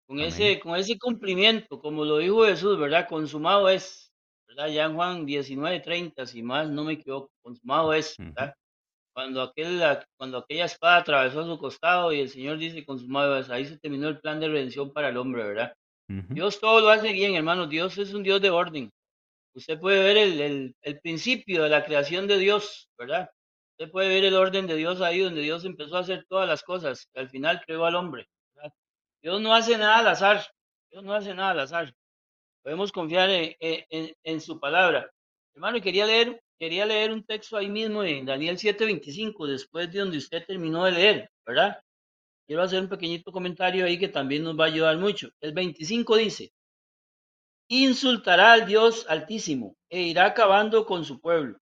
Con 0.08 0.20
ese, 0.20 0.60
con 0.60 0.76
ese 0.76 1.00
cumplimiento, 1.00 1.80
como 1.80 2.06
lo 2.06 2.20
dijo 2.20 2.46
Jesús, 2.46 2.78
¿verdad? 2.78 3.08
Consumado 3.08 3.70
es, 3.70 4.12
¿verdad? 4.48 4.68
Ya 4.68 4.86
en 4.86 4.96
Juan 4.96 5.26
19, 5.26 5.80
30, 5.80 6.26
si 6.28 6.44
más 6.44 6.70
no 6.70 6.84
me 6.84 6.94
equivoco, 6.94 7.32
consumado 7.42 7.94
es, 7.94 8.16
¿verdad? 8.18 8.54
Cuando, 9.14 9.42
aquel, 9.42 9.82
cuando 10.18 10.40
aquella 10.40 10.66
espada 10.66 10.98
atravesó 10.98 11.46
su 11.46 11.58
costado 11.58 12.12
y 12.12 12.20
el 12.20 12.30
Señor 12.30 12.58
dice 12.58 12.86
consumado 12.86 13.40
es, 13.40 13.50
ahí 13.50 13.66
se 13.66 13.80
terminó 13.80 14.10
el 14.10 14.20
plan 14.20 14.40
de 14.40 14.50
redención 14.50 14.92
para 14.92 15.10
el 15.10 15.18
hombre, 15.18 15.44
¿verdad? 15.44 15.74
Dios 16.08 16.60
todo 16.60 16.82
lo 16.82 16.90
hace 16.90 17.12
bien, 17.14 17.34
hermanos. 17.34 17.70
Dios 17.70 17.98
es 17.98 18.14
un 18.14 18.22
Dios 18.22 18.40
de 18.42 18.52
orden. 18.52 18.92
Usted 19.56 19.80
puede 19.80 20.04
ver 20.04 20.18
el, 20.18 20.76
el, 20.82 21.00
principio 21.00 21.64
de 21.64 21.70
la 21.70 21.84
creación 21.84 22.28
de 22.28 22.38
Dios, 22.38 22.90
¿verdad? 22.98 23.30
Usted 23.72 23.90
puede 23.92 24.10
ver 24.10 24.26
el 24.26 24.36
orden 24.36 24.68
de 24.68 24.76
Dios 24.76 25.02
ahí 25.02 25.20
donde 25.20 25.42
Dios 25.42 25.66
empezó 25.66 25.98
a 25.98 26.02
hacer 26.02 26.26
todas 26.28 26.48
las 26.48 26.62
cosas. 26.62 27.10
Al 27.16 27.30
final 27.30 27.62
creó 27.66 27.86
al 27.86 27.96
hombre. 27.96 28.28
Dios 29.26 29.42
no 29.42 29.56
hace 29.56 29.76
nada 29.76 29.98
al 29.98 30.08
azar. 30.10 30.46
Dios 30.92 31.04
no 31.04 31.12
hace 31.16 31.34
nada 31.34 31.50
al 31.50 31.60
azar. 31.62 31.96
Podemos 32.62 32.92
confiar 32.92 33.28
en, 33.32 34.14
en, 34.24 34.40
su 34.40 34.60
palabra. 34.60 35.10
Hermano, 35.56 35.82
quería 35.82 36.06
leer, 36.06 36.40
quería 36.60 36.86
leer 36.86 37.12
un 37.12 37.26
texto 37.26 37.58
ahí 37.58 37.68
mismo 37.68 38.04
en 38.04 38.28
Daniel 38.28 38.56
7:25, 38.56 39.48
después 39.48 39.92
de 39.92 39.98
donde 39.98 40.20
usted 40.20 40.46
terminó 40.46 40.86
de 40.86 40.92
leer, 40.92 41.30
¿verdad? 41.44 41.82
Quiero 42.46 42.62
hacer 42.62 42.80
un 42.80 42.88
pequeñito 42.88 43.32
comentario 43.32 43.84
ahí 43.84 43.98
que 43.98 44.10
también 44.10 44.44
nos 44.44 44.60
va 44.60 44.66
a 44.66 44.68
ayudar 44.68 44.96
mucho. 45.00 45.30
El 45.42 45.54
25 45.54 46.18
dice, 46.18 46.52
Insultará 47.68 48.54
al 48.54 48.68
Dios 48.68 49.08
Altísimo 49.10 49.76
e 49.90 50.04
irá 50.04 50.26
acabando 50.26 50.86
con 50.86 51.04
su 51.04 51.20
pueblo. 51.20 51.58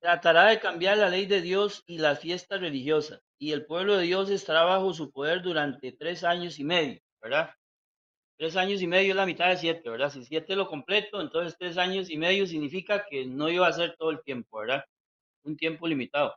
Tratará 0.00 0.46
de 0.46 0.58
cambiar 0.58 0.96
la 0.96 1.10
ley 1.10 1.26
de 1.26 1.42
Dios 1.42 1.82
y 1.86 1.98
las 1.98 2.18
fiestas 2.18 2.62
religiosas, 2.62 3.20
y 3.38 3.52
el 3.52 3.66
pueblo 3.66 3.96
de 3.96 4.04
Dios 4.04 4.30
estará 4.30 4.64
bajo 4.64 4.92
su 4.94 5.10
poder 5.10 5.42
durante 5.42 5.92
tres 5.92 6.24
años 6.24 6.58
y 6.58 6.64
medio, 6.64 7.00
¿verdad? 7.22 7.50
Tres 8.38 8.56
años 8.56 8.82
y 8.82 8.86
medio 8.86 9.10
es 9.10 9.16
la 9.16 9.26
mitad 9.26 9.48
de 9.50 9.56
siete, 9.58 9.90
¿verdad? 9.90 10.10
Si 10.10 10.24
siete 10.24 10.56
lo 10.56 10.68
completo, 10.68 11.20
entonces 11.20 11.56
tres 11.58 11.78
años 11.78 12.10
y 12.10 12.18
medio 12.18 12.46
significa 12.46 13.04
que 13.08 13.26
no 13.26 13.48
iba 13.48 13.66
a 13.68 13.72
ser 13.72 13.96
todo 13.98 14.10
el 14.10 14.22
tiempo, 14.22 14.58
¿verdad? 14.58 14.84
Un 15.44 15.56
tiempo 15.56 15.88
limitado. 15.88 16.34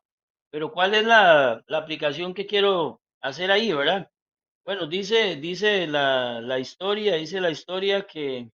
Pero 0.51 0.71
¿cuál 0.71 0.95
es 0.95 1.05
la, 1.05 1.61
la 1.67 1.77
aplicación 1.77 2.33
que 2.33 2.47
quiero 2.47 3.01
hacer 3.21 3.51
ahí, 3.51 3.73
verdad? 3.73 4.09
Bueno, 4.65 4.87
dice, 4.87 5.37
dice 5.37 5.87
la, 5.87 6.41
la 6.41 6.59
historia, 6.59 7.15
dice 7.15 7.41
la 7.41 7.51
historia 7.51 8.03
que 8.07 8.49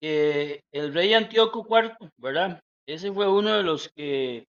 el 0.00 0.92
rey 0.94 1.14
Antíoco 1.14 1.64
IV, 1.68 2.10
¿verdad? 2.16 2.60
Ese 2.86 3.12
fue 3.12 3.28
uno 3.28 3.56
de 3.56 3.62
los 3.62 3.88
que 3.90 4.46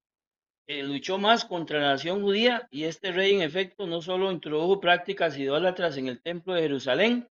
luchó 0.68 1.18
más 1.18 1.45
contra 1.45 1.80
la 1.80 1.90
nación 1.90 2.22
judía 2.22 2.68
y 2.72 2.85
este 2.85 3.11
rey 3.11 3.34
en 3.35 3.41
efecto 3.41 3.85
no 3.85 4.02
solo 4.02 4.31
introdujo 4.31 4.80
prácticas 4.80 5.38
idólatras 5.38 5.98
en 5.98 6.07
el 6.07 6.22
templo 6.22 6.53
de 6.53 6.61
Jerusalén, 6.61 7.30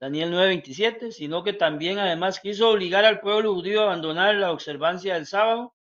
Daniel 0.00 0.30
9:27, 0.32 1.10
sino 1.10 1.42
que 1.42 1.52
también 1.52 1.98
además 1.98 2.40
quiso 2.40 2.70
obligar 2.70 3.04
al 3.04 3.20
pueblo 3.20 3.54
judío 3.54 3.80
a 3.80 3.84
abandonar 3.84 4.36
la 4.36 4.52
observancia 4.52 5.14
del 5.14 5.26
sábado, 5.26 5.74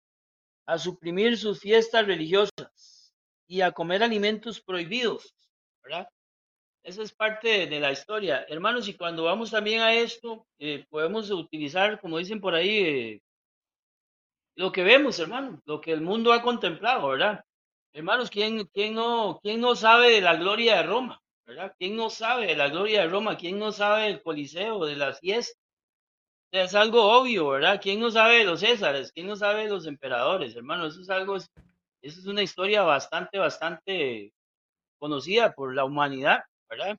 a 0.66 0.78
suprimir 0.78 1.36
sus 1.36 1.60
fiestas 1.60 2.06
religiosas 2.06 3.14
y 3.46 3.60
a 3.60 3.72
comer 3.72 4.02
alimentos 4.02 4.60
prohibidos. 4.60 5.34
Esa 6.82 7.02
es 7.02 7.12
parte 7.12 7.66
de, 7.66 7.80
la 7.80 7.92
historia. 7.92 8.46
Hermanos, 8.48 8.88
y 8.88 8.94
cuando 8.94 9.24
vamos 9.24 9.50
también 9.50 9.80
a 9.80 9.92
esto, 9.92 10.46
eh, 10.58 10.86
podemos 10.88 11.30
utilizar, 11.30 12.00
como 12.00 12.18
dicen 12.18 12.40
por 12.40 12.54
ahí, 12.54 12.78
eh, 12.78 13.22
lo 14.56 14.72
que 14.72 14.82
vemos, 14.82 15.18
hermano, 15.18 15.62
lo 15.66 15.80
que 15.80 15.92
el 15.92 16.00
mundo 16.00 16.32
ha 16.32 16.42
contemplado, 16.42 17.08
¿verdad? 17.08 17.44
Hermanos, 17.92 18.30
¿quién, 18.30 18.66
quién, 18.74 18.94
no, 18.94 19.38
¿quién 19.42 19.60
no 19.60 19.76
sabe 19.76 20.10
de 20.10 20.20
la 20.20 20.36
gloria 20.36 20.76
de 20.76 20.82
Roma? 20.84 21.22
¿Verdad? 21.46 21.74
¿Quién 21.78 21.96
no 21.96 22.10
sabe 22.10 22.46
de 22.48 22.56
la 22.56 22.68
gloria 22.68 23.02
de 23.02 23.08
Roma? 23.08 23.36
¿Quién 23.36 23.58
no 23.58 23.70
sabe 23.70 24.04
del 24.04 24.22
Coliseo, 24.22 24.84
de 24.84 24.96
las 24.96 25.20
fiestas? 25.20 25.56
es 26.52 26.74
algo 26.74 27.02
obvio, 27.02 27.48
¿verdad? 27.48 27.80
¿Quién 27.82 28.00
no 28.00 28.10
sabe 28.10 28.38
de 28.38 28.44
los 28.44 28.60
Césares? 28.60 29.12
¿Quién 29.12 29.26
no 29.26 29.36
sabe 29.36 29.64
de 29.64 29.68
los 29.68 29.86
emperadores, 29.86 30.56
hermano? 30.56 30.86
Eso 30.86 31.00
es 31.02 31.10
algo, 31.10 31.36
eso 31.36 31.50
es 32.02 32.26
una 32.26 32.42
historia 32.42 32.82
bastante, 32.82 33.38
bastante 33.38 34.32
conocida 34.98 35.52
por 35.52 35.74
la 35.74 35.84
humanidad. 35.84 36.40
¿verdad? 36.68 36.98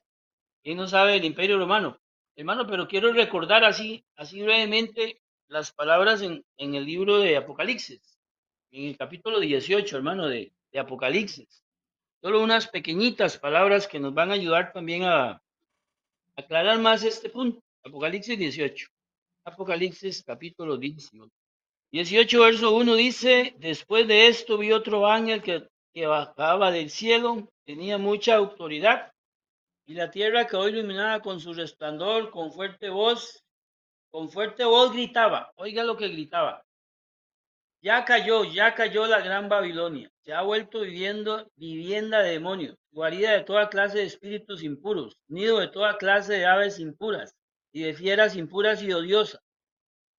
¿Quién 0.64 0.78
no 0.78 0.88
sabe 0.88 1.14
del 1.14 1.26
Imperio 1.26 1.58
Romano? 1.58 2.00
Hermano, 2.36 2.68
pero 2.68 2.88
quiero 2.88 3.12
recordar 3.14 3.66
así, 3.66 4.06
así 4.16 4.42
brevemente 4.42 5.22
las 5.48 5.72
palabras 5.72 6.22
en, 6.22 6.44
en 6.58 6.76
el 6.76 6.86
libro 6.86 7.20
de 7.20 7.38
Apocalipsis, 7.38 8.02
en 8.72 8.86
el 8.86 8.98
capítulo 8.98 9.40
18, 9.40 9.96
hermano, 9.96 10.28
de, 10.28 10.54
Apocalipsis. 10.78 11.64
Solo 12.22 12.44
unas 12.44 12.68
pequeñitas 12.68 13.40
palabras 13.40 13.88
que 13.88 14.00
nos 14.00 14.14
van 14.14 14.30
a 14.30 14.36
ayudar 14.36 14.74
también 14.74 15.06
a 15.06 15.42
aclarar 16.36 16.78
más 16.78 17.04
este 17.04 17.30
punto. 17.30 17.64
Apocalipsis 17.84 18.38
18. 18.38 18.88
Apocalipsis 19.46 20.24
capítulo 20.24 20.78
18. 20.78 21.32
18 21.92 22.42
verso 22.42 22.76
1 22.76 22.96
dice, 22.96 23.56
después 23.58 24.08
de 24.08 24.28
esto 24.28 24.60
vi 24.60 24.72
otro 24.72 25.08
ángel 25.08 25.42
que, 25.42 25.68
que 25.94 26.06
bajaba 26.06 26.70
del 26.70 26.92
cielo, 26.92 27.50
tenía 27.66 27.98
mucha 27.98 28.36
autoridad 28.36 29.12
y 29.88 29.94
la 29.96 30.12
tierra 30.12 30.46
quedó 30.46 30.68
iluminada 30.68 31.22
con 31.22 31.40
su 31.40 31.54
resplandor, 31.54 32.30
con 32.30 32.52
fuerte 32.52 32.90
voz, 32.90 33.47
con 34.12 34.30
fuerte 34.30 34.64
voz 34.66 34.94
gritaba, 34.94 35.52
oiga 35.56 35.84
lo 35.84 35.98
que 35.98 36.08
gritaba, 36.08 36.64
ya 37.82 38.06
cayó, 38.06 38.44
ya 38.44 38.74
cayó 38.74 39.06
la 39.06 39.22
gran 39.22 39.50
Babilonia, 39.50 40.10
se 40.22 40.34
ha 40.34 40.42
vuelto 40.42 40.82
viviendo 40.82 41.50
vivienda 41.56 42.24
de 42.24 42.32
demonios, 42.32 42.76
guarida 42.92 43.34
de 43.34 43.44
toda 43.44 43.70
clase 43.70 44.00
de 44.00 44.06
espíritus 44.06 44.64
impuros, 44.64 45.16
nido 45.28 45.60
de 45.60 45.68
toda 45.68 45.98
clase 45.98 46.34
de 46.34 46.46
aves 46.48 46.80
impuras 46.80 47.36
y 47.72 47.84
de 47.84 47.94
fieras 47.94 48.36
impuras 48.36 48.82
y 48.82 48.92
odiosas. 48.92 49.42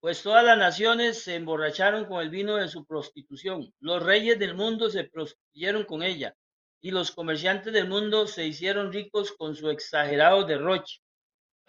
Pues 0.00 0.22
todas 0.22 0.44
las 0.44 0.56
naciones 0.56 1.24
se 1.24 1.34
emborracharon 1.34 2.04
con 2.04 2.20
el 2.22 2.30
vino 2.30 2.54
de 2.54 2.68
su 2.68 2.86
prostitución, 2.86 3.74
los 3.80 4.02
reyes 4.04 4.38
del 4.38 4.54
mundo 4.54 4.88
se 4.88 5.04
prostituyeron 5.04 5.82
con 5.84 6.04
ella, 6.04 6.36
y 6.80 6.92
los 6.92 7.10
comerciantes 7.10 7.72
del 7.72 7.88
mundo 7.88 8.28
se 8.28 8.46
hicieron 8.46 8.92
ricos 8.92 9.32
con 9.32 9.56
su 9.56 9.68
exagerado 9.68 10.44
derroche. 10.44 11.00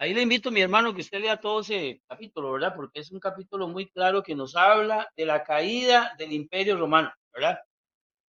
Ahí 0.00 0.14
le 0.14 0.22
invito, 0.22 0.50
mi 0.50 0.62
hermano, 0.62 0.94
que 0.94 1.02
usted 1.02 1.20
lea 1.20 1.36
todo 1.36 1.60
ese 1.60 2.00
capítulo, 2.08 2.52
¿verdad? 2.52 2.74
Porque 2.74 3.00
es 3.00 3.12
un 3.12 3.20
capítulo 3.20 3.68
muy 3.68 3.86
claro 3.86 4.22
que 4.22 4.34
nos 4.34 4.56
habla 4.56 5.06
de 5.14 5.26
la 5.26 5.44
caída 5.44 6.14
del 6.16 6.32
imperio 6.32 6.78
romano, 6.78 7.12
¿verdad? 7.34 7.60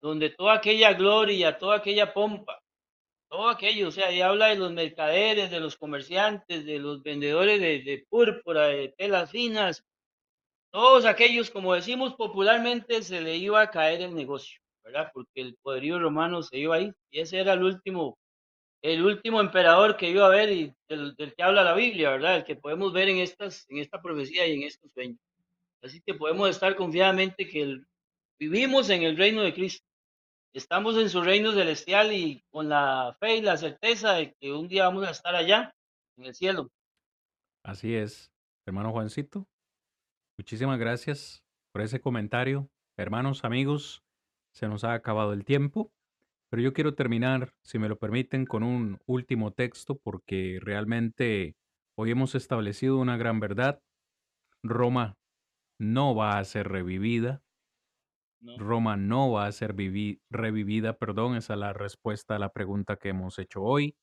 Donde 0.00 0.30
toda 0.30 0.54
aquella 0.54 0.94
gloria, 0.94 1.58
toda 1.58 1.76
aquella 1.76 2.14
pompa, 2.14 2.62
todo 3.28 3.50
aquello, 3.50 3.88
o 3.88 3.90
sea, 3.90 4.08
ahí 4.08 4.22
habla 4.22 4.46
de 4.46 4.56
los 4.56 4.72
mercaderes, 4.72 5.50
de 5.50 5.60
los 5.60 5.76
comerciantes, 5.76 6.64
de 6.64 6.78
los 6.78 7.02
vendedores 7.02 7.60
de, 7.60 7.82
de 7.82 8.06
púrpura, 8.08 8.68
de 8.68 8.94
telas 8.96 9.30
finas, 9.30 9.84
todos 10.72 11.04
aquellos, 11.04 11.50
como 11.50 11.74
decimos 11.74 12.14
popularmente, 12.14 13.02
se 13.02 13.20
le 13.20 13.36
iba 13.36 13.60
a 13.60 13.70
caer 13.70 14.00
el 14.00 14.14
negocio. 14.14 14.60
¿verdad? 14.82 15.10
Porque 15.12 15.42
el 15.42 15.56
poderío 15.62 15.98
romano 15.98 16.42
se 16.42 16.58
iba 16.58 16.76
ahí 16.76 16.90
y 17.10 17.20
ese 17.20 17.38
era 17.38 17.52
el 17.52 17.62
último, 17.62 18.18
el 18.82 19.04
último 19.04 19.40
emperador 19.40 19.96
que 19.96 20.10
iba 20.10 20.26
a 20.26 20.30
ver 20.30 20.50
y 20.50 20.74
del, 20.88 21.14
que 21.16 21.42
habla 21.42 21.62
la 21.62 21.74
Biblia, 21.74 22.10
¿verdad? 22.10 22.36
El 22.36 22.44
que 22.44 22.56
podemos 22.56 22.92
ver 22.92 23.08
en, 23.08 23.18
estas, 23.18 23.66
en 23.68 23.78
esta 23.78 24.00
profecía 24.00 24.46
y 24.46 24.54
en 24.54 24.62
estos 24.62 24.90
sueños. 24.92 25.18
Así 25.82 26.00
que 26.00 26.14
podemos 26.14 26.48
estar 26.48 26.76
confiadamente 26.76 27.48
que 27.48 27.80
vivimos 28.38 28.90
en 28.90 29.02
el 29.02 29.16
reino 29.16 29.42
de 29.42 29.54
Cristo. 29.54 29.86
Estamos 30.52 30.96
en 30.96 31.08
su 31.08 31.22
reino 31.22 31.52
celestial 31.52 32.12
y 32.12 32.42
con 32.50 32.68
la 32.68 33.16
fe 33.20 33.36
y 33.36 33.42
la 33.42 33.56
certeza 33.56 34.14
de 34.14 34.34
que 34.34 34.52
un 34.52 34.68
día 34.68 34.84
vamos 34.84 35.06
a 35.06 35.10
estar 35.10 35.34
allá, 35.34 35.74
en 36.16 36.26
el 36.26 36.34
cielo. 36.34 36.70
Así 37.62 37.94
es, 37.94 38.32
hermano 38.66 38.92
Juancito. 38.92 39.46
Muchísimas 40.38 40.78
gracias 40.78 41.44
por 41.72 41.82
ese 41.82 42.00
comentario. 42.00 42.68
Hermanos, 42.96 43.44
amigos, 43.44 44.02
se 44.52 44.68
nos 44.68 44.84
ha 44.84 44.94
acabado 44.94 45.32
el 45.32 45.44
tiempo, 45.44 45.92
pero 46.50 46.62
yo 46.62 46.72
quiero 46.72 46.94
terminar, 46.94 47.54
si 47.62 47.78
me 47.78 47.88
lo 47.88 47.98
permiten, 47.98 48.44
con 48.44 48.62
un 48.62 48.98
último 49.06 49.52
texto 49.52 49.98
porque 49.98 50.58
realmente 50.60 51.56
hoy 51.96 52.10
hemos 52.10 52.34
establecido 52.34 52.98
una 52.98 53.16
gran 53.16 53.40
verdad. 53.40 53.80
Roma 54.62 55.16
no 55.78 56.14
va 56.14 56.38
a 56.38 56.44
ser 56.44 56.68
revivida. 56.68 57.42
Roma 58.58 58.96
no 58.96 59.30
va 59.32 59.46
a 59.46 59.52
ser 59.52 59.76
revivida, 60.30 60.98
perdón, 60.98 61.36
esa 61.36 61.54
es 61.54 61.60
la 61.60 61.72
respuesta 61.72 62.36
a 62.36 62.38
la 62.38 62.52
pregunta 62.52 62.96
que 62.96 63.10
hemos 63.10 63.38
hecho 63.38 63.62
hoy. 63.62 63.96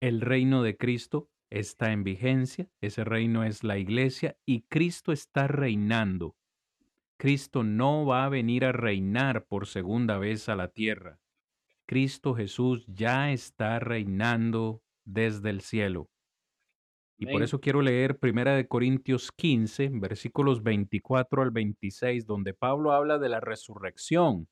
El 0.00 0.20
reino 0.20 0.62
de 0.62 0.76
Cristo 0.76 1.30
está 1.50 1.92
en 1.92 2.02
vigencia, 2.02 2.68
ese 2.80 3.04
reino 3.04 3.44
es 3.44 3.62
la 3.62 3.78
iglesia 3.78 4.36
y 4.46 4.62
Cristo 4.62 5.12
está 5.12 5.46
reinando 5.48 6.34
Cristo 7.22 7.62
no 7.62 8.04
va 8.04 8.24
a 8.24 8.28
venir 8.28 8.64
a 8.64 8.72
reinar 8.72 9.46
por 9.46 9.68
segunda 9.68 10.18
vez 10.18 10.48
a 10.48 10.56
la 10.56 10.66
tierra. 10.66 11.20
Cristo 11.86 12.34
Jesús 12.34 12.84
ya 12.88 13.32
está 13.32 13.78
reinando 13.78 14.82
desde 15.04 15.50
el 15.50 15.60
cielo. 15.60 16.10
Y 17.18 17.26
por 17.26 17.42
eso 17.42 17.60
quiero 17.60 17.80
leer 17.82 18.18
Primera 18.18 18.54
de 18.54 18.68
Corintios 18.68 19.30
15, 19.32 19.90
versículos 19.94 20.62
24 20.62 21.42
al 21.42 21.50
26, 21.50 22.26
donde 22.26 22.52
Pablo 22.52 22.92
habla 22.92 23.18
de 23.18 23.28
la 23.30 23.40
resurrección. 23.40 24.48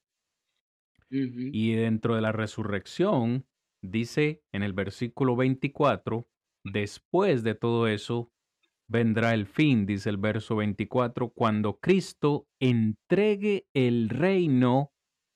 Y 1.52 1.72
dentro 1.74 2.14
de 2.14 2.20
la 2.20 2.32
resurrección, 2.32 3.46
dice 3.82 4.42
en 4.52 4.62
el 4.62 4.72
versículo 4.72 5.36
24, 5.36 6.28
después 6.64 7.42
de 7.42 7.54
todo 7.54 7.88
eso, 7.88 8.32
vendrá 8.88 9.34
el 9.34 9.46
fin, 9.46 9.86
dice 9.86 10.10
el 10.10 10.18
verso 10.18 10.56
24, 10.56 11.30
cuando 11.30 11.80
Cristo 11.80 12.48
entregue 12.60 13.68
el 13.74 14.10
reino 14.10 14.92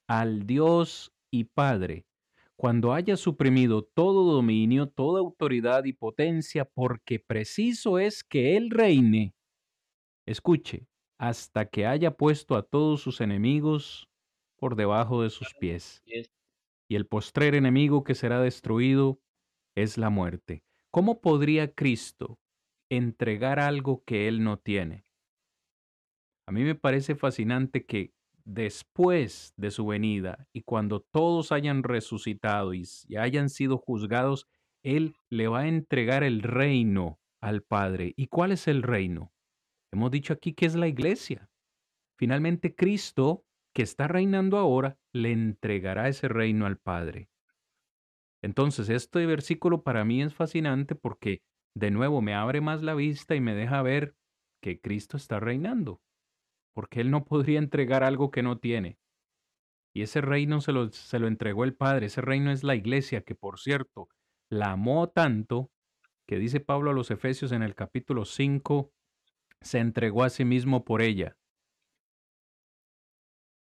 al 0.08 0.46
Dios 0.46 1.13
y 1.34 1.44
Padre, 1.44 2.06
cuando 2.56 2.92
haya 2.92 3.16
suprimido 3.16 3.82
todo 3.82 4.32
dominio, 4.32 4.88
toda 4.88 5.18
autoridad 5.18 5.84
y 5.84 5.92
potencia, 5.92 6.64
porque 6.64 7.18
preciso 7.18 7.98
es 7.98 8.22
que 8.22 8.56
Él 8.56 8.70
reine, 8.70 9.34
escuche, 10.26 10.86
hasta 11.18 11.66
que 11.66 11.86
haya 11.86 12.12
puesto 12.12 12.54
a 12.54 12.62
todos 12.62 13.00
sus 13.00 13.20
enemigos 13.20 14.08
por 14.56 14.76
debajo 14.76 15.22
de 15.22 15.30
sus 15.30 15.54
pies. 15.54 16.04
Y 16.88 16.94
el 16.94 17.06
postrer 17.08 17.56
enemigo 17.56 18.04
que 18.04 18.14
será 18.14 18.40
destruido 18.40 19.20
es 19.74 19.98
la 19.98 20.10
muerte. 20.10 20.62
¿Cómo 20.92 21.20
podría 21.20 21.74
Cristo 21.74 22.38
entregar 22.90 23.58
algo 23.58 24.04
que 24.04 24.28
Él 24.28 24.44
no 24.44 24.58
tiene? 24.60 25.04
A 26.46 26.52
mí 26.52 26.62
me 26.62 26.76
parece 26.76 27.16
fascinante 27.16 27.86
que 27.86 28.12
después 28.44 29.54
de 29.56 29.70
su 29.70 29.86
venida 29.86 30.48
y 30.52 30.62
cuando 30.62 31.00
todos 31.00 31.52
hayan 31.52 31.82
resucitado 31.82 32.74
y, 32.74 32.84
hayan 33.18 33.48
sido 33.48 33.78
juzgados, 33.78 34.46
Él 34.82 35.16
le 35.30 35.48
va 35.48 35.60
a 35.60 35.68
entregar 35.68 36.22
el 36.22 36.42
reino 36.42 37.18
al 37.40 37.62
Padre. 37.62 38.12
¿Y 38.16 38.26
cuál 38.28 38.52
es 38.52 38.68
el 38.68 38.82
reino? 38.82 39.32
Hemos 39.92 40.10
dicho 40.10 40.32
aquí 40.32 40.52
que 40.52 40.66
es 40.66 40.74
la 40.74 40.88
iglesia. 40.88 41.50
Finalmente 42.18 42.74
Cristo, 42.74 43.44
que 43.74 43.82
está 43.82 44.08
reinando 44.08 44.58
ahora, 44.58 44.98
le 45.12 45.32
entregará 45.32 46.08
ese 46.08 46.28
reino 46.28 46.66
al 46.66 46.78
Padre. 46.78 47.28
Entonces, 48.42 48.90
este 48.90 49.24
versículo 49.24 49.82
para 49.82 50.04
mí 50.04 50.22
es 50.22 50.34
fascinante 50.34 50.94
porque 50.94 51.42
de 51.74 51.90
nuevo 51.90 52.20
me 52.20 52.34
abre 52.34 52.60
más 52.60 52.82
la 52.82 52.94
vista 52.94 53.34
y 53.34 53.40
me 53.40 53.54
deja 53.54 53.80
ver 53.82 54.14
que 54.60 54.80
Cristo 54.80 55.16
está 55.16 55.40
reinando 55.40 56.02
porque 56.74 57.00
Él 57.00 57.10
no 57.10 57.24
podría 57.24 57.58
entregar 57.58 58.04
algo 58.04 58.30
que 58.30 58.42
no 58.42 58.58
tiene. 58.58 58.98
Y 59.94 60.02
ese 60.02 60.20
reino 60.20 60.60
se 60.60 60.72
lo, 60.72 60.90
se 60.90 61.18
lo 61.20 61.28
entregó 61.28 61.64
el 61.64 61.74
Padre, 61.74 62.06
ese 62.06 62.20
reino 62.20 62.50
es 62.50 62.64
la 62.64 62.74
iglesia, 62.74 63.22
que 63.22 63.36
por 63.36 63.60
cierto, 63.60 64.08
la 64.50 64.72
amó 64.72 65.08
tanto, 65.08 65.70
que 66.26 66.38
dice 66.38 66.60
Pablo 66.60 66.90
a 66.90 66.94
los 66.94 67.10
Efesios 67.10 67.52
en 67.52 67.62
el 67.62 67.74
capítulo 67.74 68.24
5, 68.24 68.92
se 69.60 69.78
entregó 69.78 70.24
a 70.24 70.30
sí 70.30 70.44
mismo 70.44 70.84
por 70.84 71.00
ella, 71.00 71.36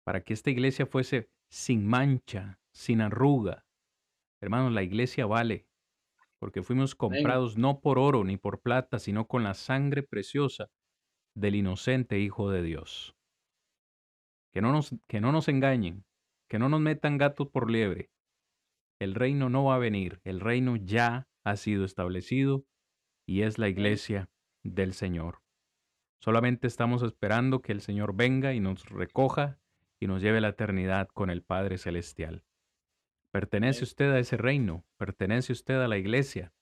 para 0.04 0.22
que 0.24 0.34
esta 0.34 0.50
iglesia 0.50 0.86
fuese 0.88 1.30
sin 1.50 1.86
mancha, 1.88 2.60
sin 2.74 3.00
arruga. 3.00 3.66
Hermanos, 4.42 4.74
la 4.74 4.84
iglesia 4.84 5.28
vale, 5.28 5.68
porque 6.40 6.64
fuimos 6.64 6.96
comprados 6.96 7.58
no 7.58 7.80
por 7.80 8.00
oro 8.00 8.24
ni 8.24 8.38
por 8.38 8.62
plata, 8.62 8.98
sino 9.00 9.28
con 9.28 9.44
la 9.44 9.54
sangre 9.54 10.04
preciosa 10.04 10.72
del 11.36 11.56
inocente 11.56 12.20
Hijo 12.20 12.50
de 12.50 12.62
Dios. 12.64 13.16
Que 14.52 14.62
no 14.62 14.72
nos, 14.72 14.96
que 15.08 15.22
no 15.22 15.32
nos 15.32 15.48
engañen, 15.48 16.06
que 16.48 16.60
no 16.60 16.70
nos 16.70 16.80
metan 16.80 17.18
gatos 17.18 17.48
por 17.50 17.70
liebre. 17.70 18.12
El 19.00 19.16
reino 19.16 19.50
no 19.50 19.66
va 19.66 19.76
a 19.76 19.80
venir, 19.80 20.22
el 20.24 20.40
reino 20.40 20.76
ya 20.76 21.28
ha 21.44 21.56
sido 21.58 21.86
establecido 21.86 22.66
y 23.26 23.42
es 23.42 23.58
la 23.58 23.70
iglesia 23.70 24.30
del 24.64 24.94
Señor. 24.94 25.42
Solamente 26.20 26.68
estamos 26.68 27.04
esperando 27.04 27.62
que 27.62 27.72
el 27.72 27.82
Señor 27.82 28.16
venga 28.16 28.54
y 28.54 28.60
nos 28.60 28.86
recoja 28.86 29.60
y 30.00 30.08
nos 30.08 30.22
lleve 30.22 30.38
a 30.38 30.42
la 30.42 30.50
eternidad 30.50 31.10
con 31.10 31.30
el 31.30 31.44
Padre 31.44 31.78
Celestial. 31.78 32.46
¿Pertenece 33.32 33.84
usted 33.84 34.12
a 34.12 34.20
ese 34.20 34.38
reino? 34.38 34.86
¿Pertenece 34.98 35.52
usted 35.52 35.82
a 35.82 35.88
la 35.88 35.98
iglesia? 35.98 36.54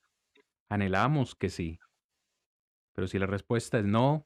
Anhelamos 0.69 1.35
que 1.35 1.49
sí. 1.49 1.79
Pero 2.93 3.07
si 3.07 3.19
la 3.19 3.25
respuesta 3.25 3.77
es 3.77 3.85
no, 3.85 4.25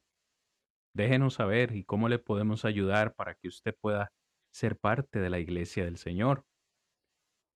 Déjenos 0.95 1.33
saber 1.33 1.75
y 1.75 1.83
cómo 1.83 2.07
le 2.07 2.19
podemos 2.19 2.63
ayudar 2.63 3.15
para 3.15 3.35
que 3.35 3.49
usted 3.49 3.75
pueda 3.81 4.13
ser 4.53 4.77
parte 4.77 5.19
de 5.19 5.29
la 5.29 5.39
iglesia 5.39 5.83
del 5.83 5.97
Señor. 5.97 6.45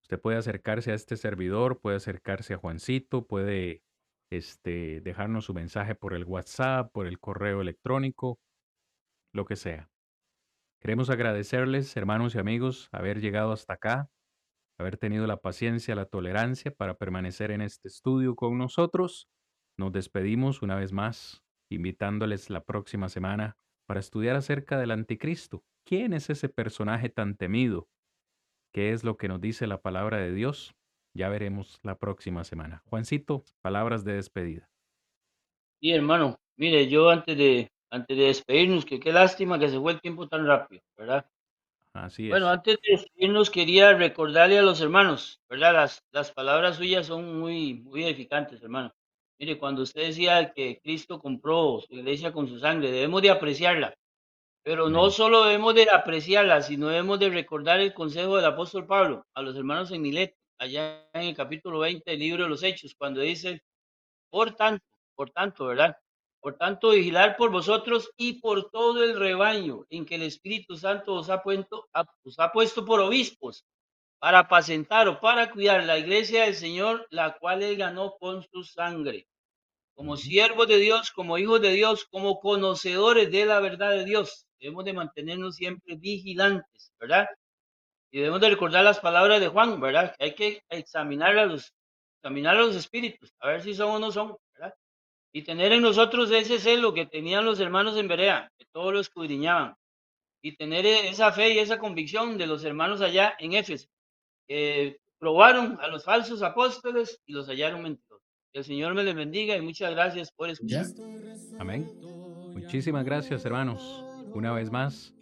Usted 0.03 0.19
puede 0.19 0.37
acercarse 0.37 0.91
a 0.91 0.95
este 0.95 1.15
servidor, 1.15 1.79
puede 1.79 1.95
acercarse 1.95 2.53
a 2.53 2.57
Juancito, 2.57 3.27
puede 3.27 3.81
este, 4.29 4.99
dejarnos 4.99 5.45
su 5.45 5.53
mensaje 5.53 5.95
por 5.95 6.13
el 6.13 6.25
WhatsApp, 6.25 6.91
por 6.91 7.07
el 7.07 7.17
correo 7.21 7.61
electrónico, 7.61 8.41
lo 9.33 9.45
que 9.45 9.55
sea. 9.55 9.89
Queremos 10.81 11.09
agradecerles, 11.09 11.95
hermanos 11.95 12.35
y 12.35 12.39
amigos, 12.39 12.89
haber 12.91 13.21
llegado 13.21 13.53
hasta 13.53 13.75
acá, 13.75 14.09
haber 14.77 14.97
tenido 14.97 15.27
la 15.27 15.37
paciencia, 15.37 15.95
la 15.95 16.07
tolerancia 16.07 16.71
para 16.71 16.95
permanecer 16.95 17.51
en 17.51 17.61
este 17.61 17.87
estudio 17.87 18.35
con 18.35 18.57
nosotros. 18.57 19.29
Nos 19.77 19.93
despedimos 19.93 20.61
una 20.61 20.75
vez 20.75 20.91
más 20.91 21.41
invitándoles 21.69 22.49
la 22.49 22.63
próxima 22.63 23.09
semana 23.09 23.57
para 23.85 23.99
estudiar 23.99 24.35
acerca 24.35 24.77
del 24.77 24.91
anticristo. 24.91 25.63
¿Quién 25.85 26.13
es 26.13 26.29
ese 26.29 26.49
personaje 26.49 27.09
tan 27.09 27.35
temido? 27.35 27.87
¿Qué 28.73 28.91
es 28.91 29.03
lo 29.03 29.17
que 29.17 29.27
nos 29.27 29.41
dice 29.41 29.65
la 29.65 29.81
palabra 29.81 30.17
de 30.17 30.33
Dios? 30.33 30.75
Ya 31.15 31.29
veremos 31.29 31.79
la 31.83 31.97
próxima 31.97 32.43
semana. 32.43 32.83
Juancito, 32.85 33.43
palabras 33.61 34.03
de 34.03 34.13
despedida. 34.13 34.69
Sí, 35.81 35.91
hermano, 35.91 36.39
mire, 36.57 36.87
yo 36.87 37.09
antes 37.09 37.37
de, 37.37 37.71
antes 37.89 38.17
de 38.17 38.25
despedirnos, 38.25 38.85
que 38.85 38.99
qué 38.99 39.11
lástima 39.11 39.57
que 39.57 39.69
se 39.69 39.79
fue 39.79 39.93
el 39.93 40.01
tiempo 40.01 40.27
tan 40.27 40.45
rápido, 40.45 40.83
¿verdad? 40.97 41.25
Así 41.93 42.25
es. 42.25 42.29
Bueno, 42.29 42.49
antes 42.49 42.77
de 42.83 42.91
despedirnos 42.91 43.49
quería 43.49 43.93
recordarle 43.93 44.59
a 44.59 44.61
los 44.61 44.81
hermanos, 44.81 45.41
¿verdad? 45.49 45.73
Las, 45.73 46.03
las 46.11 46.31
palabras 46.31 46.75
suyas 46.75 47.07
son 47.07 47.39
muy, 47.39 47.73
muy 47.73 48.03
edificantes, 48.03 48.61
hermano. 48.61 48.93
Mire, 49.39 49.57
cuando 49.57 49.83
usted 49.83 50.07
decía 50.07 50.51
que 50.53 50.81
Cristo 50.83 51.17
compró 51.17 51.79
su 51.79 51.93
iglesia 51.93 52.33
con 52.33 52.49
su 52.49 52.59
sangre, 52.59 52.91
debemos 52.91 53.21
de 53.21 53.29
apreciarla. 53.29 53.95
Pero 54.63 54.89
no 54.89 55.09
solo 55.11 55.45
debemos 55.45 55.75
de 55.75 55.89
apreciarla, 55.89 56.61
sino 56.61 56.89
debemos 56.89 57.19
de 57.19 57.29
recordar 57.29 57.79
el 57.79 57.93
consejo 57.93 58.35
del 58.35 58.43
apóstol 58.43 58.85
Pablo 58.85 59.25
a 59.33 59.41
los 59.41 59.55
hermanos 59.55 59.91
en 59.91 60.01
Milet, 60.01 60.35
allá 60.57 61.07
en 61.13 61.21
el 61.21 61.35
capítulo 61.37 61.79
20 61.79 62.11
del 62.11 62.19
libro 62.19 62.43
de 62.43 62.49
los 62.49 62.63
Hechos, 62.63 62.93
cuando 62.97 63.21
dice, 63.21 63.61
por 64.29 64.55
tanto, 64.55 64.83
por 65.15 65.29
tanto, 65.29 65.67
¿verdad? 65.67 65.95
Por 66.41 66.57
tanto, 66.57 66.89
vigilar 66.89 67.37
por 67.37 67.49
vosotros 67.49 68.11
y 68.17 68.41
por 68.41 68.69
todo 68.69 69.05
el 69.05 69.17
rebaño 69.17 69.85
en 69.89 70.05
que 70.05 70.15
el 70.15 70.23
Espíritu 70.23 70.75
Santo 70.75 71.13
os 71.13 71.29
ha, 71.29 71.41
puesto, 71.41 71.87
os 72.23 72.39
ha 72.39 72.51
puesto 72.51 72.83
por 72.83 72.99
obispos 72.99 73.63
para 74.19 74.39
apacentar 74.39 75.07
o 75.07 75.19
para 75.19 75.49
cuidar 75.49 75.83
la 75.85 75.97
iglesia 75.97 76.43
del 76.43 76.55
Señor, 76.55 77.07
la 77.09 77.37
cual 77.39 77.63
él 77.63 77.77
ganó 77.77 78.15
con 78.19 78.43
su 78.43 78.63
sangre. 78.63 79.27
Como 79.95 80.17
siervos 80.17 80.67
de 80.67 80.77
Dios, 80.77 81.11
como 81.11 81.37
hijos 81.37 81.61
de 81.61 81.71
Dios, 81.71 82.05
como 82.05 82.39
conocedores 82.39 83.31
de 83.31 83.45
la 83.45 83.59
verdad 83.59 83.91
de 83.91 84.05
Dios, 84.05 84.45
debemos 84.59 84.85
de 84.85 84.93
mantenernos 84.93 85.55
siempre 85.55 85.95
vigilantes, 85.95 86.91
¿verdad? 86.99 87.27
Y 88.11 88.19
debemos 88.19 88.41
de 88.41 88.49
recordar 88.49 88.83
las 88.83 88.99
palabras 88.99 89.39
de 89.39 89.47
Juan, 89.47 89.79
¿verdad? 89.79 90.15
Que 90.17 90.25
hay 90.25 90.35
que 90.35 90.63
examinar 90.69 91.37
a 91.37 91.45
los, 91.45 91.73
examinar 92.17 92.57
a 92.57 92.61
los 92.61 92.75
espíritus, 92.75 93.33
a 93.39 93.47
ver 93.47 93.61
si 93.61 93.73
son 93.73 93.91
o 93.91 93.99
no 93.99 94.11
son, 94.11 94.35
¿verdad? 94.53 94.73
Y 95.31 95.43
tener 95.43 95.71
en 95.71 95.81
nosotros 95.81 96.31
ese 96.31 96.59
celo 96.59 96.93
que 96.93 97.05
tenían 97.05 97.45
los 97.45 97.59
hermanos 97.59 97.97
en 97.97 98.07
Berea, 98.07 98.51
que 98.57 98.65
todos 98.71 98.93
lo 98.93 98.99
escudriñaban. 98.99 99.75
Y 100.41 100.55
tener 100.55 100.85
esa 100.85 101.31
fe 101.33 101.53
y 101.53 101.59
esa 101.59 101.79
convicción 101.79 102.37
de 102.37 102.47
los 102.47 102.63
hermanos 102.63 103.01
allá 103.01 103.35
en 103.39 103.53
Éfeso, 103.53 103.89
probaron 105.19 105.77
a 105.81 105.88
los 105.88 106.03
falsos 106.03 106.41
apóstoles 106.41 107.19
y 107.26 107.34
los 107.34 107.47
hallaron 107.47 107.84
mentirosos. 107.84 108.26
Que 108.51 108.59
el 108.59 108.65
Señor 108.65 108.95
me 108.95 109.03
les 109.03 109.13
bendiga 109.13 109.55
y 109.55 109.61
muchas 109.61 109.91
gracias 109.91 110.31
por 110.31 110.49
escuchar. 110.49 110.85
Amén. 111.59 111.88
Muchísimas 112.53 113.05
gracias, 113.05 113.45
hermanos. 113.45 114.03
Una 114.34 114.51
vez 114.53 114.71
más, 114.71 115.13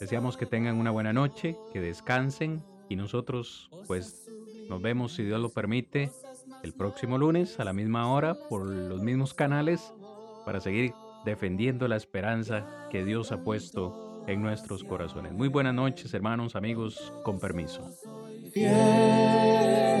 deseamos 0.00 0.36
que 0.36 0.46
tengan 0.46 0.76
una 0.76 0.90
buena 0.90 1.12
noche, 1.12 1.56
que 1.72 1.80
descansen 1.80 2.62
y 2.88 2.96
nosotros, 2.96 3.70
pues, 3.86 4.28
nos 4.68 4.80
vemos, 4.80 5.12
si 5.12 5.24
Dios 5.24 5.40
lo 5.40 5.50
permite, 5.50 6.10
el 6.62 6.72
próximo 6.72 7.18
lunes 7.18 7.60
a 7.60 7.64
la 7.64 7.72
misma 7.72 8.12
hora 8.12 8.34
por 8.48 8.66
los 8.66 9.02
mismos 9.02 9.34
canales 9.34 9.92
para 10.44 10.60
seguir 10.60 10.92
defendiendo 11.24 11.88
la 11.88 11.96
esperanza 11.96 12.88
que 12.90 13.04
Dios 13.04 13.32
ha 13.32 13.44
puesto 13.44 14.24
en 14.26 14.42
nuestros 14.42 14.84
corazones. 14.84 15.32
Muy 15.32 15.48
buenas 15.48 15.74
noches, 15.74 16.12
hermanos, 16.14 16.56
amigos, 16.56 17.12
con 17.24 17.38
permiso 17.38 17.82
fiel. 18.48 19.98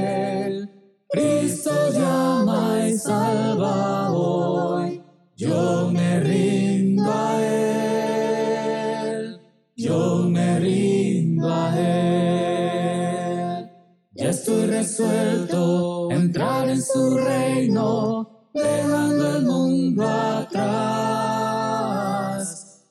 Cristo 1.10 1.70
llama 1.92 2.88
y 2.88 2.98
salva 2.98 4.12
hoy, 4.12 5.02
yo 5.36 5.90
me 5.90 6.20
rindo 6.20 7.10
a 7.10 7.42
Él, 7.42 9.40
yo 9.74 10.28
me 10.28 10.60
rindo 10.60 11.48
a 11.50 11.78
Él. 11.78 13.70
Ya 14.12 14.30
estoy 14.30 14.66
resuelto 14.66 16.10
a 16.10 16.14
entrar 16.14 16.68
en 16.68 16.82
su 16.82 17.16
reino, 17.16 18.50
dejando 18.52 19.36
el 19.36 19.44
mundo 19.44 20.06
atrás. 20.06 21.28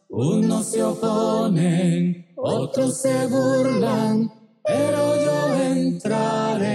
Unos 0.10 0.72
se 0.72 0.82
oponen, 0.84 2.34
otros 2.36 3.02
se 3.02 3.28
burlan, 3.28 4.32
pero 4.64 5.17
entraré, 5.98 6.70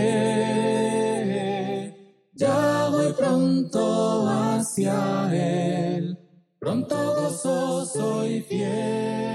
ya 2.34 2.88
voy 2.90 3.12
pronto 3.12 4.26
hacia 4.28 5.30
Él, 5.32 6.18
pronto 6.58 6.96
gozoso 6.96 8.26
y 8.26 8.40
fiel. 8.42 9.32